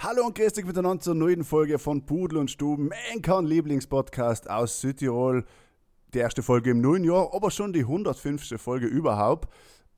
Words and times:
Hallo 0.00 0.26
und 0.26 0.36
grüß 0.36 0.52
dich 0.52 0.64
miteinander 0.64 1.00
zur 1.00 1.16
neuen 1.16 1.42
Folge 1.42 1.80
von 1.80 2.06
Pudel 2.06 2.38
und 2.38 2.52
Stuben, 2.52 2.88
mein 2.88 3.46
Lieblingspodcast 3.46 4.48
aus 4.48 4.80
Südtirol. 4.80 5.44
Die 6.14 6.18
erste 6.18 6.44
Folge 6.44 6.70
im 6.70 6.80
neuen 6.80 7.02
Jahr, 7.02 7.34
aber 7.34 7.50
schon 7.50 7.72
die 7.72 7.80
105. 7.80 8.62
Folge 8.62 8.86
überhaupt. 8.86 9.52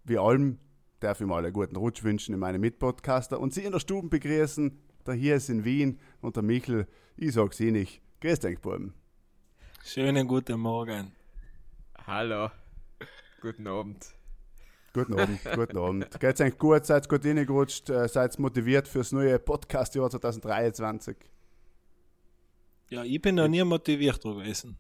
Wie 0.05 0.17
allem 0.17 0.59
darf 1.01 1.21
ich 1.21 1.27
mal 1.27 1.45
einen 1.45 1.53
guten 1.53 1.77
Rutsch 1.77 2.03
wünschen 2.03 2.33
in 2.33 2.41
meine 2.41 2.59
Mitpodcaster 2.59 3.39
und 3.39 3.53
Sie 3.53 3.63
in 3.63 3.73
der 3.73 3.81
Stube 3.81 4.09
begrüßen. 4.09 4.81
Der 5.07 5.13
hier 5.13 5.37
ist 5.37 5.51
in 5.51 5.67
Wien 5.67 6.01
und 6.23 6.35
der 6.35 6.45
Michel, 6.45 6.89
ich 7.19 7.35
sag's 7.35 7.61
Ihnen 7.61 7.73
nicht. 7.73 8.01
Grüß 8.23 8.41
dich, 8.41 8.59
Buben. 8.59 8.95
Schönen 9.85 10.27
guten 10.27 10.61
Morgen. 10.61 11.13
Hallo. 12.07 12.49
Guten 13.43 13.67
Abend. 13.67 14.15
Guten 14.93 15.19
Abend, 15.19 15.41
guten 15.55 15.79
Abend. 15.79 16.21
Geht's 16.21 16.41
eigentlich 16.41 16.59
gut? 16.59 16.85
Seid 16.85 17.09
gut 17.09 17.25
reingerutscht? 17.25 17.89
Äh, 17.91 18.09
Seid 18.09 18.37
motiviert 18.41 18.89
fürs 18.89 19.13
neue 19.13 19.39
Podcast-Jahr 19.39 20.11
2023? 20.11 21.17
Ja, 22.89 23.05
ich 23.05 23.23
bin 23.23 23.37
noch 23.37 23.47
nie 23.47 23.63
motiviert 23.63 24.21
gewesen. 24.21 24.77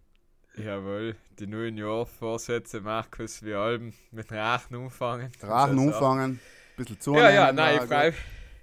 Jawohl, 0.56 1.14
die 1.38 1.46
neuen 1.46 1.76
Jahrvorsätze, 1.76 2.80
Markus, 2.80 3.40
wie 3.44 3.54
allem 3.54 3.92
mit 4.10 4.32
Rachen 4.32 4.74
umfangen. 4.74 5.30
Rachen 5.42 5.78
Also, 5.78 5.82
umfangen, 5.82 6.30
ein 6.32 6.40
bisschen 6.76 7.00
zu. 7.00 7.14
Ja, 7.14 7.30
ja, 7.30 7.52
nein, 7.52 7.76
ich 7.76 7.82
freue 7.88 8.14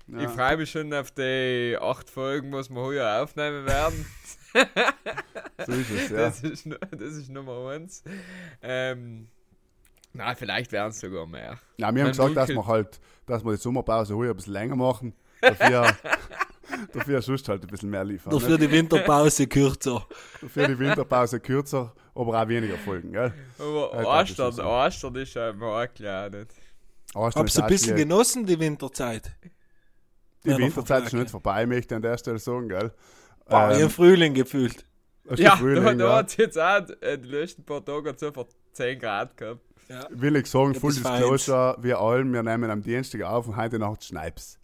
Ja. 0.07 0.19
ich 0.23 0.29
freu 0.29 0.57
mich 0.57 0.69
schon 0.69 0.93
auf 0.93 1.11
die 1.11 1.77
acht 1.79 2.09
Folgen, 2.09 2.51
was 2.51 2.69
wir 2.69 2.81
heuer 2.81 3.23
aufnehmen 3.23 3.65
werden. 3.65 4.05
So 5.65 5.71
ist 5.73 5.89
es, 5.89 6.09
ja. 6.09 6.17
das, 6.17 6.43
ist, 6.43 6.69
das 6.91 7.13
ist 7.15 7.29
Nummer 7.29 7.69
eins. 7.69 8.03
Ähm, 8.61 9.27
na, 10.17 10.35
vielleicht 10.35 10.71
werden 10.71 10.89
es 10.89 10.99
sogar 10.99 11.25
mehr. 11.27 11.57
Ja, 11.77 11.93
wir 11.93 12.03
haben 12.03 12.09
gesagt, 12.09 12.35
dass 12.35 12.49
wir 12.49 12.65
halt, 12.65 12.99
dass 13.25 13.43
wir 13.45 13.51
die 13.51 13.57
Sommerpause 13.57 14.15
heuer 14.15 14.31
ein 14.31 14.35
bisschen 14.35 14.53
länger 14.53 14.75
machen. 14.75 15.13
Dafür, 15.41 15.85
dafür 16.93 17.21
sonst 17.21 17.47
halt 17.47 17.61
ein 17.63 17.67
bisschen 17.67 17.89
mehr 17.89 18.03
liefern. 18.03 18.31
Dafür 18.31 18.57
die 18.57 18.71
Winterpause 18.71 19.47
kürzer. 19.47 20.05
Dafür 20.41 20.67
die 20.67 20.79
Winterpause 20.79 21.39
kürzer, 21.39 21.93
aber 22.15 22.41
auch 22.41 22.47
weniger 22.47 22.77
Folgen, 22.77 23.11
gell? 23.11 23.33
Aber 23.59 24.23
ist 24.23 24.39
Ostern. 24.39 24.59
Ostern 24.65 25.15
ist 25.15 25.33
ja 25.35 25.49
immer 25.51 25.87
klar 25.87 26.29
nicht. 26.29 26.51
Ostern 27.13 27.43
Hab's 27.43 27.53
ist 27.53 27.59
ein 27.59 27.63
auch 27.63 27.67
bisschen 27.67 27.85
schwierig. 27.89 28.09
genossen, 28.09 28.45
die 28.45 28.59
Winterzeit. 28.59 29.31
Die 30.43 30.49
Ja, 30.49 30.57
Winterzeit 30.57 31.05
ist 31.05 31.13
nicht 31.13 31.29
vorbei, 31.29 31.65
möchte 31.65 31.93
ich 31.93 31.95
an 31.95 32.01
der 32.01 32.17
Stelle 32.17 32.39
sagen, 32.39 32.69
gell? 32.69 32.91
Boah, 33.47 33.71
Ähm, 33.71 33.87
ich 33.87 33.93
Frühling 33.93 34.33
gefühlt. 34.33 34.83
Ja, 35.35 35.57
Frühling, 35.57 35.83
da, 35.83 35.93
da 35.93 36.09
ja. 36.09 36.15
hat 36.17 36.27
es 36.29 36.37
jetzt 36.37 36.57
auch 36.57 36.81
äh, 37.01 37.17
die 37.17 37.27
letzten 37.27 37.63
paar 37.65 37.83
Tage 37.83 38.13
so 38.17 38.31
vor 38.31 38.47
10 38.73 38.99
Grad 38.99 39.35
gehabt. 39.37 39.61
Will 40.09 40.35
ich 40.35 40.47
sagen, 40.47 40.73
Ja, 40.73 40.79
Full. 40.79 40.93
Disclosure, 40.93 41.77
wir 41.79 41.99
allen, 41.99 42.33
wir 42.33 42.43
nehmen 42.43 42.69
am 42.69 42.81
Dienstag 42.81 43.21
auf 43.23 43.47
und 43.47 43.55
heute 43.55 43.79
Nacht 43.79 44.03
Schneip's. 44.03 44.59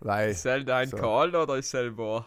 Weil 0.00 0.30
Ist 0.30 0.44
es 0.46 0.68
ein 0.68 0.88
So. 0.88 0.96
kalt 0.96 1.34
oder 1.34 1.56
ist 1.56 1.74
es 1.74 1.96
wahr? 1.96 2.26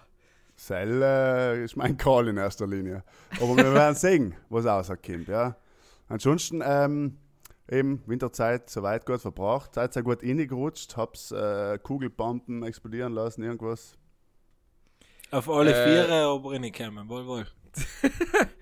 Sell 0.55 1.01
äh, 1.01 1.63
ist 1.63 1.75
mein 1.75 1.97
Call 1.97 2.27
in 2.27 2.37
erster 2.37 2.67
Linie. 2.67 3.03
Aber 3.39 3.55
wir 3.55 3.73
werden 3.73 3.95
sehen, 4.07 4.35
was 4.49 4.65
rauskommt, 4.65 5.27
ja. 5.27 5.55
Ansonsten, 6.07 6.61
ähm, 6.63 7.17
eben 7.69 8.03
Winterzeit 8.05 8.69
soweit 8.69 9.05
gut 9.05 9.21
verbracht, 9.21 9.75
seid 9.75 9.93
sehr 9.93 10.03
gut 10.03 10.21
reingerutscht, 10.23 10.97
hab's 10.97 11.31
äh, 11.31 11.79
Kugelbomben 11.81 12.63
explodieren 12.63 13.13
lassen, 13.13 13.43
irgendwas. 13.43 13.97
Auf 15.31 15.49
alle 15.49 15.71
Äh, 15.73 15.85
Viere 15.85 16.25
aber 16.25 16.51
reingekommen, 16.51 17.07
wohl, 17.07 17.25
wohl. 17.25 17.47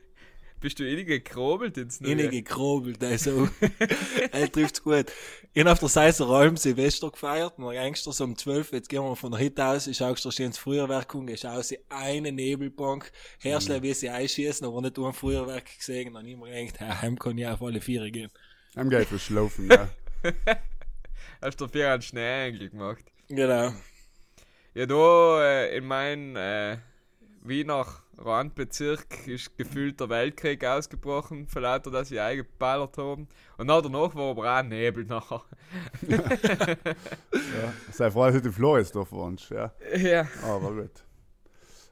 Bist 0.61 0.77
du 0.77 0.83
eh 0.83 1.03
gekrobelt 1.05 1.77
ins 1.77 2.01
Neue? 2.01 2.11
Innen 2.11 2.31
gekrobelt, 2.31 3.01
also. 3.01 3.47
er 4.31 4.51
trifft's 4.51 4.83
gut. 4.83 5.05
Ich 5.53 5.63
hab 5.63 5.71
auf 5.71 5.79
der 5.79 5.87
Seiser 5.87 6.27
Alm 6.27 6.57
Silvester 6.57 7.09
gefeiert, 7.09 7.57
und 7.57 7.73
gangster 7.73 8.11
so 8.11 8.25
um 8.25 8.37
12, 8.37 8.73
jetzt 8.73 8.89
gehen 8.89 9.01
wir 9.01 9.15
von 9.15 9.31
der 9.31 9.39
Hit 9.39 9.59
aus, 9.59 9.87
ich 9.87 9.97
schaust 9.97 10.25
du 10.25 10.43
ins 10.43 10.57
Feuerwerk 10.57 11.15
und 11.15 11.27
gehst 11.27 11.45
aus, 11.45 11.73
eine 11.87 12.31
Nebelbank, 12.33 13.09
herrschle, 13.39 13.81
wie 13.81 13.93
sie 13.93 14.09
einschießen, 14.09 14.67
aber 14.67 14.81
nicht 14.81 14.97
nur 14.97 15.07
ein 15.07 15.13
Feuerwerk 15.13 15.77
gesehen, 15.77 16.13
dann 16.13 16.25
immer 16.25 16.47
gedacht, 16.47 16.81
ja, 16.81 17.01
heim 17.01 17.17
kann 17.17 17.37
ich 17.37 17.47
auf 17.47 17.61
alle 17.61 17.79
Viere 17.79 18.11
gehen. 18.11 18.31
Am 18.75 18.89
Geld 18.89 19.07
für 19.07 19.19
Schlafen, 19.19 19.69
ja. 19.69 19.87
Hast 21.41 21.61
du 21.61 21.69
vier 21.69 21.93
einen 21.93 22.01
Schneeengel 22.01 22.69
gemacht? 22.69 23.05
Genau. 23.29 23.71
Ja, 24.73 24.85
da 24.85 25.41
äh, 25.41 25.77
in 25.77 25.85
meinem 25.85 26.35
äh, 26.35 26.77
Wiener 27.43 27.85
Randbezirk 28.21 29.27
ist 29.27 29.57
gefühlt 29.57 29.99
der 29.99 30.09
Weltkrieg 30.09 30.65
ausgebrochen, 30.65 31.47
für 31.47 31.61
lauter, 31.61 31.91
dass 31.91 32.09
sie 32.09 32.19
eingeballert 32.19 32.97
haben. 32.97 33.27
Und 33.57 33.67
dann 33.67 33.83
danach 33.83 34.13
war 34.15 34.31
aber 34.31 34.59
auch 34.59 34.63
Nebel 34.63 35.05
nachher. 35.05 35.41
ja. 36.07 37.73
Sei 37.91 38.11
froh, 38.11 38.25
dass 38.25 38.35
du 38.35 38.41
die 38.41 38.51
Floresdorf 38.51 39.11
wohnst, 39.11 39.49
ja. 39.49 39.71
ja. 39.95 40.27
Aber 40.43 40.73
gut. 40.73 41.03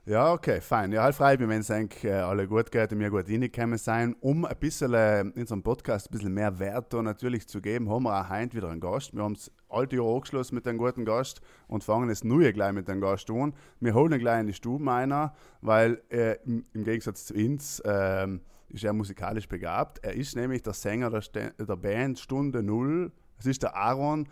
Ja, 0.10 0.32
okay, 0.32 0.62
fein. 0.62 0.94
Ja, 0.94 1.04
halt 1.04 1.16
frei 1.16 1.38
wenn 1.38 1.52
es 1.52 1.70
eigentlich 1.70 2.06
äh, 2.06 2.14
alle 2.14 2.48
gut 2.48 2.72
geht 2.72 2.94
und 2.94 3.00
wir 3.00 3.10
gut 3.10 3.28
reingekommen 3.28 3.78
sein. 3.78 4.16
Um 4.22 4.46
ein 4.46 4.56
bisschen 4.58 4.94
äh, 4.94 5.20
in 5.20 5.34
unserem 5.34 5.64
Podcast 5.64 6.08
ein 6.08 6.12
bisschen 6.12 6.34
mehr 6.34 6.60
Wert 6.60 6.94
da 6.94 7.02
natürlich 7.02 7.46
zu 7.46 7.60
geben, 7.60 7.90
haben 7.90 8.04
wir 8.04 8.18
auch 8.18 8.30
heute 8.30 8.56
wieder 8.56 8.70
einen 8.70 8.80
Gast. 8.80 9.14
Wir 9.14 9.22
haben 9.22 9.34
das 9.34 9.52
alte 9.68 9.98
Jahr 9.98 10.08
angeschlossen 10.08 10.56
mit 10.56 10.66
einem 10.66 10.78
guten 10.78 11.04
Gast 11.04 11.42
und 11.68 11.84
fangen 11.84 12.08
das 12.08 12.24
neue 12.24 12.54
gleich 12.54 12.72
mit 12.72 12.90
einem 12.90 13.02
Gast 13.02 13.30
an. 13.30 13.54
Wir 13.82 13.94
holen 13.96 14.14
ihn 14.14 14.20
gleich 14.20 14.40
in 14.40 14.48
die 14.48 14.54
Stube 14.54 14.90
einer, 14.90 15.34
weil 15.60 16.02
äh, 16.10 16.38
im, 16.46 16.66
im 16.72 16.86
Gegensatz 16.86 17.26
zu 17.26 17.34
uns 17.34 17.84
ähm, 17.84 18.40
ist 18.70 18.86
er 18.86 18.94
musikalisch 18.94 19.50
begabt. 19.50 20.00
Er 20.06 20.14
ist 20.14 20.38
nämlich 20.38 20.62
der 20.62 20.72
Sänger 20.72 21.10
der, 21.10 21.52
der 21.52 21.76
Band 21.76 22.18
Stunde 22.18 22.64
Null. 22.64 23.12
Es 23.40 23.46
ist 23.46 23.62
der 23.62 23.76
Aaron. 23.76 24.30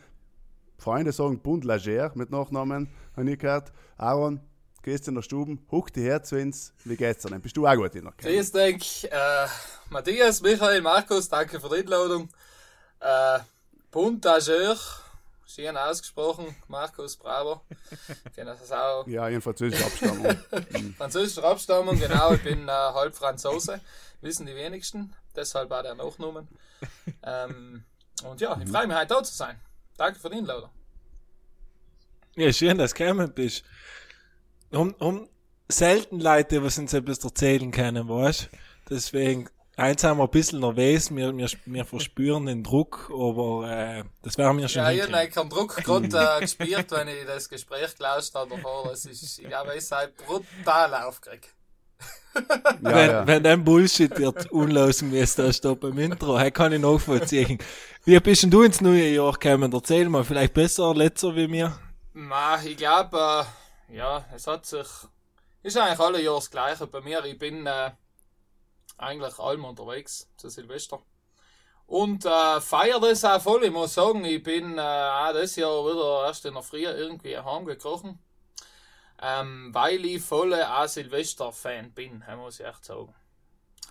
Freunde 0.77 1.11
sagen 1.11 1.39
Bund 1.39 1.65
Lager 1.65 2.13
mit 2.15 2.31
Nachnamen, 2.31 2.87
habe 3.17 3.29
ich 3.29 3.39
gehört. 3.39 3.73
Aaron, 3.97 4.39
gehst 4.85 5.07
in 5.07 5.15
der 5.15 5.23
Stube, 5.23 5.57
huck 5.71 5.91
die 5.91 6.03
her 6.03 6.21
zu 6.23 6.37
uns. 6.37 6.71
Wie 6.83 6.95
geht's 6.95 7.23
dir 7.23 7.29
denn? 7.29 7.41
Bist 7.41 7.57
du 7.57 7.67
auch 7.67 7.75
gut 7.75 7.95
in 7.95 8.03
der 8.03 8.13
Kälte? 8.13 8.37
Grüß 8.37 8.51
dich, 8.51 9.11
äh, 9.11 9.47
Matthias, 9.89 10.41
Michael, 10.41 10.81
Markus, 10.81 11.27
danke 11.27 11.59
für 11.59 11.69
die 11.69 11.77
Einladung. 11.77 12.29
Äh, 12.99 13.39
Puntageur, 13.89 14.77
schön 15.47 15.75
ausgesprochen, 15.75 16.55
Markus, 16.67 17.17
bravo. 17.17 17.61
Kennen 18.35 18.55
das 18.59 18.71
auch. 18.71 19.07
Ja, 19.07 19.27
in 19.27 19.41
französischer 19.41 19.87
Abstammung. 19.87 20.37
Französischer 20.97 21.43
Abstammung, 21.45 21.97
genau, 21.97 22.33
ich 22.33 22.43
bin 22.43 22.67
äh, 22.67 22.71
halb 22.71 23.15
Franzose, 23.15 23.81
wissen 24.21 24.45
die 24.45 24.55
wenigsten, 24.55 25.15
deshalb 25.35 25.71
auch 25.71 25.81
der 25.81 25.95
Nachnamen. 25.95 26.47
Ähm, 27.23 27.83
und 28.23 28.39
ja, 28.39 28.55
ich 28.63 28.69
freue 28.69 28.85
mich 28.85 28.95
heute 28.95 29.07
da 29.07 29.23
zu 29.23 29.33
sein. 29.33 29.59
Danke 29.97 30.19
für 30.19 30.29
die 30.29 30.37
Einladung. 30.37 30.69
Ja, 32.35 32.51
schön, 32.53 32.77
dass 32.77 32.93
du 32.93 32.97
gekommen 32.97 33.31
bist. 33.33 33.63
Um, 34.71 34.93
um 34.99 35.27
selten 35.69 36.19
Leute, 36.19 36.63
was 36.63 36.77
uns 36.77 36.93
etwas 36.93 37.23
erzählen 37.23 37.71
können, 37.71 38.07
weißt 38.07 38.49
Deswegen, 38.89 39.49
eins 39.77 40.03
haben 40.03 40.19
wir 40.19 40.25
ein 40.25 40.29
bisschen 40.29 40.59
nervös, 40.59 41.09
wir, 41.15 41.35
wir, 41.35 41.49
wir 41.65 41.85
verspüren 41.85 42.45
den 42.45 42.63
Druck, 42.63 43.09
aber 43.11 43.69
äh, 43.69 44.03
das 44.21 44.37
werden 44.37 44.57
wir 44.59 44.67
schon 44.67 44.83
Ja, 44.83 44.91
ich 44.91 44.97
hinkriegen. 44.97 45.15
habe 45.15 45.21
eigentlich 45.23 45.35
keinen 45.35 45.49
Druck 45.49 45.75
gerade 45.77 46.37
äh, 46.37 46.39
gespürt, 46.41 46.91
wenn 46.91 47.07
ich 47.07 47.25
das 47.25 47.49
Gespräch 47.49 47.95
gelauscht 47.97 48.35
habe 48.35 48.51
davor. 48.51 48.89
Das 48.89 49.05
ist, 49.05 49.39
ich 49.39 49.47
glaube, 49.47 49.75
ich 49.75 49.85
sei 49.87 50.07
brutal 50.07 50.93
aufgeregt. 50.93 51.49
Ja, 52.35 52.93
wenn, 52.93 53.09
ja. 53.09 53.27
wenn 53.27 53.43
dein 53.43 53.63
Bullshit 53.63 54.15
wird 54.19 54.51
unlosen 54.51 55.09
müsste, 55.09 55.43
da 55.43 55.53
steht 55.53 55.79
beim 55.79 55.97
Intro, 55.97 56.37
hey, 56.37 56.51
kann 56.51 56.73
ich 56.73 56.81
nachvollziehen. 56.81 57.57
Wie 58.03 58.19
bist 58.19 58.43
denn 58.43 58.51
du 58.51 58.61
ins 58.63 58.81
neue 58.81 59.07
Jahr 59.09 59.31
gekommen? 59.33 59.71
Erzähl 59.73 60.09
mal, 60.09 60.23
vielleicht 60.23 60.53
besser, 60.53 60.93
letzter 60.93 61.35
wie 61.35 61.47
mir. 61.47 61.79
Na, 62.13 62.61
ich 62.63 62.75
glaube, 62.77 63.17
äh, 63.17 63.43
ja, 63.89 64.25
es 64.33 64.47
hat 64.47 64.65
sich. 64.65 64.87
Ist 65.63 65.77
eigentlich 65.77 65.99
alle 65.99 66.21
Jahre 66.21 66.37
das 66.37 66.51
Gleiche 66.51 66.85
bei 66.87 67.01
mir. 67.01 67.23
Ich 67.25 67.37
bin 67.39 67.65
äh, 67.65 67.91
eigentlich 68.97 69.39
allem 69.39 69.65
unterwegs 69.65 70.29
zu 70.37 70.49
Silvester. 70.49 71.01
Und 71.87 72.25
äh, 72.25 72.61
feier 72.61 72.99
das 72.99 73.23
auch 73.25 73.41
voll. 73.41 73.63
Ich 73.63 73.71
muss 73.71 73.93
sagen, 73.95 74.23
ich 74.25 74.41
bin 74.43 74.77
äh, 74.77 74.81
auch 74.81 75.33
das 75.33 75.55
Jahr 75.55 75.83
wieder 75.85 76.25
erst 76.27 76.45
in 76.45 76.53
der 76.53 76.63
Früh 76.63 76.83
irgendwie 76.85 77.37
heimgekrochen. 77.37 78.19
Ähm, 79.21 79.69
weil 79.73 80.03
ich 80.05 80.21
voll 80.21 80.53
auch 80.53 80.87
Silvester-Fan 80.87 81.91
bin, 81.93 82.23
muss 82.37 82.59
ich 82.59 82.65
echt 82.65 82.85
sagen. 82.85 83.13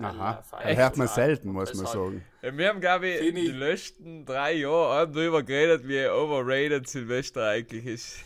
Aha. 0.00 0.42
Äh, 0.60 0.68
Das 0.74 0.76
hört 0.76 0.96
man 0.96 1.08
selten, 1.08 1.52
muss 1.52 1.72
man 1.74 1.84
deshalb- 1.84 1.88
sagen. 2.04 2.24
Ja, 2.42 2.56
wir 2.58 2.68
haben, 2.68 2.80
glaube 2.80 3.08
ich, 3.08 3.34
die 3.34 3.46
letzten 3.48 4.26
drei 4.26 4.52
Jahre 4.54 5.02
auch 5.08 5.12
drüber 5.12 5.42
geredet, 5.42 5.86
wie 5.88 6.06
overrated 6.06 6.88
Silvester 6.88 7.48
eigentlich 7.48 7.86
ist. 7.86 8.16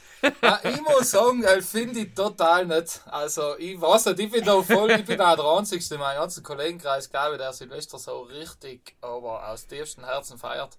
Ja, 0.42 0.60
ich 0.64 0.80
muss 0.82 1.10
sagen, 1.10 1.44
äh, 1.44 1.62
finde 1.62 2.00
ich 2.00 2.14
total 2.14 2.66
nicht. 2.66 3.00
Also, 3.06 3.56
ich 3.58 3.80
weiß 3.80 4.06
nicht, 4.06 4.18
ich 4.20 4.30
bin 4.30 4.44
da 4.44 4.60
voll, 4.62 4.90
ich 4.90 5.04
bin 5.04 5.20
auch 5.20 5.36
der 5.36 5.44
Einzige 5.44 5.94
in 5.94 6.00
meinem 6.00 6.18
ganzen 6.18 6.42
Kollegenkreis, 6.42 7.10
glaube 7.10 7.34
ich, 7.34 7.38
der 7.38 7.52
Silvester 7.52 7.98
so 7.98 8.22
richtig, 8.22 8.96
aber 9.00 9.48
aus 9.48 9.66
tiefstem 9.66 10.04
Herzen 10.04 10.38
feiert. 10.38 10.76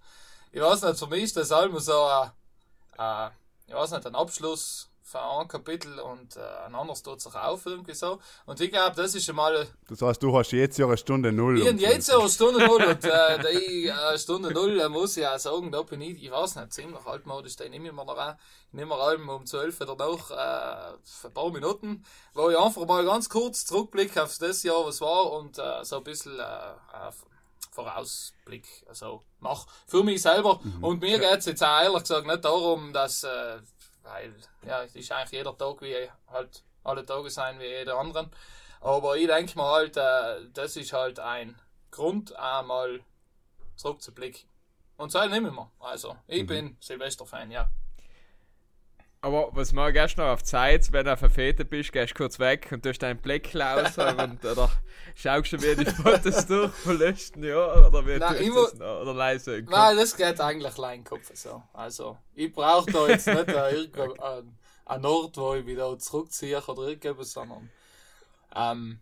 Ich 0.51 0.62
weiß 0.62 0.81
nicht, 0.81 1.00
für 1.00 1.07
mich 1.07 1.24
ist 1.24 1.38
das 1.38 1.51
allem 1.51 1.77
so 1.80 2.03
ein, 2.03 2.31
ein, 2.97 3.31
ich 3.68 3.74
weiß 3.74 3.91
nicht, 3.91 4.06
ein 4.06 4.15
Abschluss 4.15 4.88
für 5.10 5.20
ein 5.20 5.48
Kapitel 5.48 6.00
und 6.00 6.36
äh, 6.36 6.40
ein 6.68 6.76
anderes 6.76 7.02
tut 7.02 7.20
sich 7.20 7.34
auf, 7.34 7.66
irgendwie 7.66 7.96
so. 7.96 8.20
Und 8.46 8.62
ich 8.62 8.72
glaube, 8.72 8.96
das 8.96 9.16
ist 9.16 9.26
schon 9.26 9.36
mal, 9.36 9.68
Das 9.90 10.02
heißt, 10.02 10.22
du 10.22 10.38
hast 10.38 10.52
jetzt 10.52 10.78
ja 10.78 10.86
eine 10.86 10.98
Stunde 10.98 11.32
Null. 11.32 11.60
ich 11.60 11.68
und 11.68 11.82
jetzt 11.82 12.14
eine 12.14 12.30
Stunde 12.30 12.66
Null 12.66 12.84
und 12.84 13.04
äh, 13.04 13.40
die 13.40 13.88
äh, 13.88 14.18
Stunde 14.20 14.52
Null 14.54 14.80
äh, 14.80 14.88
muss 14.88 15.18
ich 15.18 15.26
auch 15.26 15.40
sagen, 15.40 15.72
da 15.72 15.82
bin 15.82 16.02
ich, 16.02 16.24
ich 16.24 16.30
weiß 16.30 16.58
nicht, 16.58 16.74
ziemlich 16.74 17.04
altmodisch, 17.06 17.56
den 17.56 17.72
nehme 17.72 17.88
ich 17.88 17.94
mir 17.94 18.06
noch 18.06 18.18
an. 18.18 18.38
Ich 18.68 18.74
nehme 18.74 18.96
mir 18.96 19.02
allem 19.02 19.28
um 19.30 19.48
12 19.48 19.82
oder 19.82 19.96
noch 19.96 20.30
äh, 20.30 20.36
ein 20.36 21.34
paar 21.34 21.52
Minuten, 21.52 22.06
wo 22.36 22.50
ich 22.52 22.58
einfach 22.58 22.86
mal 22.86 23.04
ganz 23.04 23.30
kurz 23.30 23.66
zurückblicke 23.66 24.22
auf 24.22 24.38
das 24.38 24.62
Jahr, 24.62 24.86
was 24.86 25.02
war 25.02 25.32
und 25.32 25.58
äh, 25.58 25.84
so 25.84 25.98
ein 25.98 26.04
bisschen 26.04 26.38
äh, 26.38 26.44
äh, 26.44 27.12
Vorausblick 27.72 28.68
also 28.88 29.24
mach 29.40 29.66
für 29.88 30.04
mich 30.04 30.22
selber. 30.22 30.60
Und 30.82 31.02
mir 31.02 31.20
geht's 31.20 31.46
jetzt 31.46 31.64
auch 31.64 31.82
ehrlich 31.82 32.02
gesagt 32.02 32.28
nicht 32.28 32.44
darum, 32.44 32.94
dass, 32.94 33.24
äh, 33.24 33.58
weil 34.10 34.34
ja, 34.66 34.84
es 34.84 34.96
ist 34.96 35.12
eigentlich 35.12 35.32
jeder 35.32 35.58
Tag 35.58 35.82
wie 35.82 36.10
halt 36.28 36.64
alle 36.84 37.06
Tage 37.06 37.30
sein 37.30 37.60
wie 37.60 37.66
jeder 37.66 37.98
anderen. 37.98 38.32
Aber 38.82 39.18
ich 39.18 39.28
denke 39.28 39.58
mal 39.58 39.74
halt, 39.74 39.98
äh, 39.98 40.50
das 40.54 40.76
ist 40.76 40.94
halt 40.94 41.20
ein 41.20 41.60
Grund, 41.92 42.36
einmal 42.36 43.02
zurückzublicken. 43.76 44.48
Und 44.98 45.12
so 45.12 45.26
nehmen 45.26 45.54
wir. 45.54 45.72
Also, 45.80 46.18
ich 46.28 46.46
bin 46.46 46.78
Silvester-Fan, 46.82 47.52
ja. 47.52 47.70
Aber 49.21 49.50
was 49.51 49.74
mal 49.74 49.92
gehst 49.92 50.18
noch 50.18 50.27
auf 50.27 50.44
Zeit, 50.44 50.94
wenn 50.94 51.06
du 51.06 51.18
Fete 51.18 51.66
bist, 51.66 51.92
gehst 51.92 52.16
kurz 52.16 52.39
weg 52.39 52.69
und 52.71 52.83
tust 52.83 53.04
deinen 53.04 53.19
Blick 53.19 53.54
raus 53.54 53.98
und, 54.18 54.45
oder 54.45 54.71
schaust 55.13 55.51
du 55.51 55.57
mir 55.57 55.75
die 55.75 55.86
Fotos 55.86 56.48
durch 56.48 56.71
vom 56.71 56.98
letzten 56.98 57.44
Jahr 57.44 57.86
oder 57.86 58.07
wie 58.07 58.18
Nein, 58.18 58.36
ich 58.39 58.48
du 58.48 58.63
das 58.63 58.75
noch? 58.75 59.01
Oder 59.01 59.13
leise? 59.13 59.62
Nein, 59.69 59.98
das 59.98 60.16
geht 60.16 60.39
eigentlich 60.39 60.77
allein 60.77 61.04
Kopf 61.04 61.30
so. 61.33 61.62
Also, 61.74 62.18
ich 62.33 62.54
brauche 62.54 62.89
da 62.89 63.07
jetzt 63.10 63.27
nicht 63.27 63.50
äh, 63.50 63.71
irgendwo 63.75 64.24
einen, 64.24 64.57
einen 64.86 65.06
Ort, 65.06 65.36
wo 65.36 65.54
ich 65.54 65.65
wieder 65.65 66.00
zurückziehe 66.00 66.62
oder 66.65 66.83
irgendwas, 66.83 67.33
sondern 67.33 67.69
ähm, 68.56 69.01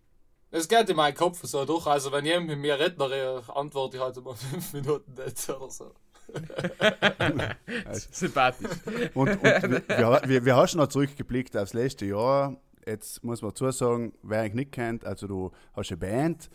es 0.49 0.67
geht 0.67 0.89
in 0.89 0.95
meinen 0.95 1.15
Kopf 1.15 1.43
so 1.43 1.63
durch. 1.63 1.85
Also, 1.85 2.11
wenn 2.11 2.25
jemand 2.25 2.47
mit 2.47 2.57
mir 2.57 2.79
redet, 2.79 2.99
dann 2.99 3.11
antworte 3.55 3.97
ich 3.97 4.03
halt 4.03 4.15
mal 4.23 4.33
fünf 4.51 4.73
Minuten 4.73 5.13
nicht 5.13 5.47
oder 5.47 5.69
so. 5.69 5.93
Sympathisch. 8.11 8.69
Und, 9.13 9.29
und 9.29 9.43
wir, 9.43 10.21
wir, 10.25 10.45
wir 10.45 10.55
hast 10.55 10.75
noch 10.75 10.87
zurückgeblickt 10.87 11.55
aufs 11.57 11.73
letzte 11.73 12.05
Jahr. 12.05 12.57
Jetzt 12.85 13.23
muss 13.23 13.41
man 13.41 13.51
dazu 13.51 13.69
sagen, 13.71 14.13
wer 14.23 14.45
ich 14.45 14.53
nicht 14.53 14.71
kennt, 14.71 15.05
also 15.05 15.27
du 15.27 15.51
hast 15.73 15.91
eine 15.91 15.97
Band. 15.97 16.49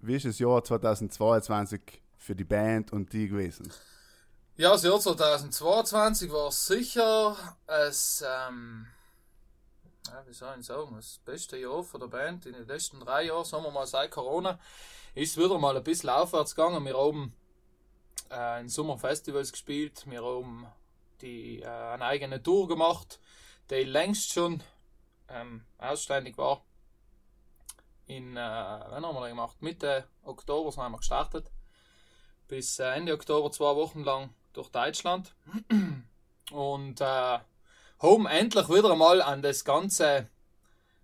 Wie 0.00 0.16
ist 0.16 0.26
das 0.26 0.38
Jahr 0.38 0.62
2022 0.62 2.02
für 2.16 2.34
die 2.34 2.44
Band 2.44 2.92
und 2.92 3.12
die 3.12 3.28
gewesen? 3.28 3.72
Ja, 4.56 4.72
das 4.72 4.82
Jahr 4.82 4.98
2022 4.98 6.32
war 6.32 6.50
sicher 6.50 7.36
es, 7.66 8.24
ähm, 8.26 8.86
ja, 10.08 10.24
wie 10.26 10.32
soll 10.32 10.56
ich 10.58 10.66
sagen, 10.66 10.96
das 10.96 11.20
beste 11.24 11.56
Jahr 11.56 11.84
für 11.84 12.00
der 12.00 12.08
Band. 12.08 12.46
In 12.46 12.54
den 12.54 12.66
letzten 12.66 12.98
drei 12.98 13.26
Jahren, 13.26 13.44
sagen 13.44 13.62
wir 13.62 13.70
mal, 13.70 13.86
seit 13.86 14.10
Corona, 14.10 14.58
ist 15.14 15.30
es 15.30 15.36
wieder 15.36 15.58
mal 15.58 15.76
ein 15.76 15.84
bisschen 15.84 16.10
aufwärts 16.10 16.56
gegangen. 16.56 16.84
Wir 16.84 16.96
haben 16.96 17.32
äh, 18.30 18.60
in 18.60 18.68
Sommerfestivals 18.68 19.52
gespielt, 19.52 20.04
wir 20.06 20.22
haben 20.22 20.66
die, 21.20 21.60
äh, 21.60 21.66
eine 21.66 22.04
eigene 22.04 22.42
Tour 22.42 22.68
gemacht, 22.68 23.20
die 23.70 23.84
längst 23.84 24.32
schon 24.32 24.62
ähm, 25.28 25.64
ausständig 25.78 26.38
war. 26.38 26.62
In, 28.06 28.36
äh, 28.36 28.40
wann 28.40 29.04
haben 29.04 29.16
wir 29.16 29.28
gemacht? 29.28 29.60
Mitte 29.60 30.08
Oktober 30.24 30.72
sind 30.72 30.90
wir 30.90 30.96
gestartet 30.96 31.50
bis 32.48 32.78
äh, 32.78 32.94
Ende 32.94 33.12
Oktober 33.12 33.52
zwei 33.52 33.76
Wochen 33.76 34.02
lang 34.02 34.30
durch 34.54 34.70
Deutschland 34.70 35.34
und 36.50 37.00
äh, 37.00 37.04
haben 37.04 38.26
endlich 38.26 38.68
wieder 38.68 38.90
einmal 38.90 39.22
an 39.22 39.42
das 39.42 39.64
ganze 39.64 40.28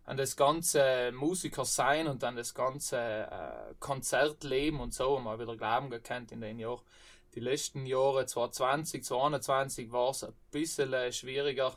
an 0.06 0.18
das 0.18 0.36
ganze 0.36 1.12
Musiker 1.12 1.64
sein 1.64 2.08
und 2.08 2.22
an 2.24 2.36
das 2.36 2.52
ganze 2.52 2.98
äh, 2.98 3.74
Konzertleben 3.80 4.80
und 4.80 4.92
so 4.92 5.18
mal 5.18 5.38
wieder 5.38 5.56
Glauben 5.56 5.88
gekannt 5.88 6.30
in 6.30 6.42
den 6.42 6.58
Jahren. 6.58 6.82
Die 7.34 7.40
letzten 7.40 7.84
Jahre 7.84 8.26
2020, 8.26 9.02
2021 9.02 9.90
war 9.90 10.10
es 10.10 10.22
ein 10.22 10.32
bisschen 10.52 10.92
äh, 10.92 11.12
schwieriger, 11.12 11.76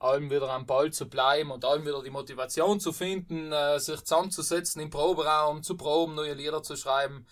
allem 0.00 0.30
wieder 0.30 0.50
am 0.50 0.66
Ball 0.66 0.92
zu 0.92 1.08
bleiben 1.08 1.52
und 1.52 1.64
allem 1.64 1.86
wieder 1.86 2.02
die 2.02 2.10
Motivation 2.10 2.80
zu 2.80 2.92
finden, 2.92 3.52
äh, 3.52 3.78
sich 3.78 4.00
zusammenzusetzen 4.00 4.82
im 4.82 4.90
Proberaum, 4.90 5.62
zu 5.62 5.76
proben, 5.76 6.16
neue 6.16 6.34
Lieder 6.34 6.64
zu 6.64 6.74
schreiben. 6.74 7.24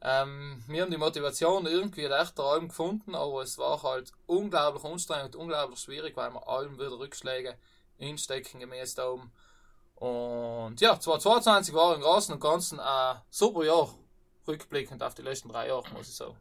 Ähm, 0.00 0.64
wir 0.66 0.82
haben 0.82 0.90
die 0.90 0.96
Motivation 0.96 1.66
irgendwie 1.66 2.06
echt 2.06 2.40
allem 2.40 2.68
gefunden, 2.68 3.14
aber 3.14 3.42
es 3.42 3.58
war 3.58 3.82
halt 3.82 4.12
unglaublich 4.26 4.82
anstrengend, 4.82 5.36
unglaublich 5.36 5.80
schwierig, 5.80 6.16
weil 6.16 6.30
wir 6.30 6.48
allem 6.48 6.78
wieder 6.78 6.98
Rückschläge 6.98 7.58
instecken 7.98 8.58
gemäß 8.58 8.94
da 8.94 9.10
oben. 9.10 9.32
Und 9.96 10.80
ja, 10.80 10.98
2022 10.98 11.74
war 11.74 11.94
im 11.94 12.00
Großen 12.00 12.34
und 12.34 12.40
Ganzen 12.40 12.80
ein 12.80 13.20
super 13.28 13.64
Jahr, 13.64 13.94
rückblickend 14.48 15.02
auf 15.02 15.14
die 15.14 15.22
letzten 15.22 15.50
drei 15.50 15.68
Jahre, 15.68 15.84
muss 15.90 16.08
ich 16.08 16.16
sagen. 16.16 16.38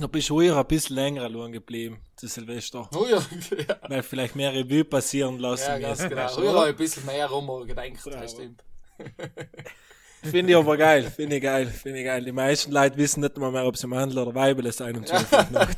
Da 0.00 0.06
bist 0.06 0.28
du 0.30 0.40
eher 0.40 0.56
ein 0.56 0.66
bisschen 0.66 0.96
länger 0.96 1.28
lang 1.28 1.52
geblieben, 1.52 1.98
zu 2.16 2.28
Silvester. 2.28 2.88
Oh 2.94 3.06
ja, 3.10 3.18
ja, 3.18 3.76
Weil 3.88 4.02
vielleicht 4.02 4.36
mehr 4.36 4.52
Revue 4.52 4.84
passieren 4.84 5.38
lassen 5.38 5.66
ja 5.68 5.78
ganz 5.78 5.98
müssen, 6.00 6.10
genau. 6.10 6.36
oder? 6.36 6.60
habe 6.60 6.68
ich 6.68 6.74
ein 6.74 6.76
bisschen 6.76 7.06
mehr 7.06 7.26
rum 7.28 7.66
gedacht, 7.66 7.86
Ja, 8.06 8.20
das 8.20 8.30
stimmt. 8.32 8.62
Finde 10.22 10.52
ich 10.52 10.56
aber 10.58 10.76
geil, 10.76 11.12
finde 11.14 11.36
ich 11.36 11.42
geil, 11.42 11.66
finde 11.66 12.00
ich 12.00 12.04
geil. 12.04 12.24
Die 12.24 12.32
meisten 12.32 12.72
Leute 12.72 12.96
wissen 12.96 13.20
nicht 13.20 13.36
mal 13.38 13.52
mehr, 13.52 13.64
ob 13.66 13.76
sie 13.76 13.86
Mandel 13.86 14.18
oder 14.18 14.34
Weibel 14.34 14.66
um 14.66 14.72
12 14.72 14.96
Uhr. 14.96 15.44
Ja, 15.52 15.68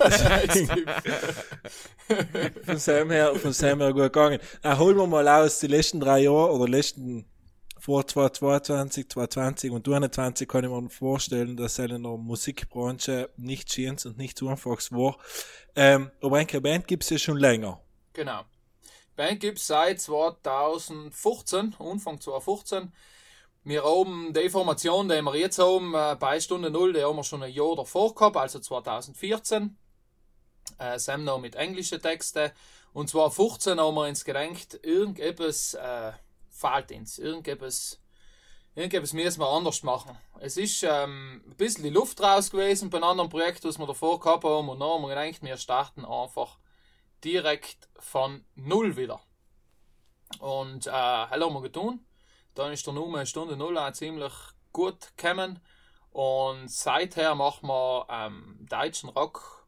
von 2.65 2.79
Sam 2.79 3.11
her, 3.11 3.35
von 3.37 3.53
Sam 3.53 3.81
her 3.81 3.93
gut 3.93 4.05
gegangen. 4.05 4.39
Dann 4.63 4.79
holen 4.79 4.97
wir 4.97 5.07
mal 5.07 5.29
aus, 5.29 5.61
die 5.61 5.67
letzten 5.67 6.01
drei 6.01 6.21
Jahre 6.21 6.53
oder 6.53 6.69
letzten 6.69 7.27
vor 7.81 8.07
2022, 8.07 9.09
2020 9.09 9.71
und 9.71 9.85
2021 9.85 10.49
kann 10.49 10.65
ich 10.65 10.71
mir 10.71 10.91
vorstellen, 10.91 11.57
dass 11.57 11.79
es 11.79 11.91
in 11.91 12.03
der 12.03 12.17
Musikbranche 12.17 13.31
nicht 13.37 13.73
schön 13.73 13.97
und 14.05 14.19
nicht 14.19 14.39
so 14.39 14.49
einfach 14.49 14.79
war. 14.91 15.17
Ähm, 15.75 16.11
aber 16.23 16.37
eine 16.37 16.61
Band 16.61 16.87
gibt 16.87 17.05
es 17.05 17.11
ja 17.11 17.19
schon 17.19 17.39
länger. 17.39 17.81
Genau. 18.13 18.43
Band 19.17 19.41
gibt 19.41 19.59
es 19.59 19.67
seit 19.67 20.01
2015, 20.01 21.77
Anfang 21.79 22.21
2015. 22.21 22.93
Wir 23.65 23.85
haben 23.85 24.33
die 24.33 24.49
Formation, 24.49 25.09
die 25.09 25.21
wir 25.23 25.37
jetzt 25.37 25.59
haben, 25.59 25.95
äh, 25.95 26.17
bei 26.19 26.39
Stunde 26.41 26.71
Null, 26.71 26.93
die 26.93 27.03
haben 27.03 27.17
wir 27.17 27.25
schon 27.25 27.43
ein 27.43 27.53
Jahr 27.53 27.77
davor 27.77 28.15
gehabt, 28.15 28.37
also 28.37 28.59
2014. 28.59 29.77
Äh, 30.79 30.99
Sam 30.99 31.25
noch 31.25 31.41
mit 31.41 31.57
englischen 31.57 32.01
Texten. 32.01 32.51
Und 32.93 33.09
2015 33.09 33.81
haben 33.81 33.95
wir 33.95 34.09
uns 34.09 34.25
gedacht, 34.25 34.81
irgendetwas 34.83 35.75
äh, 35.75 36.13
fehlt 36.61 36.93
uns. 36.93 37.19
Irgendetwas, 37.19 38.01
irgendetwas 38.75 39.13
müssen 39.13 39.41
wir 39.41 39.49
anders 39.49 39.83
machen. 39.83 40.17
Es 40.41 40.57
ist 40.57 40.83
ähm, 40.83 41.43
ein 41.47 41.57
bisschen 41.57 41.85
die 41.85 41.91
Luft 41.91 42.21
raus 42.21 42.51
gewesen 42.51 42.91
bei 42.91 42.99
einem 42.99 43.09
anderen 43.09 43.31
Projekt, 43.31 43.65
was 43.65 43.79
wir 43.79 43.87
davor 43.87 44.21
gehabt 44.21 44.45
haben. 44.45 44.69
Und 44.69 44.81
dann 44.81 44.89
haben 44.89 45.03
wir 45.03 45.09
gedacht, 45.09 45.43
wir 45.43 45.57
starten 45.57 46.05
einfach 46.05 46.59
direkt 47.25 47.89
von 47.99 48.45
Null 48.55 48.97
wieder. 48.97 49.21
Und 50.39 50.87
äh, 50.87 50.91
haben 50.91 51.55
wir 51.55 51.63
getan. 51.63 52.05
Dann 52.55 52.73
ist 52.73 52.87
der 52.87 52.95
Nummer 52.95 53.27
Stunde 53.27 53.57
Null 53.57 53.79
auch 53.79 53.93
ziemlich 53.93 54.33
gut 54.73 55.17
gekommen. 55.17 55.61
Und 56.13 56.71
seither 56.71 57.35
machen 57.35 57.69
wir 57.69 58.07
ähm, 58.11 58.67
deutschen 58.69 59.11
Rock. 59.11 59.67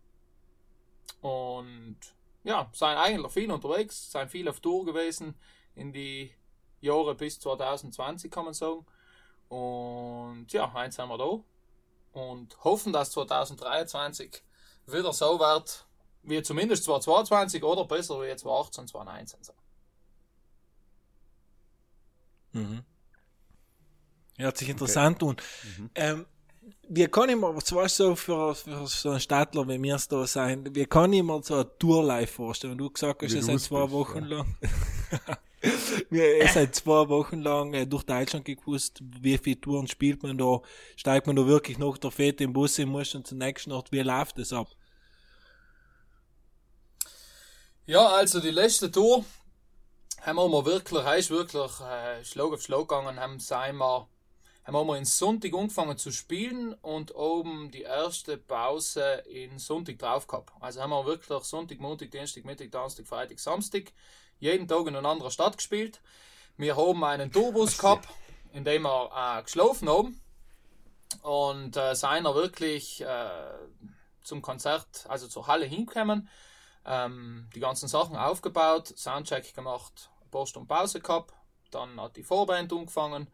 Und 1.21 1.99
ja, 2.43 2.69
sind 2.73 2.89
eigentlich 2.89 3.33
viel 3.33 3.51
unterwegs, 3.51 4.11
sind 4.11 4.31
viel 4.31 4.49
auf 4.49 4.61
Tour 4.61 4.85
gewesen 4.85 5.37
in 5.75 5.93
die 5.93 6.33
Jahre 6.83 7.15
bis 7.15 7.41
2020, 7.41 8.31
kann 8.31 8.45
man 8.45 8.55
sagen. 8.55 8.85
Und 9.49 10.47
ja, 10.53 10.73
eins 10.75 10.99
haben 10.99 11.09
wir 11.09 11.19
da. 11.19 11.41
Und 12.13 12.63
hoffen, 12.65 12.93
dass 12.93 13.11
2023 13.13 14.43
wieder 14.87 15.13
so 15.13 15.39
wird, 15.39 15.87
wie 16.23 16.43
zumindest 16.43 16.85
2022 16.85 17.63
oder 17.63 17.85
besser 17.85 18.21
wie 18.21 18.35
2018, 18.35 18.89
2019. 18.89 19.43
So. 19.43 19.53
Mhm. 22.53 22.83
Hört 24.39 24.57
sich 24.57 24.69
interessant 24.69 25.23
an. 25.23 25.37
Ähm, 25.95 26.27
wie 26.89 27.07
kann 27.09 27.29
ich 27.29 27.37
mir, 27.37 27.53
du, 27.53 27.89
so 27.89 28.17
für, 28.17 28.55
für 28.55 28.87
so 28.87 29.11
einen 29.11 29.21
Stadtler 29.21 29.67
wie 29.69 29.79
mir 29.79 29.97
es 29.97 30.09
da 30.09 30.27
sein, 30.27 30.75
wie 30.75 30.87
kann 30.87 31.13
ich 31.13 31.23
mir 31.23 31.43
so 31.43 31.55
eine 31.55 31.79
Tour 31.79 32.05
live 32.05 32.31
vorstellen? 32.31 32.79
Du 32.79 32.91
gesagt 32.91 33.23
hast, 33.23 33.33
es 33.33 33.65
zwei 33.65 33.83
bist, 33.83 33.93
Wochen 33.93 34.23
ja. 34.23 34.37
lang. 34.39 34.57
ihr 36.11 36.49
seid 36.49 36.75
zwei 36.75 37.09
Wochen 37.09 37.41
lang 37.41 37.73
äh, 37.75 37.87
durch 37.87 38.03
Deutschland 38.03 38.45
gewusst, 38.45 38.99
wie 39.01 39.39
viele 39.39 39.61
Touren 39.61 39.87
spielt 39.87 40.23
man 40.23 40.37
da? 40.37 40.61
Steigt 40.97 41.27
man 41.27 41.37
da 41.37 41.47
wirklich 41.47 41.79
nach 41.79 41.99
der 41.99 42.11
Fete 42.11 42.45
im 42.45 42.53
Bus 42.53 42.79
muss 42.79 43.15
und 43.15 43.27
zum 43.27 43.39
nächsten 43.39 43.73
Ort, 43.73 43.93
wie 43.93 44.01
läuft 44.01 44.39
das 44.39 44.53
ab? 44.53 44.69
Ja, 47.87 48.07
also 48.09 48.41
die 48.41 48.51
letzte 48.51 48.91
Tour 48.91 49.25
haben 50.21 50.37
wir 50.37 50.65
wirklich, 50.65 51.05
heißt 51.05 51.31
wirklich 51.31 51.81
äh, 51.81 52.25
Schlag 52.25 52.53
auf 52.53 52.63
Schlag 52.63 52.89
gegangen, 52.89 53.19
haben 53.19 53.41
wir, 53.41 54.09
haben 54.65 54.87
wir 54.87 54.97
in 54.97 55.05
Sonntag 55.05 55.53
angefangen 55.55 55.99
zu 55.99 56.13
spielen 56.13 56.75
und 56.75 57.15
oben 57.15 57.71
die 57.71 57.83
erste 57.83 58.37
Pause 58.37 59.25
in 59.29 59.59
Sonntag 59.59 59.99
drauf 59.99 60.27
gehabt. 60.27 60.53
Also 60.61 60.81
haben 60.81 60.91
wir 60.91 61.07
wirklich 61.07 61.43
Sonntag, 61.43 61.81
Montag, 61.81 62.11
Dienstag, 62.11 62.45
Mittag, 62.45 62.71
Donnerstag, 62.71 63.07
Freitag, 63.07 63.41
Samstag 63.41 63.93
jeden 64.43 64.67
Tag 64.67 64.89
in 64.89 64.97
einer 64.97 65.09
anderen 65.09 65.31
Stadt 65.31 65.57
gespielt. 65.57 66.01
Wir 66.57 66.77
haben 66.77 67.05
einen 67.05 67.31
Tourbus 67.31 67.79
gehabt, 67.79 68.09
in 68.53 68.65
dem 68.65 68.83
wir 68.83 69.11
äh, 69.15 69.43
geschlafen 69.45 69.89
haben 69.89 70.21
und 71.23 71.77
äh, 71.77 71.95
seien 71.95 72.25
wirklich 72.25 73.03
äh, 73.03 73.31
zum 74.21 74.43
Konzert, 74.43 75.07
also 75.09 75.29
zur 75.29 75.47
Halle 75.47 75.65
hingekommen, 75.65 76.29
ähm, 76.85 77.49
die 77.55 77.61
ganzen 77.61 77.87
Sachen 77.87 78.17
aufgebaut, 78.17 78.89
Soundcheck 78.97 79.55
gemacht, 79.55 80.11
ein 80.25 80.31
paar 80.31 80.47
Stunden 80.49 80.67
Pause 80.67 81.01
gehabt, 81.01 81.33
dann 81.71 82.01
hat 82.01 82.17
die 82.17 82.25
Vorband 82.25 82.73
angefangen, 82.73 83.31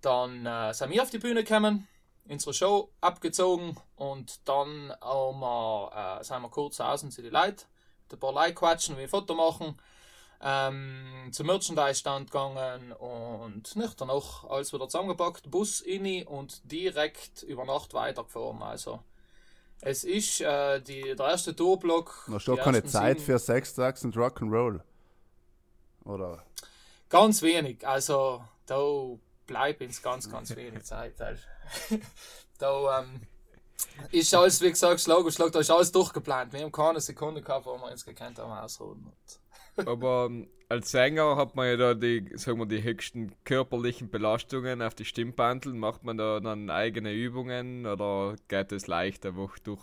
dann 0.00 0.46
äh, 0.46 0.74
sind 0.74 0.90
wir 0.90 1.04
auf 1.04 1.10
die 1.10 1.18
Bühne 1.18 1.44
gekommen, 1.44 1.86
unsere 2.28 2.54
Show 2.54 2.90
abgezogen 3.00 3.76
und 3.94 4.40
dann 4.48 4.92
haben 5.00 5.38
wir, 5.38 6.18
äh, 6.20 6.24
sind 6.24 6.42
wir 6.42 6.50
kurz 6.50 6.80
außen 6.80 7.12
zu 7.12 7.22
den 7.22 7.32
Leuten, 7.32 7.66
mit 8.02 8.14
ein 8.14 8.18
paar 8.18 8.32
Leute 8.32 8.54
quatschen, 8.54 8.98
wie 8.98 9.02
ein 9.02 9.08
Foto 9.08 9.34
machen, 9.36 9.78
ähm, 10.40 11.28
zum 11.32 11.46
Merchandise-Stand 11.46 12.30
gegangen 12.30 12.92
und 12.92 13.76
nicht 13.76 14.00
danach 14.00 14.44
alles 14.44 14.72
wieder 14.72 14.88
zusammengepackt, 14.88 15.50
Bus 15.50 15.80
inni 15.80 16.24
und 16.24 16.70
direkt 16.70 17.42
über 17.42 17.64
Nacht 17.64 17.94
weitergefahren. 17.94 18.62
Also 18.62 19.00
es 19.80 20.04
ist 20.04 20.40
äh, 20.40 20.80
die, 20.80 21.14
der 21.16 21.26
erste 21.26 21.54
Tourblock. 21.54 22.24
Noch 22.28 22.40
schon 22.40 22.56
keine 22.58 22.84
Zeit 22.84 23.20
für 23.20 23.38
Sex, 23.38 23.74
Drugs 23.74 24.04
und 24.04 24.16
Rock'n'Roll. 24.16 24.80
Oder? 26.04 26.42
Ganz 27.08 27.42
wenig. 27.42 27.86
Also 27.86 28.44
da 28.66 28.82
bleibt 29.46 29.82
uns 29.82 30.02
ganz, 30.02 30.30
ganz 30.30 30.54
wenig 30.56 30.84
Zeit. 30.84 31.20
Also, 31.20 31.42
da 32.58 33.00
ähm, 33.00 33.20
ist 34.10 34.34
alles, 34.34 34.60
wie 34.60 34.70
gesagt, 34.70 35.00
Schlag 35.00 35.24
auf 35.24 35.32
Schlag, 35.32 35.52
da 35.52 35.60
ist 35.60 35.70
alles 35.70 35.92
durchgeplant. 35.92 36.52
Wir 36.52 36.62
haben 36.62 36.72
keine 36.72 37.00
Sekunde 37.00 37.42
gehabt, 37.42 37.66
wo 37.66 37.76
wir 37.76 37.90
uns 37.90 38.04
gekannt 38.04 38.38
haben 38.38 38.52
ausruhen. 38.52 39.04
Und 39.04 39.40
Aber 39.86 40.26
ähm, 40.30 40.48
als 40.68 40.90
Sänger 40.90 41.36
hat 41.36 41.54
man 41.56 41.66
ja 41.66 41.76
da 41.76 41.94
die, 41.94 42.30
sagen 42.34 42.58
wir, 42.58 42.66
die 42.66 42.82
höchsten 42.82 43.34
körperlichen 43.44 44.10
Belastungen 44.10 44.82
auf 44.82 44.94
die 44.94 45.04
Stimmbandel. 45.04 45.74
Macht 45.74 46.04
man 46.04 46.16
da 46.16 46.40
dann 46.40 46.70
eigene 46.70 47.12
Übungen 47.12 47.86
oder 47.86 48.36
geht 48.48 48.72
es 48.72 48.86
leicht 48.86 49.26
einfach 49.26 49.58
durch? 49.58 49.82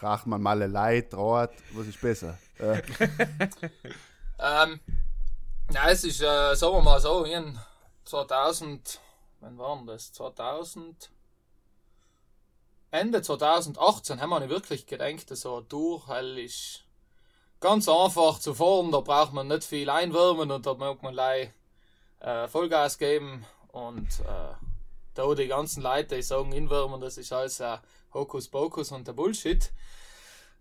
Rach 0.00 0.26
man 0.26 0.42
mal 0.42 0.58
Leid, 0.58 1.12
Draht, 1.12 1.52
was 1.72 1.86
ist 1.86 2.00
besser? 2.00 2.38
Äh, 2.58 2.82
Ähm, 4.38 4.80
ja, 5.72 5.90
es 5.90 6.04
ist, 6.04 6.20
äh, 6.20 6.54
sagen 6.54 6.74
wir 6.74 6.82
mal 6.82 7.00
so, 7.00 7.24
in 7.24 7.58
2000, 8.04 9.00
wann 9.40 9.58
war 9.58 9.76
denn 9.76 9.86
das? 9.86 10.12
2000, 10.12 11.10
Ende 12.90 13.20
2018 13.20 14.20
haben 14.20 14.30
wir 14.30 14.40
nicht 14.40 14.50
wirklich 14.50 14.86
gedacht, 14.86 15.28
so 15.36 15.60
durch, 15.60 16.08
weil 16.08 16.38
ist 16.38 16.84
ganz 17.60 17.88
einfach 17.88 18.38
zu 18.38 18.54
fahren, 18.54 18.92
da 18.92 19.00
braucht 19.00 19.32
man 19.32 19.48
nicht 19.48 19.64
viel 19.64 19.90
einwärmen 19.90 20.50
und 20.50 20.66
da 20.66 20.74
mag 20.74 21.02
man 21.02 21.12
gleich 21.12 21.50
äh, 22.20 22.48
Vollgas 22.48 22.98
geben 22.98 23.44
und 23.72 24.08
äh, 24.20 24.54
da 25.14 25.34
die 25.34 25.48
ganzen 25.48 25.82
Leute 25.82 26.16
die 26.16 26.22
sagen, 26.22 26.52
inwärmen, 26.52 27.00
das 27.00 27.18
ist 27.18 27.32
alles 27.32 27.60
äh, 27.60 27.78
Hokuspokus 28.14 28.92
und 28.92 29.06
der 29.06 29.12
Bullshit. 29.12 29.72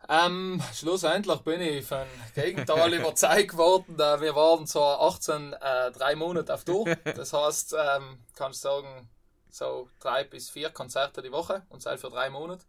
Ähm, 0.10 0.62
schlussendlich 0.74 1.40
bin 1.42 1.60
ich 1.60 1.86
von 1.86 2.06
Gegenteil 2.36 2.94
überzeugt 3.00 3.58
worden. 3.58 3.96
Äh, 4.00 4.22
wir 4.22 4.36
waren 4.36 4.66
so 4.66 4.82
18, 4.84 5.54
äh, 5.54 5.92
drei 5.92 6.16
Monate 6.16 6.54
auf 6.54 6.64
Tour. 6.64 6.86
Das 7.04 7.34
heißt, 7.34 7.76
ähm, 7.78 8.20
kannst 8.36 8.62
sagen, 8.62 9.10
so 9.50 9.90
drei 10.00 10.24
bis 10.24 10.50
vier 10.50 10.70
Konzerte 10.70 11.22
die 11.22 11.32
Woche 11.32 11.64
und 11.70 11.82
sei 11.82 11.98
für 11.98 12.10
drei 12.10 12.30
Monate. 12.30 12.64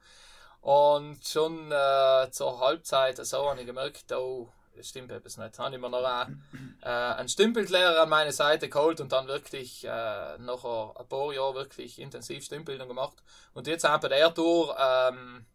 Und 0.60 1.24
schon 1.26 1.70
äh, 1.70 2.30
zur 2.30 2.60
Halbzeit 2.60 3.24
so 3.24 3.48
habe 3.50 3.60
ich 3.60 3.66
gemerkt, 3.66 4.12
oh, 4.12 4.52
das 4.78 4.88
stimmt 4.88 5.10
etwas 5.10 5.36
nicht. 5.36 5.58
Habe 5.58 5.74
ich 5.74 5.80
mir 5.80 5.90
noch 5.90 6.04
einen, 6.04 6.44
äh, 6.82 6.88
einen 6.88 7.28
Stimmbildlehrer 7.28 8.02
an 8.02 8.08
meine 8.08 8.32
Seite 8.32 8.68
geholt 8.68 9.00
und 9.00 9.12
dann 9.12 9.26
wirklich 9.26 9.84
äh, 9.84 10.38
nach 10.38 10.64
ein 10.64 11.08
paar 11.08 11.32
Jahren 11.32 11.54
wirklich 11.54 11.98
intensiv 11.98 12.44
Stimmbildung 12.44 12.88
gemacht. 12.88 13.22
Und 13.54 13.66
jetzt 13.66 13.84
auch 13.84 13.98
bei 13.98 14.08
der 14.08 14.32
Tour 14.32 14.76
ähm, 14.78 15.46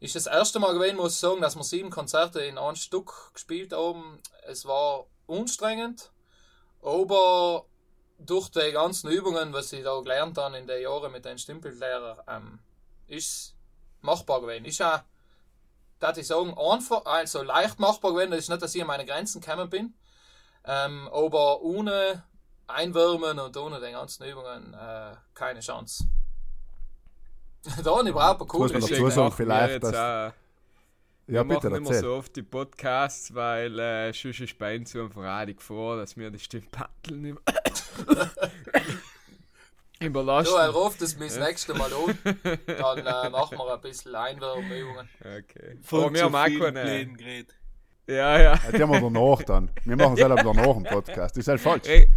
ist 0.00 0.16
das 0.16 0.26
erste 0.26 0.58
Mal 0.58 0.74
gewesen, 0.74 0.96
muss 0.96 1.14
ich 1.14 1.18
sagen, 1.20 1.40
dass 1.40 1.56
wir 1.56 1.62
sieben 1.62 1.90
Konzerte 1.90 2.40
in 2.40 2.58
einem 2.58 2.76
Stück 2.76 3.32
gespielt 3.34 3.72
haben. 3.72 4.20
Es 4.46 4.64
war 4.64 5.06
anstrengend, 5.28 6.10
aber 6.82 7.66
durch 8.18 8.48
die 8.48 8.72
ganzen 8.72 9.10
Übungen, 9.10 9.52
was 9.52 9.72
ich 9.72 9.84
da 9.84 10.00
gelernt 10.00 10.38
habe 10.38 10.58
in 10.58 10.66
den 10.66 10.82
Jahren 10.82 11.12
mit 11.12 11.24
den 11.24 11.38
Stimmbildlehrern, 11.38 12.18
ähm, 12.28 12.58
ist 13.06 13.51
machbar 14.02 14.40
gewesen. 14.40 14.64
Ist 14.64 14.82
auch, 14.82 15.00
darf 15.98 16.16
ich 16.18 16.26
sagen, 16.26 16.56
einfach, 16.58 17.04
also 17.04 17.42
leicht 17.42 17.78
machbar 17.78 18.12
gewesen. 18.12 18.30
Das 18.30 18.40
ist 18.40 18.48
nicht, 18.48 18.62
dass 18.62 18.74
ich 18.74 18.80
an 18.82 18.88
meine 18.88 19.06
Grenzen 19.06 19.40
gekommen 19.40 19.70
bin, 19.70 19.94
ähm, 20.64 21.08
aber 21.12 21.60
ohne 21.62 22.24
Einwärmen 22.66 23.38
und 23.38 23.56
ohne 23.56 23.80
den 23.80 23.92
ganzen 23.92 24.24
Übungen 24.24 24.74
äh, 24.74 25.12
keine 25.34 25.60
Chance. 25.60 26.04
da 27.84 27.90
habe 27.92 28.02
ich 28.02 28.08
überhaupt 28.08 28.40
eine 28.40 28.48
coole 28.48 28.62
Muss 28.64 28.72
man 28.72 28.80
dazu 28.90 29.10
sagen, 29.10 29.32
vielleicht, 29.32 29.82
dass- 29.84 29.94
auch- 29.94 30.32
ja, 31.28 31.34
wir 31.34 31.44
bitte, 31.44 31.70
machen 31.70 31.86
immer 31.86 31.94
so 31.94 32.14
oft 32.16 32.34
die 32.34 32.42
Podcasts, 32.42 33.32
weil 33.32 33.78
äh, 33.78 34.12
sonst 34.12 34.40
ist 34.40 34.58
bei 34.58 34.76
uns 34.76 34.90
so 34.90 35.02
ein 35.02 35.10
Verratung 35.10 35.60
vor, 35.60 35.96
dass 35.96 36.16
wir 36.16 36.30
die 36.32 36.40
Stimmbandel 36.40 37.16
nicht 37.16 37.38
Ja, 40.02 40.06
er 40.06 40.10
überlasten. 40.10 40.70
ruft 40.70 41.02
es 41.02 41.18
mir 41.18 41.26
das 41.26 41.38
nächste 41.38 41.74
Mal 41.74 41.90
an. 41.92 42.18
Dann 42.66 42.98
äh, 42.98 43.30
machen 43.30 43.58
wir 43.58 43.74
ein 43.74 43.80
bisschen 43.80 44.14
Einwärmübungen. 44.14 45.08
Okay. 45.20 45.78
Von 45.82 46.04
Aber 46.04 46.12
wir 46.12 46.18
zu 46.18 46.24
haben 46.24 46.34
auch 46.34 46.60
keine. 46.64 47.06
Geredet. 47.06 47.54
Ja, 48.06 48.38
ja. 48.38 48.54
Ja, 48.54 48.72
die 48.72 48.82
haben 48.82 48.90
wir 48.90 49.00
danach 49.00 49.42
dann. 49.44 49.70
Wir 49.84 49.96
machen 49.96 50.16
selber 50.16 50.36
danach 50.36 50.76
im 50.76 50.84
Podcast. 50.84 51.36
Das 51.36 51.38
ist 51.38 51.48
halt 51.48 51.60
falsch. 51.60 51.88
Ey, 51.88 52.08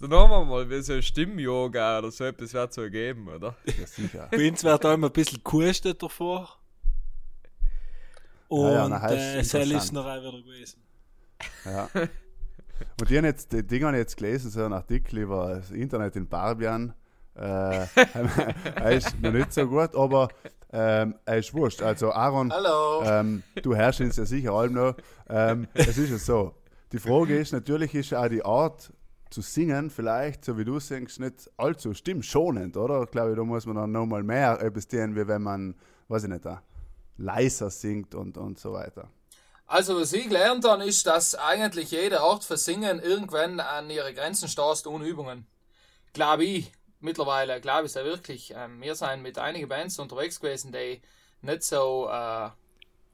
dann 0.00 0.12
haben 0.12 0.30
wir 0.30 0.44
mal 0.44 0.70
wie 0.70 0.82
so 0.82 1.00
Stimm-Yoga 1.00 1.98
oder 1.98 2.10
so 2.10 2.24
etwas 2.24 2.52
wird 2.54 2.72
so 2.72 2.88
geben, 2.90 3.28
oder? 3.28 3.56
Ja, 3.66 3.86
sicher. 3.86 4.28
Bei 4.30 4.48
uns 4.48 4.64
wird 4.64 4.86
auch 4.86 4.94
immer 4.94 5.08
ein 5.08 5.12
bisschen 5.12 5.38
gekostet 5.38 6.02
davor. 6.02 6.58
Und 8.48 8.66
Ja, 8.66 8.72
ja, 8.72 8.88
na, 8.88 9.00
heißt 9.00 9.54
äh, 9.54 9.60
es 9.62 9.72
ist 9.72 9.92
noch 9.92 10.04
auch 10.04 10.20
wieder 10.20 10.42
gewesen. 10.42 10.82
Ja. 11.64 11.88
Und 13.00 13.10
die 13.10 13.16
haben 13.16 13.24
jetzt, 13.24 13.52
die 13.52 13.66
Dinge 13.66 13.86
habe 13.86 13.96
ich 13.96 14.00
jetzt 14.00 14.16
gelesen, 14.16 14.50
so 14.50 14.64
ein 14.64 14.72
Artikel 14.72 15.18
über 15.18 15.54
das 15.56 15.70
Internet 15.70 16.16
in 16.16 16.26
Barbian. 16.28 16.94
Äh, 17.34 17.86
er 18.74 18.90
ist 18.92 19.20
noch 19.20 19.32
nicht 19.32 19.52
so 19.52 19.66
gut, 19.66 19.94
aber 19.94 20.28
ähm, 20.72 21.14
er 21.24 21.38
ist 21.38 21.52
wurscht. 21.54 21.82
Also 21.82 22.12
Aaron, 22.12 22.52
ähm, 23.04 23.42
du 23.62 23.74
herrschst 23.74 24.00
uns 24.00 24.16
ja 24.16 24.24
sicher 24.24 24.52
allem 24.52 24.74
noch. 24.74 24.94
Ähm, 25.28 25.68
es 25.74 25.98
ist 25.98 26.10
ja 26.10 26.18
so. 26.18 26.54
Die 26.92 26.98
Frage 26.98 27.38
ist, 27.38 27.52
natürlich 27.52 27.94
ist 27.94 28.14
auch 28.14 28.28
die 28.28 28.44
Art 28.44 28.92
zu 29.30 29.40
singen, 29.40 29.90
vielleicht, 29.90 30.44
so 30.44 30.58
wie 30.58 30.64
du 30.64 30.78
singst, 30.78 31.20
nicht 31.20 31.50
allzu 31.56 31.94
stimmschonend, 31.94 32.76
oder? 32.76 33.04
Ich 33.04 33.10
glaube, 33.10 33.34
da 33.34 33.42
muss 33.44 33.64
man 33.64 33.76
dann 33.76 33.92
nochmal 33.92 34.22
mehr 34.22 34.60
etwas 34.60 34.86
tun, 34.86 35.16
wie 35.16 35.26
wenn 35.26 35.42
man, 35.42 35.74
weiß 36.08 36.24
ich 36.24 36.28
nicht, 36.28 36.44
da 36.44 36.62
leiser 37.16 37.70
singt 37.70 38.14
und, 38.14 38.36
und 38.36 38.58
so 38.58 38.72
weiter. 38.72 39.08
Also, 39.66 39.98
was 39.98 40.12
ich 40.12 40.28
gelernt 40.28 40.66
habe, 40.66 40.84
ist, 40.84 41.06
dass 41.06 41.34
eigentlich 41.34 41.92
jede 41.92 42.20
Art 42.20 42.44
für 42.44 42.58
Singen 42.58 43.00
irgendwann 43.00 43.58
an 43.60 43.88
ihre 43.88 44.12
Grenzen 44.12 44.48
stößt 44.48 44.86
ohne 44.86 45.06
Übungen. 45.06 45.46
Glaube 46.12 46.44
ich, 46.44 46.72
mittlerweile, 47.02 47.60
glaube 47.60 47.86
ich 47.86 47.94
ja 47.94 48.04
wirklich. 48.04 48.52
Ähm, 48.56 48.80
wir 48.80 48.94
sind 48.94 49.22
mit 49.22 49.38
einigen 49.38 49.68
Bands 49.68 49.98
unterwegs 49.98 50.40
gewesen, 50.40 50.72
die 50.72 51.02
nicht 51.42 51.64
so 51.64 52.08
äh, 52.08 52.50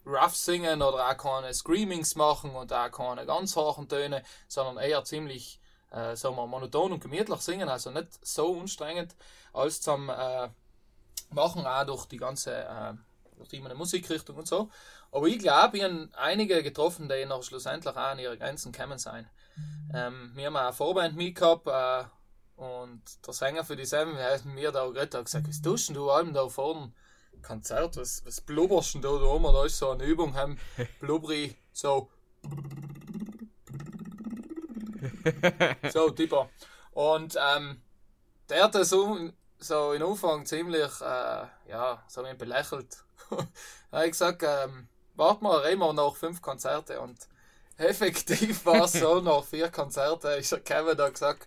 rough 0.07 0.37
singen 0.37 0.83
oder 0.83 1.09
auch 1.09 1.16
keine 1.16 1.52
Screamings 1.52 2.14
machen 2.14 2.54
und 2.54 2.73
auch 2.73 2.90
keine 2.90 3.26
ganz 3.26 3.57
hohen 3.57 3.88
Töne, 3.88 4.23
sondern 4.49 4.78
eher 4.78 5.04
ziemlich 5.04 5.61
äh, 5.90 6.16
sagen 6.16 6.37
wir, 6.37 6.47
monoton 6.47 6.92
und 6.92 7.00
gemütlich 7.00 7.40
singen, 7.40 7.68
also 7.68 7.90
nicht 7.90 8.25
so 8.26 8.61
anstrengend 8.61 9.14
als 9.52 9.80
zum 9.80 10.09
äh, 10.11 10.49
Machen, 11.30 11.66
auch 11.66 11.85
durch 11.85 12.07
die 12.07 12.16
ganze 12.16 12.54
äh, 12.54 12.95
durch 13.37 13.50
die 13.50 13.61
Musikrichtung 13.61 14.37
und 14.37 14.49
so. 14.49 14.71
Aber 15.12 15.26
ich 15.26 15.38
glaube, 15.38 15.76
ich 15.76 15.85
habe 15.85 16.09
einige 16.16 16.62
getroffen, 16.62 17.09
die 17.09 17.25
noch 17.25 17.42
schlussendlich 17.42 17.95
auch 17.95 18.00
an 18.00 18.18
ihre 18.18 18.37
Grenzen 18.37 18.73
gekommen 18.73 18.99
sind. 18.99 19.26
Ähm, 19.95 20.33
wir 20.35 20.47
haben 20.47 20.57
auch 20.57 20.61
eine 20.61 20.73
Vorband 20.73 21.16
mitgehabt 21.16 21.66
äh, 21.66 22.04
und 22.58 23.02
der 23.26 23.32
Sänger 23.32 23.64
für 23.64 23.76
die 23.76 23.84
Sam 23.86 24.16
hat 24.18 24.44
mir 24.44 24.72
da 24.72 24.86
geredet 24.86 25.14
hat 25.14 25.24
gesagt, 25.24 25.48
was 25.48 25.62
tust 25.62 25.88
denn 25.88 25.94
du 25.94 26.10
allem 26.10 26.34
da 26.34 26.48
vorne? 26.48 26.92
Konzert, 27.40 27.96
was, 27.96 28.24
was 28.26 28.40
blubberst 28.40 28.94
denn 28.94 29.02
da 29.02 29.10
da 29.10 29.24
oben? 29.24 29.44
Da 29.44 29.64
ist 29.64 29.78
so 29.78 29.90
eine 29.90 30.04
Übung, 30.04 30.34
haben 30.34 30.58
blubberi 31.00 31.56
so 31.72 32.10
so 35.92 36.10
tipper. 36.10 36.50
Und 36.92 37.36
ähm, 37.40 37.80
der 38.48 38.64
hat 38.64 38.74
das 38.74 38.90
so, 38.90 39.30
so 39.58 39.92
in 39.92 40.02
Anfang 40.02 40.46
ziemlich, 40.46 41.00
äh, 41.00 41.46
ja, 41.68 42.02
so 42.08 42.24
ihn 42.24 42.38
belächelt. 42.38 43.04
da 43.30 43.36
habe 43.92 44.06
ich 44.06 44.12
gesagt, 44.12 44.42
ähm, 44.42 44.88
warte 45.14 45.44
mal, 45.44 45.58
reden 45.58 45.80
wir 45.80 45.92
noch 45.92 46.16
fünf 46.16 46.42
Konzerte 46.42 47.00
und 47.00 47.28
effektiv 47.76 48.66
war 48.66 48.84
es 48.84 48.92
so, 48.92 49.20
nach 49.20 49.44
vier 49.44 49.70
Konzerten 49.70 50.38
ist 50.38 50.52
der 50.52 50.60
Kevin 50.60 50.96
da 50.96 51.08
gesagt, 51.08 51.46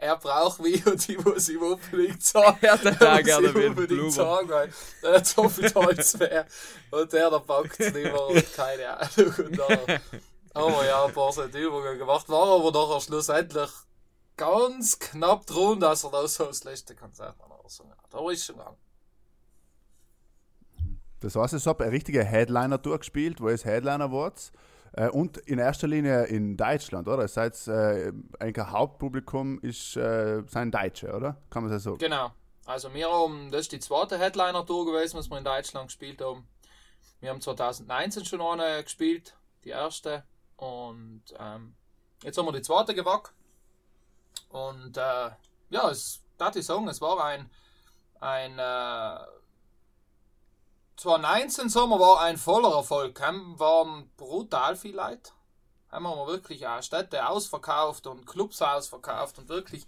er 0.00 0.16
braucht 0.16 0.64
wie 0.64 0.82
und 0.90 1.06
die 1.06 1.18
muss 1.18 1.48
ihm 1.48 1.62
unbedingt 1.62 2.22
sagen. 2.22 2.58
Er 2.62 2.72
hat 2.72 3.00
da 3.00 3.14
muss 3.16 3.24
gerne 3.24 3.48
ein 3.48 3.68
unbedingt 3.68 4.12
sagen, 4.12 4.48
weil 4.48 4.72
er 5.02 5.14
hat 5.16 5.26
so 5.26 5.48
viel 5.48 5.72
Holz 5.74 6.18
mehr. 6.18 6.46
Und 6.90 7.12
der, 7.12 7.30
der 7.30 7.38
packt 7.40 7.78
es 7.78 7.92
nicht 7.92 8.04
mehr 8.04 8.26
und 8.26 8.54
keine 8.54 8.98
Ahnung. 8.98 9.34
Und 9.38 9.58
dann 9.58 10.00
haben 10.54 10.72
wir 10.72 10.86
ja 10.86 11.04
ein 11.04 11.12
paar 11.12 11.32
so 11.32 11.44
Übungen 11.44 11.98
gemacht, 11.98 12.28
war 12.28 12.48
aber 12.48 12.72
nachher 12.72 13.00
schlussendlich 13.00 13.70
ganz 14.36 14.98
knapp 14.98 15.46
drum, 15.46 15.78
dass 15.80 16.04
er 16.04 16.10
da 16.10 16.26
so 16.26 16.46
das 16.46 16.64
letzte 16.64 16.96
Konzert 16.96 17.38
noch 17.38 17.62
gesungen 17.62 17.92
hat. 17.92 18.14
Aber 18.14 18.32
ist 18.32 18.46
schon 18.46 18.56
gegangen. 18.56 18.76
Das 21.20 21.36
heißt, 21.36 21.52
ich 21.52 21.66
habe 21.66 21.84
eine 21.84 21.92
richtige 21.92 22.24
Headliner 22.24 22.78
durchgespielt, 22.78 23.42
wo 23.42 23.48
es 23.50 23.66
Headliner 23.66 24.10
wart. 24.10 24.50
Äh, 24.92 25.08
und 25.08 25.36
in 25.38 25.58
erster 25.58 25.86
Linie 25.86 26.24
in 26.24 26.56
Deutschland, 26.56 27.06
oder? 27.08 27.18
Das 27.18 27.36
heißt, 27.36 27.68
äh, 27.68 28.12
ein 28.38 28.54
Hauptpublikum 28.56 29.60
ist, 29.60 29.96
äh, 29.96 30.42
sind 30.46 30.74
Deutsche, 30.74 31.14
oder? 31.14 31.36
Kann 31.50 31.62
man 31.62 31.72
das 31.72 31.82
so? 31.82 31.96
Genau. 31.96 32.32
Also 32.66 32.92
wir 32.94 33.10
haben, 33.10 33.50
das 33.50 33.62
ist 33.62 33.72
die 33.72 33.80
zweite 33.80 34.18
Headliner-Tour 34.18 34.86
gewesen, 34.86 35.18
was 35.18 35.30
wir 35.30 35.38
in 35.38 35.44
Deutschland 35.44 35.88
gespielt 35.88 36.20
haben. 36.20 36.46
Wir 37.20 37.30
haben 37.30 37.40
2019 37.40 38.24
schon 38.24 38.40
eine 38.40 38.82
gespielt, 38.82 39.36
die 39.64 39.70
erste. 39.70 40.24
Und 40.56 41.22
ähm, 41.38 41.74
jetzt 42.22 42.38
haben 42.38 42.46
wir 42.46 42.52
die 42.52 42.62
zweite 42.62 42.94
gewagt. 42.94 43.32
Und 44.50 44.96
äh, 44.96 45.30
ja, 45.70 45.90
es 45.90 46.22
darf 46.38 46.56
ich 46.56 46.66
sagen, 46.66 46.88
es 46.88 47.00
war 47.00 47.24
ein, 47.24 47.50
ein 48.20 48.58
äh, 48.58 49.26
2019 51.00 51.70
Sommer 51.70 51.98
war 51.98 52.20
ein 52.20 52.36
voller 52.36 52.76
Erfolg. 52.76 53.18
Heim 53.22 53.58
waren 53.58 54.10
brutal 54.18 54.76
viel 54.76 54.94
Leute. 54.94 55.30
Haben 55.90 56.02
wir 56.02 56.26
wirklich 56.26 56.66
auch 56.66 56.82
Städte 56.82 57.26
ausverkauft 57.26 58.06
und 58.06 58.26
Clubs 58.26 58.60
ausverkauft 58.60 59.38
und 59.38 59.48
wirklich 59.48 59.86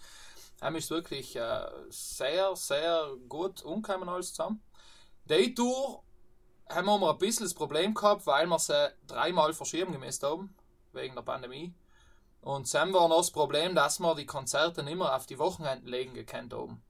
haben 0.63 0.75
ist 0.77 0.89
wirklich 0.89 1.37
äh, 1.37 1.67
sehr, 1.91 2.57
sehr 2.57 3.11
gut 3.29 3.63
umgekommen 3.63 4.09
alles 4.09 4.33
zusammen. 4.33 4.63
Die 5.27 5.55
Tour 5.55 6.03
haben 6.71 6.87
wir 6.87 7.11
ein 7.11 7.19
bisschen 7.19 7.45
das 7.45 7.53
Problem 7.53 7.93
gehabt, 7.93 8.27
weil 8.27 8.47
wir 8.47 8.59
sie 8.59 8.91
dreimal 9.07 9.53
verschieben 9.53 9.93
gemäß 9.93 10.23
haben, 10.23 10.57
wegen 10.95 11.15
der 11.15 11.23
Pandemie. 11.23 11.75
Und 12.41 12.73
dann 12.73 12.95
war 12.95 13.09
noch 13.09 13.19
das 13.19 13.33
Problem, 13.33 13.75
dass 13.75 14.01
wir 14.01 14.15
die 14.15 14.25
Konzerte 14.25 14.83
nicht 14.83 14.97
mehr 14.97 15.15
auf 15.15 15.27
die 15.27 15.39
Wochenenden 15.39 15.89
legen 15.89 16.15
gekannt 16.15 16.55
haben. 16.55 16.83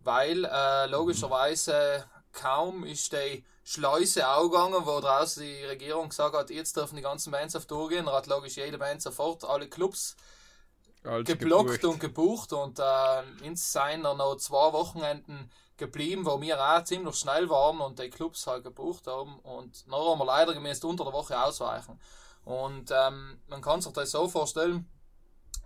Weil 0.00 0.46
äh, 0.46 0.86
logischerweise 0.86 2.06
kaum 2.32 2.82
ist 2.82 3.12
die 3.12 3.44
Schleuse 3.64 4.28
aufgegangen, 4.28 4.84
wo 4.84 5.00
draußen 5.00 5.42
die 5.42 5.64
Regierung 5.64 6.08
gesagt 6.08 6.34
hat, 6.34 6.50
jetzt 6.50 6.76
dürfen 6.76 6.96
die 6.96 7.02
ganzen 7.02 7.30
Bands 7.30 7.54
auf 7.54 7.66
Tour 7.66 7.88
gehen. 7.88 8.10
Hat 8.10 8.26
logisch 8.26 8.56
jede 8.56 8.78
Band 8.78 9.02
sofort 9.02 9.44
alle 9.44 9.68
Clubs 9.68 10.16
Als 11.04 11.26
geblockt 11.26 11.80
gebucht. 11.80 11.84
und 11.84 12.00
gebucht 12.00 12.52
und 12.52 12.78
äh, 12.78 13.22
ins 13.46 13.72
dann 13.72 14.02
noch 14.02 14.36
zwei 14.36 14.72
Wochenenden 14.72 15.50
geblieben, 15.76 16.26
wo 16.26 16.40
wir 16.40 16.60
auch 16.60 16.84
ziemlich 16.84 17.16
schnell 17.16 17.48
waren 17.48 17.80
und 17.80 17.98
die 17.98 18.10
Clubs 18.10 18.46
halt 18.46 18.64
gebucht 18.64 19.06
haben 19.06 19.38
und 19.40 19.84
dann 19.86 20.00
haben 20.00 20.18
wir 20.18 20.26
leider 20.26 20.54
gemäß 20.54 20.82
unter 20.84 21.04
der 21.04 21.12
Woche 21.12 21.40
ausweichen. 21.40 22.00
Und 22.44 22.90
ähm, 22.90 23.40
man 23.46 23.62
kann 23.62 23.80
sich 23.80 23.92
das 23.92 24.10
so 24.10 24.28
vorstellen, 24.28 24.88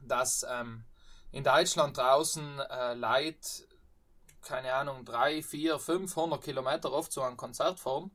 dass 0.02 0.44
ähm, 0.48 0.84
in 1.32 1.44
Deutschland 1.44 1.96
draußen 1.96 2.60
äh, 2.60 2.94
Leute, 2.94 3.66
keine 4.46 4.72
Ahnung, 4.72 5.04
3, 5.04 5.42
4, 5.42 5.78
500 5.78 6.42
Kilometer 6.42 6.92
oft 6.92 7.12
zu 7.12 7.22
einem 7.22 7.36
Konzert 7.36 7.80
fahren. 7.80 8.10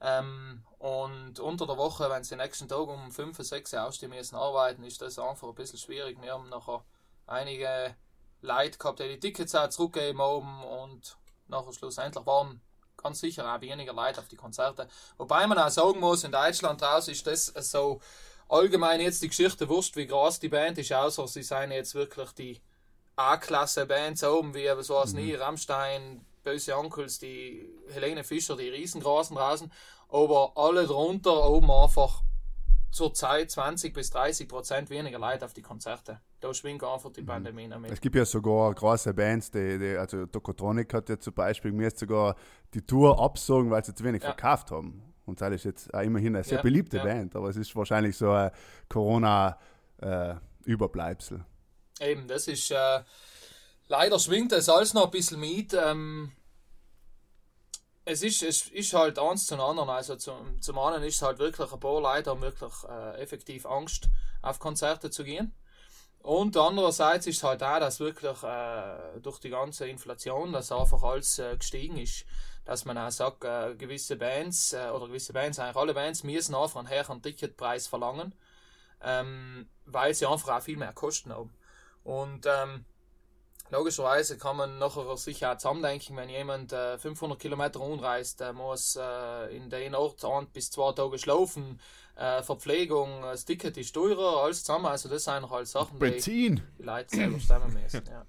Ähm, 0.00 0.64
und 0.78 1.38
unter 1.38 1.66
der 1.66 1.76
Woche, 1.76 2.08
wenn 2.08 2.24
sie 2.24 2.30
den 2.30 2.38
nächsten 2.38 2.68
Tag 2.68 2.88
um 2.88 3.12
5, 3.12 3.36
6 3.38 3.74
ausstehen 3.74 4.10
müssen 4.10 4.36
arbeiten, 4.36 4.82
ist 4.82 5.02
das 5.02 5.18
einfach 5.18 5.48
ein 5.48 5.54
bisschen 5.54 5.78
schwierig. 5.78 6.20
Wir 6.22 6.32
haben 6.32 6.48
nachher 6.48 6.82
einige 7.26 7.94
Leute 8.40 8.78
gehabt, 8.78 9.00
die 9.00 9.08
die 9.08 9.20
Tickets 9.20 9.54
auch 9.54 9.68
zurückgegeben 9.68 10.22
haben 10.22 10.64
und 10.64 11.18
nachher 11.48 11.72
schlussendlich 11.72 12.24
waren 12.24 12.62
ganz 12.96 13.20
sicher 13.20 13.54
auch 13.54 13.60
weniger 13.60 13.92
Leute 13.92 14.20
auf 14.20 14.28
die 14.28 14.36
Konzerte. 14.36 14.88
Wobei 15.18 15.46
man 15.46 15.58
auch 15.58 15.68
sagen 15.68 16.00
muss, 16.00 16.24
in 16.24 16.32
Deutschland 16.32 16.82
raus 16.82 17.08
ist 17.08 17.26
das 17.26 17.46
so 17.46 18.00
allgemein 18.48 19.00
jetzt 19.00 19.22
die 19.22 19.28
Geschichte 19.28 19.68
wurscht, 19.68 19.96
wie 19.96 20.06
groß 20.06 20.40
die 20.40 20.48
Band 20.48 20.78
ist, 20.78 20.92
außer 20.92 21.28
sie 21.28 21.42
seien 21.42 21.70
jetzt 21.72 21.94
wirklich 21.94 22.30
die 22.32 22.60
A-Klasse-Bands 23.20 24.24
oben, 24.24 24.54
wie 24.54 24.66
so 24.82 24.94
was 24.94 25.12
nie, 25.12 25.34
Rammstein, 25.34 26.24
Böse 26.42 26.74
Onkels, 26.76 27.18
die 27.18 27.68
Helene 27.92 28.24
Fischer, 28.24 28.56
die 28.56 28.70
riesengroßen 28.70 29.36
draußen, 29.36 29.70
aber 30.08 30.52
alle 30.56 30.86
drunter 30.86 31.50
oben 31.50 31.70
einfach 31.70 32.22
zurzeit 32.90 33.50
20 33.50 33.92
bis 33.94 34.08
30 34.10 34.48
Prozent 34.48 34.88
weniger 34.90 35.18
Leute 35.18 35.44
auf 35.44 35.52
die 35.52 35.60
Konzerte. 35.62 36.20
Da 36.40 36.52
schwingt 36.54 36.82
einfach 36.82 37.12
die 37.12 37.22
Pandemie 37.22 37.68
noch 37.68 37.78
mit. 37.78 37.92
Es 37.92 38.00
gibt 38.00 38.16
ja 38.16 38.24
sogar 38.24 38.74
große 38.74 39.12
Bands, 39.14 39.50
die, 39.50 39.78
die 39.78 39.96
also 39.96 40.26
Tokotronic 40.26 40.92
hat 40.94 41.08
ja 41.10 41.20
zum 41.20 41.34
Beispiel 41.34 41.72
mir 41.72 41.90
sogar 41.90 42.34
die 42.74 42.82
Tour 42.82 43.20
absagen, 43.20 43.70
weil 43.70 43.84
sie 43.84 43.94
zu 43.94 44.02
wenig 44.02 44.22
Ja. 44.22 44.28
verkauft 44.32 44.70
haben. 44.70 45.02
Und 45.26 45.38
das 45.40 45.52
ist 45.52 45.64
jetzt 45.64 45.94
auch 45.94 46.00
immerhin 46.00 46.34
eine 46.34 46.42
sehr 46.42 46.56
Ja, 46.56 46.62
beliebte 46.62 46.96
ja. 46.96 47.04
Band, 47.04 47.36
aber 47.36 47.50
es 47.50 47.56
ist 47.56 47.76
wahrscheinlich 47.76 48.16
so 48.16 48.30
ein 48.32 48.50
Corona-Überbleibsel. 48.88 51.44
Eben, 52.00 52.26
das 52.26 52.48
ist 52.48 52.70
äh, 52.70 53.02
leider 53.88 54.18
schwingt 54.18 54.52
das 54.52 54.68
alles 54.68 54.94
noch 54.94 55.04
ein 55.04 55.10
bisschen 55.10 55.38
mit. 55.38 55.74
Ähm, 55.74 56.32
es 58.06 58.22
ist, 58.22 58.42
es 58.42 58.68
ist 58.68 58.94
halt 58.94 59.18
eins 59.18 59.46
zum 59.46 59.60
anderen. 59.60 59.90
Also 59.90 60.16
zum, 60.16 60.60
zum 60.62 60.78
einen 60.78 61.02
ist 61.04 61.16
es 61.16 61.22
halt 61.22 61.38
wirklich 61.38 61.70
ein 61.70 61.80
paar 61.80 62.00
Leute 62.00 62.30
haben 62.30 62.40
wirklich 62.40 62.72
äh, 62.88 63.20
effektiv 63.20 63.66
Angst, 63.66 64.08
auf 64.42 64.58
Konzerte 64.58 65.10
zu 65.10 65.24
gehen. 65.24 65.54
Und 66.22 66.56
andererseits 66.56 67.26
ist 67.26 67.42
halt 67.42 67.62
auch, 67.62 67.80
dass 67.80 68.00
wirklich 68.00 68.42
äh, 68.42 69.20
durch 69.22 69.38
die 69.38 69.50
ganze 69.50 69.88
Inflation, 69.88 70.52
dass 70.52 70.72
einfach 70.72 71.02
alles 71.02 71.38
äh, 71.38 71.56
gestiegen 71.56 71.96
ist. 71.98 72.26
Dass 72.64 72.84
man 72.84 72.98
auch 72.98 73.10
sagt, 73.10 73.44
äh, 73.44 73.74
gewisse 73.74 74.16
Bands 74.16 74.72
äh, 74.74 74.90
oder 74.90 75.06
gewisse 75.06 75.32
Bands, 75.32 75.58
eigentlich 75.58 75.76
alle 75.76 75.94
Bands 75.94 76.22
müssen 76.24 76.54
einfach 76.54 76.80
einen 76.80 76.90
höheren 76.90 77.22
Ticketpreis 77.22 77.86
verlangen, 77.86 78.34
ähm, 79.02 79.68
weil 79.86 80.12
sie 80.14 80.26
einfach 80.26 80.58
auch 80.58 80.62
viel 80.62 80.76
mehr 80.76 80.92
Kosten 80.92 81.32
haben. 81.32 81.54
Und 82.04 82.46
ähm, 82.46 82.84
logischerweise 83.70 84.38
kann 84.38 84.56
man 84.56 84.78
nachher 84.78 85.16
sich 85.16 85.44
auch 85.46 85.56
zusammendenken, 85.56 86.16
wenn 86.16 86.28
jemand 86.28 86.72
äh, 86.72 86.98
500 86.98 87.38
Kilometer 87.38 87.80
umreist, 87.80 88.40
der 88.40 88.52
muss 88.52 88.96
äh, 88.96 89.56
in 89.56 89.70
den 89.70 89.94
Ort 89.94 90.24
ein 90.24 90.48
bis 90.48 90.70
zwei 90.70 90.92
Tage 90.92 91.18
schlafen, 91.18 91.80
äh, 92.16 92.42
Verpflegung, 92.42 93.22
das 93.22 93.44
Ticket 93.44 93.76
ist 93.76 93.94
teurer, 93.94 94.42
alles 94.44 94.64
zusammen. 94.64 94.86
Also 94.86 95.08
das 95.08 95.24
sind 95.24 95.48
halt 95.50 95.68
Sachen, 95.68 95.98
die 95.98 96.06
die 96.78 96.82
Leute 96.82 97.16
selber 97.16 97.40
stemmen 97.40 97.72
müssen. 97.72 98.02
Ja. 98.06 98.24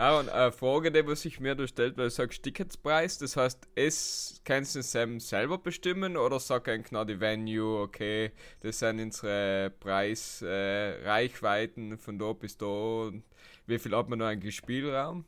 Ah, 0.00 0.18
und 0.18 0.28
eine 0.30 0.50
Frage, 0.50 0.90
die 0.90 1.06
was 1.06 1.20
sich 1.20 1.38
mir 1.40 1.54
da 1.54 1.66
stellt, 1.66 1.98
weil 1.98 2.04
du 2.04 2.10
sagst 2.10 2.42
Ticketspreis, 2.42 3.18
das 3.18 3.36
heißt, 3.36 3.68
es 3.74 4.40
kannst 4.46 4.74
du 4.74 4.82
Sam 4.82 5.20
selber 5.20 5.58
bestimmen 5.58 6.16
oder 6.16 6.40
sagt 6.40 6.70
eigentlich 6.70 6.92
noch 6.92 7.04
die 7.04 7.20
Venue, 7.20 7.82
okay, 7.82 8.32
das 8.60 8.78
sind 8.78 8.98
unsere 8.98 9.68
Preisreichweiten 9.78 11.92
äh, 11.92 11.96
von 11.98 12.18
da 12.18 12.32
bis 12.32 12.56
da 12.56 12.64
und 12.64 13.24
wie 13.66 13.78
viel 13.78 13.94
hat 13.94 14.08
man 14.08 14.20
noch 14.20 14.28
eigentlich 14.28 14.56
Spielraum? 14.56 15.26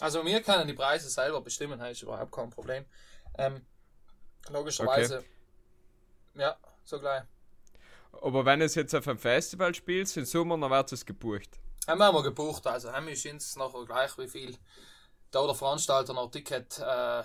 Also 0.00 0.24
wir 0.24 0.40
können 0.40 0.66
die 0.66 0.72
Preise 0.72 1.10
selber 1.10 1.42
bestimmen, 1.42 1.78
das 1.78 1.90
ist 1.90 2.04
überhaupt 2.04 2.32
kein 2.32 2.48
Problem. 2.48 2.86
Ähm, 3.36 3.60
logischerweise, 4.48 5.24
ja, 6.36 6.56
so 6.84 6.98
gleich. 6.98 7.24
Aber 8.12 8.46
wenn 8.46 8.62
es 8.62 8.76
jetzt 8.76 8.94
auf 8.94 9.06
einem 9.06 9.18
Festival 9.18 9.74
spielst, 9.74 10.16
im 10.16 10.24
Sommer, 10.24 10.56
dann 10.56 10.70
wird 10.70 10.92
es 10.92 11.04
gebucht. 11.04 11.60
Haben 11.86 11.98
wir 11.98 12.12
mal 12.12 12.22
gebucht, 12.22 12.66
also 12.66 12.92
haben 12.92 13.06
wir 13.06 13.32
uns 13.32 13.56
nachher 13.56 13.84
gleich 13.84 14.16
wie 14.18 14.28
viel 14.28 14.56
da 15.30 15.46
der 15.46 15.54
Veranstalter 15.54 16.12
noch 16.12 16.30
Ticket, 16.30 16.78
äh, 16.78 17.22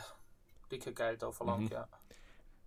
Ticketgeld 0.70 1.22
da 1.22 1.32
verlangt, 1.32 1.72
ja. 1.72 1.88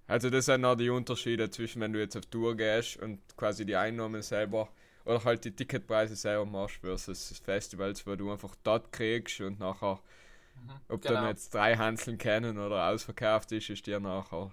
Also 0.06 0.28
das 0.28 0.46
sind 0.46 0.64
auch 0.64 0.74
die 0.74 0.90
Unterschiede 0.90 1.50
zwischen, 1.50 1.80
wenn 1.80 1.92
du 1.92 2.00
jetzt 2.00 2.16
auf 2.16 2.26
Tour 2.26 2.56
gehst 2.56 2.96
und 2.96 3.20
quasi 3.36 3.64
die 3.64 3.76
Einnahmen 3.76 4.22
selber 4.22 4.68
oder 5.04 5.24
halt 5.24 5.44
die 5.44 5.54
Ticketpreise 5.54 6.16
selber 6.16 6.44
machst 6.44 6.76
versus 6.80 7.40
Festivals, 7.44 8.06
wo 8.06 8.16
du 8.16 8.30
einfach 8.30 8.54
dort 8.62 8.92
kriegst 8.92 9.40
und 9.40 9.60
nachher, 9.60 10.00
ob 10.88 11.00
genau. 11.00 11.14
dann 11.14 11.28
jetzt 11.28 11.54
drei 11.54 11.76
Hanseln 11.76 12.18
kennen 12.18 12.58
oder 12.58 12.88
ausverkauft 12.88 13.52
ist, 13.52 13.70
ist 13.70 13.86
dir 13.86 14.00
nachher 14.00 14.52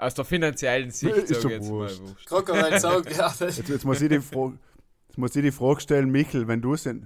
aus 0.00 0.14
der 0.14 0.24
finanziellen 0.24 0.90
Sicht 0.90 1.14
Ist 1.14 1.42
so 1.42 1.48
jetzt 1.48 1.68
mal 1.68 1.98
wurscht. 1.98 2.26
Krokodil 2.26 2.78
sagt, 2.80 3.16
ja, 3.16 3.32
Jetzt, 3.38 3.68
jetzt, 3.68 3.84
muss 3.84 4.00
ich 4.00 4.08
die 4.08 4.20
Frage, 4.20 4.58
jetzt 5.10 5.18
muss 5.18 5.34
ich 5.34 5.42
die 5.42 5.50
Frage 5.50 5.80
stellen, 5.80 6.10
Michel, 6.10 6.46
wenn 6.46 6.62
du 6.62 6.76
sie, 6.76 7.02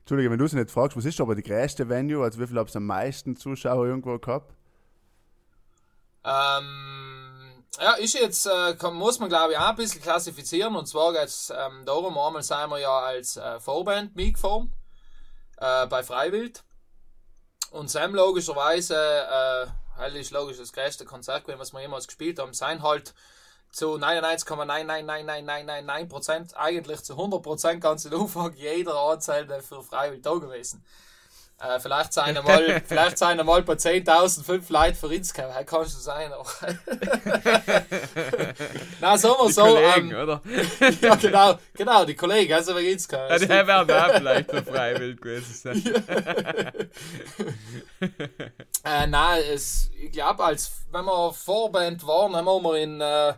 Entschuldige, 0.00 0.30
wenn 0.30 0.38
du 0.38 0.46
sie 0.46 0.56
nicht 0.56 0.70
fragst, 0.70 0.96
was 0.96 1.04
ist 1.04 1.20
aber 1.20 1.34
die 1.34 1.42
größte 1.42 1.88
Venue, 1.88 2.22
also 2.22 2.38
wie 2.40 2.46
viel 2.46 2.56
habt 2.56 2.70
ihr 2.70 2.76
am 2.76 2.86
meisten 2.86 3.36
Zuschauer 3.36 3.84
irgendwo 3.84 4.16
gehabt? 4.16 4.54
Ähm, 6.24 7.64
ja, 7.80 7.94
ist 7.94 8.14
jetzt, 8.14 8.46
äh, 8.46 8.90
muss 8.92 9.18
man 9.18 9.28
glaube 9.28 9.54
ich 9.54 9.58
auch 9.58 9.70
ein 9.70 9.76
bisschen 9.76 10.00
klassifizieren. 10.00 10.76
Und 10.76 10.86
zwar 10.86 11.14
es 11.16 11.50
ähm, 11.50 11.84
darum, 11.84 12.16
einmal 12.16 12.42
sind 12.44 12.70
wir 12.70 12.78
ja 12.78 12.96
als 13.00 13.36
äh, 13.36 13.58
Vorband 13.58 14.14
mitgefahren 14.14 14.72
äh, 15.56 15.86
bei 15.88 16.04
Freiwild. 16.04 16.62
Und 17.72 17.90
Sam 17.90 18.14
logischerweise, 18.14 18.94
äh, 18.94 20.20
ist 20.20 20.30
logisch 20.30 20.58
das 20.58 20.72
größte 20.72 21.04
Konzert 21.04 21.44
gewesen, 21.44 21.58
was 21.58 21.72
wir 21.72 21.80
jemals 21.80 22.06
gespielt 22.06 22.38
haben, 22.38 22.52
sein 22.52 22.84
halt 22.84 23.14
zu 23.70 23.96
99,9999999% 23.96 26.54
eigentlich 26.54 27.02
zu 27.02 27.14
100% 27.14 27.78
ganz 27.78 28.04
in 28.04 28.12
Umfang 28.14 28.52
jeder 28.54 28.96
Anzahl 28.96 29.46
für 29.62 29.82
freiwillig 29.82 30.22
da 30.22 30.34
gewesen. 30.34 30.84
Äh, 31.60 31.80
vielleicht 31.80 32.12
seien 32.12 32.34
mal, 32.44 32.82
vielleicht 32.86 33.18
seien 33.18 33.44
mal 33.44 33.62
bei 33.62 33.72
10.000 33.72 34.44
fünf 34.44 34.70
Leute 34.70 34.94
für 34.94 35.12
Innsbruck. 35.12 35.46
Hey, 35.52 35.64
kannst 35.64 35.96
du 35.96 36.00
sein 36.00 36.32
auch. 36.32 36.52
Na, 39.00 39.18
sagen 39.18 39.34
wir 39.40 39.46
Die 39.48 39.52
so. 39.52 39.62
Kollegen, 39.62 40.10
ähm, 40.12 40.22
oder? 40.22 40.40
ja, 41.00 41.16
genau, 41.16 41.58
genau, 41.74 42.04
die 42.04 42.14
Kollegen, 42.14 42.52
also 42.52 42.74
bei 42.74 42.82
Innsbruck. 42.82 43.28
Ja, 43.28 43.38
die 43.38 43.48
werden 43.48 43.90
auch 43.90 44.14
vielleicht 44.14 44.50
so 44.52 44.62
freiwillig 44.62 45.20
gewesen 45.20 45.54
sein. 45.54 45.82
Äh, 48.84 49.06
nein, 49.08 49.42
es, 49.52 49.90
ich 50.00 50.12
glaube, 50.12 50.44
als 50.44 50.70
wenn 50.92 51.04
wir 51.06 51.32
Vorband 51.32 52.06
waren, 52.06 52.36
haben 52.36 52.46
wir 52.46 52.76
in, 52.76 53.00
äh, 53.00 53.34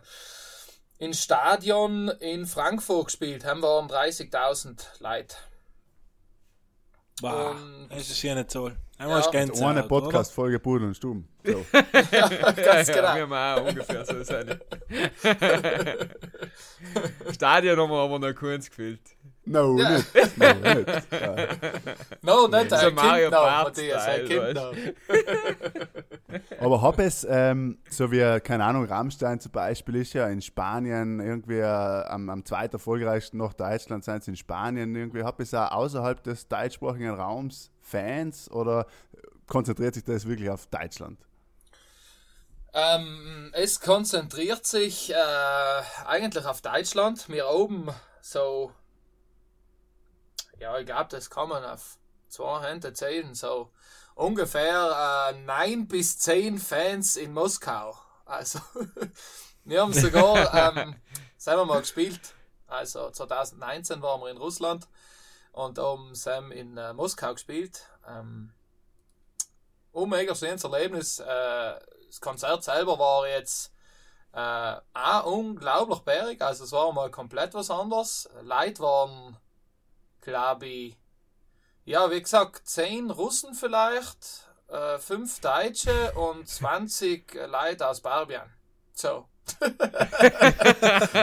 in 0.99 1.15
Stadion 1.15 2.09
in 2.19 2.45
Frankfurt 2.45 3.05
gespielt, 3.07 3.45
haben 3.45 3.61
wir 3.61 3.79
30.000 3.87 4.77
Leute. 4.99 5.35
Wow, 7.21 7.51
Und- 7.55 7.87
das 7.91 8.09
ist 8.09 8.21
ja 8.23 8.35
nicht 8.35 8.51
so. 8.51 8.71
Einmal 8.97 9.21
Ja. 9.21 9.39
ist 9.41 9.61
Ohne 9.61 9.79
oder? 9.79 9.87
Podcast-Folge 9.87 10.59
Pudel 10.59 10.87
und 10.89 10.95
Stumm. 10.95 11.25
So. 11.43 11.65
Ganz 11.91 12.87
Ja, 12.87 12.93
genau. 12.95 13.15
wir 13.15 13.21
haben 13.21 13.33
auch 13.63 13.67
ungefähr 13.67 14.05
so 14.05 14.23
seine. 14.23 14.59
Stadion 17.33 17.79
haben 17.79 17.89
wir 17.89 17.97
aber 17.97 18.19
noch 18.19 18.35
kurz 18.35 18.69
gefühlt. 18.69 19.01
No, 19.43 19.77
Ja. 19.77 19.89
nicht. 19.97 20.37
No, 20.37 20.53
nicht. 20.53 20.87
Ja. 21.11 21.35
No, 22.21 22.47
nicht 22.47 22.71
ein 22.71 22.93
Mario 22.93 23.31
Bart 23.31 23.69
Matthias, 23.69 24.03
ein 24.05 24.25
Style, 24.25 24.53
Kind 24.53 24.53
noch. 24.53 24.73
Aber 26.59 26.81
hab 26.81 26.99
es, 26.99 27.25
ähm, 27.27 27.79
so 27.89 28.11
wie, 28.11 28.39
keine 28.41 28.63
Ahnung, 28.65 28.85
Rammstein 28.85 29.39
zum 29.39 29.51
Beispiel 29.51 29.95
ist 29.95 30.13
ja 30.13 30.27
in 30.27 30.41
Spanien 30.41 31.19
irgendwie 31.19 31.57
äh, 31.57 31.63
am, 31.65 32.29
am 32.29 32.45
zweit 32.45 32.73
erfolgreichsten 32.73 33.37
nach 33.37 33.53
Deutschland 33.53 34.03
sind 34.03 34.23
sie 34.23 34.31
in 34.31 34.37
Spanien 34.37 34.95
irgendwie. 34.95 35.23
Hab 35.23 35.39
es 35.39 35.53
auch 35.55 35.71
außerhalb 35.71 36.21
des 36.23 36.47
deutschsprachigen 36.47 37.09
Raums 37.09 37.71
Fans 37.81 38.49
oder 38.51 38.85
konzentriert 39.47 39.95
sich 39.95 40.03
das 40.03 40.27
wirklich 40.27 40.49
auf 40.51 40.67
Deutschland? 40.67 41.19
Ähm, 42.73 43.49
es 43.53 43.81
konzentriert 43.81 44.65
sich 44.65 45.11
äh, 45.11 45.15
eigentlich 46.07 46.45
auf 46.45 46.61
Deutschland. 46.61 47.27
Wir 47.27 47.49
oben 47.49 47.89
so, 48.21 48.71
ja, 50.61 50.77
ich 50.77 50.85
glaube, 50.85 51.09
das 51.09 51.29
kann 51.29 51.49
man 51.49 51.65
auf 51.65 51.97
zwei 52.29 52.61
Hände 52.61 52.93
zählen. 52.93 53.33
So 53.33 53.71
ungefähr 54.13 55.31
äh, 55.31 55.39
neun 55.41 55.87
bis 55.87 56.19
zehn 56.19 56.59
Fans 56.59 57.15
in 57.15 57.33
Moskau. 57.33 57.97
Also, 58.25 58.59
wir 59.65 59.81
haben 59.81 59.91
sogar, 59.91 60.53
ähm, 60.77 60.95
sagen 61.35 61.61
wir 61.61 61.65
mal, 61.65 61.81
gespielt. 61.81 62.35
Also 62.67 63.09
2019 63.09 64.01
waren 64.03 64.21
wir 64.21 64.29
in 64.29 64.37
Russland 64.37 64.87
und 65.51 65.79
haben 65.79 66.13
Sam 66.13 66.51
in 66.51 66.77
äh, 66.77 66.93
Moskau 66.93 67.33
gespielt. 67.33 67.87
Ähm, 68.07 68.53
oh, 69.91 70.05
mega 70.05 70.35
schönes 70.35 70.63
Erlebnis. 70.63 71.19
Äh, 71.19 71.25
das 71.25 72.21
Konzert 72.21 72.63
selber 72.63 72.99
war 72.99 73.27
jetzt 73.27 73.73
äh, 74.33 74.75
auch 74.93 75.25
unglaublich 75.25 75.99
bärig. 76.01 76.41
Also 76.41 76.65
es 76.65 76.71
war 76.71 76.93
mal 76.93 77.09
komplett 77.09 77.55
was 77.55 77.71
anderes. 77.71 78.29
Leute 78.43 78.83
waren, 78.83 79.37
glaube 80.21 80.67
ich, 80.67 80.97
ja, 81.85 82.09
wie 82.11 82.21
gesagt, 82.21 82.67
10 82.67 83.11
Russen 83.11 83.53
vielleicht, 83.53 84.49
äh, 84.67 84.97
5 84.97 85.39
Deutsche 85.41 86.11
und 86.13 86.47
20 86.47 87.33
Leute 87.47 87.87
aus 87.87 88.01
Barbien. 88.01 88.43
So. 88.93 89.27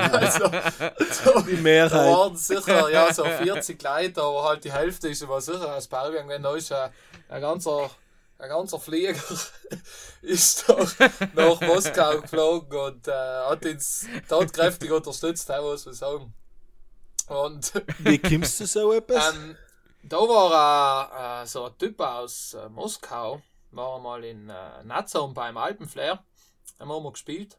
also, 0.03 0.51
so, 1.11 1.41
Die 1.43 1.57
da 1.57 1.63
Mehrheit. 1.63 1.93
waren 1.93 2.37
sicher 2.37 2.91
ja, 2.91 3.15
so 3.15 3.25
40 3.25 3.81
Leute, 3.83 4.23
aber 4.23 4.43
halt 4.45 4.65
die 4.65 4.73
Hälfte 4.73 5.09
ist 5.09 5.23
aber 5.23 5.41
sicher 5.41 5.75
aus 5.75 5.87
Belgien, 5.87 6.29
wenn 6.29 6.43
da 6.43 6.55
ist 6.55 6.73
ein, 6.73 6.91
ein 7.29 7.41
ganzer 7.41 7.91
ein 8.39 8.49
ganzer 8.49 8.79
Flieger 8.79 9.21
ist 10.23 10.69
doch 10.69 10.89
nach 11.35 11.61
Moskau 11.61 12.21
geflogen 12.21 12.79
und 12.79 13.09
äh, 13.09 13.13
hat 13.13 13.65
uns 13.65 14.07
tatkräftig 14.29 14.93
unterstützt, 14.93 15.51
auch 15.51 15.71
muss 15.71 15.87
man 15.87 15.95
sagen. 15.95 16.35
Und 17.29 17.73
Wie 17.99 18.19
kommst 18.19 18.61
du 18.61 18.67
so 18.67 18.93
etwas? 18.93 19.35
ähm, 19.35 19.57
da 20.03 20.17
war 20.19 21.43
äh, 21.43 21.47
so 21.47 21.65
ein 21.65 21.79
Typ 21.79 22.01
aus 22.01 22.55
äh, 22.55 22.69
Moskau, 22.69 23.43
war 23.73 23.99
mal 23.99 24.25
in 24.25 24.49
äh, 24.49 24.85
Nazareth 24.85 25.35
beim 25.35 25.57
Alpenflair, 25.57 26.23
haben 26.79 26.89
wir 26.89 27.01
mal 27.01 27.13
gespielt. 27.13 27.59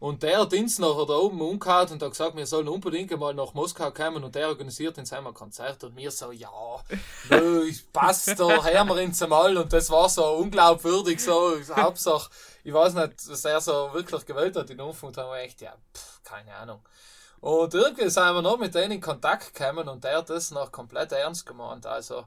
Und 0.00 0.22
der 0.22 0.40
hat 0.40 0.52
uns 0.52 0.78
nachher 0.78 1.06
da 1.06 1.14
oben 1.14 1.40
umgehauen 1.40 1.88
und 1.88 2.02
hat 2.02 2.10
gesagt, 2.10 2.36
wir 2.36 2.46
sollen 2.46 2.68
unbedingt 2.68 3.16
mal 3.18 3.32
nach 3.32 3.54
Moskau 3.54 3.90
kommen 3.90 4.24
und 4.24 4.34
der 4.34 4.48
organisiert 4.48 4.98
uns 4.98 5.12
einmal 5.12 5.32
ein 5.32 5.36
Konzert 5.36 5.82
und 5.84 5.96
wir 5.96 6.10
so, 6.10 6.30
ja, 6.32 6.50
nö, 7.30 7.72
passt, 7.92 8.38
da 8.38 8.62
hören 8.62 8.88
wir 8.88 9.02
uns 9.02 9.22
einmal 9.22 9.56
und 9.56 9.72
das 9.72 9.88
war 9.90 10.08
so 10.08 10.24
unglaubwürdig, 10.34 11.22
so, 11.22 11.56
Hauptsache, 11.74 12.28
ich 12.64 12.74
weiß 12.74 12.94
nicht, 12.94 13.28
was 13.28 13.44
er 13.44 13.60
so 13.60 13.90
wirklich 13.94 14.26
gewählt 14.26 14.56
hat 14.56 14.68
in 14.68 14.80
Anfang 14.80 15.08
und 15.08 15.16
da 15.16 15.22
haben 15.22 15.30
wir 15.30 15.38
echt, 15.38 15.60
ja, 15.60 15.74
pff, 15.94 16.22
keine 16.24 16.54
Ahnung. 16.54 16.82
Und 17.44 17.74
irgendwie 17.74 18.08
sind 18.08 18.32
wir 18.32 18.40
noch 18.40 18.56
mit 18.56 18.74
denen 18.74 18.92
in 18.92 19.00
Kontakt 19.02 19.52
gekommen 19.52 19.86
und 19.86 20.02
der 20.02 20.16
hat 20.16 20.30
das 20.30 20.50
noch 20.50 20.72
komplett 20.72 21.12
ernst 21.12 21.44
gemeint. 21.44 21.84
Also, 21.84 22.24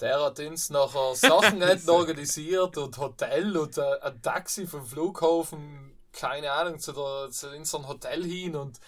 der 0.00 0.24
hat 0.24 0.40
uns 0.40 0.70
nachher 0.70 1.14
Sachen 1.14 1.58
nicht 1.58 1.86
organisiert 1.86 2.78
und 2.78 2.96
Hotel 2.96 3.54
und 3.58 3.76
äh, 3.76 4.00
ein 4.00 4.22
Taxi 4.22 4.66
vom 4.66 4.86
Flughafen, 4.86 5.94
keine 6.12 6.50
Ahnung, 6.50 6.78
zu, 6.78 6.94
der, 6.94 7.28
zu 7.30 7.50
unserem 7.50 7.88
Hotel 7.88 8.24
hin 8.24 8.56
und 8.56 8.80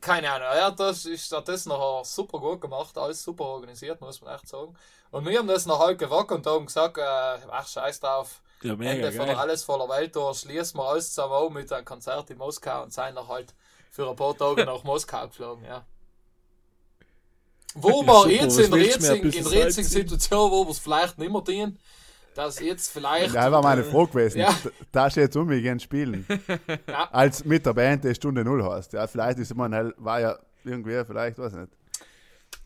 keine 0.00 0.32
Ahnung, 0.32 0.48
er 0.50 0.64
hat 0.64 0.80
das, 0.80 1.04
ist, 1.04 1.30
hat 1.30 1.48
das 1.48 1.66
nachher 1.66 2.02
super 2.06 2.38
gut 2.38 2.62
gemacht, 2.62 2.96
alles 2.96 3.22
super 3.22 3.44
organisiert, 3.44 4.00
muss 4.00 4.22
man 4.22 4.34
echt 4.34 4.48
sagen. 4.48 4.74
Und 5.10 5.26
wir 5.26 5.38
haben 5.38 5.46
das 5.46 5.66
noch 5.66 5.78
halt 5.78 5.98
gewagt 5.98 6.32
und 6.32 6.46
haben 6.46 6.64
gesagt, 6.64 6.96
äh, 6.96 7.02
ach, 7.50 7.68
scheiß 7.68 8.00
drauf, 8.00 8.40
Ja, 8.62 8.76
mega 8.76 9.08
Ende 9.08 9.12
von 9.12 9.28
alles 9.28 9.62
voller 9.62 9.90
Welt 9.90 10.16
durch, 10.16 10.38
schließen 10.38 10.80
wir 10.80 10.86
alles 10.86 11.12
zusammen 11.12 11.52
mit 11.52 11.70
einem 11.70 11.84
Konzert 11.84 12.30
in 12.30 12.38
Moskau 12.38 12.84
und 12.84 12.94
sind 12.94 13.14
dann 13.14 13.28
halt 13.28 13.54
für 13.92 14.08
ein 14.08 14.16
paar 14.16 14.36
Tage 14.36 14.64
nach 14.64 14.82
Moskau 14.84 15.28
geflogen, 15.28 15.64
ja. 15.64 15.84
Wo 17.74 18.02
wir 18.02 18.30
jetzt 18.30 18.58
in 18.58 18.72
Ein 18.72 18.80
in 19.30 19.84
Situation, 19.84 20.50
wo 20.50 20.64
wir 20.64 20.70
es 20.70 20.78
vielleicht 20.78 21.18
nicht 21.18 21.30
mehr 21.30 21.44
tun, 21.44 21.78
dass 22.34 22.58
jetzt 22.60 22.90
vielleicht, 22.90 23.34
Ja, 23.34 23.52
war 23.52 23.62
meine 23.62 23.84
Frage 23.84 24.08
gewesen. 24.08 24.40
Ja. 24.40 24.54
Da- 24.90 25.10
steht 25.10 25.36
um, 25.36 25.48
wir 25.48 25.60
gehen 25.60 25.78
spielen. 25.78 26.26
Ja. 26.86 27.08
Als 27.10 27.44
mit 27.44 27.66
der 27.66 27.74
Band, 27.74 28.04
die 28.04 28.14
Stunde 28.14 28.42
Null 28.44 28.64
hast. 28.64 28.94
Ja, 28.94 29.06
vielleicht 29.06 29.38
ist 29.38 29.54
man 29.54 29.74
halt, 29.74 29.94
war 29.98 30.20
ja 30.20 30.38
irgendwie, 30.64 31.04
vielleicht, 31.04 31.38
weiß 31.38 31.52
ich 31.52 31.58
nicht. 31.60 31.72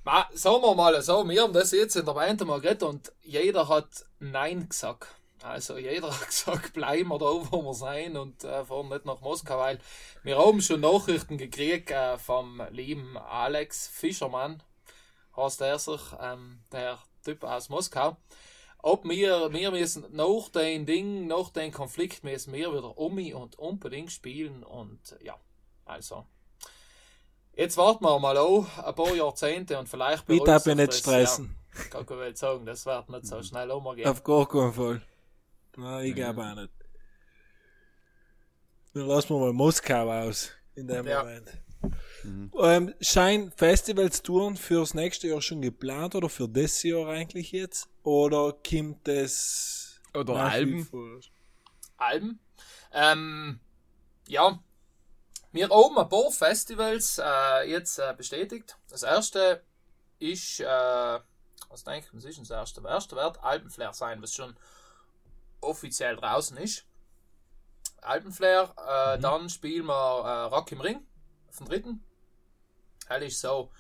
Ma, 0.05 0.27
sagen 0.33 0.62
wir 0.62 0.75
mal 0.77 1.03
so, 1.03 1.29
wir 1.29 1.43
haben 1.43 1.53
das 1.53 1.73
jetzt 1.73 1.97
in 1.97 2.07
der 2.07 2.12
Band 2.12 2.47
mal 2.47 2.61
geredet 2.61 2.85
und 2.85 3.12
jeder 3.23 3.69
hat 3.69 3.89
Nein 4.21 4.69
gesagt. 4.69 5.09
Also 5.47 5.79
jeder 5.79 6.11
hat 6.21 6.27
gesagt, 6.27 6.73
bleiben 6.73 7.09
wir 7.09 7.19
da, 7.19 7.27
wo 7.27 7.63
wir 7.63 7.75
sein 7.75 8.17
und 8.17 8.43
äh, 8.45 8.65
fahren 8.65 8.89
nicht 8.89 9.05
nach 9.05 9.21
Moskau, 9.21 9.59
weil 9.59 9.79
wir 10.25 10.39
haben 10.39 10.61
schon 10.61 10.81
Nachrichten 10.81 11.39
gekriegt 11.39 11.91
äh, 11.91 12.19
vom 12.19 12.61
lieben 12.71 13.17
Alex 13.17 13.87
Fischermann, 13.87 14.63
heißt 15.37 15.61
er 15.61 15.79
sich, 15.79 16.01
ähm, 16.21 16.61
der 16.73 16.99
Typ 17.25 17.45
aus 17.45 17.69
Moskau. 17.69 18.17
Ob 18.79 19.09
wir, 19.09 19.53
wir 19.53 19.71
müssen 19.71 20.05
nach 20.11 20.49
den 20.49 20.85
Ding, 20.85 21.27
nach 21.27 21.51
dem 21.51 21.73
Konflikt 21.73 22.25
müssen 22.25 22.53
wir 22.53 22.73
wieder 22.73 22.99
um 22.99 23.17
und 23.35 23.59
unbedingt 23.59 24.13
spielen 24.13 24.65
und 24.65 25.17
ja, 25.23 25.37
also. 25.85 26.27
Jetzt 27.55 27.77
warten 27.77 28.05
wir 28.05 28.19
mal 28.19 28.37
auch 28.37 28.67
ein 28.85 28.95
paar 28.95 29.15
Jahrzehnte 29.15 29.79
und 29.79 29.89
vielleicht 29.89 30.29
Ich 30.29 30.43
darf 30.43 30.67
mich 30.67 30.77
nicht 30.77 30.89
das, 30.89 30.99
stressen. 30.99 31.57
Ja, 31.93 32.05
kann 32.05 32.31
ich 32.31 32.37
sagen, 32.37 32.67
das 32.67 32.85
wird 32.85 33.09
nicht 33.09 33.27
so 33.27 33.43
schnell 33.45 33.71
umgehen. 33.71 34.09
Auf 34.09 34.23
gar 34.23 34.47
keinen 34.47 34.73
Fall. 34.73 35.03
Nein, 35.77 36.07
ich 36.07 36.15
glaube 36.15 36.43
auch 36.43 36.55
nicht. 36.55 36.73
Dann 38.95 39.07
lassen 39.07 39.31
wir 39.31 39.39
mal 39.39 39.53
Moskau 39.53 40.11
aus 40.11 40.51
in 40.75 40.89
dem 40.89 41.07
Ja. 41.07 41.23
Moment. 41.23 41.49
Ähm, 42.59 42.95
scheint 43.01 43.55
Festivals 43.55 44.23
Touren 44.23 44.57
fürs 44.57 44.95
nächste 44.95 45.29
Jahr 45.29 45.43
schon 45.43 45.61
geplant 45.61 46.15
oder 46.15 46.29
für 46.29 46.49
das 46.49 46.83
Jahr 46.83 47.09
eigentlich 47.09 47.53
jetzt? 47.53 47.89
Oder 48.03 48.55
kommt 48.69 49.07
es 49.07 50.01
Oder 50.15 50.37
Alben. 50.37 50.89
Alben. 51.99 52.41
Ähm, 52.93 53.61
ja, 54.27 54.59
wir 55.53 55.69
haben 55.69 55.99
ein 55.99 56.09
paar 56.09 56.31
Festivals 56.33 57.21
äh, 57.23 57.71
jetzt 57.71 57.99
äh, 57.99 58.15
bestätigt. 58.17 58.77
Das 58.89 59.03
erste 59.03 59.62
ist, 60.19 60.61
äh, 60.61 60.65
was 60.65 61.85
denke 61.85 62.07
ich, 62.09 62.15
was 62.15 62.25
ist 62.25 62.37
denn 62.39 62.45
das 62.45 62.51
erste? 62.51 62.81
Das 62.83 62.91
erste 62.91 63.17
wird 63.17 63.43
Alpenflair 63.45 63.93
sein, 63.93 64.21
was 64.23 64.35
schon 64.35 64.57
offiziell 65.61 66.16
draußen 66.16 66.57
ist. 66.57 66.85
Alpenflair, 68.03 68.75
äh, 68.77 69.19
dann 69.19 69.49
spielen 69.49 69.87
wir 69.87 70.25
äh, 70.25 70.55
Rock 70.55 70.73
im 70.73 70.81
Ring 70.81 71.07
auf 71.49 71.59
dem 71.59 71.69
dritten. 71.69 72.05
Ist 73.21 73.40
so, 73.40 73.71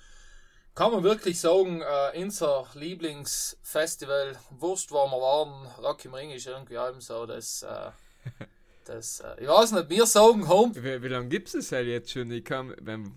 kann 0.74 0.92
man 0.92 1.02
wirklich 1.02 1.40
sagen, 1.40 1.82
äh, 1.82 2.22
unser 2.22 2.66
Lieblingsfestival, 2.74 4.38
Wurst, 4.50 4.90
wo 4.92 5.06
wir 5.06 5.20
waren, 5.20 5.66
Rock 5.82 6.04
im 6.04 6.14
Ring 6.14 6.30
ist 6.30 6.46
irgendwie 6.46 6.78
allem 6.78 7.00
so 7.00 7.26
das, 7.26 7.62
äh, 7.62 7.90
Das, 8.86 9.18
äh, 9.18 9.34
ich 9.40 9.48
weiß 9.48 9.72
nicht, 9.72 9.88
wir 9.88 10.06
sagen 10.06 10.48
Home. 10.48 10.74
Wie, 10.76 11.02
wie 11.02 11.08
lange 11.08 11.28
gibt 11.28 11.48
es 11.48 11.54
das 11.54 11.72
halt 11.72 11.88
jetzt 11.88 12.12
schon? 12.12 12.30
Ich 12.30 12.44
kann, 12.44 12.74
wenn, 12.80 13.12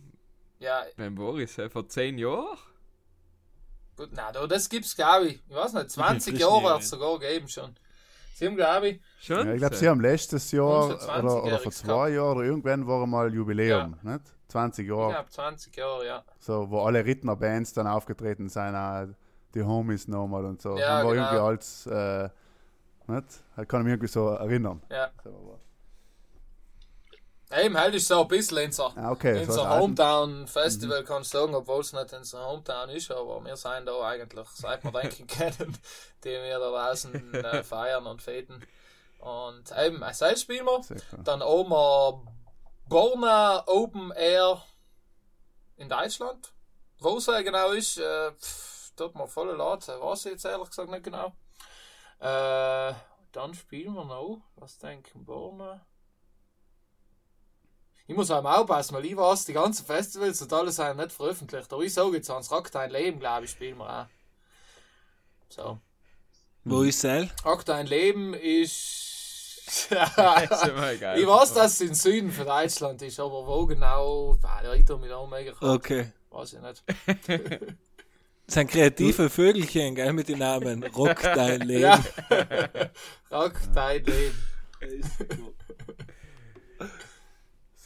Ja, 0.58 0.84
wenn 0.98 1.14
Boris, 1.14 1.58
äh, 1.60 1.70
vor 1.70 1.88
zehn 1.88 2.18
Jahren? 2.18 2.58
gut, 3.96 4.10
na, 4.14 4.32
da, 4.32 4.48
das 4.48 4.68
gibt's, 4.70 4.96
glaube 4.96 5.28
ich. 5.28 5.42
Ich 5.48 5.56
weiß 5.56 5.74
nicht, 5.74 5.92
20 5.92 6.34
frisch 6.34 6.42
Jahre 6.42 6.64
wird 6.64 6.82
es 6.82 6.90
sogar 6.90 7.20
geben 7.20 7.48
schon. 7.48 7.76
Sie 8.40 8.48
haben, 8.48 8.56
glaube 8.56 8.88
ich, 8.88 9.02
Schon? 9.20 9.48
Ja, 9.48 9.54
ich 9.54 9.60
glaube, 9.60 9.76
sie 9.76 9.90
haben 9.90 10.00
letztes 10.00 10.52
Jahr 10.54 10.86
oder, 10.86 11.44
oder 11.44 11.60
vor 11.60 11.72
20-jähriges 11.72 11.76
zwei 11.76 12.10
Jahren 12.10 12.38
oder 12.38 12.46
irgendwann 12.46 12.88
war 12.88 13.06
mal 13.06 13.34
Jubiläum, 13.34 13.98
nicht? 14.02 14.22
20 14.48 14.84
ich 14.86 14.90
Jahre, 14.90 15.12
glaube 15.12 15.30
20 15.30 15.76
Jahre, 15.76 16.08
ja. 16.08 16.24
so, 16.40 16.70
wo 16.70 16.82
alle 16.82 17.06
Rittner-Bands 17.06 17.74
dann 17.74 17.86
aufgetreten 17.86 18.48
sind, 18.48 18.76
auch 18.76 19.08
die 19.54 19.62
Homies 19.62 20.08
nochmal 20.08 20.46
und 20.46 20.62
so. 20.62 20.78
Ja, 20.78 21.00
Dann 21.00 21.08
war 21.08 21.14
genau. 21.14 21.26
irgendwie 21.26 21.44
als, 21.48 21.86
äh, 21.88 22.30
nicht? 23.08 23.44
Da 23.58 23.66
kann 23.66 23.82
ich 23.82 23.86
mich 23.86 23.92
irgendwie 23.92 24.08
so 24.08 24.30
erinnern. 24.30 24.82
Ja. 24.90 25.10
So, 25.24 25.60
Eben, 27.52 27.76
halt 27.78 27.96
ist 27.96 28.08
so 28.08 28.22
ein 28.22 28.28
bisschen 28.28 28.58
in 28.60 28.72
so, 28.72 28.86
Ah, 28.96 29.10
okay. 29.12 29.40
in 29.42 29.46
so 29.48 29.54
so 29.54 29.62
als 29.62 29.70
Alten- 29.72 29.82
Hometown 29.84 30.48
Festival, 30.48 31.04
kannst 31.04 31.34
du 31.34 31.40
sagen, 31.40 31.56
obwohl 31.56 31.82
es 31.82 31.94
nicht 31.94 32.14
in 32.14 32.24
so 32.24 32.38
Hometown 32.40 32.90
ist, 32.90 33.10
aber 33.10 33.44
wir 33.44 33.56
sind 33.58 33.86
da 33.88 34.00
eigentlich, 34.08 34.48
seit 34.50 34.84
wir 34.84 34.92
denken 34.92 35.26
kennen, 35.28 35.78
die 36.24 36.30
wir 36.30 36.60
da 36.60 36.70
draußen 36.70 37.34
äh, 37.34 37.64
feiern 37.64 38.06
und 38.06 38.22
feten. 38.22 38.62
Und 39.20 39.64
eben, 39.78 40.04
ein 40.04 40.14
Seil 40.14 40.38
spielen 40.38 40.66
wir. 40.68 40.82
Dann 41.24 41.42
oben 41.42 41.72
wir 41.72 42.22
Borna 42.88 43.64
Open 43.68 44.12
Air 44.12 44.62
in 45.78 45.90
Deutschland. 45.90 46.54
Wo 47.00 47.18
es 47.18 47.28
äh, 47.30 47.44
genau 47.44 47.72
ist, 47.72 47.98
äh, 47.98 48.32
pff, 48.32 48.92
tut 48.96 49.16
mir 49.16 49.28
voll 49.28 49.56
leid, 49.56 49.88
äh, 49.90 50.00
weiß 50.00 50.26
ich 50.28 50.34
jetzt 50.34 50.46
ehrlich 50.46 50.70
gesagt 50.70 50.90
nicht 50.92 51.04
genau. 51.04 51.34
Äh, 52.20 52.94
dann 53.32 53.54
spielen 53.54 53.94
wir 53.94 54.06
noch, 54.06 54.42
was 54.56 54.78
denken 54.78 55.26
Borna? 55.26 55.86
Ich 58.10 58.16
muss 58.16 58.32
auch 58.32 58.42
mal 58.42 58.58
aufpassen, 58.58 58.96
weil 58.96 59.06
ich 59.06 59.16
weiß, 59.16 59.46
die 59.46 59.54
ganzen 59.54 59.86
Festivals 59.86 60.42
und 60.42 60.52
alles 60.52 60.78
sind 60.78 60.98
nicht 60.98 61.12
veröffentlicht. 61.12 61.72
Aber 61.72 61.84
ich 61.84 61.94
sage 61.94 62.16
jetzt 62.16 62.32
ans 62.32 62.50
Rock 62.50 62.72
Dein 62.72 62.90
Leben, 62.90 63.20
glaube 63.20 63.46
ich, 63.46 63.52
spielen 63.52 63.78
wir 63.78 63.88
auch. 63.88 64.06
So. 65.50 65.78
Wo 66.64 66.82
ist 66.82 67.02
Sel? 67.02 67.30
Rock 67.46 67.66
Dein 67.66 67.86
Leben 67.86 68.34
ist. 68.34 69.06
Ich 69.92 71.28
weiß, 71.28 71.54
dass 71.54 71.74
es 71.74 71.82
im 71.82 71.94
Süden 71.94 72.32
von 72.32 72.48
Deutschland 72.48 73.00
ist, 73.04 73.20
aber 73.20 73.46
wo 73.46 73.68
genau, 73.68 74.36
ah, 74.42 74.64
da 74.64 74.74
ich 74.74 74.90
mit 74.90 75.12
auch 75.12 75.30
mega 75.30 75.54
Okay. 75.62 76.12
weiß 76.32 76.54
ich 76.54 76.62
nicht. 76.62 76.84
Das 78.48 78.56
sind 78.56 78.72
kreative 78.72 79.30
Vögelchen, 79.30 79.94
gell, 79.94 80.14
mit 80.14 80.30
den 80.30 80.40
Namen. 80.40 80.84
Rock 80.96 81.22
dein 81.22 81.62
Leben. 81.62 81.82
Ja. 81.82 82.04
Rock 83.32 83.54
dein 83.76 84.04
Leben. 84.04 84.36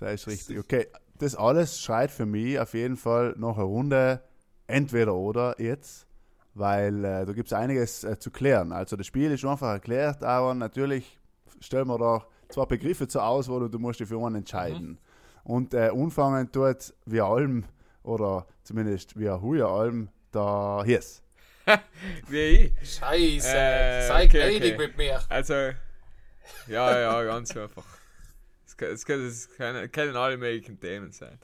Das 0.03 0.13
ist 0.15 0.27
richtig. 0.27 0.59
Okay, 0.59 0.87
das 1.17 1.35
alles 1.35 1.79
schreit 1.79 2.11
für 2.11 2.25
mich 2.25 2.59
auf 2.59 2.73
jeden 2.73 2.97
Fall 2.97 3.35
noch 3.37 3.57
eine 3.57 3.65
Runde 3.65 4.21
entweder 4.67 5.13
oder 5.13 5.59
jetzt, 5.61 6.07
weil 6.53 7.05
äh, 7.05 7.25
da 7.25 7.31
gibt 7.31 7.47
es 7.47 7.53
einiges 7.53 8.03
äh, 8.03 8.19
zu 8.19 8.29
klären. 8.29 8.73
Also 8.73 8.97
das 8.97 9.07
Spiel 9.07 9.31
ist 9.31 9.39
schon 9.39 9.51
einfach 9.51 9.71
erklärt, 9.71 10.23
aber 10.23 10.53
natürlich 10.53 11.19
stellen 11.61 11.87
wir 11.87 11.97
da 11.97 12.25
zwei 12.49 12.65
Begriffe 12.65 13.07
zur 13.07 13.23
Auswahl 13.23 13.63
und 13.63 13.73
du 13.73 13.79
musst 13.79 14.01
dich 14.01 14.09
für 14.09 14.17
einen 14.25 14.35
entscheiden. 14.35 14.99
Und 15.45 15.73
äh, 15.73 15.89
anfangen 15.93 16.51
tut 16.51 16.93
wie 17.05 17.21
allem, 17.21 17.63
oder 18.03 18.45
zumindest 18.63 19.17
wie 19.17 19.29
Huja 19.29 19.67
allem, 19.67 20.09
da 20.31 20.83
hieß. 20.85 21.21
Wie 22.27 22.37
ich. 22.37 22.95
Scheiße. 22.95 23.55
Äh, 23.55 24.07
Sei 24.07 24.25
okay, 24.25 24.49
gnädig 24.49 24.73
okay. 24.73 24.87
mit 24.87 24.97
mir. 24.97 25.21
Also, 25.29 25.53
ja, 26.67 26.99
ja, 26.99 27.23
ganz 27.23 27.55
einfach. 27.55 27.85
Es 28.91 29.06
kann- 29.06 29.26
Es 29.26 29.50
können, 29.58 29.84
es 29.86 29.91
können, 29.91 30.15
alle 30.15 30.38
möglichen 30.38 30.80
Themen 30.80 31.12
sein. 31.12 31.39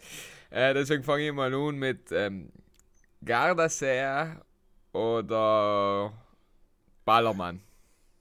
Äh, 0.49 0.73
deswegen 0.73 1.03
fange 1.03 1.27
ich 1.27 1.33
mal 1.33 1.53
an 1.53 1.75
mit 1.75 2.11
ähm, 2.11 2.51
Gardasee 3.23 4.27
oder 4.93 6.11
Ballermann. 7.05 7.61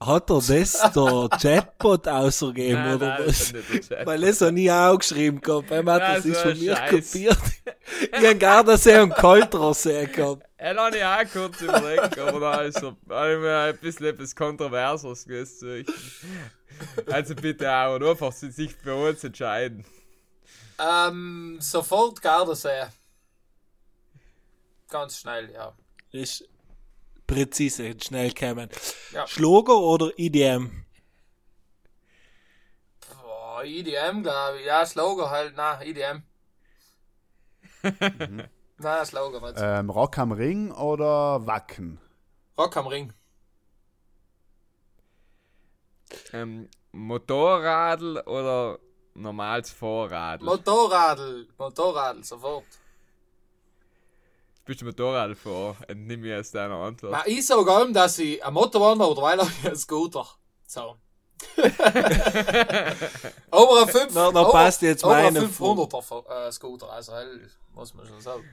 Hat 0.01 0.29
er 0.29 0.35
das 0.35 0.47
der 0.95 1.29
Chatbot 1.41 2.07
ausgegeben 2.07 2.75
Nein, 2.81 2.95
oder 2.95 3.07
nein, 3.17 3.23
das 3.25 3.53
was? 3.53 3.87
Chat. 3.89 4.05
Weil 4.05 4.21
das 4.21 4.39
habe 4.39 4.57
ich 4.59 4.71
auch 4.71 4.97
geschrieben 4.97 5.41
gehabt. 5.41 5.71
Er 5.71 5.79
hat 5.79 6.01
das 6.01 6.15
Das 6.23 6.25
ist 6.25 6.41
von 6.41 6.57
mir 6.57 6.75
scheiße. 6.75 6.95
kopiert. 6.95 7.37
Ich 8.13 8.25
habe 8.25 8.35
Gardasee 8.37 8.99
und 8.99 9.15
Koltersee 9.15 10.05
gehabt. 10.05 10.43
Er 10.61 10.75
hat 10.75 10.93
ich 10.95 11.03
auch 11.03 11.31
kurz 11.33 11.61
überlegt, 11.61 12.19
aber 12.19 12.39
da 12.39 12.61
ist 12.63 12.81
er 12.83 12.89
ich 12.91 13.39
mir 13.39 13.57
ein 13.59 13.77
bisschen 13.77 14.05
etwas 14.07 14.35
Kontroverses 14.35 15.25
gewusst. 15.25 15.63
Also 17.07 17.35
bitte 17.35 17.71
auch, 17.71 17.95
und 17.95 18.03
einfach 18.03 18.31
sich 18.31 18.73
für 18.75 18.95
uns 18.95 19.23
entscheiden. 19.23 19.85
Ähm, 20.79 21.57
sofort 21.59 22.21
Gardasee. 22.21 22.87
Ganz 24.89 25.19
schnell, 25.19 25.51
ja. 25.51 25.73
Ist 26.11 26.47
präzise, 27.27 27.95
schnell 28.01 28.33
kommen. 28.33 28.69
Ja. 29.11 29.27
Schlager 29.27 29.77
oder 29.77 30.11
IDM? 30.17 30.85
Boah, 33.21 33.63
IDM, 33.63 34.23
glaube 34.23 34.59
ich. 34.59 34.65
Ja, 34.65 34.85
Slogan 34.85 35.29
halt. 35.29 35.55
Nein, 35.55 35.87
IDM. 35.87 36.23
Nein, 38.77 39.05
Slogan 39.05 39.43
nicht. 39.43 39.55
Ähm, 39.57 39.89
Rock 39.89 40.17
am 40.17 40.31
Ring 40.31 40.71
oder 40.71 41.45
Wacken? 41.45 41.99
Rock 42.57 42.77
am 42.77 42.87
Ring. 42.87 43.13
Ähm, 46.33 46.67
Motorradl 46.91 48.19
oder 48.25 48.79
normales 49.13 49.69
Vorradl? 49.71 50.43
Motorradl. 50.45 51.47
Motorradl, 51.57 52.23
sofort. 52.23 52.65
Bist 54.65 54.81
du 54.81 54.85
Motorradl 54.85 55.35
vor? 55.35 55.75
Entnimm 55.87 56.21
mir 56.21 56.39
aus 56.39 56.51
deiner 56.51 56.75
Antwort. 56.75 57.11
Na, 57.11 57.23
ich 57.27 57.45
sage 57.45 57.71
allem, 57.71 57.93
dass 57.93 58.19
ich 58.19 58.43
ein 58.43 58.53
Motorwander 58.53 59.09
oder 59.09 59.21
weil 59.21 59.39
ich 59.39 59.65
einen 59.65 59.75
Scooter. 59.75 60.25
So. 60.67 60.95
aber 63.51 63.81
ein 63.81 63.87
5 63.87 64.13
Na, 64.13 64.31
da 64.31 64.43
passt 64.45 64.81
jetzt 64.81 65.03
aber 65.03 65.15
ein 65.15 65.33
meine 65.33 65.45
500er 65.47 66.01
Ver- 66.01 66.47
äh, 66.47 66.51
Scooter, 66.51 66.91
also 66.91 67.13
hell, 67.13 67.49
muss 67.73 67.93
man 67.93 68.05
schon 68.05 68.21
sagen. 68.21 68.43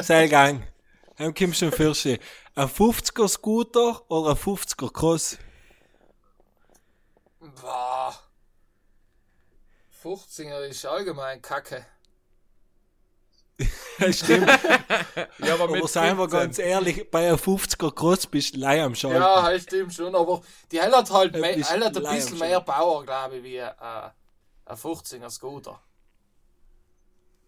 Seilgang. 0.00 0.62
Dann 1.18 1.34
kommst 1.34 1.62
du 1.62 1.70
für 1.70 1.94
sie. 1.94 2.18
Ein 2.54 2.68
50er 2.68 3.28
Scooter 3.28 4.02
oder 4.10 4.30
ein 4.30 4.36
50er 4.36 4.90
Cross? 4.92 5.38
Boah. 7.60 8.14
50er 10.02 10.64
ist 10.66 10.84
allgemein 10.86 11.40
kacke. 11.42 11.84
Stimmt. 14.10 14.48
ja, 15.38 15.54
aber 15.54 15.64
Aber 15.64 15.88
seien 15.88 16.16
wir 16.16 16.28
15. 16.28 16.30
ganz 16.30 16.58
ehrlich, 16.58 17.10
bei 17.10 17.28
einem 17.28 17.36
50er 17.36 17.94
Cross 17.94 18.26
bist 18.26 18.54
du 18.56 18.60
Leih 18.60 18.82
am 18.82 18.94
Schalten. 18.94 19.20
Ja, 19.20 19.42
halt 19.42 19.62
stimmt 19.62 19.92
schon, 19.94 20.14
aber 20.14 20.42
die 20.70 20.80
Hell 20.80 20.92
hat 20.92 21.10
halt 21.10 21.34
Ein 21.34 21.40
mehr, 21.40 21.56
hat 21.64 21.96
ein 21.96 22.16
bisschen 22.16 22.38
mehr. 22.38 22.60
Power, 22.60 23.04
glaube 23.04 23.36
ich, 23.36 23.44
wie 23.44 23.56
äh, 23.58 23.70
ein 24.64 24.76
50er 24.76 25.30
Scooter. 25.30 25.80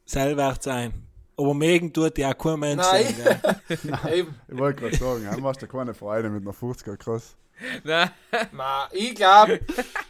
Seil 0.05 0.37
wird 0.37 0.63
sein. 0.63 1.09
Aber 1.37 1.55
mögen 1.55 1.93
tut 1.93 2.17
ja 2.19 2.33
auch 2.33 2.39
kein 2.39 2.61
Mensch 2.61 2.83
Nein. 2.83 3.17
sein? 3.17 3.99
Eben. 4.13 4.41
Ich 4.47 4.59
wollte 4.59 4.83
gerade 4.83 4.97
sagen, 4.97 5.29
du 5.35 5.41
machst 5.41 5.63
ja 5.63 5.67
keine 5.67 5.95
Freude 5.95 6.31
mit 6.31 6.43
einer 6.43 6.55
50er 6.55 6.97
Cross. 6.97 7.35
Nein, 7.85 8.11
Ma, 8.53 8.89
ich 8.93 9.15
glaube, 9.15 9.61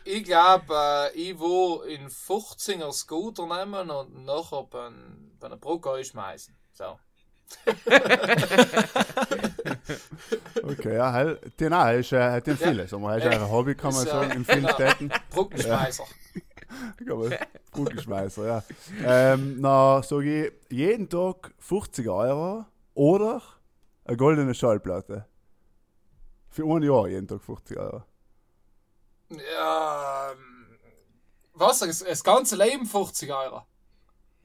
ich 0.05 0.25
glaub, 0.25 0.69
äh, 0.71 1.11
ich 1.13 1.39
will 1.39 1.89
in 1.91 2.09
50er 2.09 2.93
Scooter 2.93 3.47
nehmen 3.47 3.91
und 3.91 4.25
nachher 4.25 4.65
bei, 4.65 4.89
bei 5.39 5.47
einer 5.47 5.57
Brücke 5.57 5.93
einschmeißen. 5.93 6.55
So. 6.73 6.99
Okay, 10.63 10.97
ja, 10.97 11.13
heil, 11.13 11.39
den 11.61 11.73
auch, 11.75 11.91
ist, 11.93 12.13
äh, 12.13 12.31
hat 12.33 12.47
den 12.47 12.57
Ja. 12.59 12.69
vieles. 12.69 12.95
Aber 12.95 13.13
er 13.13 13.19
ist 13.19 13.27
ein 13.39 13.51
Hobby, 13.51 13.75
kann 13.75 13.93
man 13.93 14.03
Ist, 14.03 14.09
äh, 14.09 14.13
sagen, 14.13 14.31
in 14.33 14.45
vielen 14.45 14.63
genau. 14.63 14.75
Städten. 14.75 15.11
Brückenschmeißer. 15.31 16.05
Brückenschmeißer, 17.73 18.47
ja. 18.47 18.63
Ähm, 19.05 19.57
na, 19.61 20.03
sage 20.03 20.47
ich, 20.47 20.53
jeden 20.71 21.09
Tag 21.09 21.53
50 21.59 22.09
Euro 22.09 22.65
oder 22.95 23.43
eine 24.05 24.17
goldene 24.17 24.55
Schallplatte. 24.55 25.27
Für 26.55 26.63
ein 26.67 26.85
Jahr 26.85 27.09
jeden 27.09 27.27
Tag 27.27 27.43
50 27.43 27.77
Euro. 27.77 28.05
Ja, 29.29 30.31
ähm, 30.31 30.79
was? 31.53 31.81
Das, 31.81 31.99
das 31.99 32.23
ganze 32.23 32.55
Leben 32.55 32.87
50 32.87 33.33
Euro. 33.33 33.63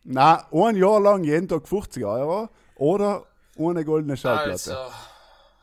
Na, 0.06 0.48
ein 0.52 0.76
Jahr 0.76 1.00
lang 1.00 1.24
jeden 1.24 1.48
Tag 1.48 1.67
50 1.67 2.04
Euro 2.04 2.50
oder 2.78 3.28
eine 3.60 3.86
goldene 3.86 4.17
Schallplatte. 4.17 4.76
Also, 4.76 4.91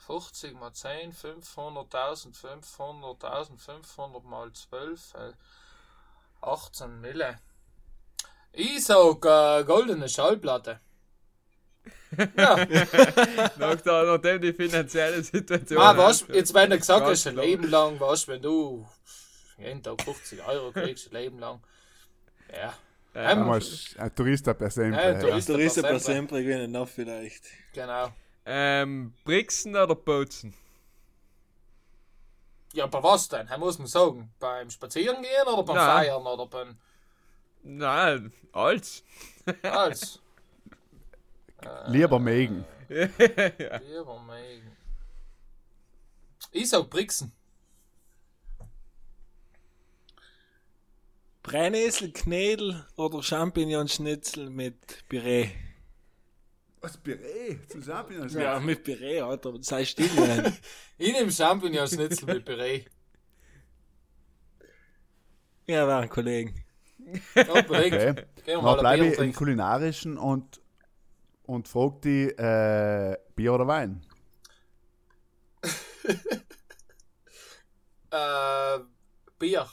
50 0.07 0.55
mal 0.55 0.73
10, 0.73 1.13
500.000, 1.13 2.33
500.000, 2.41 3.59
500 3.59 4.25
mal 4.25 4.53
12, 4.53 5.15
äh, 5.15 5.33
18 6.43 7.01
Mille. 7.01 7.41
Ich 8.53 8.85
sag 8.85 9.25
äh, 9.25 9.65
goldene 9.65 10.09
Schallplatte. 10.09 10.79
Ja, 12.37 12.57
nach 13.59 13.81
der, 13.81 14.03
nachdem 14.05 14.41
die 14.41 14.53
finanzielle 14.53 15.23
Situation. 15.23 15.81
ah, 15.81 15.97
was, 15.97 16.25
jetzt 16.33 16.53
wenn 16.55 16.71
du 16.71 16.79
gesagt 16.79 17.05
hast, 17.07 17.27
ein. 17.27 17.37
Leben 17.37 17.69
lang, 17.71 17.99
was, 18.01 18.27
wenn 18.29 18.43
du 18.43 18.87
jeden 19.59 19.83
Tag 19.83 20.01
50 20.03 20.47
Euro 20.47 20.73
kriegst, 20.73 21.09
ein 21.13 21.15
Leben 21.15 21.39
lang. 21.39 21.61
Ja. 22.53 22.75
Ja, 23.15 23.31
Ähm, 23.33 23.51
es- 23.53 23.95
ein 23.99 24.15
Tourista 24.15 24.53
per 24.53 24.71
se. 24.71 24.89
Ja, 24.89 25.13
Ja, 25.13 25.21
Tourist- 25.21 25.49
Der 25.49 25.59
ist 25.59 25.75
per 25.75 25.83
per 25.85 25.99
sempre. 26.01 26.15
sempre 26.15 26.43
gewinnen, 26.45 26.71
noch 26.73 26.89
vielleicht. 26.89 27.45
Genau. 27.73 28.13
Ähm, 28.45 29.15
Brixen 29.25 29.75
oder 29.75 29.95
Bozen? 29.95 30.55
Ja, 32.75 32.87
bei 32.87 33.03
was 33.03 33.29
denn? 33.29 33.49
Er 33.49 33.59
muss 33.59 33.79
man 33.79 33.87
sagen. 33.89 34.31
Beim 34.39 34.69
Spazieren 34.71 35.23
gehen 35.23 35.47
oder 35.53 35.63
beim 35.63 35.77
Nein. 35.77 35.87
Feiern 36.05 36.27
oder 36.27 36.47
beim 36.47 36.77
Nein, 37.63 38.33
alles. 38.53 39.03
Als. 39.63 40.21
Lieber 41.89 42.19
Megen. 42.19 42.65
Lieber 42.89 44.23
Megen. 44.27 44.77
Ich 46.53 46.69
sag 46.71 46.89
Brixen. 46.89 47.33
Brennnessel, 51.43 52.13
Knädel 52.13 52.85
oder 52.97 53.23
Champignonschnitzel 53.23 54.51
mit 54.51 55.09
Püree? 55.09 55.51
Was 56.81 56.97
Püree? 56.99 57.59
Zum 57.69 57.83
Champignons? 57.83 58.35
Ja, 58.35 58.61
mit 58.61 58.85
Püree, 58.85 59.21
Alter. 59.21 59.55
Sei 59.61 59.85
still, 59.85 60.09
Mann. 60.15 60.57
Ich 60.99 61.13
nehme 61.13 61.33
Champignon-Schnitzel 61.33 62.27
mit 62.27 62.45
Püree. 62.45 62.85
Ja, 65.67 65.87
waren 65.87 66.09
Kollegen. 66.09 66.55
Okay. 67.37 68.15
Gehen 68.45 68.61
wir 68.61 68.63
Dann 68.63 68.79
bleibe 68.79 69.07
ich 69.07 69.19
im 69.19 69.33
kulinarischen 69.33 70.17
und, 70.17 70.61
und 71.47 71.69
frag 71.69 72.03
die 72.03 72.29
äh, 72.29 73.17
Bier 73.35 73.55
oder 73.55 73.67
Wein. 73.67 74.03
Äh, 78.11 78.79
Bier. 79.39 79.67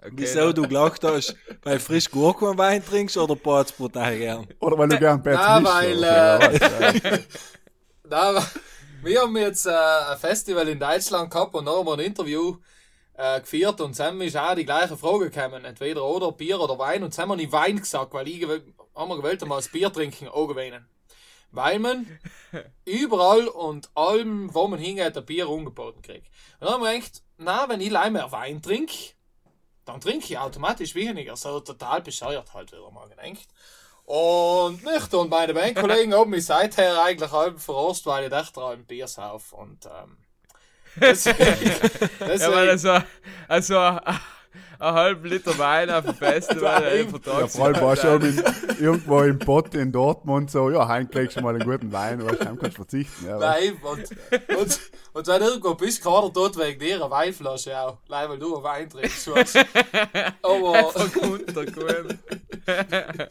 Okay, 0.00 0.12
Wieso 0.12 0.52
du 0.52 0.62
gelacht 0.62 1.04
hast? 1.04 1.34
Weil 1.62 1.78
frisch 1.80 2.10
Gurkenwein 2.10 2.84
trinkst 2.84 3.16
oder 3.16 3.36
brutal 3.36 4.16
gern? 4.16 4.46
Oder 4.60 4.78
weil 4.78 4.88
du 4.88 4.98
gern 4.98 5.20
Na, 5.24 5.60
Mischel, 5.60 6.00
weil, 6.02 6.02
äh, 6.04 7.18
aber 8.10 8.46
wir 9.02 9.20
haben 9.20 9.36
jetzt 9.36 9.66
äh, 9.66 9.70
ein 9.70 10.18
Festival 10.18 10.68
in 10.68 10.78
Deutschland 10.78 11.30
gehabt 11.30 11.54
und 11.54 11.66
da 11.66 11.72
haben 11.72 11.86
wir 11.86 11.94
ein 11.94 12.00
Interview 12.00 12.56
äh, 13.18 13.40
geführt 13.40 13.80
und 13.80 13.96
Sam 13.96 14.20
ist 14.20 14.36
auch 14.36 14.54
die 14.54 14.64
gleiche 14.64 14.96
Frage 14.96 15.30
gekommen. 15.30 15.64
Entweder 15.64 16.04
oder 16.04 16.30
Bier 16.30 16.60
oder 16.60 16.78
Wein. 16.78 17.02
Und 17.02 17.12
Sam 17.12 17.30
hat 17.30 17.38
nicht 17.38 17.50
Wein 17.52 17.78
gesagt, 17.78 18.14
weil 18.14 18.28
ich 18.28 18.46
haben 18.46 19.08
wir 19.08 19.16
gewählt, 19.16 19.44
mal 19.46 19.56
das 19.56 19.68
Bier 19.68 19.92
trinken 19.92 20.28
auch 20.28 20.46
gewinnen. 20.46 20.88
Weil 21.50 21.80
man 21.80 22.06
überall 22.84 23.48
und 23.48 23.90
allem, 23.96 24.54
wo 24.54 24.68
man 24.68 24.78
hingeht, 24.78 25.16
ein 25.16 25.26
Bier 25.26 25.48
angeboten 25.48 26.00
kriegt. 26.00 26.28
Und 26.60 26.66
dann 26.66 26.74
haben 26.74 26.82
wir 26.84 26.92
gedacht, 26.92 27.22
na, 27.38 27.68
wenn 27.68 27.80
ich 27.80 27.90
leider 27.90 28.10
mehr 28.10 28.30
Wein 28.30 28.62
trinke, 28.62 28.94
dann 29.84 30.00
trinke 30.00 30.26
ich 30.26 30.38
automatisch 30.38 30.94
weniger. 30.94 31.34
So 31.34 31.58
total 31.60 32.02
bescheuert 32.02 32.54
halt 32.54 32.70
wieder 32.70 32.90
mal 32.90 33.08
gedacht. 33.08 33.48
Und 34.04 34.84
nicht. 34.84 35.12
Und 35.12 35.30
meine 35.30 35.54
Bandkollegen 35.54 36.14
haben 36.14 36.30
mich 36.30 36.46
seither 36.46 37.02
eigentlich 37.02 37.32
halb 37.32 37.58
verarscht, 37.58 38.06
weil 38.06 38.24
ich 38.24 38.30
dachte, 38.30 38.64
ein 38.64 38.86
Bier 38.86 39.08
sauf. 39.08 39.52
Und 39.52 39.86
ähm, 39.86 40.18
deswegen, 41.00 41.72
Ja, 42.20 42.52
weil 42.52 42.68
deswegen 42.68 42.70
also, 42.70 42.98
also 43.48 43.78
ein, 43.78 44.20
ein 44.78 44.94
halb 44.94 45.24
Liter 45.24 45.58
Wein 45.58 45.90
auf 45.90 46.04
dem 46.04 46.14
Festival, 46.16 46.80
Nein. 46.80 47.12
ey, 47.24 47.40
Ja, 47.40 47.46
vor 47.46 47.64
allem 47.66 47.80
war 47.80 47.96
schon 47.96 48.22
in, 48.22 48.44
irgendwo 48.78 49.20
im 49.22 49.38
Pott 49.38 49.74
in 49.74 49.90
Dortmund 49.92 50.50
so, 50.50 50.70
ja, 50.70 50.86
heim 50.86 51.10
kriegst 51.10 51.36
du 51.36 51.40
mal 51.40 51.54
einen 51.54 51.68
guten 51.68 51.92
Wein, 51.92 52.20
aber 52.20 52.38
heim 52.44 52.58
kannst 52.58 52.78
du 52.78 52.82
verzichten. 52.82 53.26
Ja, 53.26 53.38
Nein, 53.38 53.76
und, 53.82 54.56
und, 54.56 54.80
und 55.12 55.26
wenn 55.26 55.42
irgendwo 55.42 55.74
bist, 55.74 56.02
gerade 56.02 56.30
dort 56.32 56.56
wegen 56.58 56.78
dir 56.78 56.96
eine 56.96 57.10
Weinflasche 57.10 57.78
auch. 57.78 57.98
Leider, 58.06 58.30
weil 58.30 58.38
du 58.38 58.54
einen 58.54 58.64
Wein 58.64 58.90
trinkst. 58.90 59.24
Schwarz. 59.24 59.54
Aber 60.42 60.92
runtergekommen. 61.16 62.18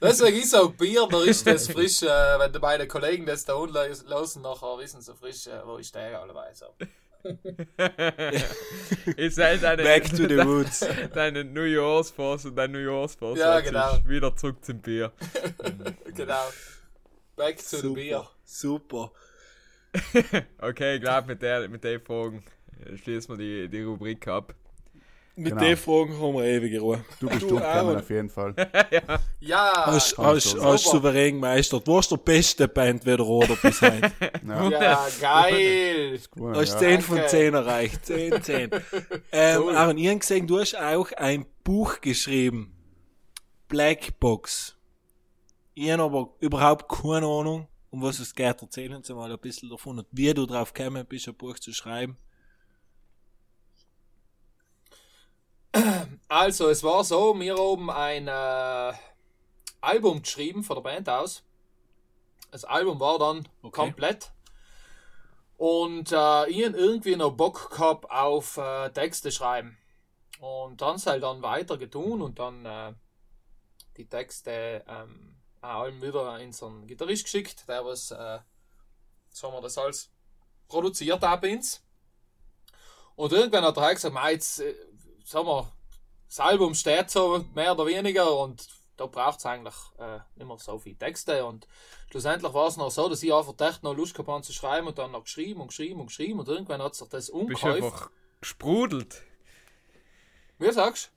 deswegen 0.00 0.38
ist 0.38 0.54
auch 0.54 0.72
Bier, 0.72 1.06
da 1.10 1.22
ist 1.22 1.46
das 1.46 1.68
frisch, 1.68 2.02
äh, 2.02 2.38
wenn 2.38 2.52
die 2.52 2.58
beiden 2.58 2.88
Kollegen 2.88 3.26
das 3.26 3.44
da 3.44 3.54
unten 3.54 3.74
lassen, 4.06 4.42
nachher 4.42 4.78
wissen 4.78 5.00
sie 5.00 5.14
frisch, 5.14 5.46
äh, 5.46 5.60
wo 5.64 5.78
ich 5.78 5.86
stehe, 5.86 6.18
allerweise. 6.18 6.66
Ist 9.16 9.38
halt 9.38 9.62
deine, 9.62 9.82
Back 9.82 10.08
to 10.10 10.16
the 10.28 10.38
woods. 10.46 10.86
deine 11.14 11.44
New 11.44 11.64
Year's 11.64 12.10
Vorsatz, 12.10 12.54
dein 12.54 12.72
New 12.72 12.78
Year's 12.78 13.14
Vorsatz 13.14 13.40
Ja, 13.40 13.60
genau. 13.60 13.98
wieder 14.08 14.34
zurück 14.36 14.64
zum 14.64 14.80
Bier. 14.80 15.12
Genau. 16.14 16.44
Back 17.36 17.58
to 17.58 17.76
the 17.78 17.88
beer. 17.90 18.28
Super. 18.44 19.12
Okay, 20.58 20.96
ich 20.96 21.00
glaube, 21.00 21.28
mit 21.28 21.40
der, 21.42 21.68
mit 21.68 21.82
den 21.84 22.00
Fragen 22.00 22.42
äh, 22.84 22.96
schließen 22.98 23.38
wir 23.38 23.44
die, 23.44 23.68
die 23.68 23.82
Rubrik 23.82 24.26
ab. 24.28 24.54
Mit 25.40 25.52
Genau. 25.54 25.64
den 25.64 25.76
Fragen 25.76 26.20
haben 26.20 26.34
wir 26.34 26.44
ewige 26.44 26.80
Ruhe. 26.80 27.04
Du 27.18 27.26
bist 27.28 27.42
Du, 27.42 27.48
durchgekommen 27.48 27.86
Aaron. 27.88 27.96
auf 27.96 28.10
jeden 28.10 28.28
Fall. 28.28 28.54
Ja, 29.40 29.86
hast, 29.86 30.10
so 30.10 30.24
hast 30.24 30.50
Super. 30.50 30.76
souverän 30.78 31.34
gemeistert. 31.36 31.88
Du 31.88 31.94
warst 31.94 32.10
der 32.10 32.18
beste 32.18 32.68
Band 32.68 33.06
wieder 33.06 33.26
oder 33.26 33.56
bis 33.56 33.80
heute. 33.80 34.12
Ja, 34.46 34.68
ja, 34.70 35.08
geil. 35.20 36.20
cool, 36.36 36.54
Hast 36.56 36.74
ja. 36.74 36.78
10 36.78 37.00
von 37.00 37.16
Danke. 37.16 37.30
10 37.30 37.54
erreicht. 37.54 38.04
10, 38.06 38.42
10. 38.42 38.70
Ähm, 39.32 39.62
Cool. 39.62 39.76
Aaron, 39.76 39.96
ich 39.98 40.08
habe 40.08 40.18
gesehen, 40.18 40.46
du 40.46 40.58
hast 40.58 40.76
auch 40.78 41.10
ein 41.12 41.46
Buch 41.64 42.00
geschrieben. 42.02 42.76
Black 43.68 44.18
Box. 44.20 44.76
Ich 45.74 45.90
habe 45.90 46.02
aber 46.02 46.34
überhaupt 46.40 46.88
keine 46.88 47.26
Ahnung, 47.26 47.66
um 47.90 48.02
was 48.02 48.18
es 48.18 48.34
geht. 48.34 48.60
Erzähl 48.60 48.94
uns 48.94 49.08
mal 49.08 49.30
ein 49.32 49.38
bisschen 49.38 49.70
davon 49.70 49.98
und 50.00 50.06
wie 50.12 50.34
du 50.34 50.44
drauf 50.44 50.74
gekommen 50.74 51.06
bist, 51.08 51.28
ein 51.28 51.34
Buch 51.34 51.58
zu 51.58 51.72
schreiben. 51.72 52.18
Also, 56.28 56.68
es 56.68 56.82
war 56.82 57.04
so, 57.04 57.38
wir 57.38 57.56
haben 57.56 57.90
ein 57.90 58.28
äh, 58.28 58.92
Album 59.80 60.22
geschrieben 60.22 60.62
von 60.62 60.76
der 60.76 60.82
Band 60.82 61.08
aus. 61.08 61.42
Das 62.50 62.64
Album 62.64 62.98
war 63.00 63.18
dann 63.18 63.48
Okay. 63.62 63.82
komplett. 63.82 64.30
Und 65.56 66.10
äh, 66.12 66.48
ich 66.48 66.58
irgendwie 66.58 67.16
noch 67.16 67.32
Bock 67.32 67.70
gehabt 67.70 68.10
auf 68.10 68.56
äh, 68.56 68.90
Texte 68.90 69.30
schreiben. 69.30 69.76
Und 70.40 70.80
dann 70.80 70.98
sei 70.98 71.18
dann 71.18 71.42
weiter 71.42 71.76
getun 71.76 72.22
und 72.22 72.38
dann 72.38 72.64
äh, 72.64 72.94
die 73.96 74.08
Texte 74.08 74.82
ähm, 74.88 75.36
auch 75.60 75.82
allem 75.82 76.00
wieder 76.00 76.38
in 76.40 76.52
so 76.52 76.66
einen 76.66 76.86
Gitarrist 76.86 77.24
geschickt, 77.24 77.68
der 77.68 77.84
was, 77.84 78.10
äh, 78.10 78.38
sagen 79.28 79.54
wir 79.54 79.60
das 79.60 79.76
alles, 79.76 80.10
produziert 80.66 81.22
hat 81.22 81.42
bei 81.42 81.52
uns. 81.54 81.82
Und 83.16 83.32
irgendwann 83.32 83.64
hat 83.64 83.76
er 83.76 83.82
halt 83.82 83.96
gesagt, 83.96 84.14
"Mei, 84.14 84.32
jetzt, 84.32 84.60
äh, 84.60 84.74
sagen 85.30 85.46
wir, 85.46 85.72
das 86.28 86.40
Album 86.40 86.74
steht 86.74 87.10
so 87.10 87.44
mehr 87.54 87.72
oder 87.72 87.86
weniger 87.86 88.36
und 88.38 88.66
da 88.96 89.06
braucht 89.06 89.38
es 89.38 89.46
eigentlich 89.46 89.74
äh, 89.98 90.18
nicht 90.34 90.46
mehr 90.46 90.58
so 90.58 90.78
viele 90.78 90.98
Texte 90.98 91.44
und 91.44 91.66
schlussendlich 92.10 92.52
war 92.52 92.66
es 92.66 92.76
noch 92.76 92.90
so, 92.90 93.08
dass 93.08 93.22
ich 93.22 93.32
einfach 93.32 93.54
echt 93.60 93.82
noch 93.82 93.94
Lust 93.94 94.14
gehabt 94.14 94.28
habe 94.28 94.42
zu 94.42 94.52
schreiben 94.52 94.88
und 94.88 94.98
dann 94.98 95.12
noch 95.12 95.24
geschrieben 95.24 95.60
und 95.60 95.68
geschrieben 95.68 96.00
und 96.00 96.06
geschrieben 96.06 96.40
und 96.40 96.48
irgendwann 96.48 96.82
hat 96.82 96.94
sich 96.94 97.08
das 97.08 97.26
Bist 97.26 97.30
umgehäuft. 97.30 97.82
einfach 97.82 98.10
gesprudelt. 98.40 99.22
Wie 100.58 100.72
sagst 100.72 101.12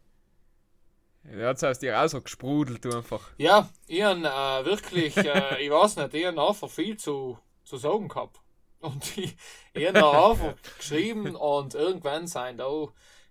Ja, 1.24 1.50
jetzt 1.50 1.64
hast 1.64 1.80
du 1.80 1.88
dir 1.88 2.00
auch 2.00 2.08
so 2.08 2.22
gesprudelt, 2.22 2.86
du 2.86 2.96
einfach. 2.96 3.32
Ja, 3.38 3.70
ich 3.88 4.04
hab, 4.04 4.18
äh, 4.18 4.66
wirklich, 4.66 5.18
äh, 5.18 5.60
ich 5.60 5.72
weiß 5.72 5.98
nicht, 5.98 6.14
ich 6.14 6.26
hab 6.26 6.38
einfach 6.38 6.70
viel 6.70 6.98
zu, 6.98 7.40
zu 7.64 7.78
sagen 7.78 8.08
gehabt. 8.08 8.40
Und 8.80 9.18
ich, 9.18 9.36
ich 9.74 9.88
hab 9.88 9.96
da 9.96 10.30
einfach 10.30 10.54
geschrieben 10.78 11.36
und 11.36 11.74
irgendwann 11.74 12.28
sind 12.28 12.60
da, 12.60 12.88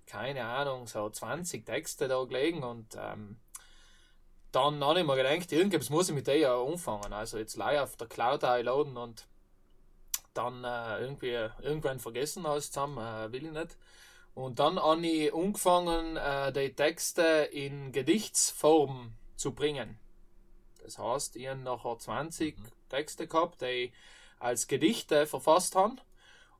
keine 0.06 0.44
Ahnung, 0.44 0.86
so 0.86 1.08
20 1.08 1.64
Texte 1.64 2.08
da 2.08 2.22
gelegen 2.24 2.62
und 2.62 2.96
ähm, 2.96 3.38
dann 4.52 4.84
habe 4.84 5.00
ich 5.00 5.06
mir 5.06 5.16
gedacht, 5.16 5.50
irgendwas 5.50 5.88
muss 5.88 6.10
ich 6.10 6.14
mit 6.14 6.26
der 6.26 6.36
ja 6.36 6.62
anfangen. 6.62 7.12
Also 7.12 7.38
jetzt 7.38 7.56
live 7.56 7.80
auf 7.80 7.96
der 7.96 8.06
Cloud 8.06 8.44
einladen 8.44 8.96
und 8.98 9.26
dann 10.34 10.64
äh, 10.64 11.00
irgendwie 11.00 11.30
irgendwann 11.62 12.00
vergessen 12.00 12.44
alles 12.46 12.70
zusammen, 12.70 12.98
äh, 12.98 13.32
will 13.32 13.46
ich 13.46 13.52
nicht. 13.52 13.76
Und 14.34 14.58
dann 14.58 14.78
habe 14.78 15.06
ich 15.06 15.34
angefangen, 15.34 16.16
äh, 16.16 16.52
die 16.52 16.74
Texte 16.74 17.48
in 17.52 17.92
Gedichtsform 17.92 19.14
zu 19.36 19.54
bringen. 19.54 19.98
Das 20.82 20.98
heißt, 20.98 21.36
ich 21.36 21.48
habe 21.48 21.60
nachher 21.60 21.98
20 21.98 22.56
Texte 22.88 23.26
gehabt, 23.26 23.60
die 23.62 23.66
ich 23.66 23.92
als 24.38 24.66
Gedichte 24.66 25.26
verfasst 25.26 25.76
habe. 25.76 25.96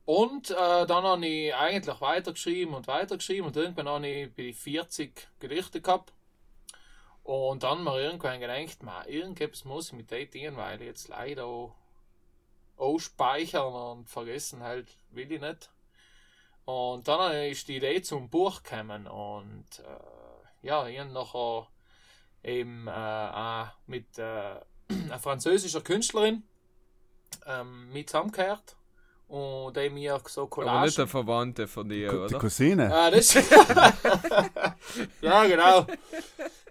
Und 0.04 0.50
äh, 0.50 0.86
dann 0.86 1.04
habe 1.04 1.26
ich 1.26 1.54
eigentlich 1.54 2.00
weitergeschrieben 2.00 2.74
und 2.74 2.88
weitergeschrieben 2.88 3.46
und 3.46 3.56
irgendwann 3.56 3.88
habe 3.88 4.08
ich 4.08 4.34
bei 4.34 4.52
40 4.52 5.28
Gedichte 5.38 5.80
gehabt. 5.80 6.12
Und 7.22 7.62
dann 7.62 7.84
mir 7.84 8.00
irgendwann 8.00 8.40
gedacht, 8.40 8.82
man, 8.82 9.06
irgendetwas 9.06 9.64
muss 9.64 9.88
ich 9.88 9.92
mit 9.92 10.10
denen 10.10 10.30
tun, 10.30 10.56
weil 10.56 10.82
jetzt 10.82 11.08
leider 11.08 11.46
auch 11.46 11.76
ausspeichern 12.76 13.72
und 13.72 14.08
vergessen 14.08 14.62
halt 14.62 14.88
will 15.10 15.30
ich 15.30 15.40
nicht. 15.40 15.70
Und 16.64 17.06
dann 17.06 17.32
ist 17.46 17.68
die 17.68 17.76
Idee 17.76 18.02
zum 18.02 18.28
Buch 18.28 18.62
gekommen 18.62 19.06
und 19.06 19.66
äh, 19.78 20.66
ja, 20.66 20.86
ich 20.86 20.98
habe 20.98 21.12
nachher 21.12 21.68
eben 22.42 22.88
äh, 22.88 22.90
auch 22.90 23.68
mit 23.86 24.18
äh, 24.18 24.60
einer 24.88 25.18
französischen 25.20 25.84
Künstlerin 25.84 26.42
ähm, 27.46 27.92
mit 27.92 28.10
zusammengehört 28.10 28.76
Und 29.28 29.76
die 29.76 29.88
mir 29.88 30.20
so 30.26 30.42
Aber 30.42 30.44
nicht 30.44 30.50
Collagen. 30.50 30.94
der 30.94 31.06
Verwandte 31.06 31.66
von 31.66 31.88
dir, 31.88 32.10
Die 32.10 32.16
oder? 32.16 32.38
Cousine. 32.38 32.88
Ja, 32.90 33.10
das 33.10 33.32
ja, 35.22 35.44
genau. 35.46 35.86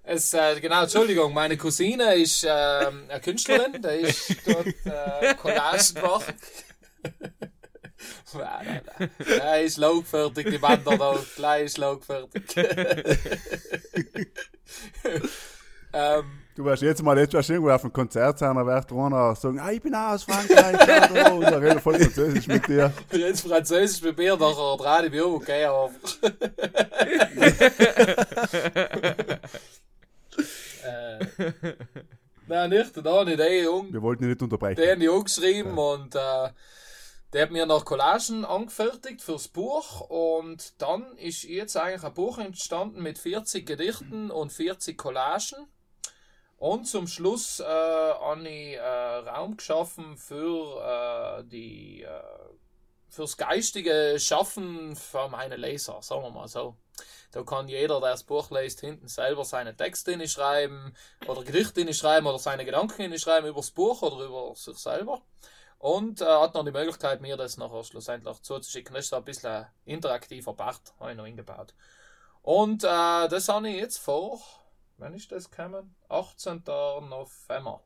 Es, 0.03 0.33
äh, 0.33 0.59
genau, 0.59 0.83
Entschuldigung, 0.83 1.33
meine 1.33 1.57
Cousine 1.57 2.15
ist 2.15 2.43
ähm, 2.47 3.05
eine 3.09 3.21
Künstlerin, 3.21 3.81
die 3.81 4.07
ist 4.07 4.35
dort 4.45 4.67
äh, 4.85 5.33
Collagenwerk. 5.35 6.35
nein, 8.33 8.65
nein, 8.65 8.81
nein. 8.97 9.09
Ja, 9.37 9.55
ist 9.55 9.77
laugfertig, 9.77 10.49
die 10.49 10.57
Bänder 10.57 10.97
da, 10.97 11.17
gleich 11.35 11.65
ist 11.65 11.77
laugfertig. 11.77 12.43
ähm, 15.93 16.39
Du 16.55 16.65
wirst 16.65 16.83
jetzt 16.83 17.01
mal 17.01 17.15
du 17.15 17.37
irgendwo 17.37 17.69
auf 17.69 17.83
einem 17.83 17.93
Konzert 17.93 18.39
sein, 18.39 18.55
dann 18.55 18.67
wirst 18.67 18.91
du 18.91 19.01
einer 19.01 19.33
sagen, 19.35 19.57
ah, 19.59 19.71
ich 19.71 19.81
bin 19.81 19.95
auch 19.95 20.09
aus 20.11 20.23
Frankreich, 20.23 20.85
ja, 20.85 21.07
da, 21.07 21.31
und 21.31 21.43
er 21.43 21.61
redet 21.61 21.79
voll 21.81 21.97
Französisch 21.97 22.47
mit 22.47 22.67
dir. 22.67 22.91
jetzt 23.13 23.47
Französisch 23.47 24.01
bei 24.01 24.11
mir, 24.11 24.35
nachher 24.35 24.75
drei 24.77 25.05
ich 25.05 25.11
mich 25.11 25.21
um, 25.21 25.35
okay, 25.35 25.63
aber. 25.63 25.91
äh, 30.83 31.19
nein, 32.47 32.69
nicht, 32.69 32.97
da 33.05 33.23
nicht, 33.23 33.39
ey, 33.39 33.63
Jung. 33.63 33.93
Wir 33.93 34.01
wollten 34.01 34.23
ihn 34.23 34.29
nicht 34.31 34.41
unterbrechen. 34.41 34.81
Den 34.81 34.91
habe 34.91 35.03
ich 35.03 35.09
auch 35.09 35.23
geschrieben 35.23 35.77
und 35.77 36.15
äh, 36.15 36.49
der 37.31 37.43
hat 37.43 37.51
mir 37.51 37.65
noch 37.65 37.85
Collagen 37.85 38.43
angefertigt 38.43 39.21
fürs 39.21 39.47
Buch 39.47 40.01
und 40.01 40.81
dann 40.81 41.15
ist 41.15 41.43
jetzt 41.43 41.77
eigentlich 41.77 42.03
ein 42.03 42.13
Buch 42.13 42.39
entstanden 42.39 43.01
mit 43.01 43.17
40 43.17 43.65
Gedichten 43.65 44.31
und 44.31 44.51
40 44.51 44.97
Collagen. 44.97 45.67
Und 46.61 46.85
zum 46.85 47.07
Schluss 47.07 47.59
äh, 47.59 47.63
habe 47.63 48.47
ich 48.47 48.75
äh, 48.75 48.79
Raum 48.81 49.57
geschaffen 49.57 50.15
für 50.15 51.39
äh, 51.39 51.43
die 51.43 52.03
äh, 52.03 52.21
fürs 53.09 53.35
geistige 53.35 54.19
Schaffen 54.19 54.95
für 54.95 55.27
meine 55.27 55.55
Leser, 55.55 56.03
sagen 56.03 56.21
wir 56.21 56.29
mal 56.29 56.47
so. 56.47 56.77
Da 57.31 57.41
kann 57.41 57.67
jeder, 57.67 57.99
der 57.99 58.11
das 58.11 58.25
Buch 58.25 58.51
liest, 58.51 58.79
hinten 58.79 59.07
selber 59.07 59.43
seine 59.43 59.75
Texte 59.75 60.27
schreiben 60.27 60.93
oder 61.27 61.43
Gedichte 61.43 61.91
schreiben 61.95 62.27
oder 62.27 62.37
seine 62.37 62.63
Gedanken 62.63 63.17
schreiben 63.17 63.47
über 63.47 63.61
das 63.61 63.71
Buch 63.71 64.03
oder 64.03 64.23
über 64.23 64.53
sich 64.53 64.77
selber. 64.77 65.23
Und 65.79 66.21
äh, 66.21 66.25
hat 66.25 66.53
noch 66.53 66.63
die 66.63 66.69
Möglichkeit, 66.69 67.21
mir 67.21 67.37
das 67.37 67.57
nachher 67.57 67.83
schlussendlich 67.83 68.39
zuzuschicken. 68.43 68.93
Das 68.93 69.05
ist 69.05 69.13
ein 69.15 69.25
bisschen 69.25 69.65
interaktiver 69.85 70.53
Part, 70.53 70.93
habe 70.99 71.09
ich 71.09 71.17
noch 71.17 71.25
eingebaut. 71.25 71.73
Und 72.43 72.83
äh, 72.83 73.27
das 73.29 73.49
habe 73.49 73.67
ich 73.67 73.77
jetzt 73.77 73.97
vor, 73.97 74.39
wann 75.01 75.13
ist 75.13 75.31
das 75.31 75.49
gekommen? 75.49 75.95
18. 76.09 76.63
November. 76.65 77.83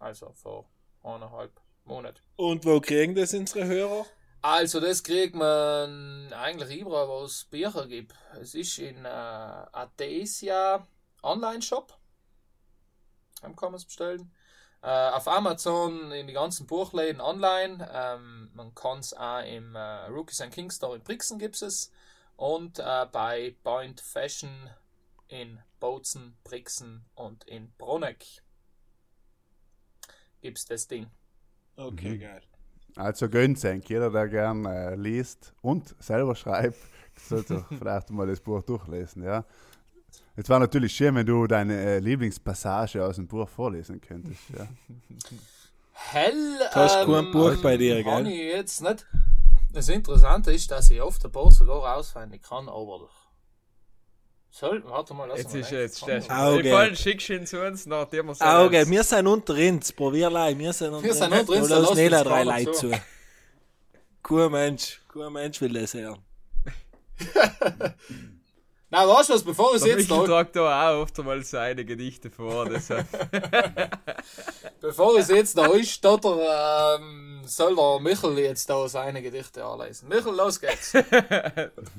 Also 0.00 0.32
vor 0.32 0.68
eineinhalb 1.02 1.52
Monaten. 1.84 2.20
Und 2.36 2.64
wo 2.64 2.80
kriegen 2.80 3.14
das 3.14 3.34
unsere 3.34 3.66
Hörer? 3.66 4.06
Also 4.40 4.80
das 4.80 5.04
kriegt 5.04 5.36
man 5.36 6.32
eigentlich 6.32 6.80
überall, 6.80 7.06
wo 7.06 7.24
es 7.24 7.44
Bücher 7.44 7.86
gibt. 7.86 8.14
Es 8.40 8.54
ist 8.54 8.78
in 8.78 9.04
äh, 9.04 9.08
Adesia 9.08 10.84
Online-Shop. 11.22 11.96
Dann 13.42 13.54
kann 13.54 13.70
man 13.70 13.76
es 13.76 13.84
bestellen. 13.84 14.32
Äh, 14.82 15.10
auf 15.10 15.28
Amazon 15.28 16.10
in 16.10 16.26
die 16.26 16.32
ganzen 16.32 16.66
Buchläden 16.66 17.20
online. 17.20 17.88
Ähm, 17.92 18.50
man 18.54 18.74
kann 18.74 18.98
es 18.98 19.14
auch 19.14 19.44
im 19.44 19.76
äh, 19.76 20.06
Rookies 20.06 20.40
and 20.40 20.52
King 20.52 20.70
Store 20.70 20.96
in 20.96 21.02
Brixen 21.02 21.38
gibt 21.38 21.62
es. 21.62 21.92
Und 22.36 22.80
äh, 22.80 23.06
bei 23.12 23.54
Point 23.62 24.00
Fashion 24.00 24.70
in 25.32 25.58
Bozen, 25.80 26.36
Brixen 26.44 27.06
und 27.14 27.44
in 27.44 27.72
Bruneck 27.78 28.24
gibt 30.42 30.58
es 30.58 30.66
das 30.66 30.86
Ding. 30.86 31.06
Okay, 31.76 32.10
Mhm. 32.16 32.20
geil. 32.20 32.42
Also 32.96 33.28
gönnt's 33.30 33.64
eigentlich. 33.64 33.88
Jeder, 33.88 34.10
der 34.10 34.28
gern 34.28 34.66
äh, 34.66 34.94
liest 34.94 35.54
und 35.62 35.94
selber 35.98 36.34
schreibt, 36.36 36.76
sollte 37.16 37.64
vielleicht 37.78 38.10
mal 38.10 38.26
das 38.26 38.40
Buch 38.40 38.62
durchlesen, 38.62 39.22
ja. 39.24 39.44
Es 40.36 40.48
war 40.48 40.58
natürlich 40.58 40.94
schön, 40.94 41.14
wenn 41.14 41.26
du 41.26 41.46
deine 41.46 41.74
äh, 41.80 41.98
Lieblingspassage 41.98 43.02
aus 43.04 43.16
dem 43.16 43.26
Buch 43.26 43.48
vorlesen 43.48 44.00
könntest, 44.00 44.42
ja. 44.50 44.68
Hell. 45.92 46.58
Du 46.58 46.74
hast 46.74 47.06
kein 47.06 47.30
Buch 47.30 47.56
bei 47.62 47.76
dir, 47.78 48.02
gell? 48.02 48.26
ich 48.26 48.36
jetzt 48.36 48.82
nicht. 48.82 49.06
Das 49.72 49.88
Interessante 49.88 50.52
ist, 50.52 50.70
dass 50.70 50.90
ich 50.90 51.00
oft 51.00 51.24
ein 51.24 51.32
paar 51.32 51.50
sogar 51.50 51.96
auswendig 51.96 52.42
kann, 52.42 52.68
aber. 52.68 53.08
Soll, 54.54 54.84
warte 54.84 55.14
mal, 55.14 55.28
lass 55.28 55.38
Jetzt 55.38 55.54
mal 55.54 55.60
ist 55.60 55.70
jetzt 55.70 55.98
Stefan. 56.00 56.36
Auge. 56.36 56.94
Schickst 56.94 57.30
du 57.30 57.32
ihn 57.36 57.46
zu 57.46 57.66
uns, 57.66 57.86
nachdem 57.86 58.26
wir 58.26 58.36
Auge, 58.46 58.86
wir 58.86 59.02
sind 59.02 59.26
unter 59.26 59.54
uns, 59.54 59.90
probierlei, 59.92 60.58
wir 60.58 60.74
sind 60.74 60.92
unter 60.92 61.02
Wir 61.02 61.10
uns. 61.12 61.18
sind 61.20 61.32
unter 61.32 61.52
uns, 61.54 61.68
lass 61.70 61.94
nicht 61.94 62.12
uns 62.12 62.22
drei 62.22 62.44
Leute 62.44 62.58
nicht 62.70 62.74
zu. 62.74 62.90
Kein 64.22 64.52
Mensch, 64.52 65.00
kein 65.10 65.32
Mensch 65.32 65.58
will 65.62 65.72
das 65.72 65.94
hören. 65.94 66.18
Na, 68.94 69.08
weißt 69.08 69.30
du 69.30 69.32
was, 69.34 69.42
bevor 69.42 69.70
ich 69.74 69.80
es 69.80 69.86
jetzt 69.86 70.10
da, 70.10 70.22
tragt 70.22 70.54
da 70.54 70.90
auch 70.90 71.00
oft 71.02 71.18
einmal 71.18 71.42
seine 71.42 71.82
Gedichte 71.82 72.28
vor. 72.30 72.68
Deshalb. 72.68 73.06
bevor 74.82 75.18
es 75.18 75.28
jetzt 75.28 75.56
da 75.56 75.62
einstotter, 75.70 76.98
ähm, 77.00 77.40
soll 77.46 77.74
der 77.74 78.00
Michel 78.00 78.38
jetzt 78.38 78.68
da 78.68 78.86
seine 78.88 79.22
Gedichte 79.22 79.64
anlesen. 79.64 80.08
Michel, 80.10 80.34
los 80.34 80.60
geht's. 80.60 80.92
ja. 80.92 81.02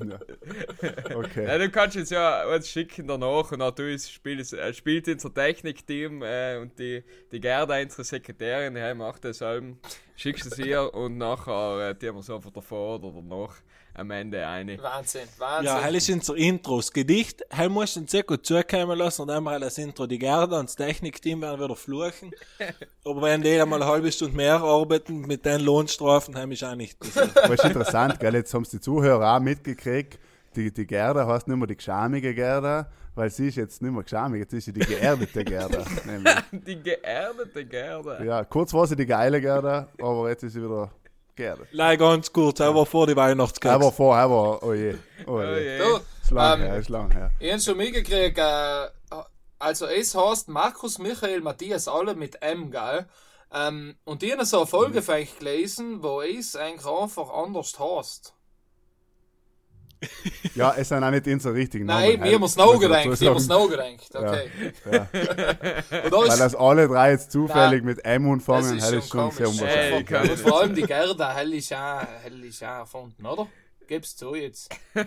Ja, 0.04 1.16
Okay. 1.16 1.58
du 1.58 1.70
kannst 1.70 1.96
jetzt 1.96 2.10
ja 2.12 2.46
uns 2.46 2.68
schicken 2.68 3.08
danach 3.08 3.50
und 3.50 3.60
auch 3.62 3.70
du 3.72 3.90
ist- 3.92 4.12
spielst, 4.12 4.52
äh, 4.52 4.72
spielt 4.72 5.08
unser 5.08 5.34
Technikteam 5.34 6.22
äh, 6.22 6.58
und 6.58 6.78
die, 6.78 7.02
die 7.32 7.40
Gerda, 7.40 7.80
unsere 7.80 8.04
Sekretärin, 8.04 8.74
die 8.76 8.94
macht 8.94 9.24
das 9.24 9.42
allem. 9.42 9.78
Schickst 10.16 10.46
es 10.46 10.58
ihr 10.58 10.94
und 10.94 11.18
nachher 11.18 11.90
äh, 11.90 11.94
tun 11.94 12.14
wir 12.14 12.20
es 12.20 12.30
einfach 12.30 12.50
davor 12.52 13.00
oder 13.02 13.12
danach 13.20 13.54
am 13.94 14.10
Ende 14.10 14.46
eine. 14.46 14.80
Wahnsinn, 14.82 15.28
Wahnsinn. 15.38 15.66
Ja, 15.66 15.80
hell 15.80 15.94
ist 15.94 16.10
unser 16.10 16.36
Intro. 16.36 16.76
Das 16.78 16.92
Gedicht, 16.92 17.44
hell 17.50 17.68
musst 17.68 17.96
du 17.96 18.04
sehr 18.06 18.24
gut 18.24 18.44
zukommen 18.44 18.98
lassen 18.98 19.22
und 19.22 19.28
dann 19.28 19.44
mal 19.44 19.60
das 19.60 19.78
Intro. 19.78 20.06
Die 20.06 20.18
Gerda 20.18 20.58
und 20.58 20.68
das 20.68 20.76
Technikteam 20.76 21.40
werden 21.42 21.60
wieder 21.62 21.76
fluchen. 21.76 22.32
Aber 23.04 23.22
wenn 23.22 23.42
die 23.42 23.60
einmal 23.60 23.82
eine 23.82 23.90
halbe 23.90 24.10
Stunde 24.10 24.36
mehr 24.36 24.60
arbeiten 24.60 25.20
mit 25.22 25.44
den 25.44 25.60
Lohnstrafen, 25.60 26.36
haben 26.36 26.52
ist 26.52 26.64
auch 26.64 26.74
nicht. 26.74 26.98
Das 27.00 27.50
ist 27.50 27.64
interessant, 27.64 28.18
gell? 28.18 28.34
Jetzt 28.34 28.52
haben 28.52 28.64
die 28.70 28.80
Zuhörer 28.80 29.36
auch 29.36 29.40
mitgekriegt. 29.40 30.18
Die, 30.56 30.72
die 30.72 30.86
Gerda 30.86 31.26
heißt 31.26 31.48
nicht 31.48 31.56
mehr 31.56 31.66
die 31.66 31.76
geschamige 31.76 32.32
Gerda, 32.34 32.88
weil 33.16 33.28
sie 33.30 33.48
ist 33.48 33.56
jetzt 33.56 33.82
nicht 33.82 33.92
mehr 33.92 34.02
geschamig, 34.04 34.40
jetzt 34.40 34.52
ist 34.54 34.66
sie 34.66 34.72
die 34.72 34.80
geerdete 34.80 35.44
Gerda. 35.44 35.84
Die 36.52 36.80
geerdete 36.80 37.64
Gerda. 37.64 38.22
Ja, 38.22 38.44
kurz 38.44 38.72
war 38.72 38.86
sie 38.86 38.94
die 38.94 39.06
geile 39.06 39.40
Gerda, 39.40 39.88
aber 40.00 40.28
jetzt 40.28 40.44
ist 40.44 40.52
sie 40.52 40.62
wieder 40.62 40.92
geerdet. 41.36 41.68
Leih 41.72 41.96
ganz 41.96 42.32
kurz, 42.32 42.60
aber 42.60 42.86
vor 42.86 43.06
die 43.06 43.16
Weihnachtskeks. 43.16 43.74
Aber 43.74 43.92
vorher 43.92 44.30
war, 44.30 44.62
oh 44.62 44.72
je, 44.72 44.94
oh 45.26 45.38
Oh 45.38 45.42
je. 45.42 45.78
Du, 45.78 46.00
Ist 46.22 46.30
lang 46.30 46.60
Ähm, 46.60 46.66
her, 46.66 46.76
ist 46.76 46.88
lang 46.88 47.10
her. 47.12 47.30
Ich 47.40 47.50
habe 47.50 47.60
schon 47.60 47.76
mitgekriegt, 47.76 48.38
äh, 48.38 48.88
also 49.58 49.86
es 49.86 50.14
heißt 50.14 50.48
Markus 50.48 50.98
Michael 50.98 51.40
Matthias 51.40 51.88
alle 51.88 52.14
mit 52.14 52.42
M, 52.42 52.70
gell? 52.70 53.06
Ähm, 53.52 53.96
und 54.04 54.22
die 54.22 54.32
haben 54.32 54.44
so 54.44 54.58
eine 54.58 54.66
Folge 54.66 55.02
euch 55.08 55.38
gelesen, 55.38 56.02
wo 56.02 56.20
es 56.22 56.56
eigentlich 56.56 56.86
einfach 56.86 57.30
anders 57.30 57.78
heißt. 57.78 58.34
Ja, 60.54 60.74
es 60.76 60.88
sind 60.88 61.02
auch 61.02 61.10
nicht 61.10 61.26
unsere 61.26 61.54
richtigen 61.54 61.86
Namen. 61.86 62.04
Nein, 62.04 62.22
wir 62.22 62.34
haben 62.34 62.42
es 62.44 62.56
noch 62.56 62.78
gedacht, 62.78 63.20
wir 63.20 63.28
haben 63.30 63.36
es 63.36 63.48
noch 63.48 63.68
Ja. 64.22 64.30
okay. 64.30 64.48
Ja. 64.90 64.98
Und 66.04 66.12
da 66.12 66.16
Weil 66.18 66.28
ist, 66.28 66.40
das 66.40 66.54
alle 66.54 66.86
drei 66.86 67.10
jetzt 67.10 67.32
zufällig 67.32 67.82
Nein, 67.82 67.84
mit 67.84 68.04
M 68.04 68.24
das 68.24 68.32
anfangen, 68.32 68.76
ist 68.78 68.82
das 68.82 68.90
schon 68.90 68.98
ist 68.98 69.08
schon 69.08 69.30
sehr 69.32 69.46
komisch. 69.46 69.60
unwahrscheinlich. 69.60 69.94
Ey, 69.94 70.04
kann 70.04 70.30
und 70.30 70.38
vor 70.38 70.60
allem 70.60 70.74
die 70.74 70.82
Gerda, 70.82 71.34
hell 71.34 71.54
ist 71.54 71.72
auch, 71.72 72.02
hell 72.22 72.44
ist 72.44 72.62
auch 72.62 72.66
erfunden, 72.66 73.26
oder? 73.26 73.46
Gib's 73.88 74.16
zu 74.16 74.34
jetzt. 74.34 74.74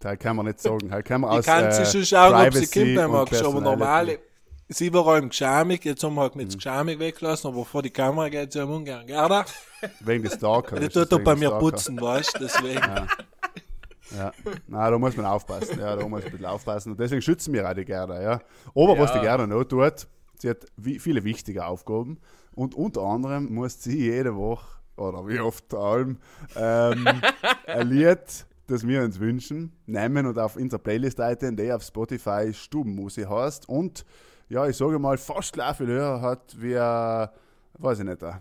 Das 0.00 0.16
kann 0.18 0.36
man 0.36 0.46
nicht 0.46 0.60
sagen. 0.60 0.88
Das 0.90 1.02
kann 1.02 1.22
man 1.22 1.32
Ich 1.32 1.38
aus 1.38 1.44
kann 1.44 1.64
äh, 1.64 1.72
sie 1.72 1.84
schon 1.86 2.06
schauen, 2.06 2.46
ob 2.46 2.54
sie 2.54 2.98
und 2.98 3.08
magst. 3.08 3.08
Aber 3.08 3.24
Personality. 3.26 4.18
Sie 4.68 4.92
war 4.92 5.06
allem 5.06 5.30
geschamig, 5.30 5.84
jetzt 5.84 6.02
haben 6.02 6.14
wir 6.14 6.22
halt 6.22 6.36
mit 6.36 6.54
geschamig 6.54 6.98
weggelassen, 6.98 7.48
aber 7.48 7.64
vor 7.64 7.82
die 7.82 7.90
Kamera 7.90 8.28
geht 8.28 8.52
sie 8.52 8.60
am 8.60 8.70
ungern. 8.70 9.06
Gerda, 9.06 9.44
Wegen 10.00 10.24
des 10.24 10.34
Stalker. 10.34 10.78
die 10.78 10.88
tut 10.88 11.10
doch 11.10 11.20
bei 11.20 11.34
mir 11.34 11.50
putzen, 11.52 12.00
weißt 12.00 12.34
du, 12.34 12.38
deswegen. 12.40 13.08
Ja, 14.16 14.32
na, 14.66 14.90
da 14.90 14.98
muss 14.98 15.16
man 15.16 15.26
aufpassen. 15.26 15.78
Ja, 15.78 15.94
da 15.94 16.02
muss 16.02 16.10
man 16.10 16.22
ein 16.22 16.30
bisschen 16.30 16.46
aufpassen. 16.46 16.92
Und 16.92 17.00
deswegen 17.00 17.20
schützen 17.20 17.52
wir 17.52 17.68
auch 17.68 17.74
die 17.74 17.84
Gerda. 17.84 18.20
Ja. 18.20 18.40
Aber 18.74 18.98
was 18.98 19.12
die 19.12 19.20
Gerda 19.20 19.46
noch 19.46 19.64
tut, 19.64 20.06
sie 20.38 20.50
hat 20.50 20.66
viele 20.78 21.24
wichtige 21.24 21.66
Aufgaben. 21.66 22.18
Und 22.54 22.74
unter 22.74 23.02
anderem 23.02 23.52
muss 23.52 23.82
sie 23.82 23.98
jede 23.98 24.34
Woche, 24.34 24.66
oder 24.96 25.26
wie 25.28 25.38
oft 25.40 25.64
vor 25.68 25.84
allem, 25.84 26.18
ähm, 26.56 27.06
ein 27.66 27.88
Lied, 27.88 28.46
das 28.66 28.86
wir 28.86 29.02
uns 29.02 29.20
wünschen, 29.20 29.72
nehmen 29.86 30.26
und 30.26 30.38
auf 30.38 30.56
unserer 30.56 30.80
Playlist 30.80 31.20
einstellen, 31.20 31.56
die 31.56 31.70
auf 31.72 31.82
Spotify 31.82 32.52
Stubenmusik 32.52 33.28
heißt. 33.28 33.68
Und 33.68 34.04
ja, 34.48 34.66
ich 34.66 34.76
sage 34.76 34.98
mal, 34.98 35.18
fast 35.18 35.52
gleich 35.52 35.76
viel 35.76 35.86
höher 35.86 36.20
hat 36.20 36.54
wie, 36.58 36.72
äh, 36.72 37.28
weiß 37.78 37.98
ich 38.00 38.04
nicht, 38.04 38.22
äh, 38.22 38.32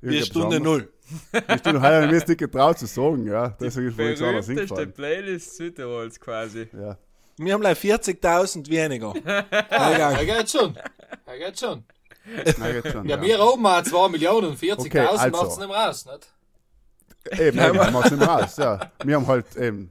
Die 0.00 0.06
irgendetwas 0.06 0.26
Stunde 0.28 0.60
null. 0.60 0.92
Die 1.32 1.58
Stunde 1.58 1.80
habe 1.80 2.04
ich 2.04 2.10
mir 2.10 2.16
nicht 2.16 2.38
getraut 2.38 2.78
zu 2.78 2.86
sagen, 2.86 3.26
ja. 3.26 3.48
Deswegen 3.60 3.88
ist 3.88 3.96
mir 3.96 4.08
nichts 4.10 4.22
anderes. 4.22 4.94
Playlist 4.94 5.56
Südtirols 5.56 6.20
quasi. 6.20 6.68
Ja. 6.72 6.96
Wir 7.38 7.54
haben 7.54 7.60
gleich 7.60 7.78
40.000 7.78 8.68
weniger. 8.68 9.14
Er 9.70 10.24
geht 10.24 10.50
schon. 10.50 10.76
Er 11.24 11.38
geht 11.38 11.58
schon. 11.58 11.84
Na, 12.58 12.68
jetzt 12.68 12.92
schon, 12.92 13.08
Ja, 13.08 13.20
wir 13.20 13.40
oben 13.40 13.62
mal 13.62 13.82
2 13.84 14.08
Millionen 14.08 14.48
und 14.48 14.58
40.000 14.58 14.86
Okay, 14.86 14.98
also. 14.98 15.28
macht's 15.30 15.56
nicht 15.58 15.68
mehr 15.68 15.88
aus, 15.88 16.06
nicht? 16.06 17.40
Eben, 17.40 17.58
eben, 17.58 17.74
wir 17.74 17.90
machen 17.90 18.18
nicht 18.18 18.18
mehr 18.18 18.44
aus, 18.44 18.56
ja. 18.56 18.90
Wir 19.04 19.16
haben 19.16 19.26
halt 19.26 19.56
eben 19.56 19.90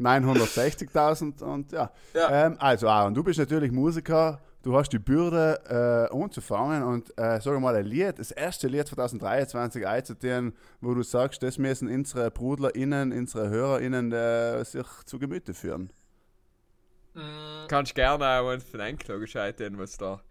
960.000 0.00 1.42
und 1.42 1.72
ja. 1.72 1.90
Ja. 2.14 2.46
Ähm, 2.46 2.56
also 2.58 2.88
Aaron, 2.88 3.14
du 3.14 3.22
bist 3.22 3.38
natürlich 3.38 3.70
Musiker, 3.70 4.40
du 4.64 4.74
hast 4.76 4.92
die 4.92 4.98
Bürde 4.98 5.60
äh, 6.10 6.16
anzufangen 6.16 6.82
und 6.82 7.10
äh, 7.16 7.40
sag 7.40 7.60
mal 7.60 7.76
ein 7.76 7.84
Lied, 7.84 8.18
das 8.18 8.30
erste 8.30 8.66
Lied 8.66 8.88
2023 8.88 9.86
einzutieren, 9.86 10.54
wo 10.80 10.94
du 10.94 11.02
sagst, 11.02 11.42
das 11.42 11.58
müssen 11.58 11.88
unsere 11.88 12.30
BrudlerInnen, 12.30 13.12
unsere 13.12 13.50
HörerInnen 13.50 14.12
äh, 14.12 14.64
sich 14.64 14.86
zu 15.04 15.18
Gemüte 15.18 15.54
führen. 15.54 15.92
Mm, 17.12 17.68
Kannst 17.68 17.94
gerne 17.94 18.26
auch 18.26 18.52
uns 18.52 18.64
von 18.64 18.80
Anklagescheitern, 18.80 19.78
was 19.78 19.96
da. 19.96 20.22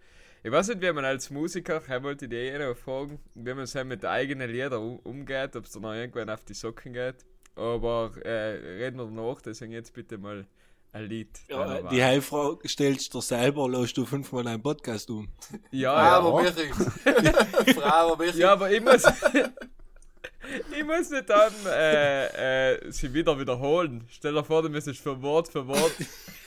Ich 0.44 0.52
weiß 0.52 0.70
nicht, 0.70 0.82
wie 0.82 0.92
man 0.92 1.06
als 1.06 1.30
Musiker, 1.30 1.82
ich 1.82 2.04
wollte 2.04 2.28
die 2.28 2.36
eh 2.36 2.58
noch 2.58 2.76
fragen, 2.76 3.20
wie 3.36 3.54
man 3.54 3.66
so 3.66 3.84
mit 3.86 4.04
eigenen 4.04 4.50
Liedern 4.50 4.82
um, 4.82 5.00
umgeht, 5.00 5.56
ob 5.56 5.66
es 5.66 5.72
da 5.72 5.80
noch 5.80 5.94
irgendwann 5.94 6.30
auf 6.30 6.44
die 6.44 6.54
Socken 6.54 6.94
geht. 6.94 7.26
Aber 7.56 8.12
äh, 8.26 8.80
reden 8.84 8.98
wir 8.98 9.06
danach, 9.06 9.42
deswegen 9.42 9.72
jetzt 9.72 9.94
bitte 9.94 10.18
mal 10.18 10.48
ein 10.94 11.06
Lied. 11.06 11.30
Ja, 11.50 11.62
Einer 11.62 11.90
die 11.90 11.98
war. 11.98 12.06
Heilfrage 12.06 12.70
stellst 12.70 13.14
du 13.14 13.18
dir 13.18 13.24
selber, 13.24 13.68
lässt 13.68 13.98
du 13.98 14.06
fünfmal 14.06 14.48
einen 14.48 14.62
Podcast 14.62 15.10
um. 15.10 15.28
Ja, 15.72 15.92
ja. 16.04 16.20
Bravo, 16.20 16.42
Michi. 16.42 17.74
Bravo, 17.76 18.16
Michi. 18.16 18.40
Ja, 18.40 18.54
aber 18.54 18.72
ich 18.72 18.82
muss. 18.82 19.04
ich 20.78 20.86
muss 20.86 21.10
nicht 21.10 21.30
dann 21.30 21.52
äh, 21.66 22.74
äh, 22.74 22.92
sie 22.92 23.12
wieder 23.12 23.38
wiederholen. 23.40 24.06
Stell 24.10 24.34
dir 24.34 24.44
vor, 24.44 24.62
du 24.62 24.70
müsstest 24.70 25.02
für 25.02 25.20
Wort 25.22 25.48
für 25.52 25.68
Wort 25.68 25.94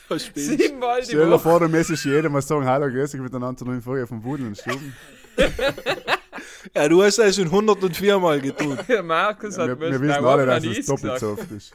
siebenmal 0.35 1.01
die 1.01 1.07
Stell 1.07 1.25
dir 1.25 1.31
Woche. 1.31 1.39
vor, 1.39 1.59
du 1.59 1.67
müsstest 1.67 2.05
jedem 2.05 2.31
mal 2.31 2.41
sagen, 2.41 2.65
hallo, 2.65 2.87
grüß 2.87 3.11
dich 3.11 3.21
miteinander 3.21 3.65
neuen 3.65 3.81
Folge 3.81 4.07
vom 4.07 4.21
Budel 4.21 4.47
und 4.47 4.57
Stuben. 4.57 4.95
Ja, 6.75 6.87
du 6.87 7.01
hast 7.01 7.17
das 7.17 7.35
schon 7.35 7.45
104 7.45 8.19
Mal 8.19 8.41
getan. 8.41 8.77
Markus 9.03 9.57
hat 9.57 9.67
Wir, 9.67 9.79
wir 9.79 9.89
mir 9.89 10.01
wissen 10.01 10.25
alle, 10.25 10.45
dass 10.45 10.63
es 10.63 10.85
doppelt 10.85 11.19
so 11.19 11.31
oft 11.31 11.51
ist. 11.51 11.73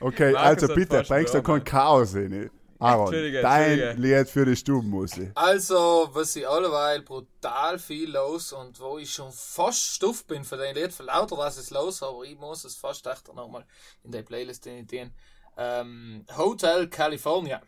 Okay, 0.00 0.32
Markus 0.32 0.62
also 0.62 0.74
bitte, 0.74 1.04
bringst 1.06 1.34
du 1.34 1.42
kein 1.42 1.64
Chaos 1.64 2.14
rein. 2.14 2.50
Aaron, 2.78 3.06
Entschuldige, 3.06 3.42
dein 3.42 3.78
Entschuldige. 3.78 4.16
Lied 4.18 4.28
für 4.28 4.44
die 4.44 4.56
Stubenmusik. 4.56 5.30
Also, 5.36 6.08
was 6.12 6.34
ich 6.34 6.48
alleweil 6.48 7.02
brutal 7.02 7.78
viel 7.78 8.10
los 8.10 8.52
und 8.52 8.80
wo 8.80 8.98
ich 8.98 9.12
schon 9.14 9.30
fast 9.30 9.82
stuff 9.82 10.24
bin 10.26 10.42
für 10.42 10.56
den 10.56 10.74
Lied, 10.74 10.92
für 10.92 11.04
lauter 11.04 11.38
was 11.38 11.58
es 11.58 11.70
los, 11.70 12.02
aber 12.02 12.24
ich 12.24 12.36
muss 12.36 12.64
es 12.64 12.74
fast 12.74 13.06
echt 13.06 13.32
nochmal 13.32 13.64
in 14.02 14.10
der 14.10 14.22
Playlist 14.22 14.66
editieren. 14.66 15.14
Ähm, 15.56 16.26
Hotel 16.36 16.88
California. 16.88 17.62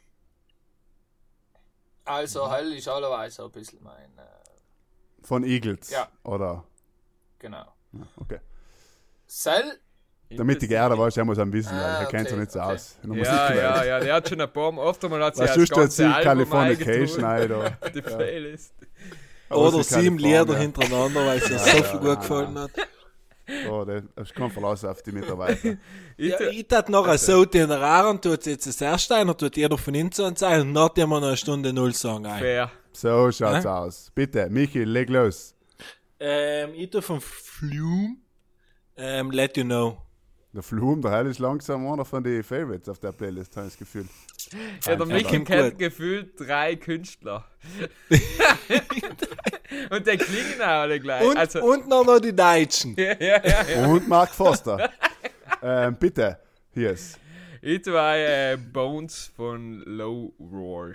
Also, 2.05 2.51
hell 2.51 2.73
ist 2.73 2.89
alleweil 2.89 3.31
so 3.31 3.45
ein 3.45 3.53
bisschen 3.53 3.83
mein, 3.85 4.19
äh, 4.19 5.23
Von 5.23 5.45
Eagles. 5.45 5.91
Ja. 5.91 6.09
Oder? 6.25 6.65
genau. 7.39 7.73
Okay. 8.17 8.41
Cell, 9.29 9.79
Damit 10.31 10.61
die 10.63 10.67
Gerda 10.69 10.99
weiß, 10.99 11.17
er 11.17 11.25
muss 11.25 11.39
am 11.39 11.53
wissen, 11.53 11.75
Ah, 11.75 11.99
weil 11.99 12.05
er 12.05 12.07
kennt 12.07 12.29
sich 12.29 12.33
okay, 12.33 12.41
nicht 12.41 12.53
so 12.53 12.59
okay. 12.61 12.75
aus. 12.75 12.97
In 13.03 13.13
der 13.13 13.23
Ja, 13.25 13.31
Musikwelt. 13.33 13.63
ja, 13.63 13.85
ja, 13.85 14.01
der 14.01 14.15
hat 14.15 14.29
schon 14.29 14.41
ein 14.41 14.53
paar 14.53 14.73
Mal, 14.73 14.83
oft 14.83 15.05
einmal 15.05 15.23
hat 15.25 15.37
sie 15.37 15.43
das 15.47 15.69
ganze 15.71 16.07
Album 16.07 16.23
Californication 16.25 17.25
ein, 17.25 17.49
da. 17.49 17.71
Die 17.95 18.03
Playlist. 18.03 18.75
Oder 19.51 19.77
Aus 19.77 19.89
sieben. 19.91 20.19
Lieder 20.19 20.57
hintereinander, 20.59 21.27
weil 21.27 21.39
es 21.39 21.45
dir 21.45 21.59
so 21.59 21.83
viel 21.85 22.01
gut 22.01 22.21
gefallen 22.21 22.59
hat. 22.59 22.71
Oh, 23.71 23.85
das 23.85 24.03
ist 24.27 24.35
kein 24.35 24.51
Verlass 24.51 24.85
auf 24.87 25.03
die 25.03 25.13
Mitarbeiter. 25.13 25.77
Ich 26.17 26.31
Ja, 26.31 26.41
ich 26.49 26.67
tat 26.67 26.89
noch 26.89 27.07
ein 27.09 27.19
so 27.19 27.45
den 27.45 27.71
Aaron 27.71 28.21
tut 28.21 28.47
jetzt 28.47 28.67
das 28.67 28.81
erste 28.81 29.17
ein, 29.17 29.27
tut 29.37 29.57
jeder 29.57 29.77
von 29.77 29.95
uns 29.97 30.19
an 30.21 30.35
sein 30.37 30.61
und 30.63 30.73
nachdem 30.73 31.11
wir 31.11 31.21
noch 31.21 31.27
eine 31.29 31.37
Stunde 31.37 31.73
Null 31.73 31.93
sagen 31.93 32.25
ein. 32.27 32.39
Fair. 32.39 32.71
So 32.93 33.31
schaut's 33.33 33.65
Hä? 33.65 33.69
aus. 33.69 34.11
Bitte, 34.15 34.49
Michi, 34.49 34.85
leg 34.85 35.11
los. 35.11 35.55
Ähm, 36.21 36.71
ich 36.75 36.89
tu 36.91 37.01
von 37.03 37.21
Flume, 37.21 38.17
ähm, 38.97 39.31
Let 39.33 39.57
You 39.57 39.65
Know. 39.65 39.99
Der 40.55 40.63
Flum, 40.63 41.03
der 41.03 41.11
Heil 41.11 41.27
ist 41.27 41.41
langsam 41.41 41.85
einer 41.89 42.05
von 42.05 42.23
den 42.23 42.45
Favorites 42.45 42.89
auf 42.89 43.01
der 43.01 43.11
Playlist, 43.11 43.57
habe 43.57 43.67
ich 43.67 43.73
das 43.73 43.79
Gefühl. 43.81 44.07
Ja, 44.85 44.95
der 44.95 45.05
Mickey 45.05 45.43
kennt 45.43 45.71
gut. 45.71 45.79
gefühlt 45.81 46.39
drei 46.39 46.77
Künstler. 46.77 47.45
und 49.91 50.07
die 50.07 50.17
klingen 50.17 50.61
auch 50.61 50.67
alle 50.67 51.01
gleich. 51.01 51.27
Und, 51.27 51.37
also, 51.37 51.61
und 51.61 51.89
noch, 51.89 52.07
noch 52.07 52.21
die 52.21 52.33
Deutschen. 52.33 52.95
ja, 52.99 53.17
ja, 53.19 53.45
ja, 53.45 53.65
ja. 53.69 53.87
Und 53.89 54.07
Mark 54.07 54.31
Foster. 54.31 54.91
ähm, 55.63 55.97
bitte, 55.97 56.39
hier 56.73 56.93
ist. 56.93 57.19
Ich 57.61 57.89
auch, 57.89 58.13
äh, 58.13 58.57
Bones 58.57 59.33
von 59.35 59.83
Low 59.87 60.33
Roar. 60.39 60.93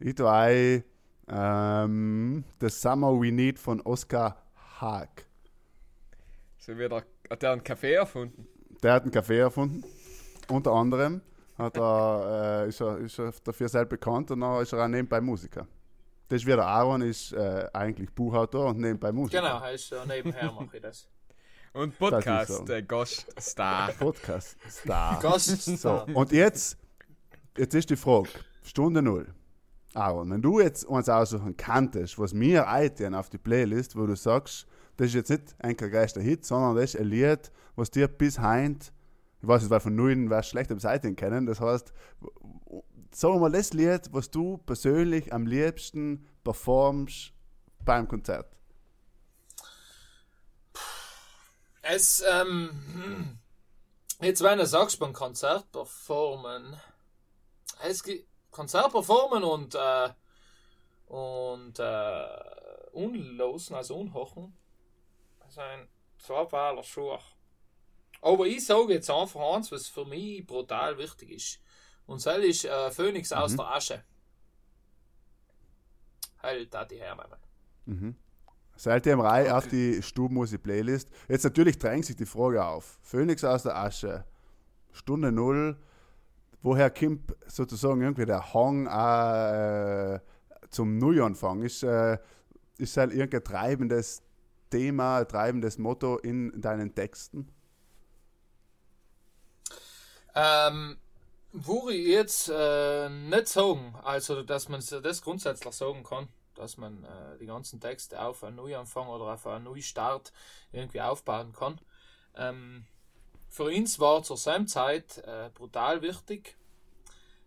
Ich 0.00 0.14
tue 0.14 0.30
ein, 0.30 0.84
ähm, 1.30 2.44
The 2.60 2.68
Summer 2.68 3.18
We 3.18 3.32
Need 3.32 3.58
von 3.58 3.80
Oscar 3.80 4.36
Haag. 4.80 5.24
So 6.58 6.76
wie 6.76 6.86
der, 6.86 7.02
hat 7.30 7.42
der 7.42 7.52
einen 7.52 7.64
Kaffee 7.64 7.94
erfunden. 7.94 8.46
Der 8.82 8.92
hat 8.94 9.02
einen 9.02 9.12
Kaffee 9.12 9.38
erfunden. 9.38 9.84
Unter 10.48 10.72
anderem 10.72 11.20
hat 11.56 11.76
er, 11.76 12.62
äh, 12.64 12.68
ist, 12.68 12.80
er, 12.80 12.98
ist 12.98 13.18
er 13.18 13.32
dafür 13.44 13.68
sehr 13.68 13.84
bekannt 13.84 14.30
und 14.30 14.40
dann 14.40 14.62
ist 14.62 14.72
er 14.72 14.84
auch 14.84 14.88
nebenbei 14.88 15.20
Musiker. 15.20 15.66
Das 16.28 16.42
ist 16.42 16.46
wie 16.46 16.50
der 16.50 16.66
Aaron 16.66 17.02
ist 17.02 17.32
äh, 17.32 17.66
eigentlich 17.72 18.10
Buchautor 18.10 18.66
und 18.66 18.78
nebenbei 18.78 19.12
Musiker. 19.12 19.40
genau, 19.40 19.60
heißt 19.60 19.90
ja, 19.90 20.04
nebenher 20.04 20.52
mache 20.52 20.76
ich 20.76 20.82
das. 20.82 21.08
Und 21.72 21.98
Podcast, 21.98 22.52
so. 22.52 22.64
der 22.64 22.82
Gaststar. 22.82 23.92
Podcast 23.92 24.56
Star. 24.68 25.20
Gast. 25.20 25.64
So, 25.64 26.06
und 26.14 26.32
jetzt, 26.32 26.78
jetzt 27.56 27.74
ist 27.74 27.90
die 27.90 27.96
Frage, 27.96 28.30
Stunde 28.62 29.02
Null. 29.02 29.26
Aaron, 29.94 30.30
wenn 30.30 30.42
du 30.42 30.60
jetzt 30.60 30.84
uns 30.84 31.08
aussuchen 31.08 31.56
kanntest, 31.56 32.18
was 32.18 32.32
mir 32.32 32.68
eintun 32.68 33.14
auf 33.14 33.30
die 33.30 33.38
Playlist, 33.38 33.96
wo 33.96 34.06
du 34.06 34.16
sagst, 34.16 34.66
das 34.98 35.08
ist 35.08 35.14
jetzt 35.14 35.30
nicht 35.30 35.54
ein 35.60 35.76
größter 35.76 36.20
Hit, 36.20 36.44
sondern 36.44 36.74
das 36.74 36.94
ist 36.94 37.00
ein 37.00 37.06
Lied, 37.06 37.52
was 37.76 37.90
dir 37.90 38.08
bis 38.08 38.40
heint, 38.40 38.92
ich 39.40 39.46
weiß 39.46 39.62
nicht, 39.62 39.70
weil 39.70 39.80
von 39.80 39.94
Nullen 39.94 40.28
wäre 40.28 40.42
schlecht 40.42 40.72
am 40.72 40.80
Seiten 40.80 41.14
kennen, 41.14 41.46
das 41.46 41.60
heißt, 41.60 41.92
sag 43.14 43.40
mal 43.40 43.52
das 43.52 43.72
Lied, 43.72 44.12
was 44.12 44.30
du 44.30 44.58
persönlich 44.58 45.32
am 45.32 45.46
liebsten 45.46 46.26
performst 46.42 47.32
beim 47.84 48.08
Konzert. 48.08 48.52
Es, 51.82 52.22
ähm, 52.28 52.70
hm. 52.92 53.38
jetzt 54.20 54.42
wenn 54.42 54.58
du 54.58 54.66
sagst 54.66 54.98
beim 54.98 55.12
Konzert 55.12 55.70
performen, 55.70 56.76
es 57.88 58.02
gibt 58.02 58.26
Konzert 58.50 58.90
performen 58.90 59.44
und, 59.44 59.76
äh, 59.76 60.08
und, 61.06 61.78
äh, 61.78 62.26
unlosen, 62.92 63.76
also 63.76 63.96
unhochen, 63.96 64.57
sind 65.48 65.88
zwei 66.18 66.82
Schuhe. 66.82 67.18
Aber 68.20 68.46
ich 68.46 68.64
sage 68.66 68.94
jetzt 68.94 69.10
einfach 69.10 69.54
eins, 69.54 69.70
was 69.70 69.88
für 69.88 70.04
mich 70.04 70.46
brutal 70.46 70.98
wichtig 70.98 71.30
ist. 71.30 71.60
Und 72.06 72.24
das 72.24 72.38
ist 72.38 72.64
äh, 72.64 72.90
Phoenix 72.90 73.32
aus 73.32 73.54
der 73.54 73.66
Asche. 73.66 74.02
Halt, 76.42 76.72
da 76.72 76.84
die 76.84 76.96
hernehmen. 76.96 77.38
Seitdem 78.76 79.20
rein 79.20 79.50
auf 79.50 79.66
die 79.66 80.02
Stubenmusik-Playlist. 80.02 81.10
Jetzt 81.28 81.44
natürlich 81.44 81.78
drängt 81.78 82.06
sich 82.06 82.16
die 82.16 82.26
Frage 82.26 82.64
auf. 82.64 82.98
Phoenix 83.02 83.42
aus 83.42 83.64
der 83.64 83.76
Asche, 83.76 84.24
Stunde 84.92 85.32
Null. 85.32 85.76
Woher 86.62 86.90
kommt 86.90 87.34
sozusagen 87.46 88.02
irgendwie 88.02 88.26
der 88.26 88.54
Hang 88.54 88.86
äh, 88.86 90.20
zum 90.70 90.98
Neuanfang? 90.98 91.62
Ist, 91.62 91.82
äh, 91.82 92.18
ist 92.78 92.96
halt 92.96 93.12
irgendein 93.12 93.44
treibendes 93.44 94.22
Thema, 94.70 95.24
treibendes 95.24 95.78
Motto 95.78 96.18
in 96.18 96.60
deinen 96.60 96.94
Texten? 96.94 97.52
Ähm, 100.34 100.98
würde 101.52 101.94
ich 101.94 102.06
jetzt 102.06 102.48
äh, 102.48 103.08
nicht 103.08 103.48
sagen, 103.48 103.94
also 104.04 104.42
dass 104.42 104.68
man 104.68 104.82
das 105.02 105.22
grundsätzlich 105.22 105.74
sagen 105.74 106.04
kann, 106.04 106.28
dass 106.54 106.76
man 106.76 107.04
äh, 107.04 107.38
die 107.38 107.46
ganzen 107.46 107.80
Texte 107.80 108.20
auf 108.20 108.44
einen 108.44 108.56
Neuanfang 108.56 109.08
oder 109.08 109.24
auf 109.32 109.46
einen 109.46 109.64
Neustart 109.64 110.32
irgendwie 110.72 111.00
aufbauen 111.00 111.52
kann. 111.52 111.80
Ähm, 112.36 112.84
für 113.48 113.64
uns 113.64 113.98
war 113.98 114.22
zur 114.22 114.36
selben 114.36 114.68
Zeit 114.68 115.18
äh, 115.18 115.50
brutal 115.54 116.02
wichtig, 116.02 116.56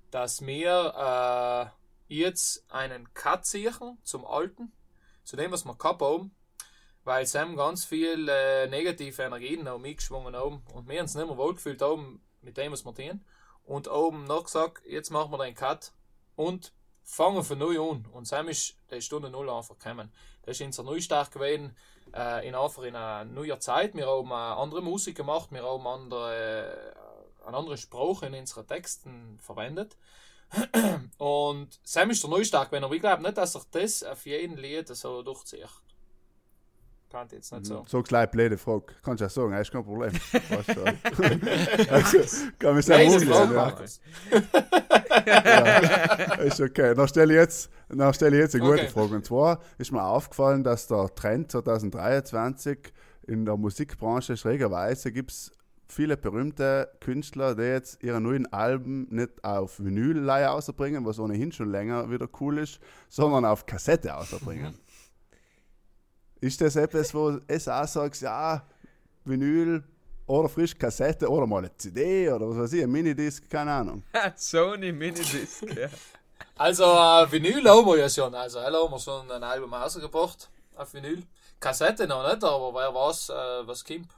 dass 0.09 0.45
wir 0.45 1.72
äh, 2.09 2.13
jetzt 2.13 2.65
einen 2.69 3.13
Cut 3.13 3.45
sichern 3.45 3.97
zum 4.03 4.26
Alten, 4.26 4.72
zu 5.24 5.36
dem, 5.36 5.51
was 5.51 5.63
wir 5.65 5.76
gehabt 5.76 6.01
haben, 6.01 6.36
weil 7.03 7.25
haben 7.25 7.55
ganz 7.55 7.85
viel 7.85 8.27
äh, 8.29 8.67
negative 8.67 9.23
Energien 9.23 9.63
noch 9.63 9.79
mitgeschwungen 9.79 10.35
haben 10.35 10.63
und 10.73 10.87
wir 10.87 11.01
uns 11.01 11.15
nicht 11.15 11.27
mehr 11.27 11.37
wohlgefühlt 11.37 11.81
haben 11.81 12.21
mit 12.41 12.57
dem, 12.57 12.71
was 12.71 12.85
wir 12.85 12.93
tun. 12.93 13.25
Und 13.63 13.87
oben 13.89 14.25
noch 14.25 14.43
gesagt, 14.43 14.85
jetzt 14.85 15.09
machen 15.09 15.31
wir 15.31 15.43
den 15.43 15.55
Cut 15.55 15.93
und 16.35 16.73
fangen 17.03 17.43
von 17.43 17.57
neu 17.57 17.79
an. 17.81 18.07
Und 18.11 18.27
Sam 18.27 18.47
ist 18.47 18.75
die 18.91 19.01
Stunde 19.01 19.29
Null 19.29 19.49
einfach 19.49 19.77
gekommen. 19.77 20.11
Das 20.43 20.59
ist 20.59 20.65
unser 20.65 20.83
Neustart 20.83 21.31
gewesen, 21.31 21.75
äh, 22.13 22.47
in 22.47 22.55
einfach 22.55 22.83
in 22.83 22.95
einer 22.95 23.25
neuen 23.25 23.59
Zeit. 23.61 23.95
Wir 23.95 24.07
haben 24.07 24.31
äh, 24.31 24.33
andere 24.33 24.81
Musik 24.81 25.17
gemacht, 25.17 25.51
wir 25.51 25.63
haben 25.63 25.87
andere, 25.87 26.93
äh, 27.43 27.47
eine 27.47 27.57
andere 27.57 27.77
Sprache 27.77 28.27
in 28.27 28.33
unseren 28.33 28.67
Texten 28.67 29.39
verwendet. 29.39 29.97
Und 31.17 31.79
Sam 31.83 32.09
ist 32.09 32.23
der 32.23 32.29
Neustart, 32.29 32.71
wenn 32.71 32.83
er, 32.83 32.91
ich 32.91 32.99
glaube 32.99 33.23
nicht, 33.23 33.37
dass 33.37 33.55
er 33.55 33.61
das 33.71 34.03
auf 34.03 34.25
jeden 34.25 34.57
Lied 34.57 34.87
so 34.89 35.21
durchzieht. 35.21 35.69
Kann 37.12 37.28
ich 37.28 37.34
jetzt 37.34 37.51
nicht 37.51 37.66
so. 37.66 37.84
So 37.88 38.01
gleich 38.01 38.30
blöde 38.32 38.57
Frage. 38.57 38.86
Kannst 39.03 39.20
du 39.20 39.26
ja 39.26 39.30
sagen, 39.30 39.53
ist 39.53 39.72
kein 39.72 39.84
Problem. 39.84 40.12
Kann 42.57 42.76
mich 42.76 42.86
sehr. 42.86 43.20
Frage, 43.22 43.86
Ja. 45.26 46.36
Ist 46.36 46.62
okay. 46.62 46.95
Dann 46.95 47.07
stelle 47.07 47.34
ich 47.34 47.39
jetzt, 47.39 47.70
dann 47.89 48.14
stelle 48.14 48.38
ich 48.38 48.41
jetzt 48.43 48.55
eine 48.55 48.64
gute 48.64 48.82
Okay. 48.84 48.88
Frage. 48.88 49.16
Und 49.16 49.26
zwar 49.26 49.59
ist 49.78 49.91
mir 49.91 50.03
aufgefallen, 50.03 50.64
dass 50.64 50.88
der 50.88 51.14
Trend 51.14 51.51
2023 51.51 52.93
in 53.28 53.45
der 53.45 53.57
Musikbranche 53.57 54.38
schrägerweise 54.38 55.12
gibt 55.12 55.32
es 55.32 55.51
viele 55.88 56.16
berühmte 56.16 56.89
Künstler, 57.01 57.55
die 57.55 57.64
jetzt 57.64 58.01
ihre 58.01 58.22
neuen 58.22 58.51
Alben 58.53 59.07
nicht 59.14 59.43
auf 59.43 59.80
Vinyl 59.80 60.30
ausbringen, 60.30 61.05
was 61.05 61.20
ohnehin 61.20 61.51
schon 61.51 61.70
länger 61.70 62.09
wieder 62.09 62.30
cool 62.39 62.59
ist, 62.59 62.80
sondern 63.09 63.43
auf 63.45 63.66
Kassette 63.66 64.16
ausbringen. 64.16 64.74
Ist 66.41 66.59
das 66.59 66.75
etwas, 66.75 67.13
wo 67.13 67.39
es 67.47 67.67
auch 67.67 67.87
sagst, 67.87 68.23
ja, 68.23 68.65
Vinyl 69.23 69.83
oder 70.25 70.49
frisch 70.49 70.75
Kassette 70.75 71.29
oder 71.29 71.45
mal 71.45 71.59
eine 71.59 71.77
CD 71.77 72.31
oder 72.31 72.49
was 72.49 72.57
weiß 72.57 72.73
ich, 72.73 72.83
ein 72.83 72.91
Minidisc, 72.91 73.47
keine 73.47 73.71
Ahnung. 73.71 74.03
Sony 74.35 74.91
Minidisc. 74.91 75.63
Ja. 75.75 75.87
Also, 76.57 76.83
äh, 76.83 77.31
Vinyl 77.31 77.69
haben 77.69 77.85
wir 77.85 77.97
ja 77.97 78.09
schon. 78.09 78.33
Also, 78.33 78.59
hell 78.59 78.73
haben 78.73 78.91
wir 78.91 78.99
schon 78.99 79.31
ein 79.31 79.43
Album 79.43 79.71
rausgebracht 79.71 80.49
auf 80.75 80.93
Vinyl. 80.93 81.23
Kassette 81.59 82.07
noch 82.07 82.27
nicht, 82.27 82.43
aber 82.43 82.73
wer 82.73 82.93
weiß, 82.93 83.29
äh, 83.29 83.67
was 83.67 83.85
kommt. 83.85 84.09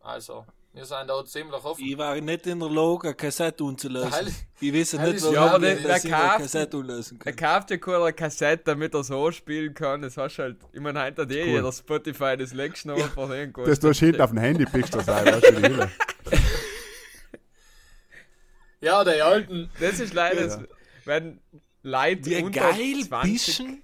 Also, 0.00 0.44
wir 0.72 0.84
sind 0.84 1.08
da 1.08 1.24
ziemlich 1.24 1.64
offen. 1.64 1.84
Ich 1.84 1.98
war 1.98 2.14
nicht 2.20 2.46
in 2.46 2.60
der 2.60 2.68
Lage, 2.70 3.08
eine 3.08 3.14
Kassette 3.14 3.64
umzulösen. 3.64 4.12
Heil- 4.12 4.32
Ich 4.60 4.72
weiß 4.72 4.92
nicht, 4.94 5.22
warum 5.22 5.34
Ja, 5.34 5.54
ich 5.56 5.60
der- 5.62 5.74
das 5.76 5.82
der 5.82 5.96
in 6.04 6.10
der 6.10 6.18
kauft- 6.20 6.38
Kassette 6.38 6.76
umlösen 6.76 7.18
Er 7.24 7.32
kann. 7.32 7.52
kauft 7.60 7.70
ja 7.70 7.76
keine 7.78 8.12
Kassette, 8.12 8.62
damit 8.64 8.94
er 8.94 9.02
so 9.04 9.30
spielen 9.32 9.74
kann. 9.74 10.02
Das 10.02 10.16
hast 10.16 10.36
du 10.36 10.42
halt, 10.42 10.56
ich 10.72 10.80
meine, 10.80 11.02
heute 11.02 11.22
hat 11.22 11.32
eh 11.32 11.42
cool. 11.42 11.48
jeder 11.48 11.72
Spotify 11.72 12.36
das 12.36 12.52
legst 12.54 12.84
du 12.84 12.90
noch 12.90 13.02
einfach 13.02 13.30
irgendwo. 13.30 13.64
Das 13.66 13.80
tust 13.80 14.00
du 14.00 14.06
hinten 14.06 14.20
auf 14.22 14.30
dem 14.30 14.38
Handy, 14.38 14.64
pickst 14.64 14.94
du 14.94 15.00
sein, 15.00 15.26
weißt 15.26 15.50
du. 15.50 15.90
Ja, 18.82 19.04
die 19.04 19.20
alten. 19.20 19.70
Das 19.78 20.00
ist 20.00 20.14
leider, 20.14 20.42
das, 20.46 20.58
wenn 21.04 21.40
Leute 21.82 22.24
Wie 22.30 22.42
unter 22.42 22.60
geil 22.72 23.00
20 23.06 23.32
bisschen. 23.32 23.82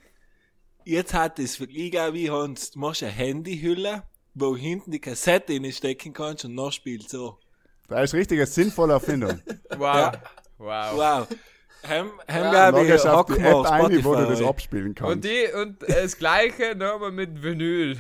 Jetzt 0.84 1.12
hat 1.12 1.39
es 1.39 1.59
wirklich 1.61 1.99
auch 2.01 2.12
wie 2.14 2.30
Hans, 2.30 2.70
du 2.70 2.78
machst 2.78 3.03
eine 3.03 3.12
Handyhülle, 3.12 4.05
wo 4.37 4.55
hinten 4.57 4.91
die 4.91 5.01
Kassette 5.01 5.55
reinstecken 5.55 6.12
kannst 6.12 6.45
und 6.45 6.55
noch 6.55 6.70
spielt 6.70 7.09
so. 7.09 7.39
Das 7.89 8.05
ist 8.05 8.14
richtig 8.14 8.39
eine 8.39 8.47
sinnvolle 8.47 8.95
Erfindung. 8.95 9.41
Wow. 9.78 9.97
Ja. 9.97 10.12
Wow. 10.59 10.93
Wow. 10.95 11.28
Haben, 11.87 12.11
haben 12.28 12.45
Ja, 12.53 12.70
glaube 12.70 12.95
ich, 12.95 13.07
auf 13.07 13.26
die 13.26 13.41
App 13.41 13.70
ein, 13.70 14.05
wo 14.05 14.14
du 14.14 14.26
das 14.26 14.43
abspielen 14.43 14.89
Und, 14.89 14.95
kannst. 14.97 15.24
die, 15.24 15.47
und 15.53 15.76
das 15.87 16.16
gleiche 16.18 16.74
nochmal 16.74 17.12
mit 17.12 17.43
Vinyl. 17.43 17.99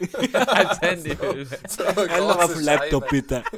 Als 0.32 0.80
Handyhülle. 0.80 1.46
So 1.68 1.84
eine 1.84 2.08
Eller 2.08 2.44
auf 2.44 2.52
dem 2.52 2.62
Laptop 2.62 3.08
bitte. 3.08 3.42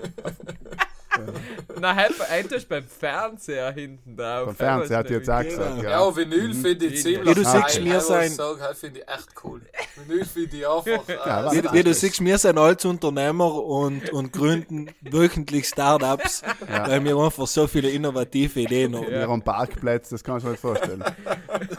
Na, 1.80 1.96
heute 1.96 2.54
ist 2.54 2.68
beim 2.68 2.84
Fernseher 2.84 3.72
hinten 3.72 4.16
drauf. 4.16 4.44
Vom 4.46 4.56
Fernseher 4.56 4.98
hat 4.98 5.08
die 5.08 5.14
jetzt 5.14 5.28
auch 5.28 5.42
gesagt, 5.42 5.70
Genau. 5.76 5.82
ja. 5.82 5.90
Ja, 6.08 6.16
Vinyl 6.16 6.54
finde 6.54 6.86
ich 6.86 6.92
Wie 6.92 6.96
ziemlich 6.96 7.34
du 7.34 7.42
geil. 7.42 7.62
siehst, 7.66 7.78
Ich 7.78 7.84
muss 7.84 8.06
sein- 8.06 8.30
finde 8.74 9.00
ich 9.00 9.08
echt 9.08 9.28
cool. 9.44 9.60
Vinyl 10.06 10.24
finde 10.24 10.56
ich 10.56 10.66
einfach. 10.68 11.08
Äh, 11.08 11.14
Ja, 11.26 11.52
Wie, 11.52 11.62
wie 11.72 11.82
du 11.82 11.94
siehst, 11.94 12.24
wir 12.24 12.38
sind 12.38 12.58
als 12.58 12.84
Unternehmer 12.84 13.52
und, 13.64 14.10
und 14.10 14.32
gründen 14.32 14.90
wöchentlich 15.00 15.66
Startups, 15.68 16.42
weil 16.68 17.04
wir 17.04 17.16
einfach 17.16 17.46
so 17.46 17.66
viele 17.66 17.90
innovative 17.90 18.60
Ideen 18.60 18.94
haben. 18.96 19.08
Wir 19.08 19.28
haben 19.28 19.42
Parkplätze, 19.42 20.14
das 20.14 20.22
kannst 20.24 20.44
du 20.44 20.48
dir 20.48 20.52
nicht 20.52 20.60
vorstellen. 20.60 21.04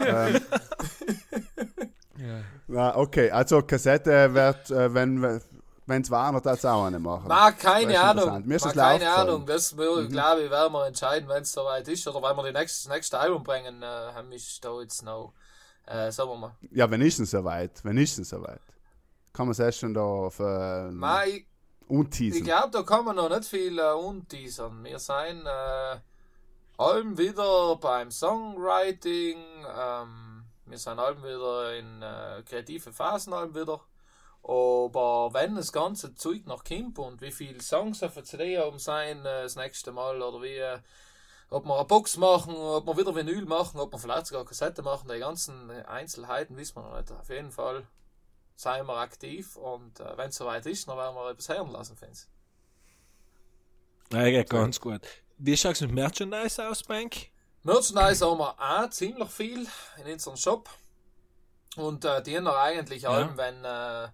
ähm, 0.06 0.40
na, 2.68 2.96
okay, 2.96 3.30
also 3.30 3.62
Kassette 3.62 4.32
wird, 4.34 4.70
äh, 4.70 4.94
wenn 5.86 6.02
es 6.02 6.10
war, 6.10 6.32
noch 6.32 6.40
das 6.40 6.64
auch 6.64 6.84
eine 6.84 6.98
machen. 6.98 7.28
Ma, 7.28 7.50
Das 7.50 7.60
keine 7.60 8.00
Ahnung. 8.00 8.46
Mir 8.46 8.56
ist 8.56 8.64
das 8.64 8.74
keine. 8.74 9.10
Ahnung. 9.10 9.46
Das 9.46 9.76
will, 9.76 10.08
glaube 10.08 10.42
ich, 10.42 10.50
werden 10.50 10.72
wir 10.72 10.86
entscheiden, 10.86 11.28
wenn 11.28 11.42
es 11.42 11.52
soweit 11.52 11.86
ist. 11.88 12.06
Oder 12.06 12.22
wenn 12.28 12.36
wir 12.36 12.52
die 12.52 12.58
nächste, 12.58 12.88
das 12.88 12.94
nächste 12.94 13.18
Album 13.18 13.42
bringen, 13.42 13.82
äh, 13.82 13.86
haben 13.86 14.30
wir 14.30 14.38
da 14.60 14.80
jetzt 14.80 15.02
noch. 15.02 15.32
Äh, 15.86 16.12
sagen 16.12 16.30
wir 16.30 16.36
mal. 16.36 16.54
Ja, 16.70 16.88
wenn 16.90 17.00
ist 17.00 17.18
es 17.18 17.32
soweit? 17.32 17.84
Wenn 17.84 17.98
ist 17.98 18.18
es 18.18 18.28
soweit? 18.28 18.60
Kann 19.32 19.46
man 19.46 19.52
es 19.52 19.58
erst 19.58 19.80
schon 19.80 19.94
da 19.94 20.02
auf 20.02 20.38
äh, 20.38 20.90
Ma, 20.90 21.24
ich, 21.24 21.46
ich 21.88 22.44
glaube, 22.44 22.70
da 22.70 22.82
kann 22.82 23.04
man 23.04 23.16
noch 23.16 23.28
nicht 23.28 23.44
viel 23.44 23.78
äh, 23.78 23.92
unteasern. 23.92 24.84
Wir 24.84 24.98
sind 24.98 25.44
äh, 25.44 25.96
allem 26.78 27.18
wieder 27.18 27.76
beim 27.76 28.10
Songwriting. 28.10 29.36
Ähm, 29.76 30.44
wir 30.66 30.78
sind 30.78 30.98
allem 30.98 31.22
wieder 31.22 31.76
in 31.76 32.00
äh, 32.02 32.42
kreative 32.44 32.92
Phasen 32.92 33.32
allem 33.32 33.54
wieder. 33.54 33.80
Aber 34.42 35.30
wenn 35.32 35.54
das 35.54 35.72
ganze 35.72 36.14
Zeug 36.14 36.46
noch 36.46 36.64
kommt 36.64 36.98
und 36.98 37.20
wie 37.20 37.30
viele 37.30 37.62
Songs 37.62 38.02
auf 38.02 38.14
der 38.14 38.24
CD 38.24 38.58
haben 38.58 38.78
sein 38.78 39.20
äh, 39.20 39.42
das 39.44 39.56
nächste 39.56 39.92
Mal 39.92 40.20
oder 40.20 40.42
wie, 40.42 40.56
äh, 40.56 40.78
ob 41.48 41.64
wir 41.64 41.76
eine 41.76 41.84
Box 41.84 42.16
machen, 42.16 42.54
ob 42.56 42.86
wir 42.86 42.96
wieder 42.96 43.14
Vinyl 43.14 43.44
machen, 43.44 43.78
ob 43.78 43.92
wir 43.92 43.98
vielleicht 43.98 44.26
sogar 44.26 44.44
Kassette 44.44 44.82
machen, 44.82 45.08
die 45.12 45.18
ganzen 45.20 45.70
Einzelheiten 45.70 46.56
wissen 46.56 46.76
wir 46.76 46.82
noch 46.82 46.96
nicht. 46.96 47.12
Auf 47.12 47.28
jeden 47.28 47.52
Fall 47.52 47.86
seien 48.56 48.86
wir 48.86 48.96
aktiv 48.96 49.56
und 49.56 50.00
äh, 50.00 50.16
wenn 50.16 50.30
es 50.30 50.36
soweit 50.36 50.66
ist, 50.66 50.88
dann 50.88 50.96
werden 50.96 51.14
wir 51.14 51.30
etwas 51.30 51.48
hören 51.48 51.70
lassen, 51.70 51.96
Fans. 51.96 52.28
Ja, 54.12 54.24
geht 54.28 54.50
ganz 54.50 54.78
gut. 54.80 55.02
Wie 55.38 55.56
schaut 55.56 55.74
es 55.76 55.80
mit 55.80 55.92
Merchandise 55.92 56.68
aus, 56.68 56.82
Bank? 56.82 57.30
Merchandise 57.62 58.26
haben 58.26 58.38
wir 58.38 58.54
auch 58.58 58.90
ziemlich 58.90 59.30
viel 59.30 59.66
in 60.04 60.12
unserem 60.12 60.36
Shop. 60.36 60.68
Und 61.76 62.04
äh, 62.04 62.22
die 62.22 62.36
haben 62.36 62.44
wir 62.44 62.58
eigentlich 62.58 63.06
Ja. 63.08 63.10
allem, 63.10 63.36
wenn 63.38 63.64
äh, 63.64 64.08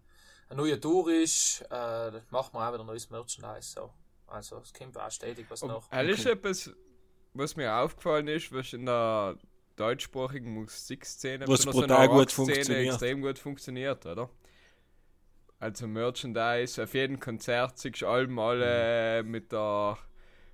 eine 0.49 0.61
neue 0.63 0.81
Tour 0.81 1.13
ist, 1.13 1.63
äh, 1.71 2.11
machen 2.31 2.55
wir 2.55 2.69
auch 2.69 2.73
wieder 2.73 2.85
neues 2.85 3.11
Merchandise. 3.11 3.73
So. 3.75 3.91
Also 4.27 4.59
es 4.59 4.73
kommt 4.73 4.97
auch 4.99 5.11
stetig 5.11 5.47
was 5.49 5.63
noch. 5.63 5.89
Das 5.91 6.07
ist 6.07 6.27
etwas, 6.27 6.71
was 7.35 7.57
mir 7.57 7.75
aufgefallen 7.75 8.29
ist, 8.29 8.53
was 8.53 8.73
in 8.73 8.87
der 8.87 9.37
deutschsprachigen 9.77 10.53
Musikszene, 10.53 11.47
Was 11.47 11.65
brutal 11.65 12.09
der 12.09 12.09
gut 12.09 12.33
funktioniert. 12.33 12.93
extrem 12.95 13.23
gut 13.23 13.39
funktioniert, 13.39 14.05
oder? 14.07 14.29
Also 15.61 15.87
Merchandise, 15.87 16.83
auf 16.83 16.95
jedem 16.95 17.19
Konzert 17.19 17.79
siehst 17.79 18.03
du 18.03 18.07
Alben 18.07 18.39
alle 18.39 19.23
mit 19.25 19.51
der 19.53 19.99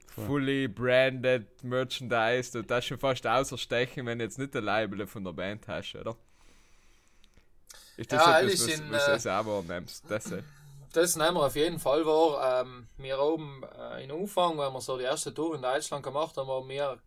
fully 0.09 0.69
branded 0.69 1.63
Merchandise, 1.65 2.59
und 2.59 2.71
das 2.71 2.81
ist 2.81 2.87
schon 2.87 2.99
fast 2.99 3.27
außerstechen, 3.27 4.07
wenn 4.07 4.19
du 4.19 4.25
jetzt 4.25 4.39
nicht 4.39 4.55
ein 4.57 4.65
Label 4.65 5.07
von 5.07 5.25
der 5.25 5.33
Band 5.33 5.67
hast, 5.69 5.95
oder? 5.95 6.17
Ist 7.97 8.13
das 8.13 8.27
Ja, 8.27 8.41
etwas, 8.41 8.61
was, 8.61 8.67
in, 8.69 8.91
was 8.91 9.23
du 9.23 9.31
auch 9.41 9.47
wahrnimmst? 9.47 10.05
Das, 10.09 10.33
Das 10.93 11.17
nehmen 11.17 11.35
wir 11.35 11.47
auf 11.47 11.57
jeden 11.57 11.79
Fall 11.81 12.07
wahr. 12.07 12.63
Ähm, 12.63 12.89
wir 12.97 13.19
oben 13.21 13.65
äh, 13.65 14.05
in 14.05 14.13
Umfang, 14.13 14.59
wenn 14.59 14.73
wir 14.73 14.81
so 14.81 14.97
die 14.97 15.05
erste 15.05 15.35
Tour 15.35 15.57
in 15.57 15.63
Deutschland 15.63 16.05
gemacht 16.05 16.37
haben, 16.37 16.49
haben 16.49 16.69
wir 16.69 17.01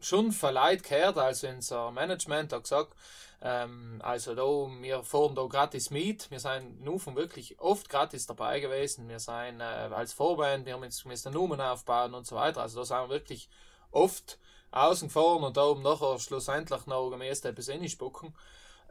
schon 0.00 0.32
verleiht 0.32 0.82
gehört, 0.84 1.18
also 1.18 1.48
unser 1.48 1.90
Management 1.90 2.52
hat 2.52 2.62
gesagt, 2.64 2.94
ähm, 3.40 4.00
also 4.02 4.34
da, 4.34 4.42
wir 4.82 5.02
fahren 5.02 5.34
da 5.34 5.46
gratis 5.46 5.90
mit, 5.90 6.30
wir 6.30 6.40
sind 6.40 6.82
nur 6.82 7.00
von 7.00 7.16
wirklich 7.16 7.58
oft 7.58 7.88
gratis 7.88 8.26
dabei 8.26 8.60
gewesen, 8.60 9.08
wir 9.08 9.18
sind 9.18 9.60
äh, 9.60 9.64
als 9.64 10.12
Vorband, 10.12 10.66
wir 10.66 10.74
haben 10.74 10.84
jetzt 10.84 11.04
müssen 11.06 11.32
Nummern 11.32 11.60
aufbauen 11.60 12.14
und 12.14 12.26
so 12.26 12.36
weiter, 12.36 12.62
also 12.62 12.80
da 12.80 12.84
sind 12.84 12.96
wir 12.96 13.08
wirklich 13.10 13.48
oft 13.90 14.38
außen 14.70 15.08
gefahren 15.08 15.44
und 15.44 15.56
da 15.56 15.64
oben 15.64 15.82
nachher 15.82 16.18
schlussendlich 16.18 16.86
noch 16.86 17.10
gemäß 17.10 17.44
etwas 17.44 17.68
reinspucken. 17.68 18.34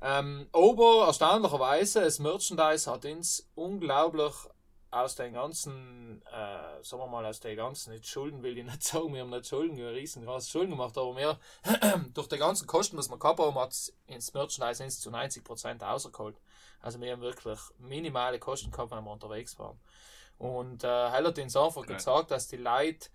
Ähm, 0.06 0.50
aber 0.52 1.06
erstaunlicherweise, 1.08 2.02
das 2.02 2.20
Merchandise 2.20 2.92
hat 2.92 3.06
uns 3.06 3.50
unglaublich 3.56 4.34
aus 4.92 5.16
den 5.16 5.34
ganzen, 5.34 6.22
äh, 6.28 6.84
sagen 6.84 7.02
wir 7.02 7.08
mal, 7.08 7.26
aus 7.26 7.40
den 7.40 7.56
ganzen, 7.56 7.94
nicht 7.94 8.06
Schulden 8.06 8.44
will 8.44 8.58
ich 8.58 8.66
nicht 8.66 8.84
sagen, 8.84 9.14
wir 9.14 9.22
haben 9.22 9.30
nicht 9.30 9.48
Schulden, 9.48 9.78
wir 9.78 9.88
haben 9.88 9.96
riesengroße 9.96 10.50
Schulden 10.50 10.72
gemacht, 10.72 10.98
aber 10.98 11.16
wir, 11.16 11.40
durch 12.14 12.28
die 12.28 12.38
ganzen 12.38 12.68
Kosten, 12.68 12.98
was 12.98 13.10
wir 13.10 13.18
gehabt 13.18 13.40
haben, 13.40 13.58
hat 13.58 13.72
es 13.72 13.94
ins 14.06 14.34
Merchandise 14.34 14.84
ins 14.84 15.00
zu 15.00 15.10
90% 15.10 15.82
rausgeholt. 15.82 16.36
Also 16.82 17.00
wir 17.00 17.14
haben 17.14 17.22
wirklich 17.22 17.60
minimale 17.78 18.40
Kosten 18.40 18.72
gehabt, 18.72 18.92
wenn 18.92 19.06
wir 19.06 19.12
unterwegs 19.12 19.58
waren. 19.58 19.80
Und 20.38 20.84
äh, 20.84 20.88
Heil 20.88 21.26
hat 21.26 21.40
uns 21.40 21.56
einfach 21.56 21.82
Okay. 21.84 21.96
gesagt, 21.96 22.32
dass 22.32 22.50
die 22.50 22.58
Leute, 22.58 23.10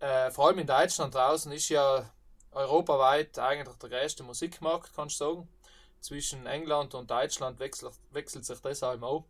äh, 0.00 0.30
vor 0.30 0.46
allem 0.46 0.60
in 0.60 0.66
Deutschland 0.66 1.14
draußen, 1.14 1.52
ist 1.52 1.68
ja 1.68 2.10
europaweit 2.52 3.38
eigentlich 3.38 3.76
der 3.76 3.90
größte 3.90 4.22
Musikmarkt, 4.22 4.94
kannst 4.94 5.20
du 5.20 5.24
sagen. 5.24 5.48
Zwischen 6.00 6.46
England 6.46 6.94
und 6.94 7.10
Deutschland 7.10 7.58
wechselt, 7.58 7.94
wechselt 8.10 8.44
sich 8.44 8.60
das 8.60 8.82
auch. 8.82 9.24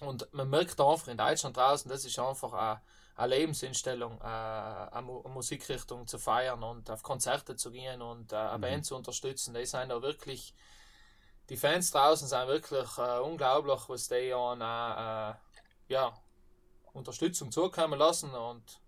Und 0.00 0.32
man 0.32 0.48
merkt 0.48 0.80
einfach 0.80 1.08
in 1.08 1.16
Deutschland 1.16 1.56
draußen, 1.56 1.90
das 1.90 2.04
ist 2.04 2.18
einfach 2.18 2.52
eine, 2.52 2.80
eine 3.16 3.36
Lebenseinstellung, 3.36 4.20
äh, 4.20 4.24
eine, 4.24 4.92
eine 4.92 5.28
Musikrichtung 5.34 6.06
zu 6.06 6.18
feiern 6.18 6.62
und 6.62 6.88
auf 6.90 7.02
Konzerte 7.02 7.56
zu 7.56 7.72
gehen 7.72 8.00
und 8.00 8.32
äh, 8.32 8.36
eine 8.36 8.58
Band 8.60 8.86
zu 8.86 8.94
unterstützen. 8.94 9.54
Die 9.54 9.66
sind 9.66 9.88
da 9.88 10.00
wirklich, 10.00 10.54
die 11.48 11.56
Fans 11.56 11.90
draußen 11.90 12.28
sind 12.28 12.46
wirklich 12.46 12.96
äh, 12.98 13.18
unglaublich, 13.18 13.88
was 13.88 14.08
die 14.08 14.32
an 14.32 14.60
äh, 14.60 15.30
äh, 15.30 15.34
ja, 15.88 16.14
Unterstützung 16.92 17.50
zukommen 17.50 17.98
lassen 17.98 18.32
und 18.34 18.80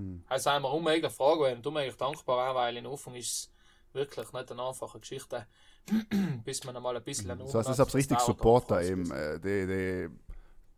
Mhm. 0.00 0.24
Also 0.28 0.50
haben 0.50 0.62
wir 0.62 0.72
unmöglich 0.72 1.12
Fragen 1.12 1.40
werden, 1.42 1.66
unmöglich 1.66 1.96
dankbar 1.96 2.54
weil 2.54 2.76
in 2.76 2.86
Anfang 2.86 3.14
ist 3.14 3.26
es 3.26 3.50
wirklich 3.92 4.32
nicht 4.32 4.50
eine 4.50 4.62
einfache 4.62 5.00
Geschichte, 5.00 5.46
bis 6.44 6.64
man 6.64 6.76
einmal 6.76 6.96
ein 6.96 7.04
bisschen 7.04 7.46
So, 7.46 7.58
es 7.58 7.68
ist 7.68 7.80
aber 7.80 7.94
richtig 7.94 8.20
Supporter 8.20 8.82
eben, 8.82 9.10
äh, 9.10 9.40
die, 9.40 10.08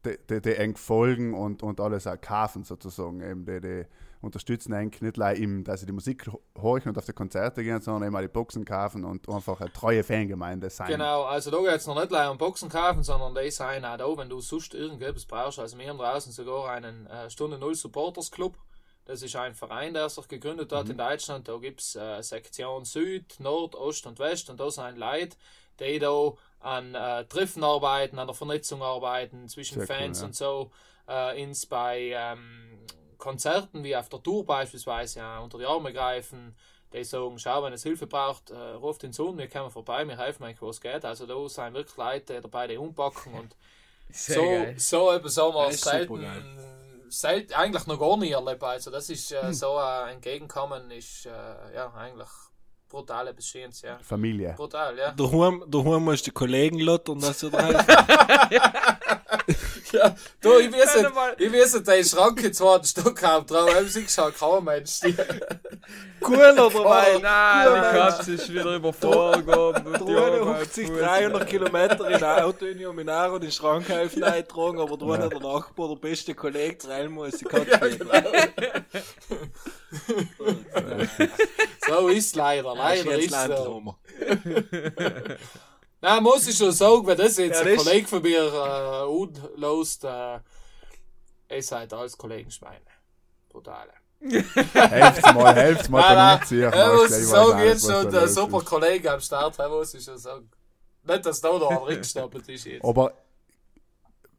die, 0.04 0.18
die, 0.28 0.40
die, 0.40 0.56
eng 0.56 0.76
folgen 0.76 1.34
und, 1.34 1.62
und 1.62 1.80
alles 1.80 2.06
auch 2.06 2.20
kaufen 2.20 2.64
sozusagen. 2.64 3.20
Eben, 3.20 3.44
die, 3.44 3.60
die 3.60 3.84
unterstützen 4.22 4.72
eng 4.72 4.92
nicht 5.00 5.16
nur 5.16 5.32
ihm, 5.32 5.64
dass 5.64 5.80
sie 5.80 5.86
die 5.86 5.92
Musik 5.92 6.30
horchen 6.56 6.90
und 6.90 6.98
auf 6.98 7.04
die 7.04 7.12
Konzerte 7.12 7.62
gehen, 7.62 7.80
sondern 7.82 8.08
eben 8.08 8.16
auch 8.16 8.20
die 8.20 8.28
Boxen 8.28 8.64
kaufen 8.64 9.04
und 9.04 9.28
einfach 9.28 9.60
eine 9.60 9.72
treue 9.72 10.04
Fangemeinde 10.04 10.70
sein. 10.70 10.88
Genau, 10.88 11.24
also 11.24 11.50
da 11.50 11.58
geht 11.58 11.80
es 11.80 11.86
noch 11.86 11.96
nicht 11.96 12.10
leider 12.10 12.30
um 12.30 12.38
Boxen 12.38 12.68
kaufen, 12.68 13.02
sondern 13.02 13.34
die 13.34 13.50
sein 13.50 13.84
auch 13.84 13.96
da, 13.96 14.16
wenn 14.16 14.28
du 14.28 14.40
sonst 14.40 14.74
irgendetwas 14.74 15.26
brauchst. 15.26 15.58
Also 15.58 15.76
wir 15.76 15.88
haben 15.88 15.98
draußen 15.98 16.32
sogar 16.32 16.70
einen 16.70 17.06
äh, 17.06 17.28
Stunde 17.30 17.58
Null 17.58 17.74
Supporters 17.74 18.30
Club. 18.30 18.56
Das 19.04 19.22
ist 19.22 19.34
ein 19.34 19.54
Verein, 19.54 19.94
der 19.94 20.08
sich 20.08 20.28
gegründet 20.28 20.72
hat 20.72 20.88
in 20.88 20.96
Deutschland. 20.96 21.48
Da 21.48 21.56
gibt 21.56 21.80
es 21.80 21.96
äh, 21.96 22.22
Sektion 22.22 22.84
Süd, 22.84 23.40
Nord, 23.40 23.74
Ost 23.74 24.06
und 24.06 24.18
West 24.18 24.48
und 24.48 24.60
da 24.60 24.70
sind 24.70 24.96
Leute, 24.96 25.36
die 25.80 25.98
da 25.98 26.32
an 26.60 26.94
äh, 26.94 27.24
Treffen 27.24 27.64
arbeiten, 27.64 28.18
an 28.18 28.28
der 28.28 28.34
Vernetzung 28.34 28.82
arbeiten 28.82 29.48
zwischen 29.48 29.80
Sehr 29.80 29.82
cool, 29.82 30.02
Fans 30.02 30.20
ja. 30.20 30.26
und 30.26 30.36
so. 30.36 30.70
Äh, 31.08 31.42
ins 31.42 31.66
bei 31.66 32.12
ähm, 32.14 32.78
Konzerten 33.18 33.82
wie 33.82 33.96
auf 33.96 34.08
der 34.08 34.22
Tour 34.22 34.46
beispielsweise 34.46 35.18
ja, 35.18 35.40
unter 35.40 35.58
die 35.58 35.66
Arme 35.66 35.92
greifen. 35.92 36.54
Die 36.92 37.02
sagen, 37.04 37.38
schau, 37.38 37.62
wenn 37.64 37.72
es 37.72 37.82
Hilfe 37.82 38.06
braucht, 38.06 38.50
äh, 38.50 38.56
ruft 38.56 39.02
den 39.02 39.12
Sohn, 39.12 39.38
wir 39.38 39.48
kommen 39.48 39.70
vorbei, 39.70 40.06
wir 40.06 40.18
helfen 40.18 40.44
euch, 40.44 40.60
wo 40.60 40.68
es 40.68 40.80
geht. 40.80 41.04
Also 41.04 41.26
da 41.26 41.48
sind 41.48 41.74
wirklich 41.74 41.96
Leute 41.96 42.40
dabei, 42.40 42.66
die 42.66 42.76
umpacken 42.76 43.32
und 43.34 43.56
Sehr 44.10 44.34
so, 44.36 44.42
geil. 44.42 44.74
so 44.78 45.12
etwas 45.12 45.36
haben 45.38 45.54
wir 45.54 45.72
selten, 45.72 46.20
geil. 46.20 46.81
Selten, 47.12 47.52
eigentlich 47.54 47.86
noch 47.86 47.98
gar 47.98 48.16
nie 48.16 48.30
erlebt. 48.32 48.62
Also 48.62 48.90
das 48.90 49.08
ist 49.10 49.30
Hm. 49.30 49.50
äh, 49.50 49.52
so 49.54 49.76
ein 49.76 50.14
Entgegenkommen, 50.14 50.90
ist 50.90 51.26
äh, 51.26 51.74
ja 51.74 51.92
eigentlich 51.94 52.28
brutal 52.88 53.28
etwas 53.28 53.46
Schönes, 53.46 53.80
ja. 53.82 53.98
Familie. 54.02 54.54
Brutal, 54.56 54.98
ja. 54.98 55.12
Daheim, 55.12 55.64
daheim 55.66 56.04
musst 56.04 56.26
du 56.26 56.30
die 56.30 56.34
Kollegen 56.34 56.78
lottern, 56.80 57.20
dass 57.20 57.40
du 57.40 57.48
da 57.50 57.62
helfen. 57.62 57.96
ja 59.98 60.14
du, 60.40 60.58
ich 60.58 60.72
weiß 60.72 60.96
nicht, 60.96 61.10
ich 61.38 61.52
weiß 61.52 61.74
nicht, 61.74 61.86
der 61.86 62.04
Schrank 62.04 62.42
im 62.42 62.52
zweiten 62.52 62.86
Stock 62.86 63.22
haben, 63.22 63.46
drauf 63.46 63.74
haben 63.74 63.88
sie 63.88 64.04
geschaut, 64.04 64.38
kaum 64.38 64.64
Mensch. 64.64 65.00
Cooler 66.20 66.54
dabei. 66.54 67.16
Oh 67.16 67.18
nein, 67.20 67.68
die 67.74 67.98
Katze 67.98 68.32
ist 68.34 68.52
wieder 68.52 68.66
eine 68.66 68.86
am 68.86 68.92
50, 68.94 70.88
Fuß. 70.88 70.98
300 70.98 71.46
Kilometer 71.46 72.08
in 72.08 72.22
ein 72.22 72.42
Auto 72.42 72.66
in 72.66 72.86
um 72.86 72.98
ihn 72.98 73.08
an 73.08 73.32
und 73.32 73.42
den 73.42 73.52
Schrank 73.52 73.88
helfen 73.88 74.22
eintragen, 74.24 74.80
aber 74.80 74.96
da 74.96 75.06
ja. 75.06 75.28
der 75.28 75.40
Nachbar, 75.40 75.88
der 75.88 75.96
beste 75.96 76.34
Kollege, 76.34 76.88
rein 76.88 77.10
muss, 77.10 77.38
die 77.38 77.44
Katze 77.44 77.98
So 81.86 82.08
ist 82.08 82.36
leider, 82.36 82.74
leider 82.74 83.18
ist 83.18 83.30
so. 83.30 83.96
Nein, 86.04 86.22
muss 86.22 86.46
ich 86.48 86.56
schon 86.56 86.72
sagen, 86.72 87.06
wenn 87.06 87.16
das 87.16 87.36
jetzt 87.36 87.60
Ja, 87.60 87.66
ein 87.66 87.76
das- 87.76 87.84
Kollege 87.84 88.08
von 88.08 88.22
mir 88.22 88.52
äh, 88.52 89.04
unlost, 89.06 90.04
äh, 90.04 90.40
ihr 91.50 91.62
seid 91.62 91.92
alles 91.94 92.18
Kollegenschweine. 92.18 92.80
Brutale. 93.48 93.92
Helft 94.20 95.22
mal, 95.34 95.54
helft 95.54 95.90
mal 95.90 96.00
Nein, 96.00 96.14
nein, 96.16 96.16
beim 96.16 96.40
Umziehen. 96.40 96.72
er 96.72 96.92
muss 96.94 97.10
weiß 97.10 97.28
sagen, 97.28 97.58
jetzt 97.64 97.86
schon 97.86 98.12
los 98.12 98.34
super 98.34 98.58
ist. 98.58 98.64
Kollege 98.66 99.12
am 99.12 99.20
Start, 99.20 99.58
er 99.58 99.68
muss 99.68 99.94
ich 99.94 100.04
schon 100.04 100.18
sagen. 100.18 100.50
Nicht, 101.04 101.26
dass 101.26 101.40
da 101.40 101.48
noch 101.58 101.70
ein 101.70 101.76
Rückstapel 101.78 102.40
ist 102.48 102.64
jetzt. 102.64 102.84
Aber 102.84 103.12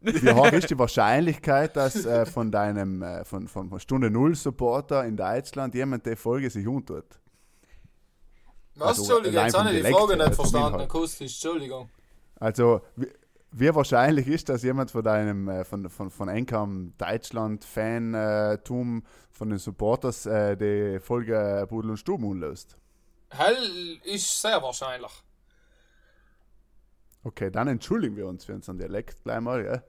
wie 0.01 0.31
hoch 0.31 0.51
ist 0.51 0.69
die 0.69 0.77
Wahrscheinlichkeit, 0.79 1.75
dass 1.77 2.05
äh, 2.05 2.25
von 2.25 2.51
deinem 2.51 3.01
äh, 3.03 3.23
von, 3.25 3.47
von, 3.47 3.69
von 3.69 3.79
Stunde 3.79 4.09
Null 4.09 4.35
Supporter 4.35 5.05
in 5.05 5.15
Deutschland 5.17 5.73
jemand 5.75 6.05
die 6.05 6.15
Folge 6.17 6.49
sich 6.49 6.67
untut? 6.67 7.05
Was, 8.75 8.99
also 8.99 9.01
Entschuldigung, 9.03 9.43
jetzt 9.43 9.57
habe 9.57 9.69
ich 9.69 9.75
die 9.75 9.81
Dialekt 9.81 9.97
Frage 9.99 10.17
nicht 10.17 10.35
verstanden, 10.35 10.67
Inhalt. 10.67 10.89
akustisch, 10.89 11.43
Entschuldigung. 11.43 11.89
Also 12.39 12.81
wie, 12.95 13.07
wie 13.51 13.75
wahrscheinlich 13.75 14.27
ist, 14.27 14.49
dass 14.49 14.63
jemand 14.63 14.91
von 14.91 15.03
deinem 15.03 15.47
äh, 15.47 15.63
von, 15.63 15.89
von, 15.89 16.09
von 16.09 16.27
Enkam 16.27 16.93
Deutschland 16.97 17.63
Fantum 17.63 19.03
von 19.31 19.49
den 19.49 19.59
Supporters 19.59 20.25
äh, 20.25 20.57
die 20.57 20.99
Folge 20.99 21.65
Pudel 21.69 21.91
und 21.91 21.97
Stuben 21.97 22.25
unlöst? 22.25 22.77
Hell 23.29 23.99
ist 24.03 24.41
sehr 24.41 24.61
wahrscheinlich. 24.61 25.11
Okay, 27.23 27.49
dann 27.49 27.67
entschuldigen 27.67 28.15
wir 28.17 28.27
uns 28.27 28.45
für 28.45 28.53
unseren 28.53 28.77
Dialekt 28.77 29.23
gleich 29.23 29.39
mal, 29.39 29.63
ja. 29.63 29.83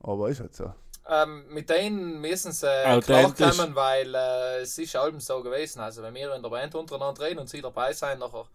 Aber 0.00 0.28
ist 0.28 0.40
halt 0.40 0.54
so. 0.54 0.72
Ähm, 1.12 1.44
mit 1.48 1.68
denen 1.68 2.20
müssen 2.20 2.52
sie 2.52 2.70
Authentisch. 2.86 3.34
klarkommen, 3.34 3.74
weil 3.74 4.14
äh, 4.14 4.60
es 4.60 4.78
ist 4.78 4.94
allem 4.94 5.18
so 5.18 5.42
gewesen. 5.42 5.80
Also 5.80 6.02
wenn 6.02 6.14
wir 6.14 6.32
in 6.32 6.40
der 6.42 6.48
Band 6.48 6.72
untereinander 6.76 7.20
reden 7.20 7.40
und 7.40 7.48
sie 7.48 7.60
dabei 7.60 7.92
sein, 7.92 8.20
nachher 8.20 8.46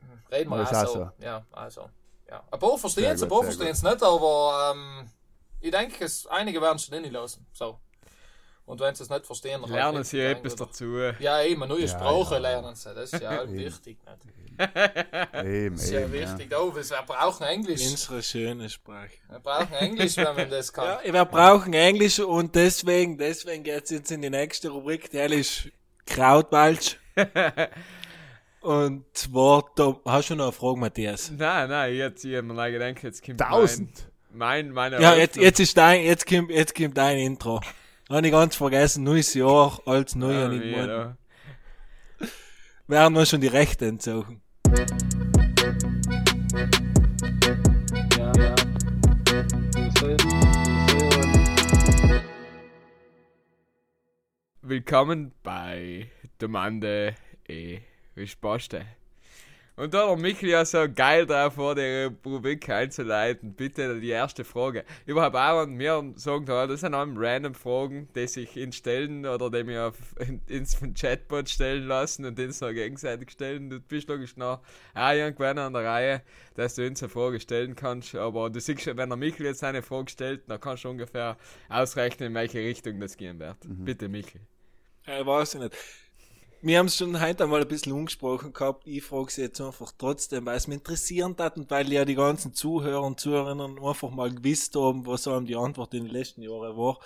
hm, 0.00 0.22
reden 0.32 0.50
wir 0.50 0.62
auch 0.62 0.86
so. 0.86 0.92
so. 0.92 1.10
Ja, 1.18 1.44
also. 1.52 1.90
Ja. 2.30 2.42
Ein 2.50 2.58
paar 2.58 2.78
verstehen 2.78 3.12
es, 3.12 3.22
ein 3.22 3.28
paar 3.28 3.42
verstehen 3.44 3.68
es 3.68 3.82
nicht, 3.82 4.02
aber 4.02 4.72
ähm, 4.74 5.10
ich 5.60 5.70
denke, 5.70 6.06
es, 6.06 6.26
einige 6.26 6.60
werden 6.62 6.76
es 6.76 6.90
nicht 6.90 7.12
lassen. 7.12 7.46
So. 7.52 7.78
Und 8.66 8.80
wenn 8.80 8.94
sie 8.96 9.04
es 9.04 9.10
nicht 9.10 9.24
verstehen, 9.24 9.62
dann 9.62 9.70
Lernen 9.70 10.02
sie 10.04 10.20
etwas 10.20 10.56
dann- 10.56 10.66
dazu. 10.66 10.98
Ja, 11.20 11.40
eben, 11.42 11.66
neue 11.68 11.82
Ja, 11.82 11.88
Sprache 11.88 12.34
ja. 12.34 12.38
lernen 12.40 12.74
sie. 12.74 12.92
Das 12.94 13.12
ist 13.12 13.22
ja 13.22 13.48
wichtig. 13.52 13.96
Eben, 15.44 15.76
Das 15.76 15.84
ist 15.84 15.90
ja 15.92 16.00
eben, 16.00 16.12
wichtig. 16.12 16.52
Oh, 16.58 16.74
wir 16.74 16.82
brauchen 17.06 17.46
Englisch. 17.46 17.82
Unsere 17.88 18.22
schöne 18.22 18.68
Sprache. 18.68 19.10
Wir 19.28 19.38
brauchen 19.38 19.72
Englisch, 19.74 20.16
wenn 20.16 20.34
man 20.34 20.50
das 20.50 20.72
kann. 20.72 20.98
Ja, 21.04 21.12
wir 21.12 21.24
brauchen 21.26 21.72
Englisch 21.74 22.18
und 22.18 22.54
deswegen, 22.56 23.16
deswegen 23.18 23.62
geht's 23.62 23.90
jetzt 23.90 24.10
in 24.10 24.20
die 24.22 24.30
nächste 24.30 24.68
Rubrik, 24.70 25.10
die 25.10 25.18
ist 25.18 25.68
Krautwalsch. 26.06 26.98
und 28.62 29.04
zwar, 29.16 29.64
da, 29.76 29.96
hast 30.06 30.30
du 30.30 30.34
noch 30.34 30.44
eine 30.46 30.52
Frage, 30.52 30.78
Matthias? 30.80 31.30
Nein, 31.30 31.68
nein, 31.68 31.94
jetzt 31.94 32.24
ich 32.24 32.34
hab 32.36 32.44
mir 32.44 32.70
gedacht, 32.72 33.02
jetzt 33.04 33.24
kommt 33.24 33.40
Tausend. 33.40 34.08
Mein, 34.32 34.70
mein, 34.70 34.90
meine 34.90 35.02
Ja, 35.02 35.14
jetzt, 35.14 35.36
jetzt 35.36 35.60
ist 35.60 35.76
dein, 35.76 36.02
jetzt 36.04 36.26
kommt, 36.26 36.50
jetzt 36.50 36.74
kommt 36.74 36.96
dein 36.98 37.18
Intro. 37.18 37.60
Habe 38.08 38.24
ich 38.24 38.32
ganz 38.32 38.54
vergessen, 38.54 39.02
neues 39.02 39.34
Jahr, 39.34 39.80
als 39.84 40.14
neu 40.14 40.32
Ja, 40.32 40.46
und 40.46 40.52
ich 40.52 40.62
wie, 40.62 40.76
mein, 40.76 40.88
ja. 40.88 41.16
wir 42.86 43.00
haben 43.00 43.16
uns 43.16 43.28
schon 43.28 43.40
die 43.40 43.48
Rechte 43.48 43.86
entzogen. 43.86 44.42
Ja, 48.16 48.32
ja. 48.36 48.54
Willkommen 54.62 55.32
bei 55.42 56.08
Domande 56.38 57.16
e 57.48 57.80
Risposte. 58.16 58.86
Und 59.76 59.92
da 59.92 60.06
der 60.06 60.16
Michael 60.16 60.48
ja 60.48 60.64
so 60.64 60.86
geil 60.92 61.26
drauf 61.26 61.58
war, 61.58 61.74
die 61.74 62.08
Rubrik 62.24 62.66
einzuleiten, 62.70 63.52
bitte 63.52 64.00
die 64.00 64.08
erste 64.08 64.42
Frage. 64.42 64.86
Überhaupt 65.04 65.36
auch 65.36 65.60
an 65.60 65.74
mir 65.74 66.14
sagen, 66.16 66.46
da, 66.46 66.66
das 66.66 66.80
sind 66.80 66.94
allem 66.94 67.14
random 67.18 67.54
Fragen, 67.54 68.08
die 68.14 68.26
sich 68.26 68.56
ihn 68.56 68.72
stellen 68.72 69.26
oder 69.26 69.50
die 69.50 69.64
mir 69.64 69.88
auf, 69.88 69.96
in, 70.18 70.40
ins 70.46 70.78
Chatbot 70.98 71.50
stellen 71.50 71.86
lassen 71.86 72.24
und 72.24 72.38
den 72.38 72.52
so 72.52 72.68
gegenseitig 72.68 73.32
stellen. 73.32 73.68
Du 73.68 73.78
bist 73.78 74.08
logisch 74.08 74.38
noch 74.38 74.62
auch 74.94 75.12
irgendwann 75.12 75.58
an 75.58 75.74
der 75.74 75.84
Reihe, 75.84 76.22
dass 76.54 76.76
du 76.76 76.86
uns 76.86 77.02
eine 77.02 77.10
Frage 77.10 77.38
stellen 77.38 77.76
kannst, 77.76 78.14
aber 78.14 78.48
du 78.48 78.58
siehst 78.58 78.80
schon, 78.80 78.96
wenn 78.96 79.10
der 79.10 79.18
Michael 79.18 79.44
jetzt 79.44 79.62
eine 79.62 79.82
Frage 79.82 80.10
stellt, 80.10 80.48
dann 80.48 80.58
kannst 80.58 80.84
du 80.84 80.88
ungefähr 80.88 81.36
ausrechnen, 81.68 82.30
in 82.30 82.34
welche 82.34 82.60
Richtung 82.60 82.98
das 82.98 83.18
gehen 83.18 83.38
wird. 83.38 83.58
Bitte, 83.62 84.08
Michael. 84.08 84.40
Ja, 85.06 85.20
ich 85.20 85.26
weiß 85.26 85.56
nicht. 85.56 85.76
Wir 86.66 86.80
haben 86.80 86.86
es 86.86 86.96
schon 86.96 87.20
heute 87.20 87.44
einmal 87.44 87.62
ein 87.62 87.68
bisschen 87.68 87.92
umgesprochen 87.92 88.52
gehabt. 88.52 88.88
Ich 88.88 89.04
frage 89.04 89.30
sie 89.30 89.42
jetzt 89.42 89.60
einfach 89.60 89.92
trotzdem, 89.96 90.46
weil 90.46 90.56
es 90.56 90.66
mich 90.66 90.78
interessieren 90.78 91.36
hat 91.38 91.56
und 91.56 91.70
weil 91.70 91.92
ja 91.92 92.04
die 92.04 92.16
ganzen 92.16 92.54
Zuhörer 92.54 93.04
und 93.04 93.20
Zuhörerinnen 93.20 93.78
einfach 93.78 94.10
mal 94.10 94.34
gewusst 94.34 94.74
haben, 94.74 95.06
was 95.06 95.28
einem 95.28 95.46
die 95.46 95.54
Antwort 95.54 95.94
in 95.94 96.06
den 96.06 96.12
letzten 96.12 96.42
Jahren 96.42 96.76
war. 96.76 96.98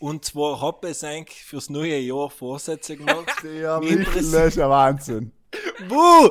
Und 0.00 0.24
zwar 0.24 0.60
habe 0.60 0.90
ich 0.90 1.04
eigentlich 1.04 1.44
fürs 1.44 1.70
neue 1.70 2.00
Jahr 2.00 2.30
Vorsätze 2.30 2.96
gemacht. 2.96 3.30
Ja, 3.44 3.80
ja 3.80 4.68
Wahnsinn. 4.68 5.30
Buh! 5.88 6.30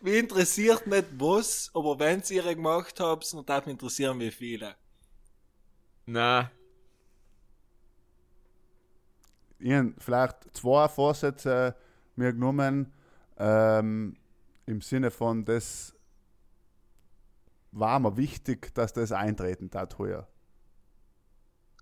Mich 0.00 0.16
interessiert 0.16 0.86
nicht 0.86 1.08
was, 1.18 1.70
aber 1.74 1.98
wenn 1.98 2.22
sie 2.22 2.36
ihre 2.36 2.54
gemacht 2.54 2.98
habt, 2.98 3.30
dann 3.30 3.44
darf 3.44 3.66
mich 3.66 3.74
interessieren, 3.74 4.18
wie 4.20 4.30
viele. 4.30 4.74
Na, 6.06 6.50
Ich 9.58 9.72
habe 9.72 9.94
vielleicht 9.98 10.36
zwei 10.56 10.88
Vorsätze 10.88 11.74
mir 12.16 12.32
genommen, 12.32 12.92
ähm, 13.38 14.16
im 14.66 14.80
Sinne 14.80 15.10
von, 15.10 15.44
das 15.44 15.94
war 17.72 17.98
mir 18.00 18.16
wichtig, 18.16 18.74
dass 18.74 18.92
das 18.92 19.12
eintreten 19.12 19.70
hat 19.74 19.98
heuer. 19.98 20.26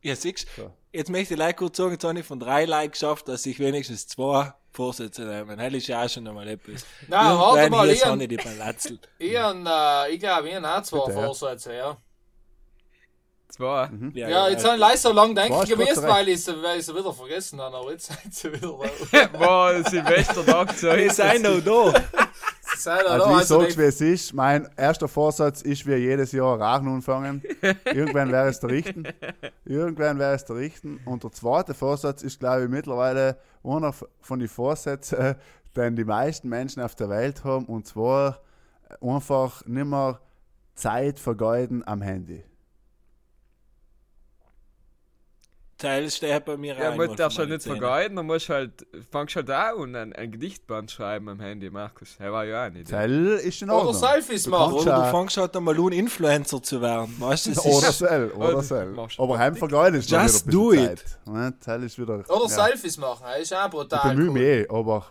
Ja, 0.02 0.14
siehst 0.14 0.48
So. 0.54 0.70
Jetzt 0.92 1.10
möchte 1.10 1.34
ich 1.34 1.38
gleich 1.38 1.56
kurz 1.56 1.76
sagen, 1.78 1.92
jetzt 1.92 2.04
habe 2.04 2.18
ich 2.18 2.26
von 2.26 2.38
drei 2.38 2.66
Like 2.66 2.92
geschafft, 2.92 3.26
dass 3.26 3.46
ich 3.46 3.58
wenigstens 3.58 4.06
zwei 4.06 4.52
Vorsätze 4.70 5.22
nehme. 5.24 5.56
Das 5.56 5.72
ist 5.72 5.86
ja 5.86 6.04
auch 6.04 6.08
schon 6.08 6.28
einmal 6.28 6.46
etwas. 6.46 6.84
Nein, 7.08 7.38
warte 7.38 7.70
mal, 7.70 7.88
ich 7.88 8.02
ich 8.02 8.04
äh, 9.66 10.12
ich 10.12 10.20
glaube, 10.20 10.48
ich 10.48 10.54
habe 10.56 10.68
auch 10.68 10.82
zwei 10.82 11.06
Bitte, 11.06 11.18
ja. 11.18 11.24
Vorsätze, 11.24 11.74
ja. 11.74 11.96
Zwei. 13.54 13.88
Ja, 14.14 14.48
jetzt 14.48 14.64
habe 14.64 14.74
ich 14.74 14.80
leider 14.80 14.98
so 14.98 15.12
lange 15.12 15.34
du 15.34 15.48
gewesen, 15.48 16.02
weil 16.02 16.28
ich 16.28 16.42
sie, 16.42 16.60
weil 16.60 16.80
ich 16.80 16.86
sie 16.86 16.92
wieder 16.92 17.12
vergessen 17.12 17.60
habe, 17.60 17.76
aber 17.76 17.92
jetzt 17.92 18.06
sind 18.06 18.34
sie 18.34 18.52
wieder 18.52 18.76
da. 19.12 19.26
Boah, 19.38 19.80
Silvestertag 19.88 20.72
so 20.72 20.88
Wir 20.88 21.06
ist 21.06 21.14
sind 21.14 21.42
noch 21.42 21.60
da. 21.92 22.00
Sind 22.76 22.96
ja 22.96 23.12
Also 23.12 23.26
da, 23.26 23.30
ich 23.30 23.36
also 23.36 23.60
sag's, 23.60 23.78
wie 23.78 23.82
es 23.82 24.00
ist. 24.00 24.34
Mein 24.34 24.68
erster 24.76 25.06
Vorsatz 25.06 25.62
ist, 25.62 25.86
wie 25.86 25.94
jedes 25.94 26.32
Jahr 26.32 26.60
Rauchen 26.60 26.88
anfangen. 26.88 27.44
Irgendwann 27.84 28.32
wäre 28.32 28.48
es 28.48 28.58
der 28.58 28.70
Richten. 28.70 29.04
Irgendwann 29.64 30.18
wäre 30.18 30.34
es 30.34 30.44
der 30.44 30.56
Richten. 30.56 30.98
Und 31.04 31.22
der 31.22 31.30
zweite 31.30 31.74
Vorsatz 31.74 32.22
ist, 32.22 32.40
glaube 32.40 32.64
ich, 32.64 32.68
mittlerweile 32.68 33.38
einer 33.62 33.94
von 34.20 34.40
den 34.40 34.48
Vorsätzen, 34.48 35.36
den 35.76 35.94
die 35.94 36.04
meisten 36.04 36.48
Menschen 36.48 36.82
auf 36.82 36.96
der 36.96 37.08
Welt 37.08 37.44
haben. 37.44 37.66
Und 37.66 37.86
zwar 37.86 38.40
einfach 39.00 39.64
nicht 39.64 39.86
mehr 39.86 40.18
Zeit 40.74 41.20
vergeuden 41.20 41.86
am 41.86 42.02
Handy. 42.02 42.42
Teil 45.84 46.10
steht 46.10 46.44
bei 46.44 46.56
mir 46.56 46.74
Ja, 46.76 46.90
ein, 46.90 46.96
man 46.96 47.06
mal 47.08 47.16
darf 47.16 47.32
von 47.32 47.40
halt 47.42 47.50
nicht 47.50 47.62
Zähnen. 47.62 47.78
vergeuden, 47.78 48.16
dann 48.16 48.26
musst 48.26 48.48
halt, 48.48 48.86
fangst 49.10 49.36
halt 49.36 49.50
auch 49.50 49.80
an, 49.82 49.94
ein, 49.94 50.12
ein 50.12 50.32
Gedichtband 50.32 50.90
schreiben 50.90 51.28
am 51.28 51.40
Handy, 51.40 51.70
Markus. 51.70 52.16
Er 52.18 52.32
war 52.32 52.44
ja 52.44 52.66
auch 52.66 52.70
nicht. 52.70 52.88
Zell 52.88 53.26
ist 53.44 53.62
in 53.62 53.70
Oder 53.70 53.78
Ordnung. 53.86 53.94
Selfies 53.94 54.44
Du 54.44 54.50
machen. 54.50 54.72
Oder 54.74 54.84
du 54.84 54.90
ja- 54.90 55.10
fängst 55.10 55.36
halt 55.36 55.56
einmal 55.56 55.78
an, 55.78 55.92
Influencer 55.92 56.62
zu 56.62 56.80
werden. 56.80 57.14
Weißt 57.18 57.46
du, 57.46 57.50
es 57.52 57.58
Oder 57.64 57.92
Cell, 57.92 58.30
oder 58.32 58.48
Oder 58.48 58.62
Cell. 58.62 58.86
machst 58.92 59.20
Aber 59.20 59.38
heim 59.38 59.54
vergeuden 59.56 59.98
ist 60.00 60.10
Just 60.10 60.52
do 60.52 60.72
it. 60.72 60.98
Zeit. 60.98 61.18
Ne, 61.26 61.54
Zell 61.60 61.82
ist 61.82 61.98
wieder... 61.98 62.14
Oder 62.28 62.42
ja. 62.42 62.48
Selfies 62.48 62.96
machen, 62.98 63.24
das 63.26 63.42
ist 63.42 63.54
auch 63.54 63.64
Ich 63.66 63.70
brutal 63.70 64.14
bemühe 64.14 64.26
cool. 64.28 64.32
mich 64.32 64.42
eh, 64.42 64.68
aber 64.68 65.06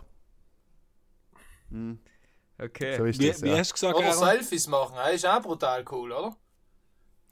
Okay. 2.62 2.96
so 2.96 3.04
ist 3.04 3.18
wie, 3.18 3.28
das, 3.28 3.42
wie 3.42 3.48
ja. 3.48 3.58
hast 3.58 3.70
du 3.70 3.74
gesagt, 3.74 3.94
Oder 3.96 4.06
Aaron? 4.06 4.18
Selfies 4.28 4.66
machen, 4.68 4.94
das 4.96 5.14
ist 5.14 5.26
auch 5.26 5.40
brutal 5.42 5.84
cool, 5.90 6.12
oder? 6.12 6.36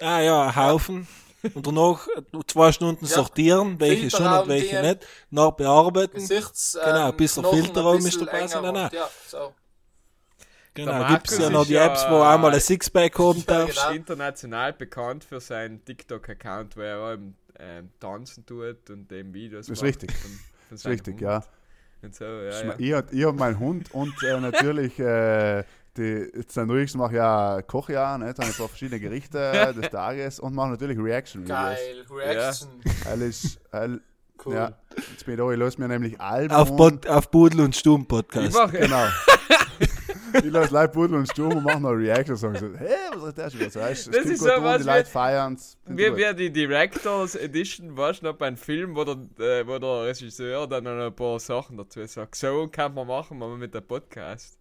Ah 0.01 0.21
ja, 0.21 0.47
ein 0.49 0.57
Haufen. 0.57 1.07
Und 1.55 1.67
danach 1.67 2.07
äh, 2.09 2.23
zwei 2.47 2.71
Stunden 2.73 3.05
Ja. 3.05 3.11
sortieren, 3.11 3.81
welche 3.81 4.11
schon 4.11 4.21
Filterraum 4.21 4.43
und 4.43 4.49
welche 4.49 4.69
dienen. 4.77 4.83
nicht. 4.83 5.07
Nach 5.31 5.51
bearbeiten. 5.53 6.15
Gesichts, 6.15 6.79
Genau, 6.85 7.13
bis 7.13 7.35
der 7.35 7.45
Filterraum 7.45 7.93
ein 7.95 7.99
ist 7.99 8.05
bisschen 8.05 8.27
dabei, 8.27 8.47
sind 8.47 8.63
dann 8.63 8.75
macht. 8.75 8.93
Ja, 8.93 9.09
so. 9.27 9.55
Genau, 10.75 11.07
gibt 11.09 11.31
es 11.31 11.39
ja 11.39 11.51
noch 11.51 11.67
die 11.67 11.75
ja- 11.75 11.87
Apps, 11.87 12.07
wo 12.09 12.23
einmal 12.23 12.55
ein 12.55 12.61
Sixpack 12.61 13.19
haben 13.19 13.39
Ja, 13.49 13.59
darfst. 13.67 13.77
genau. 13.77 13.91
international 13.95 14.73
bekannt 14.73 15.25
für 15.25 15.39
seinen 15.41 15.85
TikTok-Account, 15.85 16.77
wo 16.77 16.81
er 16.81 16.99
auch 16.99 17.13
im, 17.13 17.35
ähm, 17.59 17.91
tanzen 18.01 18.47
tut 18.47 18.89
und 18.89 19.11
dem 19.11 19.35
Videos 19.35 19.67
Das 19.67 19.79
ist 19.79 19.83
richtig. 19.83 20.13
Von, 20.13 20.31
von 20.31 20.41
Das 20.71 20.81
ist 20.81 20.87
richtig, 20.87 21.15
Hund 21.15 21.23
ja. 21.23 21.45
So, 22.11 22.25
ja, 22.25 22.49
Ich, 22.49 22.65
ja. 22.65 22.75
ich, 22.79 22.93
hab- 22.95 23.13
ich 23.13 23.25
habe 23.25 23.37
meinen 23.37 23.59
Hund 23.61 23.93
und 23.95 24.15
äh, 24.23 24.41
natürlich 24.41 24.99
äh, 24.99 25.63
die, 25.97 26.31
jetzt 26.35 26.57
dann 26.57 26.71
ruhigst 26.71 26.97
mache 26.97 27.13
ich 27.13 27.17
ja 27.19 27.61
koche 27.63 27.93
ja, 27.95 28.17
ne? 28.19 28.33
dann 28.35 28.47
ein 28.47 28.53
paar 28.55 28.69
verschiedene 28.69 29.01
Gerichte 29.01 29.75
des 29.81 29.91
Tages 29.91 30.41
und 30.41 30.55
mache 30.55 30.71
natürlich 30.71 30.99
Reaction 30.99 31.43
Videos. 31.43 31.59
Geil, 31.59 32.05
Reaction. 32.11 32.69
Weil 33.05 33.23
ich, 33.23 33.59
weil, 33.71 34.01
Cool. 34.45 34.55
ja, 34.55 34.73
jetzt 35.11 35.25
bin 35.25 35.35
ich 35.35 35.41
da, 35.41 35.51
ich 35.53 35.59
lasse 35.59 35.81
mir 35.81 35.87
nämlich 35.89 36.21
Alben 36.21 36.53
Auf, 36.53 36.75
Pod, 36.77 37.07
auf 37.07 37.31
Budel 37.31 37.61
und 37.61 37.77
Stumm 37.77 38.03
Ich 38.03 38.09
Podcast. 38.09 38.53
mach, 38.55 38.73
Genau. 38.73 39.07
ich 40.35 40.51
lasse 40.51 40.73
Leute 40.75 40.93
Pudel 40.93 41.19
und 41.19 41.31
Sturm 41.31 41.59
und 41.59 41.63
mache 41.65 41.81
noch 41.81 41.91
Reaction 41.91 42.33
und 42.35 42.59
so, 42.59 42.71
hey, 42.77 42.89
was 43.15 43.29
ist 43.29 43.39
das 43.39 43.53
schon 43.53 43.61
wieder? 43.61 43.71
So, 43.71 43.81
weißt, 43.81 44.09
Das 44.15 44.25
ist 44.27 44.41
so 44.41 44.47
was 44.49 44.79
die 44.79 44.85
wie- 44.85 44.89
Leute 44.91 45.11
feiern 45.11 45.55
es. 45.55 45.77
wie, 45.87 46.17
wie 46.17 46.35
die 46.35 46.51
Directors 46.53 47.37
Edition, 47.37 47.97
weißt 47.97 48.23
du 48.23 48.27
noch, 48.27 48.35
beim 48.37 48.57
Film, 48.57 48.97
wo 48.97 49.05
der, 49.05 49.15
äh, 49.61 49.67
wo 49.67 49.79
der 49.79 50.07
Regisseur 50.09 50.67
dann 50.67 50.85
noch 50.85 51.07
ein 51.07 51.15
paar 51.15 51.39
Sachen 51.39 51.77
dazu 51.77 52.05
sagt. 52.07 52.35
So 52.35 52.67
kann 52.73 52.95
man 52.95 53.07
machen, 53.07 53.39
wenn 53.41 53.49
man 53.51 53.59
mit 53.59 53.75
dem 53.75 53.85
Podcast. 53.87 54.59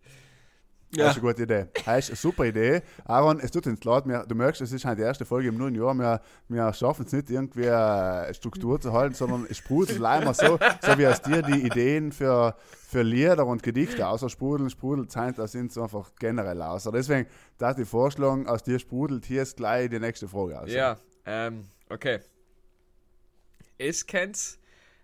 Das 0.94 1.12
ist 1.16 1.24
eine 1.24 1.34
gute 1.34 1.44
Idee. 1.44 1.68
Das 1.86 2.00
ist 2.00 2.10
eine 2.10 2.16
super 2.18 2.46
Idee. 2.46 2.82
Aaron, 3.06 3.40
es 3.40 3.52
tut 3.52 3.66
uns 3.68 3.84
leid, 3.84 4.06
wir, 4.08 4.26
du 4.28 4.36
merkst, 4.36 4.62
es 4.62 4.72
ist 4.72 4.84
halt 4.84 5.00
die 5.00 5.04
erste 5.04 5.26
Folge 5.26 5.48
im 5.50 5.58
neuen 5.58 5.76
Jahr. 5.76 5.94
Wir, 5.94 6.22
wir 6.50 6.74
schaffen 6.74 7.06
es 7.06 7.14
nicht 7.14 7.30
irgendwie 7.30 7.70
eine 7.70 8.34
Struktur 8.34 8.80
zu 8.80 8.92
halten, 8.92 9.16
sondern 9.16 9.48
es 9.50 9.58
sprudelt 9.58 10.00
leider 10.00 10.34
so, 10.34 10.60
so 10.82 10.98
wie 10.98 11.08
aus 11.08 11.22
dir 11.22 11.42
die 11.42 11.66
Ideen 11.66 12.12
für, 12.12 12.56
für 12.88 13.04
Lieder 13.04 13.46
und 13.46 13.64
Gedichte 13.64 14.06
außer 14.06 14.30
sprudeln, 14.30 14.70
sprudelt 14.70 15.12
sein, 15.12 15.34
das 15.36 15.54
sind 15.54 15.72
so 15.72 15.84
einfach 15.84 16.12
generell 16.20 16.62
aus. 16.62 16.84
Deswegen, 16.92 17.28
da 17.58 17.74
die 17.74 17.86
Vorschlag, 17.86 18.46
aus 18.48 18.64
dir 18.64 18.80
sprudelt, 18.80 19.26
hier 19.26 19.44
ist 19.44 19.58
gleich 19.58 19.90
die 19.90 20.00
nächste 20.00 20.28
Frage 20.28 20.60
aus. 20.60 20.72
Ja, 20.72 20.98
ähm, 21.26 21.68
okay. 21.90 22.20
Es 23.78 24.06
kannst 24.06 24.61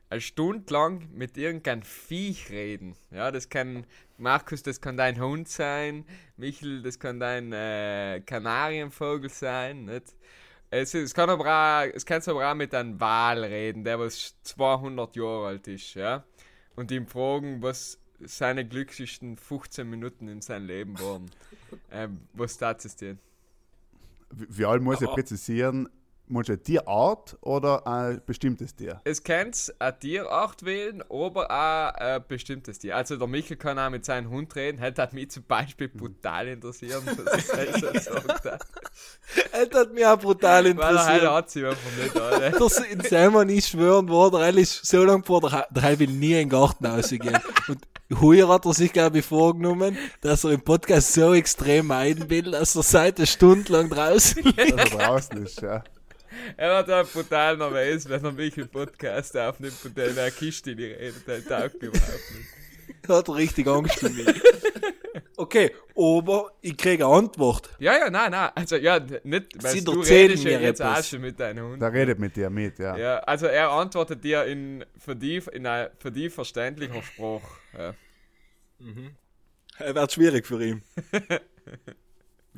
eine 0.10 0.22
Stunde 0.22 0.74
lang 0.74 1.10
mit 1.14 1.38
irgendeinem 1.38 1.82
Viech 1.82 2.49
reden. 2.49 2.95
Ja, 3.12 3.32
das 3.32 3.49
kann, 3.49 3.86
Markus, 4.18 4.64
das 4.64 4.80
kann 4.80 4.97
dein 4.97 5.20
Hund 5.20 5.49
sein. 5.49 6.05
Michel, 6.38 6.82
das 6.82 6.99
kann 6.99 7.20
dein 7.20 7.51
äh, 7.51 8.22
Kanarienvogel 8.26 9.30
sein. 9.30 9.86
Nicht? 9.86 10.16
Es, 10.70 10.93
es 10.93 11.14
kann 11.14 11.30
aber 11.30 11.45
auch, 11.45 11.93
es 11.93 12.05
kannst 12.05 12.30
aber 12.30 12.49
auch 12.49 12.55
mit 12.55 12.74
einem 12.74 12.99
Wal 12.99 13.43
reden, 13.43 13.84
der 13.84 13.99
was 13.99 14.36
200 14.43 15.16
Jahre 15.16 15.47
alt 15.47 15.68
ist. 15.68 15.93
Ja? 15.93 16.24
Und 16.76 16.91
ihm 16.91 17.08
fragen, 17.08 17.62
was 17.62 17.99
seine 18.20 18.68
glücklichsten 18.68 19.38
15 19.38 19.89
Minuten 19.89 20.28
in 20.28 20.41
seinem 20.41 20.68
Leben 20.68 20.99
waren. 20.99 21.30
ähm, 21.91 22.22
was 22.34 22.58
tat 22.58 22.84
es 22.86 22.95
dir? 22.95 23.18
Wie 24.32 24.58
wie 24.58 24.66
alt 24.66 24.82
muss 24.82 25.01
ich 25.01 25.10
präzisieren? 25.10 25.89
Muss 26.30 26.49
eine 26.49 26.61
Tierart 26.61 27.38
oder 27.39 27.88
ein 27.88 28.21
bestimmtes 28.25 28.75
Tier? 28.75 28.99
Es 29.05 29.23
kannst 29.23 29.80
eine 29.82 29.97
Tierart 29.97 30.65
wählen, 30.65 31.01
aber 31.09 31.49
auch 31.49 31.93
ein 31.95 32.23
bestimmtes 32.28 32.80
Tier. 32.80 32.97
Also 32.97 33.15
der 33.15 33.28
Michel 33.28 33.55
kann 33.55 33.80
auch 33.80 33.89
mit 33.89 34.03
seinem 34.03 34.30
Hund 34.30 34.53
reden. 34.57 34.80
Das 34.82 35.01
hat 35.01 35.13
mich 35.13 35.32
zum 35.32 35.43
Beispiel 35.43 35.88
brutal 35.88 36.47
ich 36.49 36.59
das 36.59 38.05
so 38.05 38.11
gesagt 38.11 38.45
habe. 38.45 38.59
Das 39.69 39.80
hat 39.80 39.93
mich 39.93 40.05
auch 40.05 40.19
brutal 40.19 40.65
Weil 40.65 40.95
er 40.95 41.05
halt 41.05 41.23
interessiert. 41.23 41.32
hat 41.32 41.49
sie 41.49 41.65
einfach 41.65 42.03
nicht 42.03 42.19
alle. 42.19 42.51
Das 42.51 42.78
in 42.80 43.47
nicht 43.47 43.69
schwören 43.69 44.09
war, 44.09 44.30
der 44.30 44.41
Heil 44.41 44.57
ist 44.57 44.86
so 44.86 45.05
lange 45.05 45.23
vor, 45.23 45.39
der 45.39 45.51
Heil- 45.53 45.67
der 45.71 45.84
Heil 45.84 45.99
will 45.99 46.09
nie 46.09 46.32
in 46.34 46.38
den 46.39 46.49
Garten 46.49 46.86
rausgehen. 46.86 47.38
Und 47.69 47.88
heuer 48.21 48.49
hat 48.49 48.65
er 48.65 48.73
sich, 48.73 48.91
glaube 48.91 49.19
ich, 49.19 49.25
vorgenommen, 49.25 49.97
dass 50.21 50.43
er 50.43 50.51
im 50.51 50.61
Podcast 50.61 51.13
so 51.13 51.34
extrem 51.34 51.88
meiden 51.88 52.30
will, 52.30 52.51
dass 52.51 52.75
er 52.75 52.84
seit 52.84 53.17
einer 53.17 53.28
Stunde 53.28 53.71
lang 53.71 53.89
draußen 53.89 54.43
Dass 54.43 54.91
er 54.91 54.97
draußen 54.97 55.43
ist, 55.45 55.61
ja. 55.61 55.84
Er 56.56 56.78
hat 56.78 56.90
auch 56.90 57.08
brutal 57.08 57.58
nervös, 57.58 58.08
wenn 58.10 58.24
er 58.24 58.32
mich 58.32 58.58
im 58.58 58.70
Podcast 58.70 59.36
aufnimmt 59.38 59.78
und 59.84 59.98
der 59.98 60.08
in 60.10 60.18
einer 60.18 60.32
Kiste 60.32 60.72
in 60.72 60.78
die 60.78 60.86
redet. 60.86 61.28
Der 61.28 61.44
taugt 61.46 61.82
überhaupt 61.82 62.32
nicht. 62.36 63.08
hat 63.10 63.28
er 63.28 63.36
richtig 63.36 63.68
Angst 63.68 64.04
um 64.04 64.16
mich. 64.16 64.42
Okay, 65.40 65.72
aber 65.96 66.52
ich 66.62 66.76
kriege 66.76 67.06
eine 67.06 67.14
Antwort. 67.14 67.70
Ja, 67.78 67.96
ja, 67.96 68.10
nein, 68.10 68.32
nein. 68.32 68.50
Also, 68.56 68.76
ja, 68.76 69.00
nicht, 69.00 69.64
weil 69.64 69.72
Sie 69.72 69.84
du 69.84 70.02
redest 70.02 70.44
ja 70.44 70.58
mir 70.58 70.62
jetzt 70.66 70.80
etwas. 70.80 71.00
auch 71.00 71.04
schon 71.10 71.22
mit 71.22 71.40
deinem 71.40 71.66
Hund. 71.72 71.82
Der 71.82 71.94
redet 71.94 72.18
mit 72.18 72.36
dir 72.36 72.50
mit, 72.50 72.80
ja. 72.80 72.98
Ja, 72.98 73.20
also 73.20 73.46
er 73.46 73.70
antwortet 73.70 74.24
dir 74.24 74.46
in 74.46 74.84
für 74.98 75.16
die, 75.16 75.38
in 75.54 75.68
einer 75.68 75.92
für 76.00 76.12
die 76.12 76.30
verständlicher 76.32 77.04
Sprache. 77.04 77.48
Ja. 77.78 77.94
Es 79.80 79.94
wird 79.96 80.12
schwierig 80.12 80.48
für 80.48 80.64
ihn. 80.64 80.82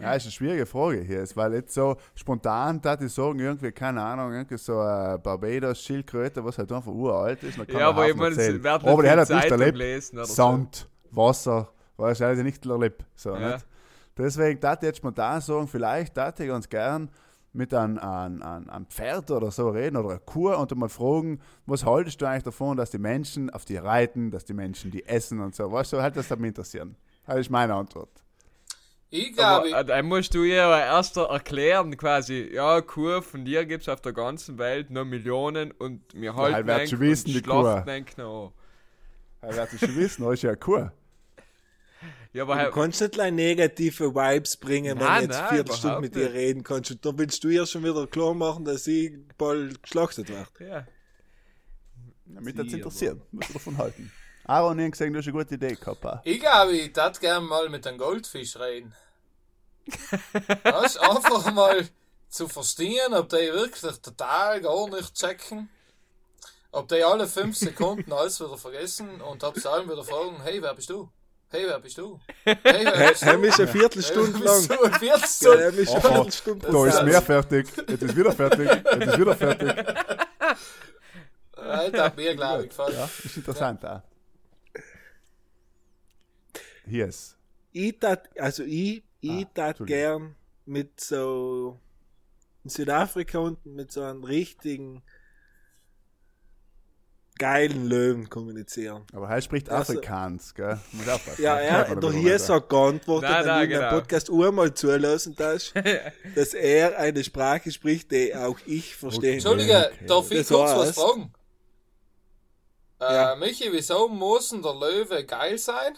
Ja, 0.02 0.14
ist 0.14 0.24
eine 0.24 0.32
schwierige 0.32 0.66
Frage 0.66 1.02
hier, 1.02 1.26
weil 1.36 1.54
jetzt 1.54 1.74
so 1.74 1.96
spontan, 2.16 2.82
da 2.82 2.96
die 2.96 3.08
sagen, 3.08 3.40
irgendwie, 3.40 3.72
keine 3.72 4.02
Ahnung, 4.02 4.34
irgendwie 4.34 4.58
so 4.58 4.80
eine 4.80 5.20
Barbados-Schildkröte, 5.20 6.44
was 6.44 6.58
halt 6.58 6.72
einfach 6.72 6.92
uralt 6.92 7.44
ist. 7.44 7.58
kann 7.68 7.80
Ja, 7.80 7.90
aber 7.90 8.08
ich 8.08 8.16
meine, 8.16 8.36
aber 8.64 9.04
die 9.04 9.10
hat 9.10 9.18
nicht 9.18 9.30
halt 9.30 9.30
nicht 9.30 9.52
erlebt. 9.52 9.78
lesen 9.78 10.18
oder 10.18 10.26
so. 10.26 10.34
Sand, 10.34 10.90
Wasser, 11.12 11.70
du, 11.98 12.26
also 12.26 12.44
nicht 12.44 12.66
erlebt. 12.66 13.06
So, 13.16 13.36
Ja. 13.36 13.54
nicht? 13.54 13.66
Deswegen, 14.18 14.60
da 14.60 14.74
ich 14.74 14.82
jetzt 14.82 14.98
spontan 14.98 15.40
sagen, 15.42 15.68
vielleicht 15.68 16.18
da 16.18 16.30
ich 16.30 16.48
ganz 16.48 16.68
gern 16.68 17.10
mit 17.54 17.74
einem, 17.74 17.98
einem, 17.98 18.42
einem, 18.42 18.86
Pferd 18.86 19.32
oder 19.32 19.50
so 19.50 19.70
reden 19.70 19.98
oder 19.98 20.10
einer 20.10 20.20
Kuh 20.20 20.54
und 20.54 20.76
mal 20.76 20.90
fragen, 20.90 21.40
was 21.66 21.86
haltest 21.86 22.22
du 22.22 22.26
eigentlich 22.28 22.44
davon, 22.44 22.78
dass 22.78 22.92
die 22.92 23.00
Menschen 23.00 23.50
auf 23.50 23.66
die 23.66 23.78
reiten, 23.78 24.30
dass 24.30 24.46
die 24.46 24.54
Menschen 24.54 24.92
die 24.92 25.06
essen 25.06 25.40
und 25.40 25.56
so. 25.56 25.72
Weißt 25.72 25.94
du, 25.94 26.02
halt 26.02 26.16
das 26.16 26.30
hat 26.30 26.40
mich 26.40 26.50
interessieren. 26.50 26.96
Das 27.26 27.38
ist 27.38 27.50
meine 27.50 27.74
Antwort. 27.74 28.10
Ich 29.12 29.34
glaube, 29.34 29.70
Aber, 29.70 29.80
äh, 29.80 29.86
dann 29.86 30.06
musst 30.06 30.36
du 30.36 30.44
ihr 30.44 30.64
aber 30.64 30.84
erst 30.84 31.18
erklären, 31.18 31.98
quasi, 31.98 32.48
ja, 32.54 32.80
Kuh 32.82 33.22
von 33.22 33.44
dir 33.44 33.66
gibt 33.66 33.82
es 33.84 33.90
auf 33.90 34.02
der 34.02 34.14
ganzen 34.14 34.58
Welt 34.60 34.92
nur 34.92 35.04
Millionen 35.06 35.72
und 35.72 36.02
wir 36.14 36.36
halten 36.36 36.54
halt 36.56 36.68
wird 36.68 36.82
ihn 36.82 36.88
schon 36.88 37.00
wissen, 37.00 37.30
und 37.30 37.36
ihn 37.36 37.44
noch 37.48 37.66
an. 37.66 37.88
Er 39.42 39.56
wird 39.56 39.70
schon 39.80 39.96
wissen, 39.96 40.24
das 40.26 40.34
ist 40.34 40.44
ja 40.44 40.50
eine 40.52 40.58
Kuh. 40.58 40.90
Ja, 42.34 42.44
aber 42.44 42.56
Du 42.56 42.60
halt, 42.60 42.74
kannst 42.74 43.02
nicht 43.02 43.14
gleich 43.14 43.32
negative 43.34 44.14
Vibes 44.14 44.58
bringen, 44.58 45.00
wenn 45.00 45.06
Nein, 45.06 45.24
ich 45.24 45.30
jetzt 45.30 45.42
nein, 45.42 45.66
vier 45.66 45.74
Stunden 45.74 46.02
mit 46.02 46.16
dir 46.16 46.26
nicht. 46.26 46.34
reden 46.34 46.64
kannst. 46.64 46.92
Und 46.92 47.04
dann 47.04 47.18
willst 47.18 47.44
du 47.44 47.50
ja 47.50 47.66
schon 47.66 47.84
wieder 47.84 48.06
klar 48.06 48.36
machen, 48.36 48.66
dass 48.66 48.86
ich 48.86 49.14
bald 49.38 49.82
geschlachtet 49.82 50.30
werde. 50.30 50.50
ja. 50.60 50.88
Damit 52.26 52.60
das 52.60 52.72
interessiert, 52.72 53.20
musst 53.32 53.50
du 53.50 53.54
davon 53.54 53.78
halten. 53.78 54.12
Aaron, 54.50 54.80
ich 54.80 54.84
habe 54.86 54.92
gesehen, 54.92 55.14
du 55.14 55.20
hast 55.20 55.28
eine 55.28 55.34
gute 55.38 55.54
Idee 55.54 55.76
gehabt. 55.76 56.26
ich 56.26 56.40
glaube, 56.40 56.72
ich 56.76 56.96
würde 56.96 57.20
gerne 57.20 57.46
mal 57.46 57.70
mit 57.70 57.86
einem 57.86 58.00
Goldfisch 58.00 58.58
reden. 58.58 58.96
Weißt, 60.64 61.00
einfach 61.00 61.54
mal 61.54 61.88
zu 62.30 62.48
verstehen, 62.48 63.14
ob 63.14 63.30
die 63.30 63.36
wirklich 63.54 64.00
total 64.02 64.60
gar 64.62 64.90
nicht 64.90 65.14
checken. 65.14 65.70
Ob 66.72 66.88
die 66.88 67.04
alle 67.04 67.28
fünf 67.28 67.58
Sekunden 67.58 68.12
alles 68.12 68.40
wieder 68.40 68.58
vergessen 68.58 69.22
und 69.22 69.44
ob 69.44 69.60
sie 69.60 69.70
allen 69.70 69.88
wieder 69.88 70.04
fragen, 70.04 70.42
hey, 70.42 70.60
wer 70.64 70.74
bist 70.74 70.90
du? 70.90 71.10
Hey, 71.50 71.66
wer 71.68 71.80
bist 71.80 72.00
du? 72.00 72.20
Hey, 72.44 72.58
wer 72.64 73.10
bist 73.10 73.22
du? 73.22 73.26
Heim 73.28 73.44
ist 73.44 73.60
eine 73.60 73.68
Viertelstunde 73.68 74.38
Hey, 74.40 74.46
lang. 74.46 74.68
du 74.68 74.82
eine 74.84 74.92
Ja, 74.94 75.00
Viertelstunde? 75.00 75.66
Heim 75.66 75.80
ist 75.80 75.92
eine. 75.92 76.02
Viertelstunde. 76.02 76.72
Da 76.72 76.86
ist 76.88 77.04
mehr 77.04 77.22
fertig, 77.22 77.68
jetzt 77.88 78.02
ist 78.04 78.16
wieder 78.16 78.32
fertig, 78.32 78.68
jetzt 78.68 79.04
ist 79.08 79.20
wieder 79.20 79.36
fertig. 79.36 79.86
Alter, 81.56 82.14
mir, 82.16 82.36
glaube 82.36 82.64
ich, 82.64 82.70
gefallen. 82.70 82.96
Ja, 82.96 83.10
ist 83.24 83.38
interessant 83.38 83.86
auch. 83.86 84.02
Hier 86.90 87.08
ist. 87.08 87.38
Ich 87.72 88.00
tat, 88.00 88.28
also 88.40 88.64
ich, 88.64 89.04
ich 89.22 89.46
Ah, 89.46 89.52
tat 89.54 89.86
gern 89.86 90.36
mit 90.66 91.00
so 91.00 91.80
in 92.64 92.70
Südafrika 92.70 93.38
unten 93.40 93.76
mit 93.76 93.92
so 93.92 94.02
einem 94.02 94.24
richtigen 94.24 95.04
geilen 97.38 97.88
Löwen 97.88 98.30
kommunizieren. 98.30 99.06
Aber 99.14 99.30
er 99.30 99.42
spricht 99.42 99.70
Also- 99.70 99.94
Afrikaans, 99.94 100.54
gell? 100.56 100.78
Muss 100.92 101.08
aufpassen. 101.08 101.42
Ja, 101.42 101.58
er, 101.58 101.88
man 101.90 102.02
der 102.02 102.10
da 102.12 102.16
hier 102.18 102.38
sagt 102.40 102.68
geantwortet, 102.70 103.30
Nein, 103.30 103.40
wenn 103.40 103.48
nein, 103.48 103.60
du 103.60 103.64
in 103.64 103.70
genau. 103.80 103.90
den 103.92 104.00
Podcast 104.00 104.30
einmal 104.30 104.74
zulassen 104.74 105.36
darfst, 105.36 105.74
dass 106.36 106.54
er 106.54 106.98
eine 106.98 107.24
Sprache 107.24 107.72
spricht, 107.72 108.12
die 108.12 108.36
auch 108.36 108.60
ich 108.66 108.94
verstehe. 108.96 109.34
Entschuldige, 109.34 109.90
Okay. 109.94 110.06
darf 110.06 110.32
ich 110.32 110.38
Das 110.40 110.48
kurz 110.50 110.72
was 110.72 110.96
fragen? 110.96 111.34
Äh, 113.00 113.14
Ja. 113.14 113.36
Michi, 113.38 113.70
wieso 113.72 114.10
muss 114.10 114.50
denn 114.50 114.62
der 114.62 114.74
Löwe 114.74 115.24
geil 115.26 115.58
sein? 115.58 115.94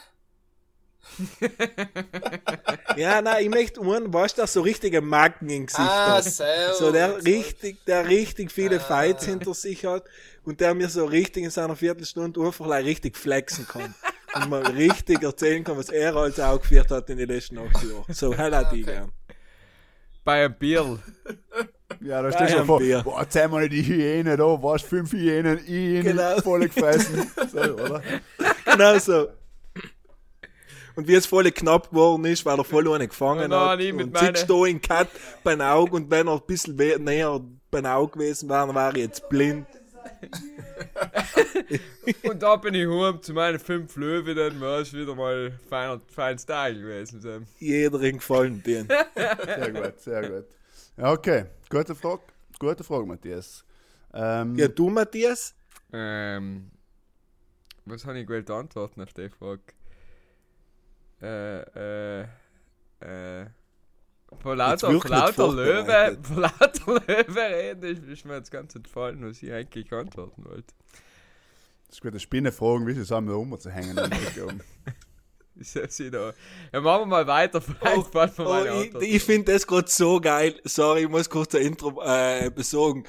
Ja, 2.97 3.21
nein, 3.21 3.43
ich 3.43 3.49
möchte 3.49 3.81
einen, 3.81 4.13
weißt 4.13 4.37
du, 4.37 4.41
der 4.41 4.47
so 4.47 4.61
richtige 4.61 5.01
Macken 5.01 5.49
im 5.49 5.65
Gesicht 5.65 5.79
Ah, 5.89 6.17
hat. 6.17 6.23
servus. 6.25 6.77
So 6.79 6.91
der 6.91 7.23
richtig, 7.23 7.83
der 7.85 8.07
richtig 8.07 8.51
viele 8.51 8.77
Ah. 8.77 8.79
Fights 8.79 9.25
hinter 9.25 9.53
sich 9.53 9.85
hat 9.85 10.03
und 10.43 10.59
der 10.59 10.73
mir 10.73 10.89
so 10.89 11.05
richtig 11.05 11.43
in 11.45 11.49
seiner 11.49 11.75
Viertelstunde 11.75 12.39
einfach 12.41 12.65
like, 12.67 12.85
richtig 12.85 13.17
flexen 13.17 13.67
kann. 13.67 13.93
Und 14.33 14.49
mal 14.49 14.61
richtig 14.65 15.21
erzählen 15.23 15.61
kann, 15.61 15.77
was 15.77 15.89
er 15.89 16.15
als 16.15 16.39
auch 16.39 16.57
geführt 16.61 16.89
hat 16.89 17.09
in 17.09 17.17
den 17.17 17.27
letzten 17.27 17.57
acht 17.57 17.83
Jahren. 17.83 18.05
So, 18.13 18.33
hell 18.33 18.55
hat 18.55 18.71
ich 18.71 18.83
Okay. 18.83 18.93
gern. 18.93 19.11
Bei 20.23 20.45
einem 20.45 20.53
Bier. 20.57 20.99
Ja, 21.99 22.21
da 22.21 22.31
stehst 22.31 22.53
du 22.53 22.63
vor, 22.63 22.79
Bier. 22.79 23.01
boah, 23.03 23.27
zeig 23.27 23.51
mal 23.51 23.67
die 23.67 23.83
Hyäne 23.83 24.37
da, 24.37 24.45
was, 24.45 24.83
fünf 24.83 25.11
Hyänen, 25.11 25.59
ihn 25.67 26.03
Genau. 26.03 26.39
voll 26.39 26.61
gefressen. 26.61 27.29
So, 27.51 27.59
oder? 27.59 28.01
Genau 28.63 28.97
so. 28.99 29.27
Und 30.95 31.07
wie 31.07 31.15
es 31.15 31.25
voll 31.25 31.49
knapp 31.51 31.89
geworden 31.89 32.25
ist, 32.25 32.45
weil 32.45 32.57
er 32.57 32.63
voll 32.63 32.91
eine 32.93 33.07
gefangen 33.07 33.45
Und 33.45 33.51
dann 33.51 33.69
hat. 33.71 33.79
ich 33.79 33.93
mit 33.93 34.07
und 34.07 34.17
sitzt 34.17 34.49
da 34.49 34.65
in 34.65 34.81
Cut 34.81 35.07
beim 35.43 35.61
Auge 35.61 35.95
und 35.95 36.11
wenn 36.11 36.27
er 36.27 36.33
ein 36.33 36.41
bisschen 36.45 36.77
we- 36.77 36.99
näher 36.99 37.41
beim 37.69 37.85
Auge 37.85 38.13
gewesen 38.19 38.49
wäre, 38.49 38.67
dann 38.67 38.75
wäre 38.75 38.91
er 38.93 38.97
jetzt 38.97 39.27
blind. 39.29 39.65
Und 42.23 42.41
da 42.41 42.55
bin 42.55 42.73
ich 42.73 42.87
heim 42.87 43.21
zu 43.21 43.33
meinen 43.33 43.59
fünf 43.59 43.95
Löwen, 43.95 44.35
dann 44.35 44.59
war 44.59 44.79
es 44.79 44.93
wieder 44.93 45.15
mal 45.15 45.51
feiner, 45.69 45.99
fein 46.13 46.37
Style 46.37 46.79
gewesen. 46.79 47.21
So. 47.21 47.39
Jeder 47.59 48.01
in 48.01 48.17
gefallen 48.17 48.61
den. 48.63 48.87
Sehr 49.15 49.71
gut, 49.71 49.99
sehr 49.99 50.29
gut. 50.29 50.45
Ja, 50.97 51.11
okay, 51.11 51.45
gute 51.69 51.95
Frage. 51.95 52.21
Gute 52.59 52.83
Frage, 52.83 53.05
Matthias. 53.05 53.63
Ähm, 54.13 54.55
Ja, 54.57 54.67
du, 54.67 54.89
Matthias? 54.89 55.55
Ähm, 55.93 56.69
was 57.85 58.05
habe 58.05 58.19
ich 58.19 58.27
gewählt 58.27 58.49
antworten 58.49 59.01
auf 59.01 59.13
die 59.13 59.29
Frage? 59.29 59.61
Äh, 61.21 62.21
äh, 62.21 62.25
äh. 62.99 63.45
Vor 64.41 64.55
lauter, 64.55 64.91
lauter 64.91 65.47
Löwe, 65.51 65.75
vorbereitet. 65.83 66.27
vor 66.27 66.37
lauter 66.41 66.93
Löwe 67.07 67.39
reden, 67.41 67.83
ist, 67.83 68.03
ist 68.03 68.25
mir 68.25 68.35
jetzt 68.35 68.51
ganz 68.51 68.73
entfallen, 68.75 69.27
was 69.27 69.43
ich 69.43 69.51
eigentlich 69.51 69.91
antworten 69.91 70.45
wollte. 70.45 70.73
Das 71.87 71.97
ist 71.97 72.01
gut, 72.01 72.11
eine 72.11 72.19
Spinne 72.19 72.51
fragen, 72.51 72.87
wie 72.87 72.93
sie 72.93 73.01
es 73.01 73.11
haben, 73.11 73.27
da 73.27 73.33
umzuhängen. 73.33 73.97
um. 74.47 74.61
Das 75.73 75.99
wieder. 75.99 76.33
Ja, 76.71 76.81
machen 76.81 77.01
wir 77.01 77.05
mal 77.07 77.27
weiter, 77.27 77.61
vielleicht 77.61 78.07
fällt 78.07 78.37
mir 78.37 78.45
Oh, 78.45 78.49
meine 78.49 78.69
ich 78.69 78.85
Antwort. 78.87 79.03
ich 79.03 79.23
finde 79.23 79.51
das 79.53 79.67
gerade 79.67 79.89
so 79.89 80.19
geil. 80.19 80.59
Sorry, 80.63 81.03
ich 81.03 81.09
muss 81.09 81.29
kurz 81.29 81.53
ein 81.53 81.61
Intro 81.63 82.01
äh, 82.03 82.49
besorgen. 82.49 83.03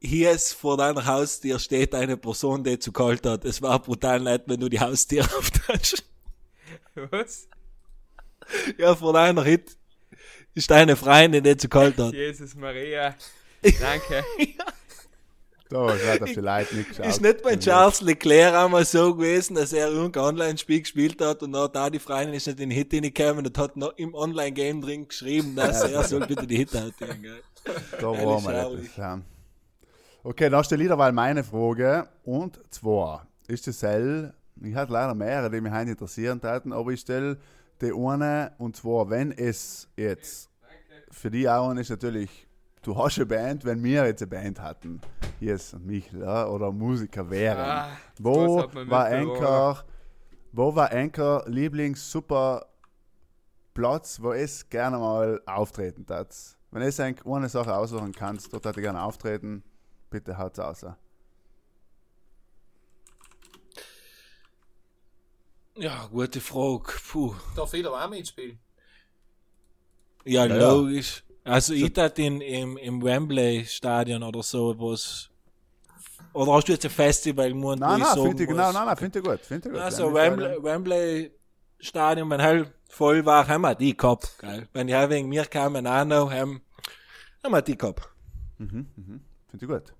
Hier 0.00 0.30
ist 0.30 0.52
vor 0.52 0.76
deiner 0.76 1.04
Haustür 1.06 1.58
steht 1.58 1.94
eine 1.94 2.16
Person, 2.16 2.62
die 2.62 2.78
zu 2.78 2.92
kalt 2.92 3.26
hat. 3.26 3.44
Es 3.44 3.60
war 3.62 3.78
brutal 3.80 4.20
nett, 4.20 4.44
wenn 4.46 4.60
du 4.60 4.68
die 4.68 4.80
Haustür 4.80 5.24
auftatschst. 5.38 6.04
Was? 7.10 7.48
Ja, 8.78 8.94
vor 8.94 9.12
deiner 9.12 9.44
Hit 9.44 9.76
ist 10.54 10.70
deine 10.70 10.96
Freundin, 10.96 11.44
die 11.44 11.56
zu 11.56 11.68
kalt 11.68 11.96
hat. 11.98 12.12
Jesus 12.12 12.54
Maria. 12.54 13.14
Danke. 13.62 14.24
da 15.68 15.88
hat 15.88 16.22
auf 16.22 16.32
die 16.32 16.40
Leute 16.40 16.74
nicht 16.74 16.88
geschaut. 16.88 17.06
Ist 17.06 17.20
nicht 17.20 17.42
bei 17.42 17.56
Charles 17.56 18.00
Leclerc 18.00 18.54
einmal 18.54 18.84
so 18.84 19.14
gewesen, 19.14 19.54
dass 19.54 19.72
er 19.72 19.88
irgendein 19.88 20.24
Online-Spiel 20.24 20.80
gespielt 20.80 21.20
hat 21.20 21.42
und 21.42 21.52
dann 21.52 21.70
da 21.72 21.90
die 21.90 21.98
Freundin 21.98 22.34
ist 22.34 22.46
nicht 22.46 22.58
in 22.58 22.70
den 22.70 22.76
Hit 22.76 22.90
hingekommen 22.90 23.46
und 23.46 23.58
hat 23.58 23.76
noch 23.76 23.96
im 23.96 24.14
Online-Game 24.14 24.80
drin 24.80 25.06
geschrieben, 25.06 25.54
dass 25.54 25.82
er 25.82 26.02
soll 26.04 26.26
bitte 26.26 26.46
die 26.46 26.56
Hit 26.56 26.72
gell? 26.72 27.42
Da 28.00 28.12
etwas, 28.14 28.96
ja. 28.96 29.20
Okay, 30.22 30.50
da 30.50 30.64
stelle 30.64 30.82
ich 30.82 30.90
wieder 30.90 31.12
meine 31.12 31.44
Frage. 31.44 32.08
Und 32.24 32.60
zwar 32.70 33.26
ist 33.46 33.66
das 33.66 33.78
Cell, 33.78 34.34
ich 34.62 34.74
hatte 34.74 34.92
leider 34.92 35.14
mehrere, 35.14 35.50
die 35.50 35.60
mich 35.60 35.72
heute 35.72 35.90
interessieren 35.90 36.40
taten, 36.40 36.72
aber 36.72 36.90
ich 36.90 37.00
stelle 37.00 37.38
die 37.80 37.92
eine, 37.92 38.52
und 38.58 38.76
zwar, 38.76 39.08
wenn 39.08 39.32
es 39.32 39.88
jetzt 39.96 40.50
für 41.10 41.30
die 41.30 41.48
auch 41.48 41.72
ist 41.74 41.90
natürlich, 41.90 42.46
du 42.82 42.96
hast 42.96 43.16
eine 43.16 43.26
Band, 43.26 43.64
wenn 43.64 43.82
wir 43.82 44.06
jetzt 44.06 44.22
eine 44.22 44.30
Band 44.30 44.60
hatten, 44.60 45.00
yes, 45.40 45.74
und 45.74 45.86
mich, 45.86 46.10
ja, 46.12 46.46
oder 46.46 46.70
Musiker 46.72 47.28
wären, 47.28 47.58
Ah, 47.58 47.88
wo 48.18 48.58
war. 48.58 49.06
Anchor, 49.06 49.84
wo 50.52 50.74
war 50.74 50.92
Anchor 50.92 51.44
Lieblings 51.46 52.10
super 52.10 52.66
Platz, 53.74 54.20
wo 54.20 54.32
es 54.32 54.68
gerne 54.68 54.98
mal 54.98 55.40
auftreten 55.46 56.04
tat? 56.06 56.34
Wenn 56.70 56.82
es 56.82 57.00
eine 57.00 57.48
Sache 57.48 57.74
aussuchen 57.74 58.12
kannst, 58.12 58.52
dort 58.52 58.64
hätte 58.64 58.80
ich 58.80 58.84
gerne 58.84 59.02
auftreten, 59.02 59.64
bitte 60.08 60.36
haut's 60.36 60.58
aus. 60.58 60.86
Ja, 65.76 66.06
gute 66.06 66.40
Frage. 66.40 66.92
Puh. 67.10 67.34
Darf 67.56 67.72
ich 67.74 67.82
da 67.82 67.90
auch 67.90 68.10
mitspielen? 68.10 68.58
Ja, 70.24 70.46
Ja, 70.46 70.70
logisch. 70.70 71.22
Also 71.44 71.72
ich 71.72 71.92
dachte 71.92 72.22
in, 72.22 72.40
im, 72.40 72.76
im 72.76 73.02
Wembley 73.02 73.64
Stadion 73.66 74.22
oder 74.22 74.42
so, 74.42 74.78
was 74.78 75.30
oder 76.32 76.52
hast 76.52 76.68
du 76.68 76.72
jetzt 76.72 76.84
ein 76.84 76.90
Festival 76.90 77.52
wo 77.54 77.74
Nein, 77.74 77.98
ich 77.98 78.04
nein, 78.04 78.14
sagen 78.14 78.22
finde 78.28 78.42
ich, 78.42 78.48
genau, 78.48 78.72
nein, 78.72 78.86
nein, 78.86 78.96
finde 78.96 79.18
ich 79.18 79.24
gut, 79.24 79.40
finde 79.40 79.68
ich 79.68 79.74
gut. 79.74 79.82
Also 79.82 80.12
Wembley 80.14 80.62
Wembley, 80.62 81.32
wenn 82.28 82.42
halt 82.42 82.72
voll 82.88 83.24
war, 83.24 83.48
haben 83.48 83.62
wir 83.62 83.74
die 83.74 83.96
gehabt, 83.96 84.36
gell. 84.38 84.68
Wenn 84.72 84.86
die 84.86 84.94
halt 84.94 85.10
wegen 85.10 85.28
mir 85.28 85.46
kamen, 85.46 85.86
auch 85.86 86.04
noch, 86.04 86.30
haben, 86.30 86.60
haben 87.42 87.52
wir 87.52 87.62
die 87.62 87.76
gehabt. 87.76 88.08
Finde 88.58 88.86
ich 89.60 89.66
gut. 89.66 89.94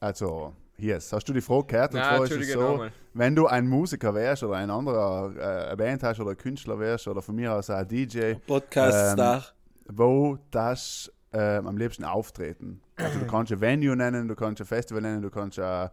Also, 0.00 0.54
yes, 0.78 1.12
hast 1.12 1.28
du 1.28 1.32
die 1.32 1.40
Frage 1.40 1.66
gehört? 1.66 1.94
Und 1.94 2.00
Nein, 2.00 2.08
zwar 2.08 2.24
ist 2.24 2.30
es 2.30 2.36
Entschuldige 2.36 2.52
so, 2.58 2.70
nochmal. 2.72 2.92
wenn 3.14 3.34
du 3.36 3.46
ein 3.46 3.66
Musiker 3.66 4.14
wärst 4.14 4.42
oder 4.42 4.56
ein 4.56 4.70
anderer 4.70 5.70
äh, 5.72 5.76
Band 5.76 6.02
hast 6.02 6.20
oder 6.20 6.30
ein 6.30 6.36
Künstler 6.36 6.78
wärst 6.78 7.08
oder 7.08 7.22
von 7.22 7.34
mir 7.34 7.52
aus 7.54 7.70
auch 7.70 7.76
ein 7.76 7.88
DJ, 7.88 8.34
Podcast-Star. 8.46 9.44
wo 9.88 10.38
das 10.50 11.12
ähm, 11.32 11.66
am 11.66 11.76
liebsten 11.76 12.04
auftreten. 12.04 12.80
Also 12.96 13.18
du 13.20 13.26
kannst 13.26 13.52
ein 13.52 13.60
Venue 13.60 13.94
nennen, 13.96 14.28
du 14.28 14.34
kannst 14.34 14.60
ein 14.60 14.66
Festival 14.66 15.02
nennen, 15.02 15.22
du 15.22 15.30
kannst 15.30 15.58
äh, 15.58 15.84
äh, 15.84 15.90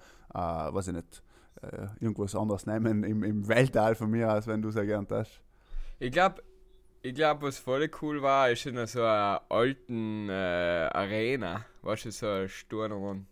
weiß 0.74 0.88
ich 0.90 0.94
nicht, 0.94 1.24
äh, 1.62 1.88
irgendwas 2.00 2.36
anderes 2.36 2.66
nehmen 2.66 3.04
im, 3.04 3.24
im 3.24 3.48
Weltall 3.48 3.96
von 3.96 4.10
mir 4.10 4.32
aus, 4.32 4.48
wenn 4.48 4.62
du 4.62 4.72
sehr 4.72 4.86
gern 4.86 5.08
hast. 5.10 5.42
Ich 6.00 6.12
glaube, 6.12 6.42
ich 7.02 7.14
glaub, 7.14 7.42
was 7.42 7.58
voll 7.58 7.90
cool 8.02 8.22
war, 8.22 8.50
ist 8.50 8.66
in 8.66 8.86
so 8.88 9.02
einer 9.02 9.42
alten 9.50 10.28
äh, 10.30 10.90
Arena. 10.92 11.66
Weißt 11.84 12.06
du, 12.06 12.12
so 12.12 12.28
ein 12.28 12.50
Sturm. 12.50 13.28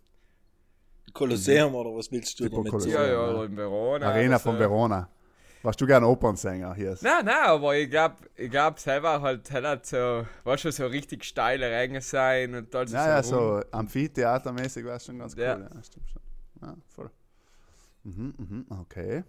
Kolosseum 1.14 1.74
oder 1.74 1.90
was 1.96 2.10
willst 2.12 2.38
du 2.40 2.48
damit. 2.48 2.72
Ja, 2.72 2.78
sagen? 2.80 2.92
ja, 2.92 3.06
ja. 3.06 3.30
oder 3.30 3.44
in 3.44 3.56
Verona. 3.56 4.06
Arena 4.08 4.28
oder 4.28 4.38
von 4.40 4.52
so. 4.54 4.58
Verona. 4.58 5.08
Warst 5.62 5.80
du 5.80 5.86
gern 5.86 6.04
Opernsänger 6.04 6.74
hier? 6.74 6.98
Nein, 7.00 7.24
nein, 7.24 7.44
aber 7.46 7.74
ich 7.74 7.88
glaube, 7.88 8.16
ich 8.36 8.50
glaub, 8.50 8.78
selber 8.78 9.22
halt, 9.22 9.50
halt 9.50 9.86
so, 9.86 10.26
weißt 10.44 10.66
du, 10.66 10.72
so 10.72 10.86
richtig 10.86 11.24
steile 11.24 11.70
Ränge 11.70 12.02
sein 12.02 12.54
und 12.54 12.74
alles 12.74 12.92
Ja, 12.92 13.06
ja, 13.08 13.16
rum. 13.20 13.24
so 13.24 13.62
Amphitheatermäßig 13.70 14.84
war 14.84 14.96
es 14.96 15.06
schon 15.06 15.18
ganz 15.18 15.34
cool. 15.34 15.42
Ja. 15.42 15.58
Ja, 15.58 15.82
stimmt 15.82 16.10
schon. 16.10 16.22
Ja, 16.60 16.76
voll. 16.94 17.10
Mhm, 18.02 18.34
mhm, 18.36 18.66
okay. 18.82 19.24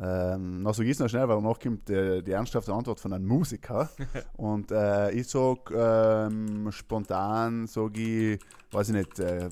Ähm, 0.00 0.62
noch 0.62 0.74
so 0.74 0.84
gieß 0.84 1.00
noch 1.00 1.08
schnell, 1.08 1.28
weil 1.28 1.40
danach 1.42 1.58
kommt 1.58 1.88
die, 1.88 2.22
die 2.22 2.30
ernsthafte 2.30 2.72
Antwort 2.72 3.00
von 3.00 3.12
einem 3.12 3.26
Musiker. 3.26 3.88
Und 4.36 4.70
äh, 4.70 5.10
ich 5.10 5.28
sag 5.28 5.70
ähm, 5.72 6.70
spontan, 6.70 7.66
sag 7.66 7.96
ich, 7.96 8.38
weiß 8.70 8.90
ich 8.90 8.94
nicht, 8.94 9.18
äh, 9.18 9.48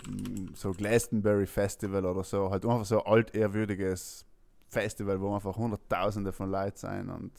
so 0.55 0.73
Glastonbury 0.73 1.47
Festival 1.47 2.05
oder 2.07 2.23
so, 2.23 2.49
halt 2.49 2.65
einfach 2.65 2.85
so 2.85 3.03
ein 3.03 3.13
altehrwürdiges 3.13 4.25
Festival, 4.69 5.21
wo 5.21 5.35
einfach 5.35 5.57
Hunderttausende 5.57 6.33
von 6.33 6.51
Leuten 6.51 6.77
sein 6.77 7.11
und 7.11 7.33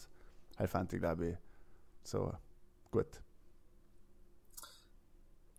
halt 0.58 0.70
fand 0.70 0.91
ich, 0.91 0.99
glaube 0.99 1.28
ich, 1.28 1.38
so 2.03 2.34
gut. 2.91 3.22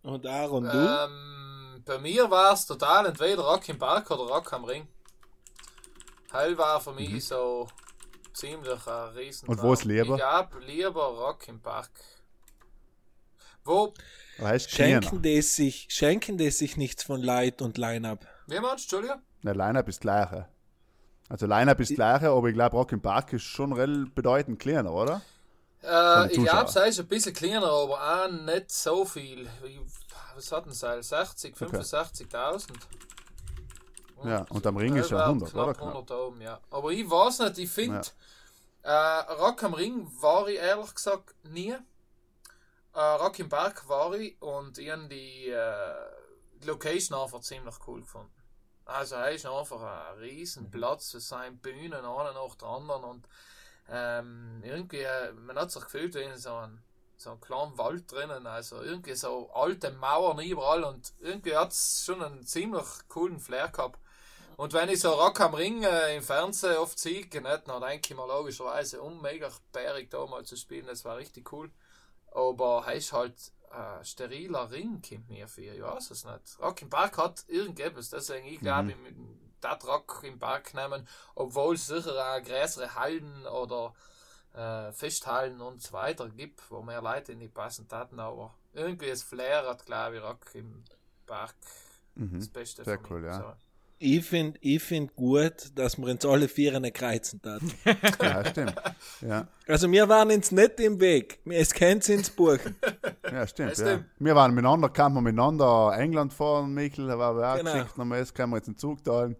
Und 0.03 0.25
Aaron, 0.25 0.63
du? 0.63 0.69
Ähm, 0.69 1.83
bei 1.83 1.97
mir 1.97 2.29
war 2.29 2.53
es 2.53 2.65
total 2.65 3.07
entweder 3.07 3.41
Rock 3.41 3.67
im 3.69 3.79
Park 3.79 4.11
oder 4.11 4.23
Rock 4.23 4.53
am 4.53 4.65
Ring. 4.65 4.87
Heil 6.31 6.57
war 6.57 6.79
für 6.79 6.93
mich 6.93 7.25
so 7.25 7.67
ziemlich 8.33 8.87
ein 8.87 9.09
riesen 9.15 9.49
Und 9.49 9.61
wo 9.61 9.73
ist 9.73 9.83
lieber? 9.85 10.15
Ich 10.15 10.23
hab 10.23 10.59
lieber 10.59 11.03
Rock 11.03 11.47
im 11.47 11.59
Park. 11.59 11.89
Wo, 13.65 13.93
Weißt 14.37 14.71
du, 14.71 14.75
Schenken 14.75 15.21
die 15.21 15.41
sich, 15.41 15.87
schenken 15.89 16.37
die 16.37 16.49
sich 16.49 16.77
nichts 16.77 17.03
von 17.03 17.21
Light 17.21 17.61
und 17.61 17.77
Line-Up. 17.77 18.25
wie 18.47 18.59
meinst 18.59 18.91
du, 18.91 18.97
Entschuldigung? 18.97 19.21
Ne, 19.41 19.53
Line-Up 19.53 19.87
ist 19.87 19.97
das 19.97 20.01
gleiche. 20.01 20.47
Also 21.27 21.45
Line-Up 21.45 21.79
ist 21.79 21.91
das 21.91 21.95
gleiche, 21.95 22.29
aber 22.29 22.47
ich 22.47 22.53
glaube, 22.55 22.75
Rock 22.75 22.91
im 22.93 23.01
Park 23.01 23.33
ist 23.33 23.43
schon 23.43 23.73
rel 23.73 24.05
bedeutend 24.07 24.59
kleiner, 24.59 24.91
oder? 24.93 25.21
Äh, 25.83 26.31
ich 26.31 26.43
glaube, 26.43 26.69
es 26.69 26.75
ist 26.75 26.99
ein 26.99 27.07
bisschen 27.07 27.33
kleiner, 27.33 27.67
aber 27.67 28.25
auch 28.25 28.31
nicht 28.31 28.71
so 28.71 29.05
viel. 29.05 29.47
Was 30.35 30.51
hatten 30.51 30.71
sie? 30.71 31.03
60, 31.03 31.55
65.000? 31.55 32.67
Ja, 34.23 34.45
und 34.49 34.65
am 34.65 34.77
Ring 34.77 34.95
ist 34.95 35.11
ja 35.11 35.17
Halber 35.17 35.29
100, 35.29 35.51
knapp 35.51 35.63
oder? 35.63 35.73
Knapp. 35.73 35.87
100 35.87 36.11
oben, 36.19 36.41
ja. 36.41 36.59
Aber 36.69 36.91
ich 36.91 37.09
weiß 37.09 37.39
nicht, 37.39 37.57
ich 37.59 37.69
finde, 37.69 38.01
äh, 38.83 38.91
Rock 38.91 39.63
am 39.63 39.73
Ring 39.73 40.07
war 40.19 40.47
ich 40.47 40.57
ehrlich 40.57 40.93
gesagt 40.93 41.35
nie. 41.43 41.75
Äh, 42.93 42.99
Rock 42.99 43.39
im 43.39 43.49
Park 43.49 43.87
war 43.87 44.13
ich 44.13 44.41
und 44.41 44.77
ich 44.77 44.89
habe 44.89 45.07
die 45.07 45.49
äh, 45.49 46.65
Location 46.65 47.19
einfach 47.19 47.41
ziemlich 47.41 47.75
cool 47.87 48.01
gefunden. 48.01 48.31
Also 48.85 49.15
er 49.15 49.31
ist 49.31 49.45
einfach 49.45 49.81
ein 49.81 50.19
riesen 50.19 50.71
Platz 50.71 51.11
für 51.11 51.19
seine 51.19 51.55
Bühnen, 51.55 51.93
einer 51.93 52.33
nach 52.33 52.55
der 52.55 52.67
anderen 52.67 53.03
und 53.03 53.27
ähm, 53.91 54.61
irgendwie, 54.63 55.01
äh, 55.01 55.31
man 55.33 55.57
hat 55.57 55.71
sich 55.71 55.83
gefühlt 55.83 56.15
wie 56.15 56.23
in 56.23 56.37
so 56.37 56.53
einem 56.55 56.79
so 57.19 57.31
einen 57.31 57.41
kleinen 57.41 57.77
Wald 57.77 58.09
drinnen, 58.11 58.47
also 58.47 58.81
irgendwie 58.81 59.13
so 59.13 59.51
alte 59.53 59.91
Mauern 59.91 60.39
überall 60.39 60.85
und 60.85 61.13
irgendwie 61.19 61.55
hat 61.55 61.71
es 61.71 62.03
schon 62.05 62.23
einen 62.23 62.45
ziemlich 62.45 62.85
coolen 63.09 63.39
Flair 63.39 63.67
gehabt. 63.67 63.99
Und 64.59 64.73
wenn 64.73 64.89
ich 64.89 64.99
so 64.99 65.13
Rock 65.13 65.39
am 65.39 65.53
Ring 65.53 65.83
äh, 65.83 66.17
im 66.17 66.21
Fernsehen 66.21 66.75
oft 66.79 66.99
sehe, 66.99 67.21
nicht, 67.21 67.33
dann 67.33 67.81
denke 67.81 68.09
ich 68.09 68.13
mir 68.13 68.27
logischerweise, 68.27 69.01
um 69.01 69.21
mega 69.21 69.49
bärig 69.71 70.11
da 70.11 70.25
mal 70.25 70.43
zu 70.43 70.57
spielen, 70.57 70.87
das 70.87 71.05
war 71.05 71.15
richtig 71.15 71.49
cool. 71.53 71.71
Aber 72.33 72.83
er 72.85 72.95
ist 72.95 73.13
halt 73.13 73.53
äh, 73.71 74.03
steriler 74.03 74.69
Ring, 74.69 75.01
kommt 75.01 75.29
mir 75.29 75.47
für, 75.47 75.61
ich 75.61 75.81
weiß 75.81 76.11
es 76.11 76.25
nicht. 76.25 76.59
Rock 76.59 76.81
im 76.81 76.89
Park 76.89 77.17
hat 77.17 77.45
irgendetwas, 77.47 78.09
deswegen 78.09 78.47
ich 78.47 78.59
glaube, 78.59 78.91
ich 78.91 78.97
mit 78.97 79.15
das 79.61 79.87
Rock 79.87 80.23
im 80.23 80.37
Park 80.37 80.73
nehmen, 80.73 81.07
obwohl 81.35 81.75
es 81.75 81.87
sicher 81.87 82.11
auch 82.11 82.43
größere 82.43 82.95
Hallen 82.95 83.47
oder 83.47 83.93
äh, 84.55 84.91
Festhallen 84.91 85.61
und 85.61 85.81
so 85.81 85.93
weiter 85.93 86.27
gibt, 86.27 86.69
wo 86.69 86.81
mehr 86.81 87.01
Leute 87.01 87.31
in 87.31 87.39
die 87.39 87.47
passen 87.47 87.87
taten, 87.87 88.19
aber 88.19 88.53
irgendwie 88.73 89.07
das 89.07 89.23
Flair 89.23 89.65
hat, 89.65 89.85
glaube 89.85 90.17
ich, 90.17 90.21
Rock 90.21 90.53
im 90.53 90.83
Park 91.25 91.55
das 92.15 92.49
Mhm. 92.49 92.51
Beste 92.51 92.83
Sehr 92.83 92.99
cool, 93.09 93.23
ja. 93.23 93.37
So. 93.37 93.68
Ich 94.01 94.25
finde 94.25 94.57
ich 94.61 94.81
find 94.81 95.13
gut, 95.15 95.53
dass 95.75 95.97
wir 95.97 96.07
uns 96.07 96.25
alle 96.25 96.47
vier 96.47 96.73
eine 96.75 96.91
kreuzen 96.91 97.41
taten. 97.41 97.69
Ja, 98.21 98.45
stimmt. 98.45 98.75
Ja, 99.21 99.47
Also 99.67 99.91
wir 99.91 100.07
waren 100.07 100.31
uns 100.31 100.51
nicht 100.53 100.79
im 100.79 100.99
Weg. 101.01 101.39
Es 101.45 101.73
kennt 101.73 102.07
ins 102.07 102.29
Buchen. 102.29 102.75
ja 103.31 103.45
stimmt. 103.45 103.77
Ja. 103.77 103.99
Wir 104.19 104.35
waren 104.35 104.53
miteinander, 104.53 104.87
kamen 104.89 105.15
wir 105.15 105.21
miteinander 105.21 105.93
England 105.97 106.33
fahren, 106.33 106.73
Michael, 106.73 107.07
da 107.07 107.19
war 107.19 107.35
wir 107.35 107.45
auch 107.53 107.57
Genau. 107.57 107.73
geschickt, 107.73 107.97
nochmal, 107.97 108.19
jetzt 108.19 108.33
können 108.33 108.51
wir 108.51 108.57
jetzt 108.57 108.67
einen 108.67 108.77
Zug 108.77 109.03
teilen. 109.03 109.35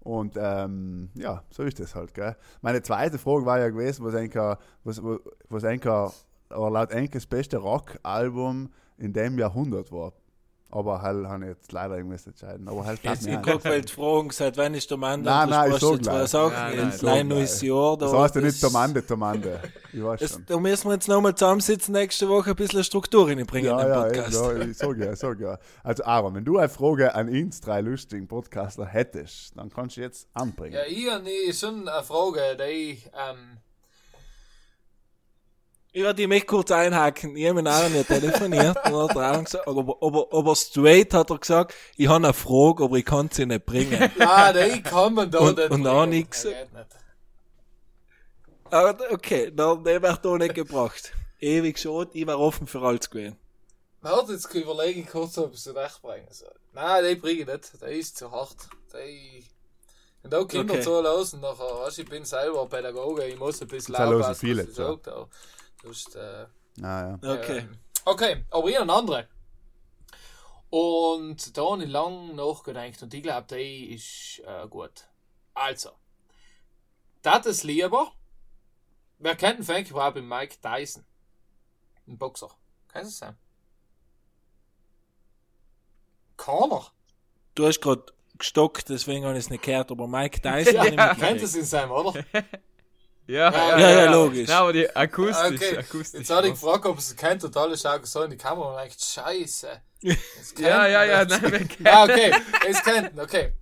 Und 0.00 0.34
ähm, 0.38 1.08
ja, 1.14 1.42
so 1.50 1.62
ist 1.64 1.80
das 1.80 1.94
halt, 1.96 2.14
gell. 2.14 2.36
Meine 2.60 2.82
zweite 2.82 3.18
Frage 3.18 3.46
war 3.46 3.58
ja 3.58 3.68
gewesen, 3.70 4.04
was 4.04 4.14
Enker, 4.14 4.58
was, 4.84 5.02
was- 5.02 5.20
was 5.48 5.62
Enker, 5.64 6.12
oder 6.50 6.70
laut 6.70 6.90
Enke 6.92 7.14
das 7.18 7.26
beste 7.26 7.56
Rock-Album 7.56 8.70
in 8.98 9.12
dem 9.12 9.38
Jahrhundert 9.38 9.90
war. 9.90 10.12
Aber 10.70 11.02
halt 11.02 11.26
habe 11.28 11.44
ich 11.44 11.50
jetzt 11.50 11.70
leider 11.70 11.96
irgendwas 11.98 12.26
entscheiden. 12.26 12.66
Aber 12.66 12.84
halt 12.84 13.00
Jetzt 13.04 13.22
mir 13.22 13.30
in 13.30 13.36
ein. 13.36 13.42
Cockfeld 13.42 13.90
fragen, 13.90 14.30
seit 14.30 14.56
wann 14.56 14.74
ist 14.74 14.90
der 14.90 14.98
Mann 14.98 15.22
Nein, 15.22 15.48
nein, 15.48 15.70
ich 15.72 15.78
sag 15.78 16.02
zwei 16.02 16.12
gleich. 16.16 16.28
Sachen. 16.30 16.52
Nein, 16.52 16.76
Nein, 16.76 16.92
nein, 17.02 17.28
nein, 17.28 17.38
ist 17.38 17.62
Jahr. 17.62 17.96
Das 17.96 18.10
da- 18.10 18.22
heißt 18.22 18.34
ja 18.34 18.40
nicht 18.40 18.60
das- 18.62 18.72
Tomande, 18.72 19.06
Tomande. 19.06 19.60
Ich 19.92 20.02
weiß 20.02 20.18
Das, 20.20 20.32
schon. 20.32 20.46
da 20.46 20.58
müssen 20.58 20.88
wir 20.88 20.94
jetzt 20.94 21.06
nochmal 21.06 21.32
zusammensitzen 21.36 21.92
nächste 21.92 22.28
Woche 22.28 22.50
ein 22.50 22.56
bisschen 22.56 22.82
Struktur 22.82 23.28
reinbringen 23.28 23.70
Ja, 23.70 23.80
in 23.80 23.86
den 23.86 23.94
ja, 23.94 24.02
Podcast. 24.02 24.32
ja, 24.34 24.52
ich 24.64 24.76
sag 24.76 24.98
ja, 24.98 25.12
ich 25.12 25.18
sag 25.20 25.40
ja. 25.40 25.58
Also 25.84 26.04
Aaron, 26.04 26.34
wenn 26.34 26.44
du 26.44 26.58
eine 26.58 26.68
Frage 26.68 27.14
an 27.14 27.28
uns 27.28 27.60
drei 27.60 27.80
lustigen 27.80 28.26
Podcaster 28.26 28.84
hättest, 28.84 29.56
dann 29.56 29.70
kannst 29.70 29.96
du 29.96 30.00
jetzt 30.00 30.26
anbringen. 30.34 30.74
Ja, 30.74 30.80
ich 30.88 31.08
habe 31.08 31.52
schon 31.52 31.88
eine 31.88 32.02
Frage, 32.02 32.56
die 32.56 32.98
ähm, 33.14 33.58
Ich 35.96 36.02
werde 36.02 36.16
die 36.16 36.26
mich 36.26 36.44
kurz 36.44 36.72
einhaken. 36.72 37.36
Ich 37.36 37.44
habe 37.46 37.62
mit 37.62 37.68
Aaron 37.72 37.92
telefoniert 38.04 38.76
und 38.90 38.96
hat 39.10 39.16
Aaron 39.16 39.44
gesagt, 39.44 39.68
aber, 39.68 39.96
aber, 40.00 40.26
aber 40.32 40.56
straight 40.56 41.14
hat 41.14 41.30
er 41.30 41.38
gesagt, 41.38 41.72
ich 41.96 42.08
habe 42.08 42.24
eine 42.24 42.34
Frage, 42.34 42.82
aber 42.82 42.96
ich 42.96 43.04
kann 43.04 43.30
sie 43.30 43.46
nicht 43.46 43.64
bringen. 43.64 44.10
ah, 44.18 44.52
die 44.52 44.82
kann 44.82 45.14
man 45.14 45.30
da 45.30 45.38
Und- 45.38 45.56
nicht 45.56 45.70
und 45.70 45.86
auch 45.86 46.00
bringen. 46.00 46.10
nix. 46.10 46.42
Das 46.42 46.52
geht 46.52 46.72
nicht. 46.72 46.86
aber 48.70 48.96
okay, 49.12 49.52
dann, 49.54 49.84
der 49.84 50.02
wird 50.02 50.24
da 50.24 50.36
nicht 50.36 50.54
gebracht. 50.56 51.12
Ewig 51.38 51.78
schon, 51.78 52.08
ich 52.12 52.26
war 52.26 52.40
offen 52.40 52.66
für 52.66 52.80
alles 52.82 53.08
gewesen. 53.08 53.36
Warte, 54.00 54.32
jetzt 54.32 54.52
überlege 54.52 54.98
ich 55.00 55.06
kurz, 55.06 55.38
ob 55.38 55.52
ich 55.54 55.64
es 55.64 55.74
recht 55.74 56.02
bringen 56.02 56.26
soll. 56.30 56.52
Nein, 56.72 57.04
die 57.08 57.14
bringe 57.14 57.40
ich 57.42 57.46
nicht. 57.46 57.80
Der 57.80 57.88
ist 57.90 58.16
zu 58.16 58.32
hart. 58.32 58.56
Die... 58.94 59.44
Wenn 60.22 60.30
da 60.32 60.44
Kinder 60.44 60.74
Okay. 60.74 60.82
zulassen, 60.82 61.40
nachher, 61.40 61.64
weißt, 61.84 61.98
du, 61.98 62.02
ich 62.02 62.08
bin 62.08 62.24
selber 62.24 62.66
Pädagoge, 62.66 63.26
ich 63.26 63.38
muss 63.38 63.62
ein 63.62 63.68
bisschen 63.68 63.94
Zulassen 63.94 64.14
aufpassen, 64.14 64.40
viele, 64.40 64.62
was 64.64 64.70
ich 64.70 64.76
ja. 64.78 64.86
sage. 64.86 65.28
Sonst, 65.84 66.16
äh, 66.16 66.46
Ah, 66.82 67.18
ja. 67.22 67.34
Okay. 67.34 67.58
Ähm, 67.58 67.78
okay, 68.04 68.44
aber 68.50 68.68
ich 68.68 68.74
habe 68.74 68.82
eine 68.82 68.92
andere. 68.94 69.28
Und 70.70 71.56
da 71.56 71.70
habe 71.70 71.84
ich 71.84 71.90
lange 71.90 72.34
nachgedacht 72.34 73.00
und 73.02 73.14
ich 73.14 73.22
glaube, 73.22 73.46
die 73.54 73.94
ist 73.94 74.42
äh, 74.44 74.66
gut. 74.68 75.06
Also, 75.54 75.90
das 77.22 77.46
ist 77.46 77.62
lieber. 77.62 78.10
Wer 79.18 79.36
kennt 79.36 79.60
den 79.60 79.64
überhaupt 79.90 80.16
mit 80.16 80.24
Mike 80.24 80.56
Tyson? 80.60 81.04
Ein 82.08 82.18
Boxer. 82.18 82.50
Du 82.92 83.06
es 83.06 83.18
sein? 83.18 83.36
Keiner. 86.36 86.86
Du 87.54 87.66
hast 87.66 87.80
gerade 87.80 88.06
gestockt, 88.36 88.88
deswegen 88.88 89.24
habe 89.24 89.34
ich 89.38 89.44
es 89.44 89.50
nicht 89.50 89.62
gehört, 89.62 89.92
aber 89.92 90.08
Mike 90.08 90.40
Tyson 90.40 90.74
Kennt 90.82 90.96
mitgekriegt. 90.96 91.42
es 91.42 91.54
in 91.54 91.64
seinem, 91.64 91.92
oder? 91.92 92.24
Ja, 93.26 93.50
Ja, 93.50 93.78
ja, 93.78 93.90
ja, 93.90 94.12
logisch. 94.12 94.48
Nein, 94.48 94.56
aber 94.58 94.72
die 94.72 94.94
akustisch, 94.94 95.62
Okay, 95.62 95.78
akustisch. 95.78 96.20
Jetzt 96.20 96.30
habe 96.30 96.48
ich 96.48 96.52
gefragt, 96.54 96.84
ob 96.84 96.98
es 96.98 97.08
es 97.08 97.16
kennt 97.16 97.42
und 97.42 97.56
alle 97.56 97.76
schauen 97.76 98.04
so 98.04 98.22
in 98.22 98.30
die 98.30 98.36
Kamera 98.36 98.72
und 98.72 98.76
denken, 98.76 98.96
Scheiße. 98.98 99.80
Das 100.02 100.54
ja, 100.58 100.86
ja, 100.86 101.04
ja, 101.04 101.24
nein, 101.24 101.42
wir 101.42 101.68
Ah, 101.92 102.04
okay, 102.04 102.32
es 102.68 102.82
kennt, 102.82 103.18
okay. 103.18 103.52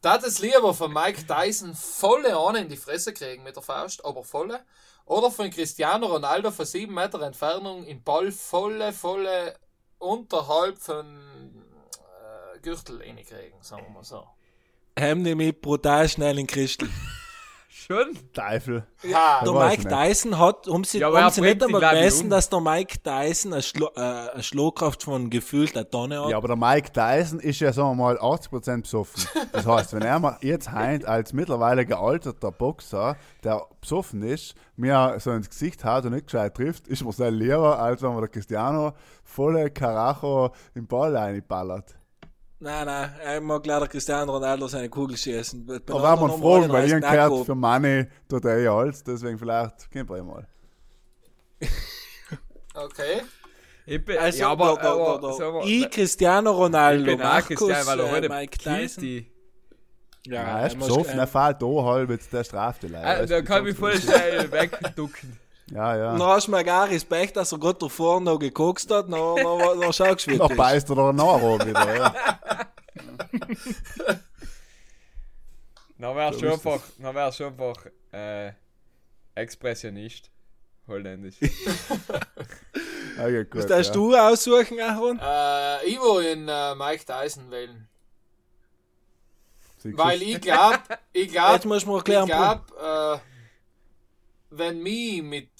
Das 0.00 0.22
ist 0.22 0.38
lieber 0.38 0.72
von 0.72 0.92
Mike 0.92 1.26
Tyson 1.26 1.74
volle 1.74 2.36
Ahne 2.36 2.60
in 2.60 2.68
die 2.68 2.76
Fresse 2.76 3.12
kriegen 3.12 3.42
mit 3.42 3.56
der 3.56 3.62
Faust, 3.62 4.04
aber 4.04 4.22
volle. 4.22 4.60
Oder 5.04 5.30
von 5.32 5.50
Cristiano 5.50 6.06
Ronaldo 6.06 6.52
von 6.52 6.64
7 6.64 6.92
Meter 6.92 7.20
Entfernung 7.22 7.84
im 7.84 8.02
Ball 8.02 8.30
volle, 8.30 8.92
volle 8.92 9.56
unterhalb 9.98 10.78
von 10.78 11.06
äh, 11.96 12.58
Gürtel 12.60 12.98
reinkriegen, 12.98 13.60
sagen 13.62 13.84
wir 13.86 13.94
mal 13.94 14.04
so. 14.04 14.24
Haben 14.98 15.24
die 15.24 15.34
mich 15.34 15.60
brutal 15.60 16.08
schnell 16.08 16.38
in 16.38 16.46
Christel. 16.46 16.88
Schon. 17.86 18.18
Teufel. 18.32 18.86
Ja, 19.02 19.42
Der 19.44 19.52
Mike. 19.52 19.88
Tyson 19.88 20.38
hat, 20.38 20.66
um 20.68 20.84
sie, 20.84 20.98
Ja, 20.98 21.08
aber 21.08 21.20
er 21.20 21.30
sie 21.30 21.40
nicht 21.40 21.62
einmal 21.62 21.80
gemessen, 21.80 22.24
um. 22.24 22.30
dass 22.30 22.48
der 22.48 22.60
Mike 22.60 22.98
Tyson 23.02 23.52
eine, 23.52 23.62
Schlo 23.62 23.88
äh, 23.96 24.00
eine 24.00 24.42
Schlagkraft 24.42 25.02
von 25.02 25.30
gefühlt 25.30 25.76
einer 25.76 25.88
Tonne 25.88 26.22
hat. 26.22 26.30
Ja, 26.30 26.36
aber 26.36 26.48
der 26.48 26.56
Mike 26.56 26.92
Tyson 26.92 27.40
ist 27.40 27.60
ja, 27.60 27.72
sagen 27.72 27.90
wir 27.90 27.94
mal, 27.94 28.18
80% 28.18 28.82
besoffen. 28.82 29.24
Das 29.52 29.66
heißt, 29.66 29.92
wenn 29.94 30.02
er 30.02 30.18
mal 30.18 30.36
jetzt 30.40 30.70
heint 30.72 31.04
als 31.04 31.32
mittlerweile 31.32 31.86
gealterter 31.86 32.52
Boxer, 32.52 33.16
der 33.44 33.64
besoffen 33.80 34.22
ist, 34.22 34.54
mir 34.76 35.16
so 35.18 35.30
ins 35.32 35.48
Gesicht 35.48 35.84
haut 35.84 36.04
und 36.04 36.12
nicht 36.12 36.26
gescheit 36.26 36.54
trifft, 36.54 36.88
ist 36.88 37.04
mir 37.04 37.12
sehr 37.12 37.30
lieber, 37.30 37.78
als 37.78 38.02
wenn 38.02 38.10
man 38.10 38.20
der 38.20 38.28
Cristiano 38.28 38.92
volle 39.24 39.70
Karacho 39.70 40.50
im 40.74 40.86
Ball 40.86 41.16
reinballert. 41.16 41.96
Nein, 42.58 42.86
nein, 42.86 43.10
er 43.22 43.40
mag 43.40 43.66
leider 43.66 43.86
Cristiano 43.86 44.32
Ronaldo 44.32 44.66
seine 44.66 44.88
Kugel 44.88 45.16
schießen. 45.16 45.66
Bei 45.66 45.74
Aber 45.74 45.82
wenn 45.84 46.00
man 46.00 46.30
anderen 46.30 46.40
fragen, 46.40 46.72
weil 46.72 46.86
ich 46.86 46.92
reißt 46.94 47.02
gehört, 47.02 47.46
für 47.46 47.54
Money 47.54 48.06
tut 48.28 48.44
er 48.46 48.58
eh 48.58 48.68
alles, 48.68 49.04
deswegen 49.04 49.38
vielleicht, 49.38 49.90
kennt 49.90 50.10
ihr 50.10 50.24
mal. 50.24 50.46
okay. 52.74 53.22
Ich 53.84 54.04
bin, 54.04 54.18
Also, 54.18 54.38
ja, 54.38 54.48
aber, 54.48 54.74
da, 54.82 55.18
da, 55.18 55.38
da, 55.38 55.52
mal, 55.52 55.68
ich, 55.68 55.90
Cristiano 55.90 56.50
Ronaldo, 56.50 57.00
ich 57.02 57.16
bin 57.18 57.20
auch 57.20 57.32
Markus, 57.32 57.56
Christian, 57.56 57.86
weil 57.86 58.00
er 58.00 58.06
äh, 58.06 58.10
heute 58.10 58.28
Mike 58.30 58.58
Tyson. 58.58 59.02
die. 59.02 59.30
Ja, 60.26 60.32
Ja, 60.32 60.58
er 60.60 60.66
ist 60.66 60.78
besoffen, 60.78 61.18
äh, 61.18 61.20
er 61.20 61.26
fällt 61.26 61.62
da 61.62 61.66
halb, 61.66 62.10
jetzt 62.10 62.32
der 62.32 62.42
straft 62.42 62.82
die 62.82 62.88
Leute. 62.88 63.06
Ah, 63.06 63.26
da 63.26 63.42
kann 63.42 63.58
ich 63.58 63.68
mich 63.68 63.78
voll 63.78 64.00
schnell 64.00 64.50
wegducken. 64.50 65.38
Ja, 65.72 65.96
ja. 65.96 66.12
Dann 66.12 66.22
hast 66.22 66.46
du 66.46 66.50
mir 66.52 66.62
gar 66.64 66.88
Respekt, 66.88 67.36
dass 67.36 67.52
er 67.52 67.58
gerade 67.58 67.78
da 67.80 67.88
vorne 67.88 68.24
noch 68.26 68.38
gekokst 68.38 68.90
hat, 68.90 69.08
noch, 69.08 69.36
noch, 69.36 69.74
noch 69.74 69.92
schaust 69.92 70.26
du, 70.26 70.30
wie 70.32 70.36
Noch 70.36 70.48
du 70.48 70.54
bist. 70.54 70.58
beißt 70.58 70.90
er 70.90 70.96
da 70.96 71.12
nach 71.12 71.42
oben 71.42 71.66
wieder. 71.66 71.96
Ja. 71.96 72.14
Dann 75.98 76.14
wär's 76.14 76.34
So 76.34 76.40
schon 76.40 76.48
ist 76.50 76.66
einfach, 76.66 76.80
dann 76.98 77.14
wär's 77.14 77.36
schon 77.36 77.46
einfach, 77.46 77.86
äh, 78.12 78.52
Expressionist. 79.34 80.30
Holländisch. 80.88 81.36
Okay, 83.18 83.44
gut, 83.44 83.60
Was 83.60 83.66
darfst 83.66 83.88
ja. 83.88 83.94
du 83.94 84.14
aussuchen, 84.14 84.78
Aaron? 84.78 85.18
Äh, 85.18 85.86
ich 85.86 85.98
will 85.98 86.22
in 86.32 86.46
äh, 86.48 86.74
Mike 86.74 87.06
Tyson 87.06 87.50
wählen. 87.50 87.88
Weil 89.84 90.20
ich 90.20 90.38
glaube, 90.42 90.80
ich 91.14 91.30
glaube, 91.30 91.54
Jetzt 91.54 91.64
muss 91.64 91.86
man 91.86 91.94
ich 91.94 91.98
erklären, 92.00 92.26
glaube, 92.26 92.62
äh, 92.78 93.18
wenn 94.58 94.82
mich 94.82 95.22
mit, 95.22 95.50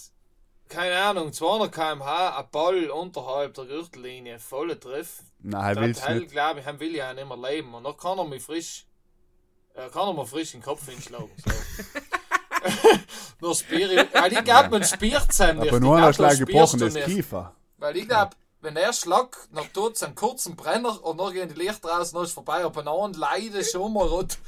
keine 0.68 0.97
Ahnung, 0.97 1.32
200 1.32 1.73
km/h 1.73 2.39
ein 2.39 2.44
Ball 2.51 2.90
unterhalb 2.90 3.55
der 3.55 3.64
Gürtellinie 3.64 4.39
voll 4.39 4.77
trifft, 4.78 5.23
Nein, 5.40 5.74
dann 5.74 6.18
nicht. 6.18 6.31
glaube 6.31 6.60
ich, 6.60 6.81
will 6.81 6.90
ich 6.90 6.97
ja 6.97 7.14
nicht 7.14 7.28
mehr 7.28 7.51
leben. 7.51 7.74
Und 7.74 7.85
dann 7.85 7.97
kann 7.97 8.18
er 8.18 8.24
mich 8.24 8.43
frisch, 8.43 8.86
äh, 9.74 9.89
kann 9.90 10.09
er 10.09 10.14
mir 10.14 10.27
frisch 10.27 10.55
in 10.55 10.60
den 10.60 10.66
Kopf 10.66 10.86
hinschlagen. 10.89 11.31
So. 11.44 11.51
nur 13.40 13.52
ich, 13.52 13.68
weil 14.12 14.32
ich 14.32 14.44
glaube, 14.44 14.70
man 14.70 14.85
spürt 14.85 15.31
es 15.31 15.39
nicht. 15.39 15.68
Aber 15.68 15.81
nur 15.81 15.97
ein 15.97 16.14
Schlag 16.14 16.31
das 16.31 16.39
spürst 16.39 16.52
gebrochen, 16.52 16.78
du 16.81 16.85
das 16.86 16.94
nicht. 16.94 17.06
Kiefer. 17.06 17.55
Weil 17.78 17.97
ich 17.97 18.09
glaube, 18.09 18.36
wenn 18.60 18.77
er 18.77 18.93
schlägt, 18.93 19.48
dann 19.52 19.73
tut 19.73 19.94
es 19.94 20.02
einen 20.02 20.14
kurzen 20.14 20.56
Brenner 20.56 21.02
und 21.05 21.18
dann 21.18 21.32
gehen 21.32 21.48
die 21.48 21.55
Lichter 21.55 21.89
raus, 21.89 22.12
dann 22.12 22.24
ist 22.24 22.32
vorbei. 22.32 22.64
Aber 22.64 22.82
dann 22.82 23.12
leidet 23.12 23.70
schon 23.70 23.93
mal 23.93 24.09
und 24.09 24.39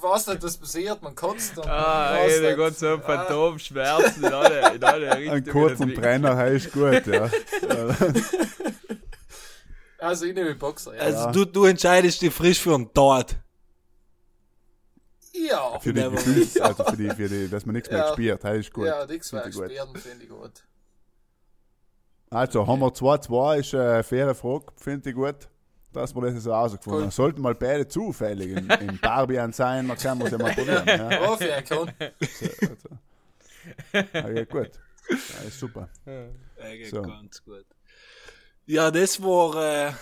was 0.00 0.26
nicht, 0.26 0.42
was 0.42 0.56
passiert, 0.56 1.02
man 1.02 1.14
kotzt 1.14 1.56
und 1.58 1.66
Ah, 1.66 2.16
ey, 2.18 2.40
da 2.42 2.48
nicht. 2.48 2.56
geht 2.58 2.78
so 2.78 2.86
ein 2.94 3.02
Phantomschmerzen 3.02 4.24
in 4.24 4.32
alle, 4.32 4.74
in 4.74 4.84
alle 4.84 5.06
Richtungen. 5.16 5.30
Einen 5.30 5.46
kurzen 5.46 5.82
entwickelt. 5.84 6.02
Brenner, 6.04 6.36
hey, 6.36 6.56
ist 6.56 6.72
gut, 6.72 7.06
ja. 7.06 7.30
Also 9.98 10.26
ich 10.26 10.34
nehme 10.34 10.54
Boxer, 10.54 10.94
ja. 10.94 11.00
Also 11.00 11.30
du, 11.30 11.44
du 11.46 11.64
entscheidest 11.64 12.20
dich 12.20 12.32
frisch 12.32 12.60
für 12.60 12.74
einen 12.74 12.92
Tod. 12.92 13.34
ja, 15.32 15.78
Für 15.80 15.92
die 15.92 16.02
Gefühls, 16.02 16.60
also 16.60 16.84
für 16.84 16.96
die, 16.96 17.10
für 17.10 17.28
die, 17.28 17.48
dass 17.48 17.64
man 17.66 17.74
nichts 17.74 17.90
mehr 17.90 18.00
Ja. 18.00 18.12
spürt, 18.12 18.44
hey, 18.44 18.60
ist 18.60 18.72
gut. 18.72 18.86
ja, 18.86 19.06
nichts 19.06 19.30
Finde 19.30 19.44
mehr 19.44 19.50
ich 19.50 19.56
gut. 19.56 19.64
spielen, 19.70 19.96
finde 19.96 20.24
ich 20.24 20.30
gut. 20.30 20.52
Also, 22.30 22.66
haben 22.66 22.80
wir 22.80 22.88
2-2, 22.88 23.58
ist 23.60 23.74
eine 23.74 24.02
faire 24.04 24.34
Frage, 24.34 24.66
finde 24.76 25.08
ich 25.10 25.16
gut. 25.16 25.48
Dass 25.96 26.14
wir 26.14 26.20
das 26.30 26.42
so 26.42 26.52
rausgefunden 26.52 26.98
Cool. 26.98 27.02
haben. 27.04 27.10
Sollten 27.10 27.40
mal 27.40 27.54
beide 27.54 27.88
zufällig 27.88 28.50
in, 28.50 28.68
in 28.68 28.98
Barbie 29.00 29.36
sein, 29.52 29.88
dann 29.88 29.96
können 29.96 30.18
wir 30.20 30.26
es 30.26 30.32
ja 30.32 30.38
mal 30.38 30.54
probieren. 30.54 30.84
Ja. 30.86 31.16
Profi, 31.26 31.44
er 31.44 31.62
kann. 31.62 31.92
Also. 31.98 32.88
Ja, 34.12 34.28
ja, 34.30 34.44
gut. 34.44 34.70
Ja, 35.08 35.48
ist 35.48 35.58
super. 35.58 35.88
Ja, 36.04 36.88
So. 36.90 37.00
ganz 37.02 37.42
gut. 37.42 37.64
Ja, 38.66 38.90
das 38.90 39.22
war 39.22 39.86
äh, 39.88 39.92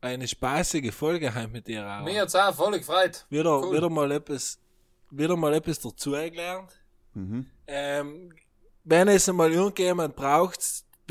eine 0.00 0.26
spaßige 0.26 0.92
Folge 0.92 1.32
heute 1.32 1.48
mit 1.48 1.66
dir 1.68 1.86
auch. 1.86 2.04
Mir 2.04 2.22
hat 2.22 2.28
es 2.28 2.34
auch 2.34 2.52
voll 2.54 2.78
gefreut. 2.78 3.24
wieder, 3.30 3.60
cool. 3.62 3.76
wieder 3.76 3.88
mal 3.88 4.10
etwas, 4.10 4.58
wieder 5.10 5.36
mal 5.36 5.54
etwas 5.54 5.78
dazugelernt. 5.78 6.72
Mhm. 7.14 7.46
Ähm, 7.68 8.32
wenn 8.84 9.06
es 9.08 9.28
einmal 9.28 9.52
irgendjemand 9.52 10.16
braucht, 10.16 10.58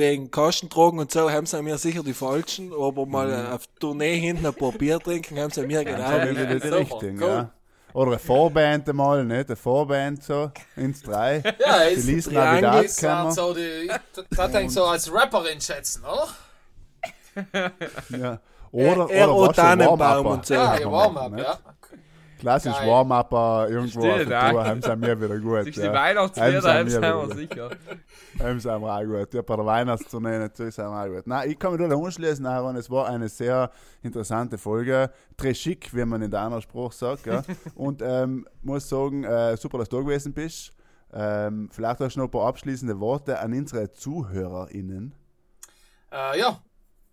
wegen 0.01 0.29
Kostendrogen 0.31 0.99
und 0.99 1.11
so, 1.11 1.31
haben 1.31 1.45
sie 1.45 1.61
mir 1.61 1.77
sicher 1.77 2.03
die 2.03 2.13
falschen, 2.13 2.73
aber 2.73 3.05
mal 3.05 3.27
Mhm. 3.27 3.53
auf 3.53 3.61
Tournee 3.79 4.19
hinten 4.19 4.45
ein 4.45 4.53
paar 4.53 4.73
Bier 4.73 4.99
trinken, 4.99 5.39
haben 5.39 5.51
sie 5.51 5.65
mir 5.65 5.85
genau. 5.85 6.21
wieder 6.29 6.45
die 6.55 6.59
super, 6.59 6.77
richtigen, 6.79 7.21
cool. 7.23 7.29
ja. 7.29 7.49
Oder 7.93 8.11
eine 8.11 8.19
Vorband 8.19 8.87
einmal, 8.89 9.23
nicht? 9.25 9.47
Eine 9.47 9.55
Vorband 9.55 10.23
so, 10.23 10.51
ins 10.77 11.01
Drei. 11.01 11.43
Ja, 11.65 11.87
Die 11.89 11.93
ist, 11.95 12.05
Lies 12.07 12.27
die 12.29 12.35
Navidad 12.35 12.85
ist 12.85 13.03
halt 13.03 13.17
kennen 13.19 13.31
so 13.31 13.53
die, 13.53 13.91
das 14.35 14.51
denkt 14.51 14.71
so 14.71 14.85
als 14.85 15.13
Rapperin 15.13 15.59
schätzen, 15.61 16.03
oder? 16.05 16.27
ja. 18.17 18.39
Oder, 18.71 19.09
Er- 19.09 19.27
er 19.27 19.35
oder 19.35 19.49
was 19.49 19.55
schon 19.55 19.65
Tannenbaum 19.65 20.25
und 20.25 20.45
so. 20.45 20.53
Ja, 20.53 20.77
ja, 20.79 20.91
Warm-up, 20.91 21.37
ja. 21.37 21.59
Klassisch 22.41 22.73
Geil. 22.73 22.89
Warm-Upper 22.89 23.67
irgendwo 23.69 23.99
auf 23.99 24.15
Stimmt, 24.15 24.31
der 24.31 24.49
Tour, 24.49 24.65
haben 24.65 24.81
sie 24.81 24.95
mir 24.95 25.21
wieder 25.21 25.37
gut. 25.37 25.77
Du, 25.77 25.79
ja. 25.79 25.89
die 25.89 25.95
Weihnachtslieder 25.95 26.73
Haben 26.73 26.89
sie 26.89 26.99
mir 26.99 27.35
sicher. 27.35 27.69
Haben 28.39 28.59
sie 28.59 28.73
auch 28.73 28.81
auch 28.81 29.03
gut. 29.03 29.33
Ja, 29.35 29.41
bei 29.43 29.55
der 29.55 29.65
Weihnachtstournee 29.65 30.39
natürlich 30.39 30.73
sind 30.73 30.85
wir 30.85 31.03
auch 31.03 31.05
gut. 31.05 31.27
Nein, 31.27 31.51
ich 31.51 31.59
kann 31.59 31.77
mich 31.77 31.87
da 31.87 31.95
anschließen, 31.95 32.43
Aaron. 32.43 32.75
Es 32.77 32.89
war 32.89 33.07
eine 33.07 33.29
sehr 33.29 33.69
interessante 34.01 34.57
Folge. 34.57 35.11
Très 35.37 35.53
chic, 35.53 35.93
wie 35.93 36.03
man 36.03 36.23
in 36.23 36.31
der 36.31 36.39
anderen 36.39 36.63
Sprache 36.63 36.95
sagt. 36.95 37.27
Ja. 37.27 37.43
Und 37.75 38.01
ähm, 38.03 38.47
muss 38.63 38.89
sagen, 38.89 39.23
äh, 39.23 39.55
super, 39.55 39.77
dass 39.77 39.89
du 39.89 39.97
da 39.97 40.01
gewesen 40.01 40.33
bist. 40.33 40.73
Ähm, 41.13 41.69
vielleicht 41.71 41.99
hast 41.99 42.15
du 42.15 42.21
noch 42.21 42.27
ein 42.27 42.31
paar 42.31 42.47
abschließende 42.47 42.99
Worte 42.99 43.37
an 43.37 43.53
unsere 43.53 43.91
ZuhörerInnen. 43.91 45.13
Äh, 46.11 46.39
ja, 46.39 46.59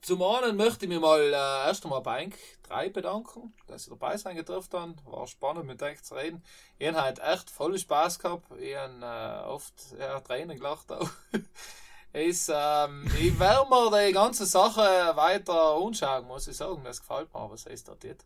zum 0.01 0.23
einen 0.23 0.57
möchte 0.57 0.85
ich 0.85 0.89
mich 0.89 1.01
mal 1.01 1.21
äh, 1.21 1.33
erst 1.33 1.85
einmal 1.85 2.01
bei 2.03 2.23
Enk 2.23 2.37
3 2.65 2.91
bedanken, 2.91 3.55
dass 3.67 3.85
sie 3.85 3.91
dabei 3.91 4.17
sein 4.17 4.37
getroffen 4.37 4.79
haben. 4.79 4.97
War 5.05 5.27
spannend 5.27 5.67
mit 5.67 5.83
euch 5.83 6.03
zu 6.03 6.15
reden. 6.15 6.43
Ich 6.79 6.89
habe 6.89 7.03
halt 7.03 7.19
echt 7.19 7.51
voll 7.51 7.79
Spaß 7.79 8.19
gehabt. 8.19 8.47
Ich 8.59 8.77
habe 8.77 9.45
äh, 9.45 9.49
oft 9.49 9.75
ja, 9.99 10.21
Tränen 10.21 10.57
gelacht 10.57 10.93
auch. 10.93 11.09
ist, 12.13 12.51
ähm, 12.53 13.11
ich 13.19 13.39
werde 13.39 13.69
mir 13.69 14.07
die 14.07 14.13
ganze 14.13 14.47
Sache 14.47 14.81
weiter 15.17 15.77
anschauen, 15.77 16.27
muss 16.27 16.49
ich 16.49 16.57
sagen. 16.57 16.83
Das 16.85 17.01
gefällt 17.01 17.33
mir, 17.33 17.51
was 17.51 17.67
es 17.67 17.85
dort 17.85 18.01
geht. 18.01 18.25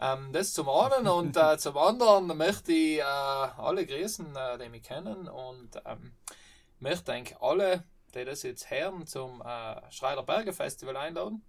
Ähm, 0.00 0.32
das 0.32 0.52
zum 0.52 0.68
einen 0.68 1.08
und 1.08 1.36
äh, 1.36 1.58
zum 1.58 1.76
anderen 1.76 2.28
möchte 2.36 2.72
ich 2.72 2.98
äh, 2.98 3.02
alle 3.02 3.84
grüßen, 3.84 4.36
äh, 4.36 4.58
die 4.58 4.68
mich 4.68 4.84
kennen 4.84 5.28
und 5.28 5.70
ähm, 5.84 6.12
möchte 6.78 7.12
eigentlich 7.12 7.40
alle, 7.40 7.82
die 8.14 8.24
das 8.24 8.42
jetzt 8.42 8.70
hören, 8.70 9.06
zum 9.06 9.42
äh, 9.42 9.90
Schreider 9.90 10.22
Berge 10.22 10.52
Festival 10.52 10.96
einladen. 10.96 11.42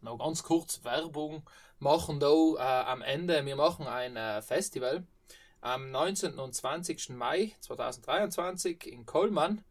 Noch 0.00 0.18
ganz 0.18 0.42
kurz 0.42 0.84
Werbung 0.84 1.48
machen 1.78 2.20
da 2.20 2.28
äh, 2.28 2.84
am 2.86 3.02
Ende. 3.02 3.44
Wir 3.44 3.56
machen 3.56 3.86
ein 3.86 4.16
äh, 4.16 4.42
Festival 4.42 5.06
am 5.60 5.90
19. 5.90 6.38
und 6.38 6.54
20. 6.54 7.10
Mai 7.10 7.52
2023 7.60 8.86
in 8.86 9.06
Kollmann. 9.06 9.64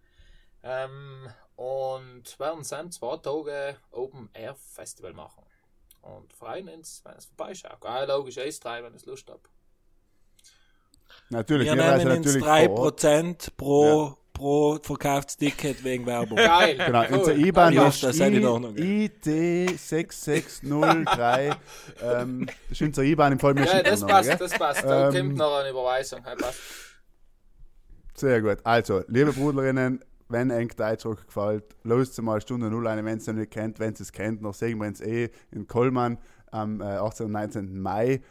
Ähm, 0.63 1.29
und 1.55 2.39
werden 2.39 2.65
dann 2.67 2.91
zwei 2.91 3.17
Tage 3.17 3.77
Open 3.91 4.29
Air 4.33 4.55
Festival 4.55 5.13
machen. 5.13 5.43
Und 6.01 6.33
freuen 6.33 6.67
uns, 6.67 7.01
wenn 7.05 7.15
es 7.15 7.25
vorbeischaut. 7.25 7.85
Ah, 7.85 8.03
logisch, 8.03 8.37
Ace 8.37 8.59
3, 8.59 8.83
wenn 8.83 8.93
es 8.93 9.05
Lust 9.05 9.29
habt. 9.29 9.49
Natürlich, 11.29 11.67
Wir 11.67 11.77
seid 11.77 11.97
nehmen 11.99 12.17
uns 12.17 12.25
natürlich 12.25 12.45
vor 12.45 12.79
Ort. 12.79 13.03
3% 13.03 13.51
pro, 14.33 14.77
verkauftes 14.81 15.37
Ticket 15.37 15.83
wegen 15.83 16.05
Werbung. 16.05 16.37
Geil. 16.37 16.77
Genau, 16.77 17.03
cool. 17.09 17.17
unser 17.19 17.35
IBAN 17.35 17.73
Ja, 17.73 17.87
ist 17.87 18.03
das 18.03 18.17
seid 18.17 18.33
ihr 18.33 18.41
doch 18.41 18.59
noch, 18.59 18.71
IT6603. 18.73 21.55
ähm, 22.01 22.45
das 22.47 22.55
ist 22.71 22.81
unser 22.81 23.03
IBAN 23.03 23.33
im 23.33 23.39
Fall. 23.39 23.57
Ja, 23.59 23.83
das 23.83 24.01
noch, 24.01 24.07
passt, 24.09 24.29
gell? 24.29 24.37
das 24.39 24.53
passt. 24.57 24.83
Da 24.83 25.09
Ähm, 25.09 25.13
kommt 25.27 25.37
noch 25.37 25.57
eine 25.59 25.69
Überweisung. 25.69 26.21
Ja, 26.25 26.35
passt. 26.35 26.59
Sehr 28.15 28.41
gut. 28.41 28.57
Also, 28.63 29.03
liebe 29.07 29.33
Bruderinnen, 29.33 30.03
wenn 30.29 30.51
euch 30.51 30.75
der 30.75 30.85
Eindruck 30.87 31.25
gefällt, 31.25 31.63
lasst 31.83 32.21
mal 32.21 32.39
Stunde 32.41 32.69
Null 32.69 32.87
ein, 32.87 33.03
wenn 33.05 33.17
ihr 33.17 33.21
es 33.21 33.27
noch 33.27 33.33
nicht 33.35 33.51
kennt. 33.51 33.79
Wenn 33.79 33.93
ihr 33.93 34.01
es 34.01 34.11
kennt, 34.11 34.41
noch 34.41 34.53
sehen 34.53 34.79
wir 34.79 34.87
uns 34.87 35.01
eh 35.01 35.29
in 35.51 35.67
Kollmann 35.67 36.17
am 36.51 36.81
äh, 36.81 36.85
18. 36.85 37.25
und 37.27 37.31
19. 37.33 37.79
Mai. 37.81 38.21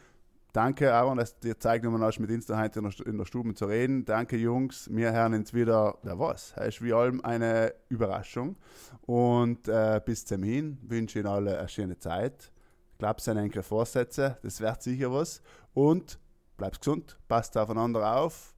Danke, 0.53 0.93
Aaron, 0.93 1.17
dass 1.17 1.39
dir 1.39 1.55
genommen 1.55 2.03
hast, 2.03 2.19
mit 2.19 2.29
uns 2.29 2.45
da 2.45 2.59
heute 2.59 2.79
in 3.05 3.17
der, 3.17 3.25
Stube 3.25 3.55
zu 3.55 3.65
reden. 3.65 4.05
Danke, 4.05 4.37
Jungs. 4.37 4.87
Wir 4.91 5.11
hören 5.11 5.33
uns 5.33 5.51
wieder, 5.51 5.97
wer 6.03 6.19
was, 6.19 6.53
ist 6.67 6.79
wie 6.83 6.93
allem 6.93 7.25
eine 7.25 7.73
Überraschung. 7.89 8.55
Und 9.01 9.67
äh, 9.67 9.99
bis 10.05 10.25
zum 10.25 10.43
Hin 10.43 10.77
wünsche 10.83 11.17
Ihnen 11.17 11.27
alle 11.27 11.57
eine 11.57 11.67
schöne 11.67 11.97
Zeit. 11.97 12.51
Glaubt 12.99 13.27
an 13.27 13.39
eure 13.39 13.63
Vorsätze, 13.63 14.37
das 14.43 14.61
wird 14.61 14.83
sicher 14.83 15.11
was. 15.11 15.41
Und 15.73 16.19
bleibt 16.55 16.81
gesund, 16.81 17.17
passt 17.27 17.57
aufeinander 17.57 18.15
auf. 18.15 18.53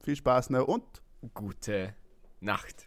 Viel 0.00 0.16
Spaß 0.16 0.50
noch 0.50 0.68
und 0.68 0.84
Gute 1.32 1.94
Nacht. 2.40 2.86